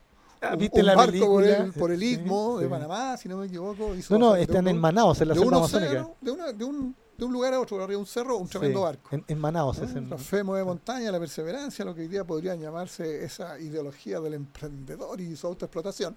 Ah, 0.45 0.57
¿Viste 0.57 0.81
un 0.81 0.87
la 0.87 0.95
barco 0.95 1.27
por 1.27 1.45
el, 1.45 1.73
por 1.73 1.91
el 1.91 2.03
istmo 2.03 2.57
sí, 2.59 2.65
de 2.65 2.71
Panamá, 2.71 3.17
si 3.17 3.29
no 3.29 3.39
me 3.39 3.47
equivoco. 3.47 3.95
no, 4.11 4.19
no, 4.19 4.37
están 4.37 4.69
en 4.69 4.79
Manaus, 4.79 5.21
en 5.21 5.29
la 5.29 5.35
selva 5.35 5.57
amazónica. 5.57 5.91
Cerro, 5.91 6.17
de, 6.21 6.31
una, 6.31 6.53
de, 6.53 6.65
un, 6.65 6.97
de 7.17 7.25
un 7.25 7.33
lugar 7.33 7.55
a 7.55 7.61
otro, 7.61 7.77
arriba 7.77 7.91
de 7.91 7.97
un 7.97 8.07
cerro, 8.07 8.37
un 8.37 8.49
tremendo 8.49 8.81
sí, 8.81 8.85
barco. 8.85 9.09
En, 9.13 9.25
en 9.29 9.39
Manaus. 9.39 9.79
¿no? 9.79 9.85
Es 9.85 9.95
en... 9.95 10.11
La 10.11 10.19
fe 10.19 10.43
mueve 10.43 10.65
montaña, 10.65 11.11
la 11.13 11.19
perseverancia, 11.19 11.85
lo 11.85 11.95
que 11.95 12.03
hoy 12.03 12.09
día 12.09 12.25
podría 12.25 12.55
llamarse 12.55 13.25
esa 13.25 13.59
ideología 13.59 14.21
del 14.21 14.35
emprendedor 14.35 15.21
y 15.21 15.37
su 15.37 15.47
autoexplotación. 15.47 16.17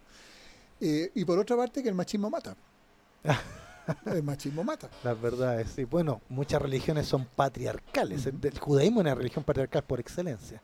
Eh, 0.79 1.11
y 1.15 1.25
por 1.25 1.39
otra 1.39 1.55
parte, 1.57 1.81
que 1.81 1.89
el 1.89 1.95
machismo 1.95 2.29
mata. 2.29 2.55
el 4.05 4.23
machismo 4.23 4.63
mata. 4.63 4.89
La 5.03 5.13
verdad 5.13 5.59
es, 5.59 5.71
sí. 5.71 5.83
Bueno, 5.85 6.21
muchas 6.29 6.61
religiones 6.61 7.07
son 7.07 7.25
patriarcales. 7.25 8.25
Uh 8.25 8.29
-huh. 8.31 8.45
El 8.45 8.59
judaísmo 8.59 8.99
es 8.99 9.05
una 9.05 9.15
religión 9.15 9.43
patriarcal 9.43 9.83
por 9.83 9.99
excelencia. 9.99 10.61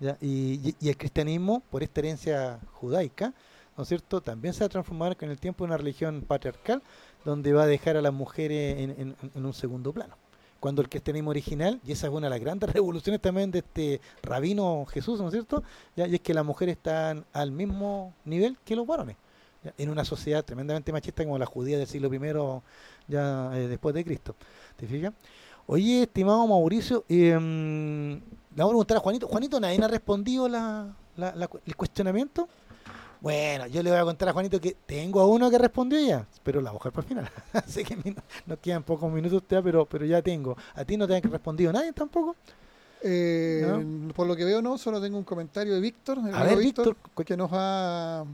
¿ya? 0.00 0.16
Y, 0.20 0.60
y, 0.68 0.76
y, 0.80 0.88
el 0.88 0.96
cristianismo, 0.96 1.62
por 1.70 1.82
esta 1.82 2.00
herencia 2.00 2.60
judaica, 2.72 3.34
¿no 3.76 3.82
es 3.82 3.88
cierto?, 3.88 4.20
también 4.20 4.52
se 4.54 4.60
va 4.60 4.66
a 4.66 4.68
transformar 4.68 5.16
con 5.16 5.30
el 5.30 5.38
tiempo 5.38 5.64
en 5.64 5.70
una 5.70 5.78
religión 5.78 6.22
patriarcal, 6.22 6.82
donde 7.24 7.52
va 7.52 7.64
a 7.64 7.66
dejar 7.66 7.96
a 7.96 8.02
las 8.02 8.12
mujeres 8.12 8.78
en, 8.78 9.16
en, 9.34 9.46
un 9.46 9.54
segundo 9.54 9.92
plano. 9.92 10.16
Cuando 10.60 10.80
el 10.82 10.88
cristianismo 10.88 11.30
original, 11.30 11.80
y 11.84 11.92
esa 11.92 12.06
es 12.06 12.12
una 12.12 12.26
de 12.26 12.30
las 12.30 12.40
grandes 12.40 12.70
revoluciones 12.72 13.20
también 13.20 13.50
de 13.50 13.60
este 13.60 14.00
rabino 14.22 14.86
Jesús, 14.86 15.20
¿no 15.20 15.28
es 15.28 15.32
cierto?, 15.32 15.62
¿ya? 15.96 16.06
y 16.06 16.14
es 16.14 16.20
que 16.20 16.34
las 16.34 16.44
mujeres 16.44 16.76
están 16.76 17.24
al 17.32 17.50
mismo 17.50 18.14
nivel 18.24 18.56
que 18.64 18.76
los 18.76 18.86
varones 18.86 19.16
en 19.78 19.90
una 19.90 20.04
sociedad 20.04 20.44
tremendamente 20.44 20.92
machista 20.92 21.24
como 21.24 21.38
la 21.38 21.46
judía 21.46 21.78
del 21.78 21.86
siglo 21.86 22.12
I 22.12 22.62
ya 23.08 23.50
eh, 23.54 23.68
después 23.68 23.94
de 23.94 24.04
Cristo. 24.04 24.34
¿Te 24.76 24.86
fijas? 24.86 25.12
Oye, 25.66 26.02
estimado 26.02 26.46
Mauricio, 26.46 27.04
eh, 27.08 27.30
le 27.30 28.56
vamos 28.56 28.64
a 28.64 28.68
preguntar 28.68 28.96
a 28.96 29.00
Juanito. 29.00 29.28
Juanito, 29.28 29.60
nadie 29.60 29.82
ha 29.82 29.88
respondido 29.88 30.48
la, 30.48 30.94
la, 31.16 31.34
la, 31.36 31.48
el 31.64 31.76
cuestionamiento. 31.76 32.48
Bueno, 33.22 33.68
yo 33.68 33.84
le 33.84 33.90
voy 33.90 34.00
a 34.00 34.02
contar 34.02 34.30
a 34.30 34.32
Juanito 34.32 34.60
que 34.60 34.76
tengo 34.84 35.20
a 35.20 35.26
uno 35.28 35.48
que 35.48 35.56
respondió 35.56 36.00
ya, 36.04 36.26
pero 36.42 36.60
la 36.60 36.72
mujer 36.72 36.90
por 36.90 37.04
final. 37.04 37.30
Así 37.52 37.84
que 37.84 37.96
nos 38.46 38.58
quedan 38.58 38.82
pocos 38.82 39.10
minutos 39.12 39.44
ya, 39.48 39.62
pero, 39.62 39.86
pero 39.86 40.04
ya 40.04 40.20
tengo. 40.20 40.56
¿A 40.74 40.84
ti 40.84 40.96
no 40.96 41.06
te 41.06 41.14
han 41.14 41.22
respondido 41.22 41.72
nadie 41.72 41.92
tampoco? 41.92 42.34
Eh, 43.00 43.64
¿No? 43.64 44.12
Por 44.12 44.26
lo 44.26 44.34
que 44.34 44.44
veo, 44.44 44.60
no, 44.60 44.76
solo 44.76 45.00
tengo 45.00 45.18
un 45.18 45.24
comentario 45.24 45.72
de 45.72 45.80
Víctor, 45.80 46.18
a 46.32 46.42
ver, 46.42 46.58
Víctor, 46.58 46.96
que 47.24 47.36
nos 47.36 47.50
ha 47.52 48.24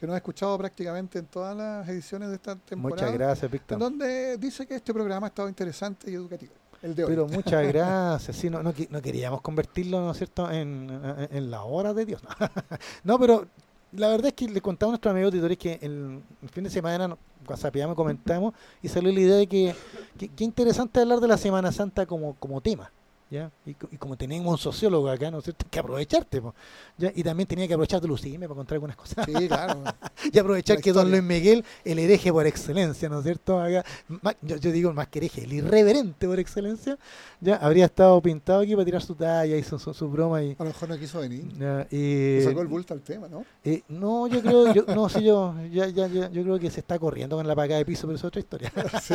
que 0.00 0.06
nos 0.06 0.14
ha 0.14 0.16
escuchado 0.16 0.56
prácticamente 0.58 1.18
en 1.18 1.26
todas 1.26 1.54
las 1.54 1.86
ediciones 1.88 2.30
de 2.30 2.36
esta 2.36 2.56
temporada. 2.56 3.02
Muchas 3.02 3.12
gracias, 3.12 3.50
Víctor. 3.50 3.78
Donde 3.78 4.38
dice 4.38 4.66
que 4.66 4.76
este 4.76 4.94
programa 4.94 5.26
ha 5.26 5.28
estado 5.28 5.48
interesante 5.48 6.10
y 6.10 6.14
educativo. 6.14 6.52
El 6.80 6.94
de 6.94 7.04
hoy. 7.04 7.10
Pero 7.10 7.28
muchas 7.28 7.66
gracias. 7.72 8.34
Sí, 8.34 8.48
no, 8.50 8.62
no, 8.62 8.74
no, 8.90 9.02
queríamos 9.02 9.42
convertirlo, 9.42 10.00
¿no 10.00 10.10
es 10.10 10.16
cierto?, 10.16 10.50
en, 10.50 10.90
en, 10.90 11.36
en 11.36 11.50
la 11.50 11.62
hora 11.62 11.94
de 11.94 12.06
Dios. 12.06 12.22
no, 13.04 13.18
pero 13.18 13.46
la 13.92 14.08
verdad 14.08 14.28
es 14.28 14.32
que 14.34 14.48
le 14.48 14.60
contaba 14.60 14.90
a 14.90 14.92
nuestros 14.92 15.12
amigos 15.12 15.32
auditores 15.32 15.58
que 15.58 15.78
el, 15.82 16.22
fin 16.50 16.64
de 16.64 16.70
semana, 16.70 17.16
WhatsApp 17.48 17.76
comentamos 17.94 18.54
y 18.82 18.88
salió 18.88 19.12
la 19.12 19.20
idea 19.20 19.36
de 19.36 19.46
que 19.46 19.74
qué 20.18 20.44
interesante 20.44 21.00
hablar 21.00 21.20
de 21.20 21.28
la 21.28 21.36
Semana 21.36 21.72
Santa 21.72 22.06
como, 22.06 22.34
como 22.34 22.60
tema. 22.60 22.90
¿Ya? 23.32 23.50
Y, 23.64 23.70
y, 23.70 23.96
como 23.96 24.14
tenemos 24.14 24.52
un 24.52 24.58
sociólogo 24.58 25.08
acá, 25.08 25.30
¿no 25.30 25.38
es 25.38 25.44
cierto? 25.44 25.64
que 25.70 25.78
aprovecharte, 25.78 26.42
po, 26.42 26.54
¿ya? 26.98 27.10
y 27.14 27.22
también 27.22 27.46
tenía 27.46 27.66
que 27.66 27.72
aprovechar 27.72 27.98
de 27.98 28.06
Lucime 28.06 28.46
para 28.46 28.56
contar 28.56 28.74
algunas 28.74 28.94
cosas. 28.94 29.24
Sí, 29.24 29.48
claro. 29.48 29.82
y 30.30 30.38
aprovechar 30.38 30.82
que 30.82 30.92
don 30.92 31.10
Luis 31.10 31.22
Miguel, 31.22 31.64
el 31.82 31.98
hereje 31.98 32.30
por 32.30 32.46
excelencia, 32.46 33.08
¿no 33.08 33.20
es 33.20 33.24
cierto? 33.24 33.58
Acá, 33.58 33.86
más, 34.20 34.36
yo, 34.42 34.56
yo, 34.56 34.70
digo 34.70 34.92
más 34.92 35.08
que 35.08 35.20
hereje, 35.20 35.44
el 35.44 35.52
irreverente 35.54 36.26
por 36.26 36.38
excelencia, 36.38 36.98
ya 37.40 37.56
habría 37.56 37.86
estado 37.86 38.20
pintado 38.20 38.60
aquí 38.60 38.72
para 38.72 38.84
tirar 38.84 39.00
su 39.00 39.14
talla 39.14 39.56
y 39.56 39.62
su, 39.62 39.78
su, 39.78 39.94
su 39.94 40.10
broma. 40.10 40.42
Y, 40.42 40.50
a 40.50 40.64
lo 40.64 40.66
mejor 40.66 40.90
no 40.90 40.98
quiso 40.98 41.20
venir. 41.20 41.48
Ya, 41.58 41.86
y, 41.90 42.42
sacó 42.42 42.60
el 42.60 42.68
bulto 42.68 42.92
al 42.92 43.00
tema, 43.00 43.28
¿no? 43.28 43.46
Eh, 43.64 43.80
no, 43.88 44.26
yo 44.26 44.42
creo, 44.42 44.74
yo, 44.74 44.84
no, 44.94 45.08
sí, 45.08 45.24
yo, 45.24 45.54
ya, 45.72 45.86
ya, 45.86 46.06
ya, 46.06 46.28
yo 46.28 46.42
creo 46.42 46.58
que 46.58 46.70
se 46.70 46.80
está 46.80 46.98
corriendo 46.98 47.36
con 47.36 47.48
la 47.48 47.56
paca 47.56 47.76
de 47.76 47.86
piso, 47.86 48.06
pero 48.06 48.16
es 48.16 48.24
otra 48.24 48.40
historia. 48.40 48.70
sí. 49.02 49.14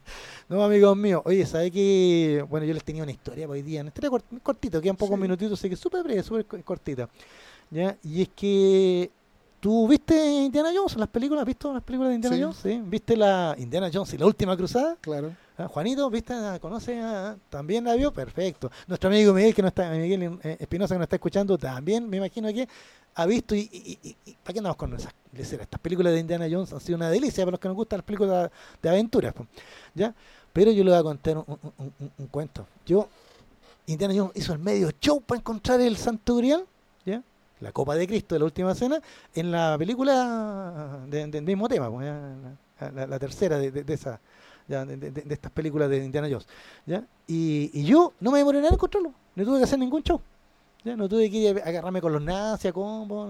no, 0.48 0.64
amigos 0.64 0.96
míos, 0.96 1.20
oye, 1.26 1.44
¿sabe 1.44 1.70
que 1.70 2.42
Bueno, 2.48 2.64
yo 2.64 2.72
les 2.72 2.84
tenía 2.84 3.02
una 3.02 3.12
historia 3.12 3.49
hoy 3.52 3.62
día, 3.62 3.80
una 3.80 3.88
historia 3.88 4.10
cortito, 4.42 4.80
quedan 4.80 4.96
pocos 4.96 5.16
sí. 5.16 5.22
minutitos, 5.22 5.58
así 5.58 5.68
que 5.68 5.76
súper 5.76 6.02
breve, 6.02 6.22
súper 6.22 6.44
cortita. 6.64 7.08
¿ya? 7.70 7.96
Y 8.02 8.22
es 8.22 8.28
que 8.30 9.10
tú 9.60 9.86
viste 9.86 10.14
Indiana 10.14 10.70
Jones, 10.74 10.96
las 10.96 11.08
películas, 11.08 11.42
¿has 11.42 11.46
visto 11.46 11.72
las 11.72 11.82
películas 11.82 12.10
de 12.10 12.14
Indiana 12.16 12.36
sí. 12.36 12.42
Jones? 12.42 12.56
¿Sí? 12.62 12.82
¿Viste 12.84 13.16
la 13.16 13.54
Indiana 13.58 13.90
Jones 13.92 14.14
y 14.14 14.18
la 14.18 14.26
última 14.26 14.56
cruzada? 14.56 14.96
Claro. 15.00 15.34
¿Ah? 15.58 15.68
Juanito, 15.68 16.08
¿viste? 16.08 16.34
¿Conoce? 16.60 16.98
Ah, 17.00 17.36
¿También 17.50 17.84
la 17.84 17.94
vio? 17.94 18.12
Perfecto. 18.12 18.70
Nuestro 18.86 19.10
amigo 19.10 19.34
Miguel, 19.34 19.54
que 19.54 19.62
no 19.62 19.68
está, 19.68 19.90
Miguel 19.90 20.38
eh, 20.42 20.56
Espinosa, 20.58 20.94
que 20.94 20.98
nos 20.98 21.04
está 21.04 21.16
escuchando, 21.16 21.58
también 21.58 22.08
me 22.08 22.16
imagino 22.16 22.48
que 22.48 22.66
ha 23.14 23.26
visto 23.26 23.54
y, 23.54 23.68
y, 23.72 23.98
y, 24.02 24.16
y 24.24 24.32
¿para 24.34 24.52
qué 24.52 24.58
andamos 24.60 24.76
con 24.76 24.94
esas? 24.94 25.12
Estas 25.36 25.80
películas 25.80 26.12
de 26.12 26.20
Indiana 26.20 26.46
Jones 26.50 26.72
han 26.72 26.80
sido 26.80 26.96
una 26.96 27.10
delicia 27.10 27.44
para 27.44 27.52
los 27.52 27.60
que 27.60 27.68
nos 27.68 27.76
gustan 27.76 27.98
las 27.98 28.04
películas 28.04 28.44
de, 28.44 28.50
de 28.82 28.88
aventuras, 28.88 29.34
¿ya? 29.94 30.14
Pero 30.52 30.72
yo 30.72 30.82
le 30.82 30.90
voy 30.90 30.98
a 30.98 31.02
contar 31.02 31.38
un, 31.38 31.44
un, 31.46 31.72
un, 31.78 32.12
un 32.18 32.26
cuento. 32.28 32.66
Yo 32.86 33.08
Indiana 33.92 34.14
Jones 34.16 34.32
hizo 34.36 34.52
el 34.52 34.58
medio 34.60 34.90
show 35.00 35.20
para 35.20 35.40
encontrar 35.40 35.80
el 35.80 35.96
Santo 35.96 36.36
Grial, 36.36 36.64
¿ya? 37.04 37.22
la 37.60 37.72
Copa 37.72 37.96
de 37.96 38.06
Cristo 38.06 38.34
de 38.34 38.38
la 38.38 38.44
Última 38.44 38.74
Cena, 38.74 39.00
en 39.34 39.50
la 39.50 39.76
película 39.76 41.00
del 41.08 41.30
de, 41.30 41.40
de 41.40 41.46
mismo 41.46 41.68
tema, 41.68 41.90
pues, 41.90 42.08
la, 42.94 43.18
tercera 43.18 43.58
de, 43.58 43.70
de 43.70 43.82
de, 43.82 45.24
estas 45.28 45.50
películas 45.50 45.90
de 45.90 46.04
Indiana 46.04 46.28
Jones. 46.30 46.46
¿ya? 46.86 47.04
Y, 47.26 47.82
yo 47.84 48.12
no 48.20 48.30
me 48.30 48.38
demoré 48.38 48.58
nada 48.58 48.68
en 48.68 48.74
encontrarlo, 48.74 49.12
no 49.34 49.44
tuve 49.44 49.58
que 49.58 49.64
hacer 49.64 49.78
ningún 49.78 50.02
show. 50.02 50.20
¿ya? 50.84 50.96
No 50.96 51.08
tuve 51.08 51.28
que 51.28 51.36
ir 51.36 51.58
a 51.58 51.68
agarrarme 51.68 52.00
con 52.00 52.12
los 52.12 52.22
nazis 52.22 52.70
a 52.70 52.72
combo, 52.72 53.26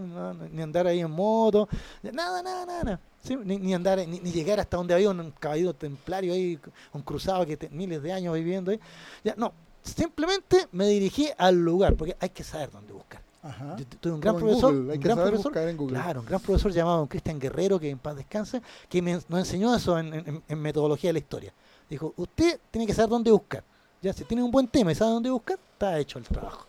ni 0.52 0.60
andar 0.60 0.86
ahí 0.86 1.00
en 1.00 1.10
moto, 1.10 1.68
nada, 2.02 2.42
nada, 2.42 2.66
nada. 2.66 3.00
Ni, 3.44 3.74
andar, 3.74 4.06
ni, 4.06 4.18
llegar 4.20 4.60
hasta 4.60 4.76
donde 4.76 4.92
había 4.92 5.10
un 5.10 5.30
caballero 5.32 5.72
templario 5.72 6.34
ahí, 6.34 6.58
un 6.92 7.02
cruzado 7.02 7.46
que 7.46 7.68
miles 7.70 8.02
de 8.02 8.12
años 8.12 8.34
viviendo 8.34 8.70
ahí. 8.70 8.80
Ya, 9.24 9.34
no, 9.36 9.52
simplemente 9.82 10.68
me 10.72 10.86
dirigí 10.86 11.28
al 11.38 11.56
lugar, 11.56 11.94
porque 11.96 12.16
hay 12.20 12.30
que 12.30 12.44
saber 12.44 12.70
dónde 12.70 12.92
buscar. 12.92 13.22
Ajá. 13.42 13.76
Yo 13.78 13.86
tuve 13.86 14.12
un 14.12 14.20
gran 14.20 14.36
profesor, 14.36 14.74
Google, 14.74 14.94
un 14.94 15.00
gran 15.00 15.16
profesor 15.18 15.52
claro, 15.88 16.20
un 16.20 16.26
gran 16.26 16.40
profesor 16.40 16.72
llamado 16.72 17.06
Cristian 17.06 17.38
Guerrero, 17.38 17.80
que 17.80 17.88
en 17.88 17.98
paz 17.98 18.16
descanse, 18.16 18.60
que 18.88 19.00
me, 19.00 19.14
nos 19.14 19.38
enseñó 19.38 19.74
eso 19.74 19.98
en, 19.98 20.12
en, 20.12 20.42
en, 20.46 20.58
metodología 20.60 21.08
de 21.08 21.14
la 21.14 21.18
historia. 21.20 21.54
Dijo, 21.88 22.12
usted 22.16 22.60
tiene 22.70 22.86
que 22.86 22.92
saber 22.92 23.08
dónde 23.08 23.30
buscar. 23.30 23.64
Ya, 24.02 24.12
si 24.12 24.24
tiene 24.24 24.42
un 24.42 24.50
buen 24.50 24.68
tema 24.68 24.92
y 24.92 24.94
sabe 24.94 25.12
dónde 25.12 25.30
buscar, 25.30 25.58
está 25.72 25.98
hecho 25.98 26.18
el 26.18 26.24
trabajo. 26.24 26.66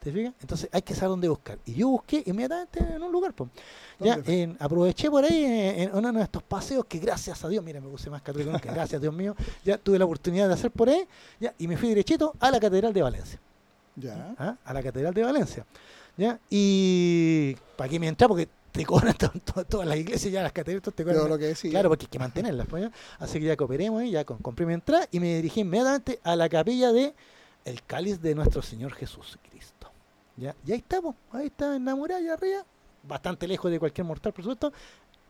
¿Te 0.00 0.12
fijas? 0.12 0.32
Entonces 0.40 0.68
hay 0.72 0.82
que 0.82 0.94
saber 0.94 1.10
dónde 1.10 1.28
buscar. 1.28 1.58
Y 1.66 1.74
yo 1.74 1.88
busqué 1.88 2.22
inmediatamente 2.26 2.78
en 2.78 3.02
un 3.02 3.10
lugar. 3.10 3.32
Pues. 3.32 3.50
Ya, 3.98 4.20
en, 4.26 4.56
aproveché 4.60 5.10
por 5.10 5.24
ahí 5.24 5.44
en, 5.44 5.80
en, 5.80 5.94
uno 5.94 6.12
de 6.12 6.22
estos 6.22 6.42
paseos 6.42 6.84
que 6.86 6.98
gracias 6.98 7.44
a 7.44 7.48
Dios, 7.48 7.64
mira, 7.64 7.80
me 7.80 7.88
puse 7.88 8.08
más 8.08 8.22
católico 8.22 8.56
que 8.58 8.70
gracias 8.70 9.00
Dios 9.00 9.12
mío, 9.12 9.34
ya 9.64 9.76
tuve 9.76 9.98
la 9.98 10.04
oportunidad 10.04 10.46
de 10.46 10.54
hacer 10.54 10.70
por 10.70 10.88
ahí, 10.88 11.04
ya, 11.40 11.52
y 11.58 11.66
me 11.66 11.76
fui 11.76 11.88
derechito 11.88 12.32
a 12.38 12.50
la 12.50 12.60
Catedral 12.60 12.92
de 12.92 13.02
Valencia. 13.02 13.40
Ya. 13.96 14.34
¿Ah? 14.38 14.56
A 14.64 14.72
la 14.72 14.82
Catedral 14.82 15.12
de 15.12 15.22
Valencia. 15.22 15.66
¿Ya? 16.16 16.38
Y 16.48 17.56
para 17.76 17.88
que 17.88 17.98
me 17.98 18.06
entra, 18.06 18.28
porque 18.28 18.48
te 18.70 18.84
cobran 18.84 19.14
to, 19.18 19.30
to, 19.44 19.64
todas 19.64 19.88
las 19.88 19.96
iglesias, 19.96 20.32
ya 20.32 20.42
las 20.42 20.52
catedrales, 20.52 20.94
te 20.94 21.04
cobran. 21.04 21.28
lo 21.28 21.38
que 21.38 21.46
decía. 21.46 21.70
Claro, 21.70 21.88
porque 21.88 22.04
hay 22.04 22.10
que 22.10 22.18
mantenerlas. 22.18 22.66
Pues, 22.68 22.84
¿ya? 22.84 22.92
Así 23.18 23.40
que 23.40 23.46
ya 23.46 23.56
cooperemos 23.56 24.04
y 24.04 24.12
ya 24.12 24.24
compré 24.24 24.66
mi 24.66 24.74
entrada 24.74 25.08
y 25.10 25.18
me 25.18 25.36
dirigí 25.36 25.60
inmediatamente 25.60 26.20
a 26.22 26.36
la 26.36 26.48
capilla 26.48 26.92
de 26.92 27.14
el 27.64 27.82
cáliz 27.82 28.20
de 28.22 28.34
nuestro 28.34 28.62
Señor 28.62 28.94
Jesucristo. 28.94 29.47
¿Ya? 30.38 30.54
Y 30.64 30.72
ahí 30.72 30.78
estamos, 30.78 31.16
ahí 31.32 31.46
está 31.46 31.74
en 31.74 31.84
la 31.84 31.96
muralla 31.96 32.34
arriba, 32.34 32.64
bastante 33.02 33.48
lejos 33.48 33.70
de 33.70 33.78
cualquier 33.78 34.06
mortal, 34.06 34.32
por 34.32 34.44
supuesto, 34.44 34.72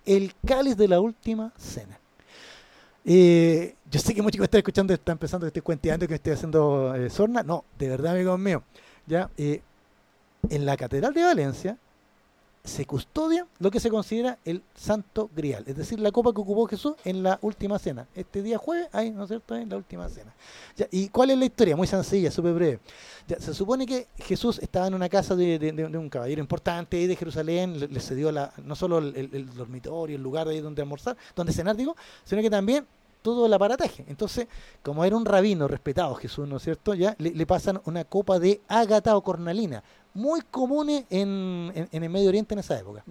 el 0.04 0.34
cáliz 0.46 0.76
de 0.76 0.86
la 0.88 1.00
última 1.00 1.52
cena. 1.56 1.98
Eh, 3.04 3.74
yo 3.90 4.00
sé 4.00 4.14
que 4.14 4.20
muchos 4.20 4.38
que 4.38 4.44
están 4.44 4.58
escuchando 4.58 4.92
están 4.92 5.16
pensando 5.16 5.46
que 5.46 5.48
estoy 5.48 5.62
cuenteando 5.62 6.06
que 6.06 6.16
estoy 6.16 6.34
haciendo 6.34 6.94
eh, 6.94 7.08
sorna. 7.08 7.42
No, 7.42 7.64
de 7.78 7.88
verdad, 7.88 8.12
amigos 8.12 8.38
míos. 8.38 8.62
Ya, 9.06 9.30
eh, 9.38 9.62
en 10.50 10.66
la 10.66 10.76
Catedral 10.76 11.14
de 11.14 11.22
Valencia 11.22 11.78
se 12.64 12.84
custodia 12.84 13.46
lo 13.58 13.70
que 13.70 13.80
se 13.80 13.90
considera 13.90 14.38
el 14.44 14.62
Santo 14.74 15.30
Grial, 15.34 15.64
es 15.66 15.76
decir, 15.76 15.98
la 16.00 16.12
copa 16.12 16.32
que 16.32 16.40
ocupó 16.40 16.66
Jesús 16.66 16.94
en 17.04 17.22
la 17.22 17.38
última 17.42 17.78
cena. 17.78 18.06
Este 18.14 18.42
día 18.42 18.58
jueves, 18.58 18.88
ahí, 18.92 19.10
¿no 19.10 19.24
es 19.24 19.28
cierto?, 19.28 19.56
en 19.56 19.68
la 19.68 19.76
última 19.76 20.08
cena. 20.08 20.34
¿Y 20.90 21.08
cuál 21.08 21.30
es 21.30 21.38
la 21.38 21.44
historia? 21.44 21.76
Muy 21.76 21.86
sencilla, 21.86 22.30
súper 22.30 22.54
breve. 22.54 22.80
Se 23.38 23.54
supone 23.54 23.86
que 23.86 24.08
Jesús 24.18 24.58
estaba 24.58 24.86
en 24.86 24.94
una 24.94 25.08
casa 25.08 25.34
de, 25.34 25.58
de, 25.58 25.72
de 25.72 25.98
un 25.98 26.08
caballero 26.08 26.40
importante 26.40 27.06
de 27.06 27.16
Jerusalén, 27.16 27.78
le, 27.78 28.00
cedió 28.00 28.32
la, 28.32 28.52
no 28.64 28.74
solo 28.74 28.98
el, 28.98 29.16
el, 29.16 29.54
dormitorio, 29.54 30.16
el 30.16 30.22
lugar 30.22 30.48
ahí 30.48 30.60
donde 30.60 30.82
almorzar, 30.82 31.16
donde 31.34 31.52
cenar, 31.52 31.76
digo, 31.76 31.96
sino 32.24 32.42
que 32.42 32.50
también 32.50 32.86
todo 33.34 33.46
el 33.46 33.52
aparataje. 33.52 34.04
Entonces, 34.08 34.46
como 34.82 35.04
era 35.04 35.16
un 35.16 35.24
rabino 35.24 35.68
respetado 35.68 36.14
Jesús, 36.14 36.48
¿no 36.48 36.56
es 36.56 36.62
cierto? 36.62 36.94
Ya 36.94 37.14
le, 37.18 37.46
pasan 37.46 37.80
una 37.84 38.04
copa 38.04 38.38
de 38.38 38.60
ágata 38.68 39.16
o 39.16 39.22
cornalina, 39.22 39.82
muy 40.14 40.40
común 40.42 40.90
en, 40.90 41.06
en, 41.10 42.02
el 42.02 42.10
Medio 42.10 42.28
Oriente 42.28 42.54
en 42.54 42.60
esa 42.60 42.78
época. 42.78 43.04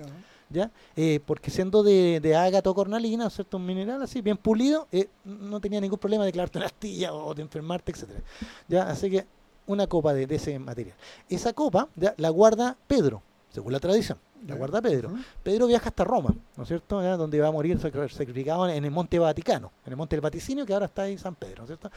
¿Ya? 0.50 0.72
Eh, 0.96 1.20
porque 1.26 1.52
siendo 1.52 1.84
de, 1.84 2.22
de 2.22 2.36
ágata 2.36 2.70
o 2.70 2.74
cornalina, 2.74 3.24
¿no 3.24 3.28
es 3.28 3.34
cierto? 3.34 3.58
Un 3.58 3.66
mineral 3.66 4.02
así, 4.02 4.22
bien 4.22 4.38
pulido, 4.38 4.88
eh, 4.94 5.10
no 5.26 5.60
tenía 5.60 5.82
ningún 5.82 6.00
problema 6.00 6.24
de 6.24 6.32
clavarte 6.32 6.58
una 6.58 6.68
astilla 6.68 7.14
o 7.14 7.34
de 7.34 7.42
enfermarte, 7.42 7.92
etcétera. 7.92 8.22
¿Ya? 8.68 8.84
Así 8.90 9.10
que 9.10 9.26
una 9.66 9.88
copa 9.88 10.14
de, 10.14 10.26
de 10.26 10.36
ese 10.36 10.58
material. 10.58 10.96
Esa 11.28 11.52
copa 11.52 11.90
¿ya? 11.96 12.14
la 12.18 12.30
guarda 12.30 12.78
Pedro, 12.88 13.22
según 13.52 13.74
la 13.74 13.80
tradición 13.80 14.18
la 14.46 14.56
guarda 14.56 14.82
Pedro. 14.82 15.12
Pedro 15.44 15.68
viaja 15.68 15.90
hasta 15.90 16.04
Roma, 16.04 16.34
¿no 16.56 16.64
es 16.64 16.68
cierto? 16.68 17.02
Donde 17.18 17.40
va 17.40 17.48
a 17.48 17.52
morir 17.52 17.80
sacrificado 17.80 18.68
en 18.70 18.84
el 18.84 18.92
Monte 18.92 19.20
Vaticano, 19.20 19.72
en 19.86 19.94
el 19.94 19.98
Monte 19.98 20.16
del 20.16 20.22
Vaticinio, 20.22 20.66
que 20.66 20.74
ahora 20.74 20.86
está 20.86 21.04
ahí 21.04 21.18
San 21.18 21.36
Pedro, 21.36 21.58
¿no 21.58 21.64
es 21.64 21.80
cierto? 21.80 21.92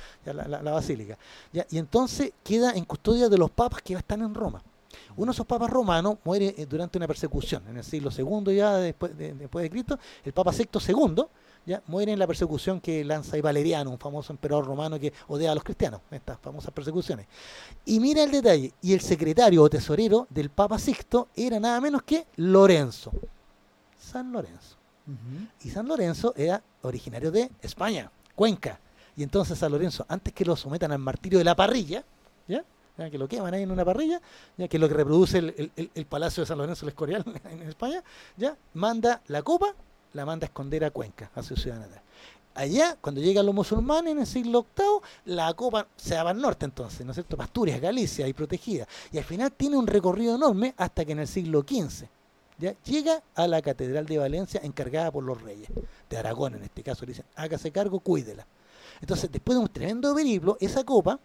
la, 0.49 0.73
basílica. 0.73 1.19
Y 1.53 1.79
entonces 1.79 2.33
queda 2.43 2.73
en 2.73 2.85
custodia 2.85 3.29
de 3.29 3.39
los 3.39 3.51
papas 3.51 3.83
que 3.83 3.95
están 3.95 4.23
en 4.23 4.35
Roma. 4.35 4.63
Uno 5.17 5.27
de 5.27 5.33
esos 5.33 5.47
papas 5.47 5.71
romanos 5.71 6.17
muere 6.25 6.55
eh, 6.57 6.67
durante 6.67 6.99
una 6.99 7.07
persecución, 7.07 7.63
en 7.69 7.77
el 7.77 7.85
siglo 7.85 8.11
II 8.17 8.55
ya 8.55 8.77
después 8.77 9.17
de, 9.17 9.35
después 9.35 9.63
de 9.63 9.71
Cristo, 9.71 9.99
el 10.25 10.33
Papa 10.33 10.53
Sexto 10.53 10.81
II, 10.87 11.25
ya 11.67 11.83
muere 11.87 12.13
en 12.13 12.19
la 12.19 12.27
persecución 12.27 12.81
que 12.81 13.05
lanza 13.05 13.37
y 13.37 13.41
Valeriano, 13.41 13.91
un 13.91 13.99
famoso 13.99 14.33
emperador 14.33 14.67
romano 14.67 14.99
que 14.99 15.13
odia 15.29 15.53
a 15.53 15.55
los 15.55 15.65
cristianos, 15.65 16.01
estas 16.11 16.39
famosas 16.39 16.73
persecuciones. 16.73 17.27
Y 17.85 18.01
mira 18.01 18.23
el 18.23 18.31
detalle, 18.31 18.73
y 18.83 18.93
el 18.93 19.01
secretario 19.01 19.63
o 19.63 19.71
tesorero 19.71 20.27
del 20.31 20.51
Papa 20.51 20.79
Sixto 20.79 21.29
era 21.37 21.61
nada 21.61 21.81
menos 21.81 22.03
que 22.03 22.27
Lorenzo, 22.37 23.13
San 23.99 24.33
Lorenzo. 24.33 24.77
Y 25.65 25.71
San 25.71 25.89
Lorenzo 25.89 26.33
era 26.37 26.63
originario 26.83 27.33
de 27.33 27.51
España, 27.63 28.11
Cuenca. 28.37 28.79
Y 29.17 29.25
entonces 29.25 29.59
San 29.59 29.73
Lorenzo, 29.73 30.07
antes 30.09 30.33
que 30.33 30.45
lo 30.45 30.55
sometan 30.55 30.93
al 30.93 31.01
martirio 31.01 31.39
de 31.39 31.45
la 31.45 31.57
parrilla, 31.57 32.05
¿ya? 32.47 32.65
que 33.11 33.19
lo 33.19 33.29
queman 33.29 33.55
ahí 33.55 33.63
en 33.63 33.71
una 33.71 33.85
parrilla, 33.85 34.21
ya 34.57 34.69
que 34.69 34.79
lo 34.79 34.89
que 34.89 34.95
reproduce 34.95 35.39
el, 35.39 36.07
Palacio 36.07 36.43
de 36.43 36.47
San 36.47 36.59
Lorenzo, 36.59 36.85
el 36.85 36.91
Escorial 36.91 37.25
en 37.51 37.63
España, 37.63 38.03
ya 38.37 38.57
manda 38.75 39.23
la 39.29 39.43
copa 39.43 39.75
la 40.13 40.27
manda 40.27 40.45
a 40.45 40.49
esconder 40.49 40.85
a 40.85 40.91
Cuenca, 40.91 41.31
a 41.35 41.43
su 41.43 41.57
ciudad 41.57 41.79
natal. 41.79 42.03
Allá, 42.55 42.97
cuando 43.01 43.21
llegan 43.21 43.47
los 43.47 43.55
musulmanes 43.55 44.13
en 44.13 44.19
el 44.19 44.27
siglo 44.27 44.67
VIII, 44.77 45.35
la 45.37 45.55
copa 45.55 45.87
se 45.97 46.17
va 46.17 46.31
al 46.31 46.41
norte 46.41 46.65
entonces, 46.65 47.07
¿no 47.07 47.13
es 47.13 47.17
cierto? 47.17 47.41
Asturias, 47.41 47.81
Galicia 47.81 48.27
y 48.27 48.33
protegida. 48.33 48.87
Y 49.13 49.19
al 49.19 49.25
final 49.25 49.53
tiene 49.53 49.77
un 49.77 49.87
recorrido 49.87 50.35
enorme 50.35 50.75
hasta 50.77 51.05
que 51.05 51.13
en 51.13 51.21
el 51.21 51.29
siglo 51.29 51.61
XV 51.61 52.07
¿ya? 52.59 52.75
llega 52.83 53.23
a 53.37 53.47
la 53.47 53.63
Catedral 53.63 54.07
de 54.07 54.19
Valencia 54.19 54.61
encargada 54.65 55.13
por 55.13 55.23
los 55.23 55.41
reyes, 55.41 55.69
de 56.09 56.17
Aragón 56.17 56.57
en 56.57 56.65
este 56.65 56.83
caso. 56.83 57.07
Le 57.07 57.13
dicen, 57.13 57.27
hágase 57.37 57.71
cargo, 57.71 58.01
cuídela. 58.01 58.47
Entonces, 59.01 59.31
después 59.31 59.57
de 59.57 59.63
un 59.63 59.69
tremendo 59.69 60.15
periplo, 60.15 60.57
esa 60.61 60.85
copa 60.85 61.19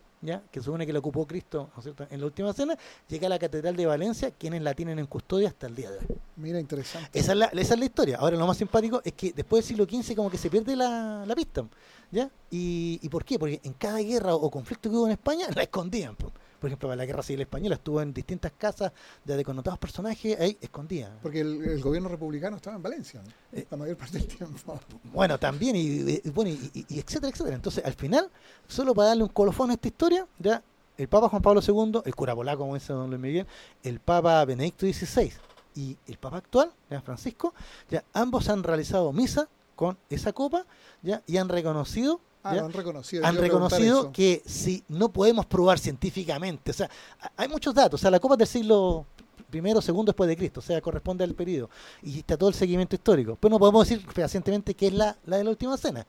que 0.51 0.61
supone 0.61 0.85
que 0.85 0.93
la 0.93 0.99
ocupó 0.99 1.25
Cristo 1.25 1.69
en 2.09 2.19
la 2.19 2.25
última 2.25 2.53
cena, 2.53 2.77
llega 3.07 3.27
a 3.27 3.29
la 3.29 3.39
Catedral 3.39 3.75
de 3.75 3.85
Valencia, 3.85 4.31
quienes 4.31 4.61
la 4.61 4.73
tienen 4.73 4.99
en 4.99 5.05
custodia 5.05 5.49
hasta 5.49 5.67
el 5.67 5.75
día 5.75 5.91
de 5.91 5.99
hoy. 5.99 6.05
Mira, 6.37 6.59
interesante. 6.59 7.17
Esa 7.17 7.31
es 7.33 7.37
la, 7.37 7.45
esa 7.45 7.73
es 7.73 7.79
la 7.79 7.85
historia. 7.85 8.17
Ahora, 8.17 8.37
lo 8.37 8.47
más 8.47 8.57
simpático 8.57 9.01
es 9.03 9.13
que 9.13 9.31
después 9.31 9.63
del 9.63 9.77
siglo 9.77 10.01
XV 10.03 10.15
como 10.15 10.29
que 10.29 10.37
se 10.37 10.49
pierde 10.49 10.75
la, 10.75 11.25
la 11.25 11.35
pista. 11.35 11.65
¿ya? 12.11 12.29
¿Y, 12.49 12.99
¿Y 13.01 13.09
por 13.09 13.23
qué? 13.23 13.39
Porque 13.39 13.59
en 13.63 13.73
cada 13.73 13.99
guerra 13.99 14.35
o 14.35 14.49
conflicto 14.49 14.89
que 14.89 14.95
hubo 14.95 15.05
en 15.05 15.13
España, 15.13 15.47
la 15.55 15.63
escondían 15.63 16.15
por 16.15 16.31
ejemplo, 16.63 16.89
para 16.89 16.97
la 16.97 17.05
Guerra 17.05 17.23
Civil 17.23 17.41
Española 17.41 17.75
estuvo 17.75 18.01
en 18.01 18.13
distintas 18.13 18.51
casas 18.57 18.91
de 19.23 19.43
connotados 19.43 19.79
personajes 19.79 20.39
ahí 20.39 20.57
escondidas. 20.61 21.11
Porque 21.21 21.41
el, 21.41 21.81
gobierno 21.81 22.09
republicano 22.09 22.57
estaba 22.57 22.75
en 22.75 22.83
Valencia 22.83 23.21
eh, 23.51 23.65
la 23.69 23.77
mayor 23.77 23.97
parte 23.97 24.17
del 24.17 24.27
tiempo. 24.27 24.79
Bueno, 25.13 25.37
también, 25.37 25.75
y, 25.75 26.21
bueno, 26.29 26.51
y, 26.51 26.85
etcétera, 26.99 27.29
etcétera. 27.29 27.55
Entonces, 27.55 27.83
al 27.85 27.93
final, 27.93 28.29
solo 28.67 28.93
para 28.93 29.09
darle 29.09 29.23
un 29.23 29.29
colofón 29.29 29.71
a 29.71 29.73
esta 29.73 29.87
historia, 29.87 30.27
ya 30.39 30.61
el 30.97 31.07
Papa 31.07 31.29
Juan 31.29 31.41
Pablo 31.41 31.61
II, 31.65 32.01
el 32.05 32.15
cura 32.15 32.35
polaco, 32.35 32.59
como 32.59 32.73
dice 32.75 32.93
don 32.93 33.09
Luis 33.09 33.21
Miguel, 33.21 33.47
el 33.83 33.99
Papa 33.99 34.43
Benedicto 34.45 34.85
XVI 34.85 35.31
y 35.75 35.97
el 36.07 36.17
Papa 36.17 36.37
actual, 36.37 36.71
ya 36.89 37.01
Francisco, 37.01 37.53
ya 37.89 38.03
ambos 38.13 38.49
han 38.49 38.63
realizado 38.63 39.11
misa 39.11 39.49
con 39.75 39.97
esa 40.09 40.33
copa 40.33 40.65
ya 41.01 41.21
y 41.27 41.37
han 41.37 41.49
reconocido 41.49 42.21
Ah, 42.45 42.51
han 42.63 42.71
reconocido. 42.71 43.25
Han 43.25 43.37
reconocido 43.37 44.11
que 44.11 44.43
si 44.45 44.83
no 44.87 45.09
podemos 45.09 45.47
probar 45.47 45.79
científicamente, 45.79 46.69
o 46.69 46.73
sea, 46.73 46.89
hay 47.35 47.47
muchos 47.47 47.73
datos, 47.73 47.99
o 47.99 48.01
sea, 48.01 48.11
la 48.11 48.19
copa 48.19 48.37
del 48.37 48.47
siglo 48.47 49.07
primero, 49.49 49.81
segundo 49.81 50.11
después 50.11 50.27
de 50.27 50.37
Cristo, 50.37 50.59
o 50.59 50.63
sea, 50.63 50.79
corresponde 50.79 51.23
al 51.23 51.33
periodo, 51.33 51.71
y 52.03 52.19
está 52.19 52.37
todo 52.37 52.49
el 52.49 52.55
seguimiento 52.55 52.95
histórico. 52.95 53.35
Pues 53.35 53.49
no 53.49 53.57
podemos 53.57 53.89
decir 53.89 54.05
fehacientemente 54.11 54.75
que 54.75 54.87
es 54.87 54.93
la, 54.93 55.17
la 55.25 55.37
de 55.37 55.43
la 55.43 55.49
última 55.49 55.75
cena, 55.75 56.05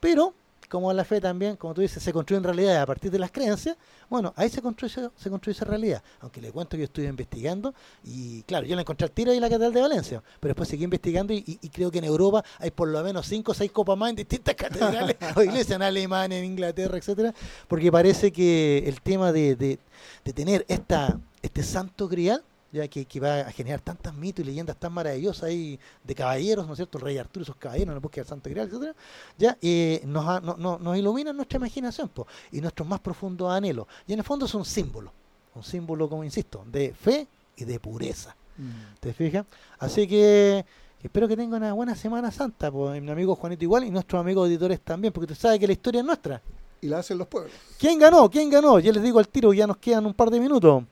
pero 0.00 0.32
como 0.68 0.92
la 0.92 1.04
fe 1.04 1.20
también, 1.20 1.56
como 1.56 1.74
tú 1.74 1.80
dices, 1.80 2.02
se 2.02 2.12
construye 2.12 2.38
en 2.38 2.44
realidad 2.44 2.82
a 2.82 2.86
partir 2.86 3.10
de 3.10 3.18
las 3.18 3.30
creencias, 3.30 3.76
bueno, 4.08 4.32
ahí 4.36 4.48
se 4.48 4.60
construye, 4.60 5.08
se 5.16 5.30
construye 5.30 5.56
esa 5.56 5.64
realidad. 5.64 6.02
Aunque 6.20 6.40
le 6.40 6.52
cuento 6.52 6.76
que 6.76 6.78
yo 6.78 6.84
estuve 6.84 7.06
investigando 7.06 7.74
y 8.04 8.42
claro, 8.42 8.66
yo 8.66 8.74
la 8.74 8.82
encontré 8.82 9.04
al 9.06 9.10
tiro 9.10 9.30
ahí 9.30 9.38
en 9.38 9.42
la 9.42 9.48
Catedral 9.48 9.72
de 9.72 9.80
Valencia, 9.80 10.22
pero 10.40 10.50
después 10.50 10.68
seguí 10.68 10.84
investigando 10.84 11.32
y, 11.32 11.58
creo 11.72 11.90
que 11.90 11.98
en 11.98 12.04
Europa 12.04 12.44
hay 12.58 12.70
por 12.70 12.88
lo 12.88 13.02
menos 13.02 13.26
cinco 13.26 13.52
o 13.52 13.54
seis 13.54 13.72
copas 13.72 13.96
más 13.96 14.10
en 14.10 14.16
distintas 14.16 14.54
catedrales 14.56 15.16
o 15.34 15.42
iglesias 15.42 15.76
en 15.76 15.82
Alemania, 15.82 16.38
en 16.38 16.44
Inglaterra, 16.44 16.96
etcétera, 16.96 17.34
porque 17.68 17.90
parece 17.90 18.32
que 18.32 18.84
el 18.86 19.00
tema 19.00 19.32
de, 19.32 19.56
de, 19.56 19.78
de 20.24 20.32
tener 20.32 20.64
esta, 20.68 21.18
este 21.42 21.62
santo 21.62 22.08
grial 22.08 22.42
ya 22.74 22.88
que, 22.88 23.20
va 23.20 23.40
a 23.40 23.52
generar 23.52 23.80
tantas 23.80 24.12
mitos 24.14 24.44
y 24.44 24.48
leyendas 24.48 24.76
tan 24.76 24.92
maravillosas 24.92 25.44
ahí 25.44 25.78
de 26.02 26.14
caballeros, 26.14 26.66
¿no 26.66 26.72
es 26.72 26.78
cierto? 26.78 26.98
El 26.98 27.04
rey 27.04 27.18
Arturo 27.18 27.42
y 27.42 27.46
sus 27.46 27.54
caballeros 27.54 27.88
en 27.88 27.94
la 27.94 28.00
búsqueda 28.00 28.24
del 28.24 28.28
Santo 28.28 28.50
Grial, 28.50 28.66
etcétera, 28.66 28.94
ya 29.38 29.56
eh, 29.62 30.02
nos, 30.04 30.42
no, 30.42 30.78
nos 30.78 30.98
ilumina 30.98 31.32
nuestra 31.32 31.58
imaginación 31.58 32.10
y 32.50 32.60
nuestros 32.60 32.88
más 32.88 32.98
profundos 32.98 33.52
anhelos. 33.52 33.86
Y 34.08 34.12
en 34.12 34.18
el 34.18 34.24
fondo 34.24 34.46
es 34.46 34.54
un 34.54 34.64
símbolo, 34.64 35.12
un 35.54 35.62
símbolo, 35.62 36.08
como 36.08 36.24
insisto, 36.24 36.64
de 36.66 36.92
fe 36.92 37.28
y 37.56 37.64
de 37.64 37.78
pureza. 37.78 38.34
Mm. 38.56 38.98
¿Te 38.98 39.12
fijas? 39.12 39.46
Así 39.78 40.08
que 40.08 40.64
espero 41.00 41.28
que 41.28 41.36
tengan 41.36 41.62
una 41.62 41.72
buena 41.74 41.94
Semana 41.94 42.32
Santa, 42.32 42.72
pues, 42.72 43.00
mi 43.00 43.10
amigo 43.10 43.36
Juanito 43.36 43.62
igual 43.62 43.84
y 43.84 43.90
nuestros 43.90 44.20
amigos 44.20 44.48
editores 44.48 44.80
también, 44.80 45.12
porque 45.12 45.28
tú 45.28 45.36
sabes 45.36 45.60
que 45.60 45.68
la 45.68 45.74
historia 45.74 46.00
es 46.00 46.06
nuestra. 46.06 46.42
Y 46.80 46.88
la 46.88 46.98
hacen 46.98 47.18
los 47.18 47.28
pueblos. 47.28 47.52
¿Quién 47.78 48.00
ganó? 48.00 48.28
¿Quién 48.28 48.50
ganó? 48.50 48.80
Ya 48.80 48.92
les 48.92 49.02
digo 49.02 49.20
al 49.20 49.28
tiro, 49.28 49.52
ya 49.52 49.66
nos 49.66 49.76
quedan 49.76 50.04
un 50.06 50.12
par 50.12 50.28
de 50.28 50.40
minutos. 50.40 50.84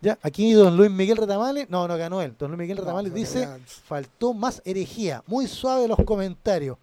Ya, 0.00 0.18
aquí 0.22 0.52
don 0.52 0.76
Luis 0.76 0.90
Miguel 0.90 1.16
Retamales, 1.16 1.68
no, 1.70 1.88
no 1.88 1.96
ganó 1.96 2.20
él. 2.22 2.34
Don 2.38 2.50
Luis 2.50 2.58
Miguel 2.58 2.78
Retamales 2.78 3.12
dice, 3.12 3.48
faltó 3.84 4.34
más 4.34 4.62
herejía. 4.64 5.22
Muy 5.26 5.46
suave 5.46 5.88
los 5.88 5.98
comentarios. 6.04 6.78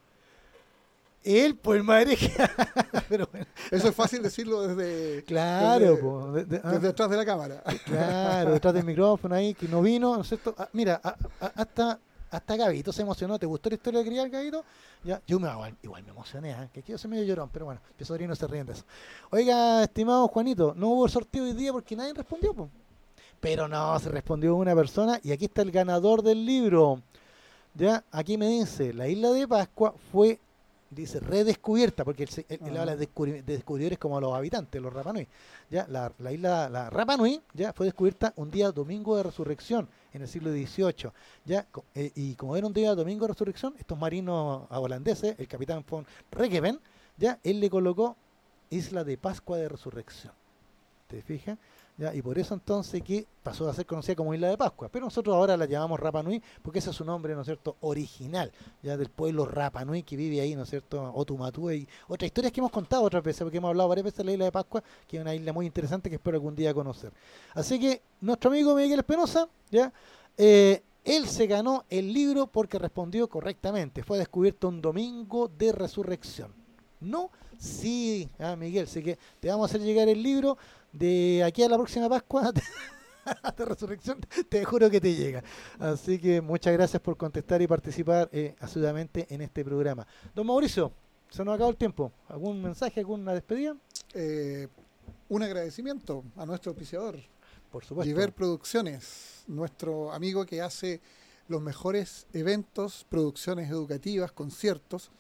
Él, 1.24 1.56
pues, 1.56 1.84
más 1.84 2.02
herejía. 2.02 2.52
Pero 3.10 3.30
Eso 3.72 3.88
es 3.88 3.96
fácil 3.96 4.22
decirlo 4.22 4.68
desde. 4.68 5.24
Claro, 5.24 6.34
desde, 6.34 6.62
ah. 6.64 6.80
detrás 6.80 7.10
de 7.10 7.18
la 7.18 7.26
cámara. 7.26 7.64
Claro, 7.86 8.52
detrás 8.52 8.74
del 8.74 8.84
micrófono 8.84 9.34
ahí, 9.36 9.54
que 9.54 9.68
no 9.68 9.82
vino, 9.82 10.16
¿no 10.16 10.22
es 10.22 10.28
cierto? 10.28 10.54
Ah, 10.58 10.68
mira, 10.74 11.00
hasta 11.56 12.00
hasta 12.34 12.56
Gavito 12.56 12.92
se 12.92 13.04
emocionó. 13.04 13.38
¿Te 13.38 13.46
gustó 13.46 13.70
la 13.70 13.76
historia 13.76 14.00
de 14.00 14.06
criar, 14.08 14.30
Gavito? 14.30 14.64
Ya, 15.04 15.22
yo 15.28 15.40
me, 15.40 15.50
igual, 15.52 15.78
igual 15.84 16.04
me 16.04 16.10
emocioné, 16.10 16.52
¿eh? 16.52 16.70
que 16.74 16.82
quiero 16.82 16.98
ser 16.98 17.12
medio 17.12 17.24
llorón, 17.26 17.50
pero 17.54 17.66
bueno, 17.66 17.80
mi 17.98 18.06
sobrino 18.06 18.36
se 18.36 18.48
ríen 18.48 18.66
de 18.66 18.74
eso. 18.74 18.84
Oiga, 19.30 19.84
estimado 19.84 20.28
Juanito, 20.28 20.74
no 20.76 20.90
hubo 20.90 21.08
sorteo 21.08 21.44
hoy 21.44 21.54
día 21.54 21.72
porque 21.72 21.96
nadie 21.96 22.14
respondió, 22.14 22.54
pues. 22.54 22.70
Pero 23.44 23.68
no, 23.68 24.00
se 24.00 24.08
respondió 24.08 24.56
una 24.56 24.74
persona 24.74 25.20
y 25.22 25.34
aquí 25.34 25.46
está 25.46 25.64
el 25.64 25.72
ganador 25.72 26.24
del 26.24 26.46
libro. 26.46 27.02
Ya, 27.74 28.06
aquí 28.10 28.38
me 28.38 28.48
dice, 28.48 28.94
la 28.94 29.10
isla 29.10 29.32
de 29.32 29.46
Pascua 29.46 29.94
fue, 30.14 30.40
dice, 30.90 31.20
redescubierta, 31.20 32.06
porque 32.06 32.24
él, 32.24 32.78
habla 32.78 32.96
de, 32.96 33.10
descubridores 33.46 34.00
como 34.00 34.22
los 34.22 34.34
habitantes, 34.34 34.82
los 34.82 34.94
Rapanui. 34.94 35.28
Ya, 35.70 35.86
la, 35.90 36.32
isla, 36.32 36.70
la 36.70 36.90
Rapanui, 36.90 37.42
ya 37.54 37.74
fue 37.74 37.88
descubierta 37.88 38.32
un 38.38 38.50
día 38.50 38.72
domingo 38.72 39.18
de 39.18 39.24
resurrección 39.24 39.90
en 40.14 40.22
el 40.22 40.30
siglo 40.30 40.50
XVIII. 40.50 41.12
Ya, 41.44 41.68
eh, 41.96 42.14
y 42.16 42.36
como 42.36 42.56
era 42.56 42.66
un 42.66 42.74
día 42.74 42.96
domingo 42.96 43.26
de 43.26 43.34
resurrección, 43.34 43.76
estos 43.78 44.00
marinos 44.00 44.68
holandeses, 44.70 45.38
el 45.38 45.50
capitán 45.50 45.84
von 45.90 46.08
Regeven, 46.32 46.80
ya, 47.18 47.38
él 47.44 47.60
le 47.60 47.70
colocó 47.70 48.16
Isla 48.70 49.04
de 49.04 49.18
Pascua 49.18 49.58
de 49.58 49.68
Resurrección. 49.68 50.32
¿Te 51.08 51.22
fijas? 51.22 51.58
Y 52.14 52.22
por 52.24 52.40
eso 52.40 52.56
entonces 52.56 53.04
que 53.04 53.28
pasó 53.44 53.70
a 53.70 53.74
ser 53.74 53.86
conocida 53.86 54.16
como 54.16 54.34
Isla 54.34 54.50
de 54.50 54.58
Pascua. 54.58 54.90
Pero 54.90 55.06
nosotros 55.06 55.36
ahora 55.36 55.56
la 55.56 55.66
llamamos 55.66 56.00
Rapa 56.00 56.24
Nui 56.24 56.42
porque 56.62 56.80
ese 56.80 56.90
es 56.90 56.96
su 56.96 57.06
nombre, 57.06 57.36
¿no 57.36 57.42
es 57.42 57.46
cierto?, 57.46 57.78
original, 57.82 58.52
ya 58.82 58.98
del 58.98 59.10
pueblo 59.10 59.46
Rapa 59.46 59.86
Nui 59.86 60.02
que 60.04 60.16
vive 60.16 60.42
ahí, 60.42 60.56
¿no 60.56 60.64
es 60.64 60.70
cierto?, 60.70 61.12
Otumatue 61.14 61.78
y 61.78 61.88
otras 62.08 62.28
historias 62.28 62.52
que 62.52 62.62
hemos 62.62 62.72
contado 62.72 63.04
otras 63.04 63.24
veces, 63.24 63.44
porque 63.44 63.58
hemos 63.58 63.70
hablado 63.70 63.90
varias 63.90 64.06
veces 64.06 64.18
de 64.18 64.24
la 64.24 64.32
Isla 64.34 64.46
de 64.46 64.52
Pascua, 64.52 64.84
que 65.08 65.18
es 65.18 65.22
una 65.22 65.36
isla 65.36 65.54
muy 65.54 65.66
interesante 65.66 66.10
que 66.10 66.16
espero 66.16 66.38
algún 66.38 66.56
día 66.56 66.74
conocer. 66.74 67.12
Así 67.54 67.80
que 67.80 68.02
nuestro 68.22 68.50
amigo 68.50 68.76
Miguel 68.76 69.00
Espinosa, 69.00 69.48
ya, 69.70 69.94
eh, 70.38 70.82
él 71.04 71.28
se 71.28 71.48
ganó 71.48 71.86
el 71.90 72.14
libro 72.14 72.48
porque 72.48 72.80
respondió 72.80 73.28
correctamente. 73.28 74.04
Fue 74.04 74.18
descubierto 74.18 74.70
un 74.70 74.82
domingo 74.82 75.48
de 75.48 75.72
resurrección. 75.74 76.54
No, 77.02 77.30
sí, 77.58 78.30
ah, 78.40 78.56
Miguel, 78.56 78.86
así 78.86 79.04
que 79.04 79.20
te 79.42 79.50
vamos 79.50 79.64
a 79.64 79.70
hacer 79.70 79.82
llegar 79.86 80.08
el 80.08 80.24
libro 80.24 80.58
de 80.94 81.44
aquí 81.44 81.64
a 81.64 81.70
la 81.70 81.76
próxima 81.76 82.08
Pascua 82.08 82.54
de 83.58 83.66
resurrección, 83.66 84.20
te 84.48 84.64
juro 84.64 84.90
que 84.90 85.02
te 85.02 85.14
llega. 85.14 85.44
Así 85.80 86.20
que 86.20 86.40
muchas 86.40 86.74
gracias 86.74 87.02
por 87.02 87.18
contestar 87.18 87.62
y 87.62 87.68
participar 87.68 88.30
eh, 88.32 88.56
asiduamente 88.60 89.28
en 89.30 89.42
este 89.42 89.66
programa. 89.66 90.08
Don 90.34 90.48
Mauricio, 90.48 90.92
se 91.30 91.44
nos 91.44 91.56
acabó 91.56 91.72
el 91.72 91.78
tiempo. 91.78 92.12
¿Algún 92.28 92.62
mensaje, 92.62 93.00
alguna 93.00 93.34
despedida? 93.34 93.76
Eh, 94.14 94.68
un 95.30 95.44
agradecimiento 95.44 96.24
a 96.38 96.46
nuestro 96.46 96.72
auspiciador. 96.72 97.18
Por 97.72 97.84
supuesto. 97.84 98.08
Diver 98.08 98.34
Producciones, 98.34 99.44
nuestro 99.48 100.12
amigo 100.12 100.46
que 100.46 100.62
hace 100.62 101.02
los 101.48 101.62
mejores 101.62 102.28
eventos, 102.34 103.06
producciones 103.10 103.70
educativas, 103.70 104.32
conciertos, 104.32 105.12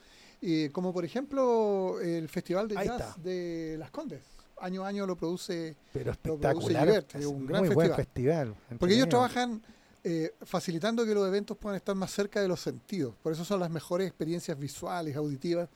eh, 0.42 0.70
como 0.72 0.94
por 0.94 1.04
ejemplo 1.04 2.00
el 2.00 2.30
Festival 2.30 2.68
de 2.68 2.76
Jazz 2.76 3.24
de 3.24 3.76
Las 3.80 3.90
Condes. 3.90 4.22
Año 4.60 4.86
a 4.86 4.88
año 4.88 5.06
lo 5.06 5.16
produce, 5.16 5.76
Pero 5.92 6.12
espectacular, 6.12 6.88
lo 6.88 6.94
produce 6.94 7.20
es 7.20 7.26
un 7.26 7.46
gran 7.46 7.66
muy 7.66 7.68
festival. 7.70 7.86
Buen 7.88 7.96
festival 7.96 8.56
Porque 8.80 8.96
ellos 8.96 9.10
trabajan 9.10 9.62
eh, 10.06 10.34
facilitando 10.42 11.06
que 11.06 11.14
los 11.14 11.28
eventos 11.28 11.58
puedan 11.58 11.78
estar 11.78 11.96
más 11.96 12.12
cerca 12.12 12.42
de 12.42 12.48
los 12.48 12.60
sentidos. 12.60 13.16
Por 13.24 13.32
eso 13.32 13.46
son 13.46 13.60
las 13.60 13.70
mejores 13.70 14.08
experiencias 14.08 14.58
visuales, 14.60 15.16
auditivas, 15.16 15.70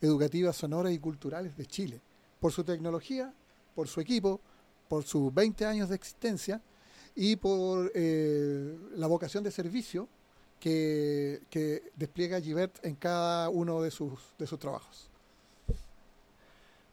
educativas, 0.00 0.56
sonoras 0.56 0.92
y 0.92 0.98
culturales 0.98 1.56
de 1.56 1.66
Chile. 1.66 2.00
Por 2.40 2.52
su 2.52 2.64
tecnología, 2.64 3.32
por 3.74 3.88
su 3.88 4.00
equipo, 4.00 4.40
por 4.88 5.04
sus 5.04 5.32
20 5.32 5.66
años 5.66 5.88
de 5.88 5.94
existencia 5.94 6.60
y 7.14 7.36
por 7.36 7.90
eh, 7.94 8.78
la 8.96 9.06
vocación 9.06 9.44
de 9.44 9.50
servicio 9.50 10.08
que, 10.58 11.42
que 11.48 11.90
despliega 11.96 12.40
Givert 12.40 12.84
en 12.84 12.96
cada 12.96 13.48
uno 13.48 13.82
de 13.82 13.90
sus, 13.90 14.18
de 14.38 14.46
sus 14.46 14.58
trabajos. 14.58 15.09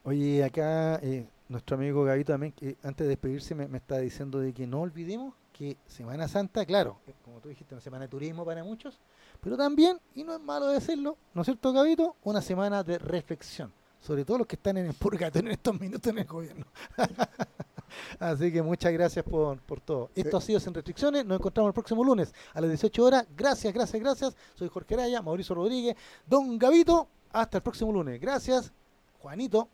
Oye, 0.07 0.41
acá 0.41 1.01
eh, 1.03 1.27
nuestro 1.49 1.75
amigo 1.75 2.05
Gavito 2.05 2.31
también, 2.31 2.53
que 2.53 2.77
antes 2.81 3.05
de 3.05 3.09
despedirse, 3.09 3.53
me, 3.53 3.67
me, 3.67 3.77
está 3.77 3.97
diciendo 3.97 4.39
de 4.39 4.53
que 4.53 4.65
no 4.65 4.79
olvidemos 4.79 5.33
que 5.51 5.75
Semana 5.85 6.29
Santa, 6.29 6.65
claro, 6.65 6.97
como 7.25 7.41
tú 7.41 7.49
dijiste, 7.49 7.75
una 7.75 7.81
semana 7.81 8.05
de 8.05 8.07
turismo 8.07 8.45
para 8.45 8.63
muchos, 8.63 9.01
pero 9.41 9.57
también, 9.57 9.99
y 10.15 10.23
no 10.23 10.33
es 10.33 10.39
malo 10.39 10.67
decirlo, 10.67 11.17
¿no 11.33 11.41
es 11.41 11.45
cierto, 11.45 11.73
Gavito? 11.73 12.15
Una 12.23 12.41
semana 12.41 12.85
de 12.85 12.97
reflexión, 12.99 13.73
sobre 13.99 14.23
todo 14.23 14.37
los 14.37 14.47
que 14.47 14.55
están 14.55 14.77
en 14.77 14.85
el 14.85 14.93
purgatorio 14.93 15.49
en 15.49 15.55
estos 15.55 15.77
minutos 15.77 16.07
en 16.07 16.19
el 16.19 16.25
gobierno. 16.25 16.65
Así 18.17 18.49
que 18.49 18.61
muchas 18.61 18.93
gracias 18.93 19.25
por, 19.25 19.59
por 19.59 19.81
todo. 19.81 20.09
Esto 20.15 20.37
ha 20.37 20.41
sido 20.41 20.61
Sin 20.61 20.73
Restricciones. 20.73 21.25
Nos 21.25 21.37
encontramos 21.37 21.71
el 21.71 21.73
próximo 21.73 22.01
lunes 22.05 22.33
a 22.53 22.61
las 22.61 22.69
18 22.69 23.03
horas. 23.03 23.27
Gracias, 23.35 23.73
gracias, 23.73 24.01
gracias. 24.01 24.35
Soy 24.55 24.69
Jorge 24.69 24.93
Araya, 24.93 25.21
Mauricio 25.21 25.53
Rodríguez, 25.53 25.97
Don 26.25 26.57
Gavito. 26.57 27.09
Hasta 27.33 27.57
el 27.57 27.63
próximo 27.63 27.91
lunes. 27.91 28.21
Gracias, 28.21 28.71
Juanito, 29.19 29.67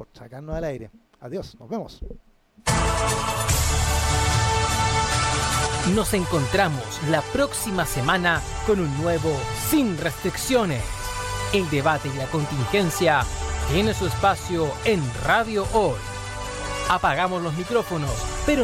por 0.00 0.08
sacarnos 0.14 0.56
al 0.56 0.64
aire. 0.64 0.90
Adiós, 1.20 1.54
nos 1.60 1.68
vemos. 1.68 2.00
Nos 5.94 6.14
encontramos 6.14 6.82
la 7.10 7.20
próxima 7.34 7.84
semana 7.84 8.40
con 8.66 8.80
un 8.80 9.02
nuevo 9.02 9.30
Sin 9.68 9.98
Restricciones. 9.98 10.82
El 11.52 11.68
debate 11.68 12.08
y 12.08 12.16
la 12.16 12.24
contingencia 12.28 13.26
tiene 13.70 13.92
su 13.92 14.06
espacio 14.06 14.72
en 14.86 15.02
Radio 15.22 15.66
Hoy. 15.74 15.98
Apagamos 16.88 17.42
los 17.42 17.52
micrófonos, 17.58 18.10
pero 18.46 18.58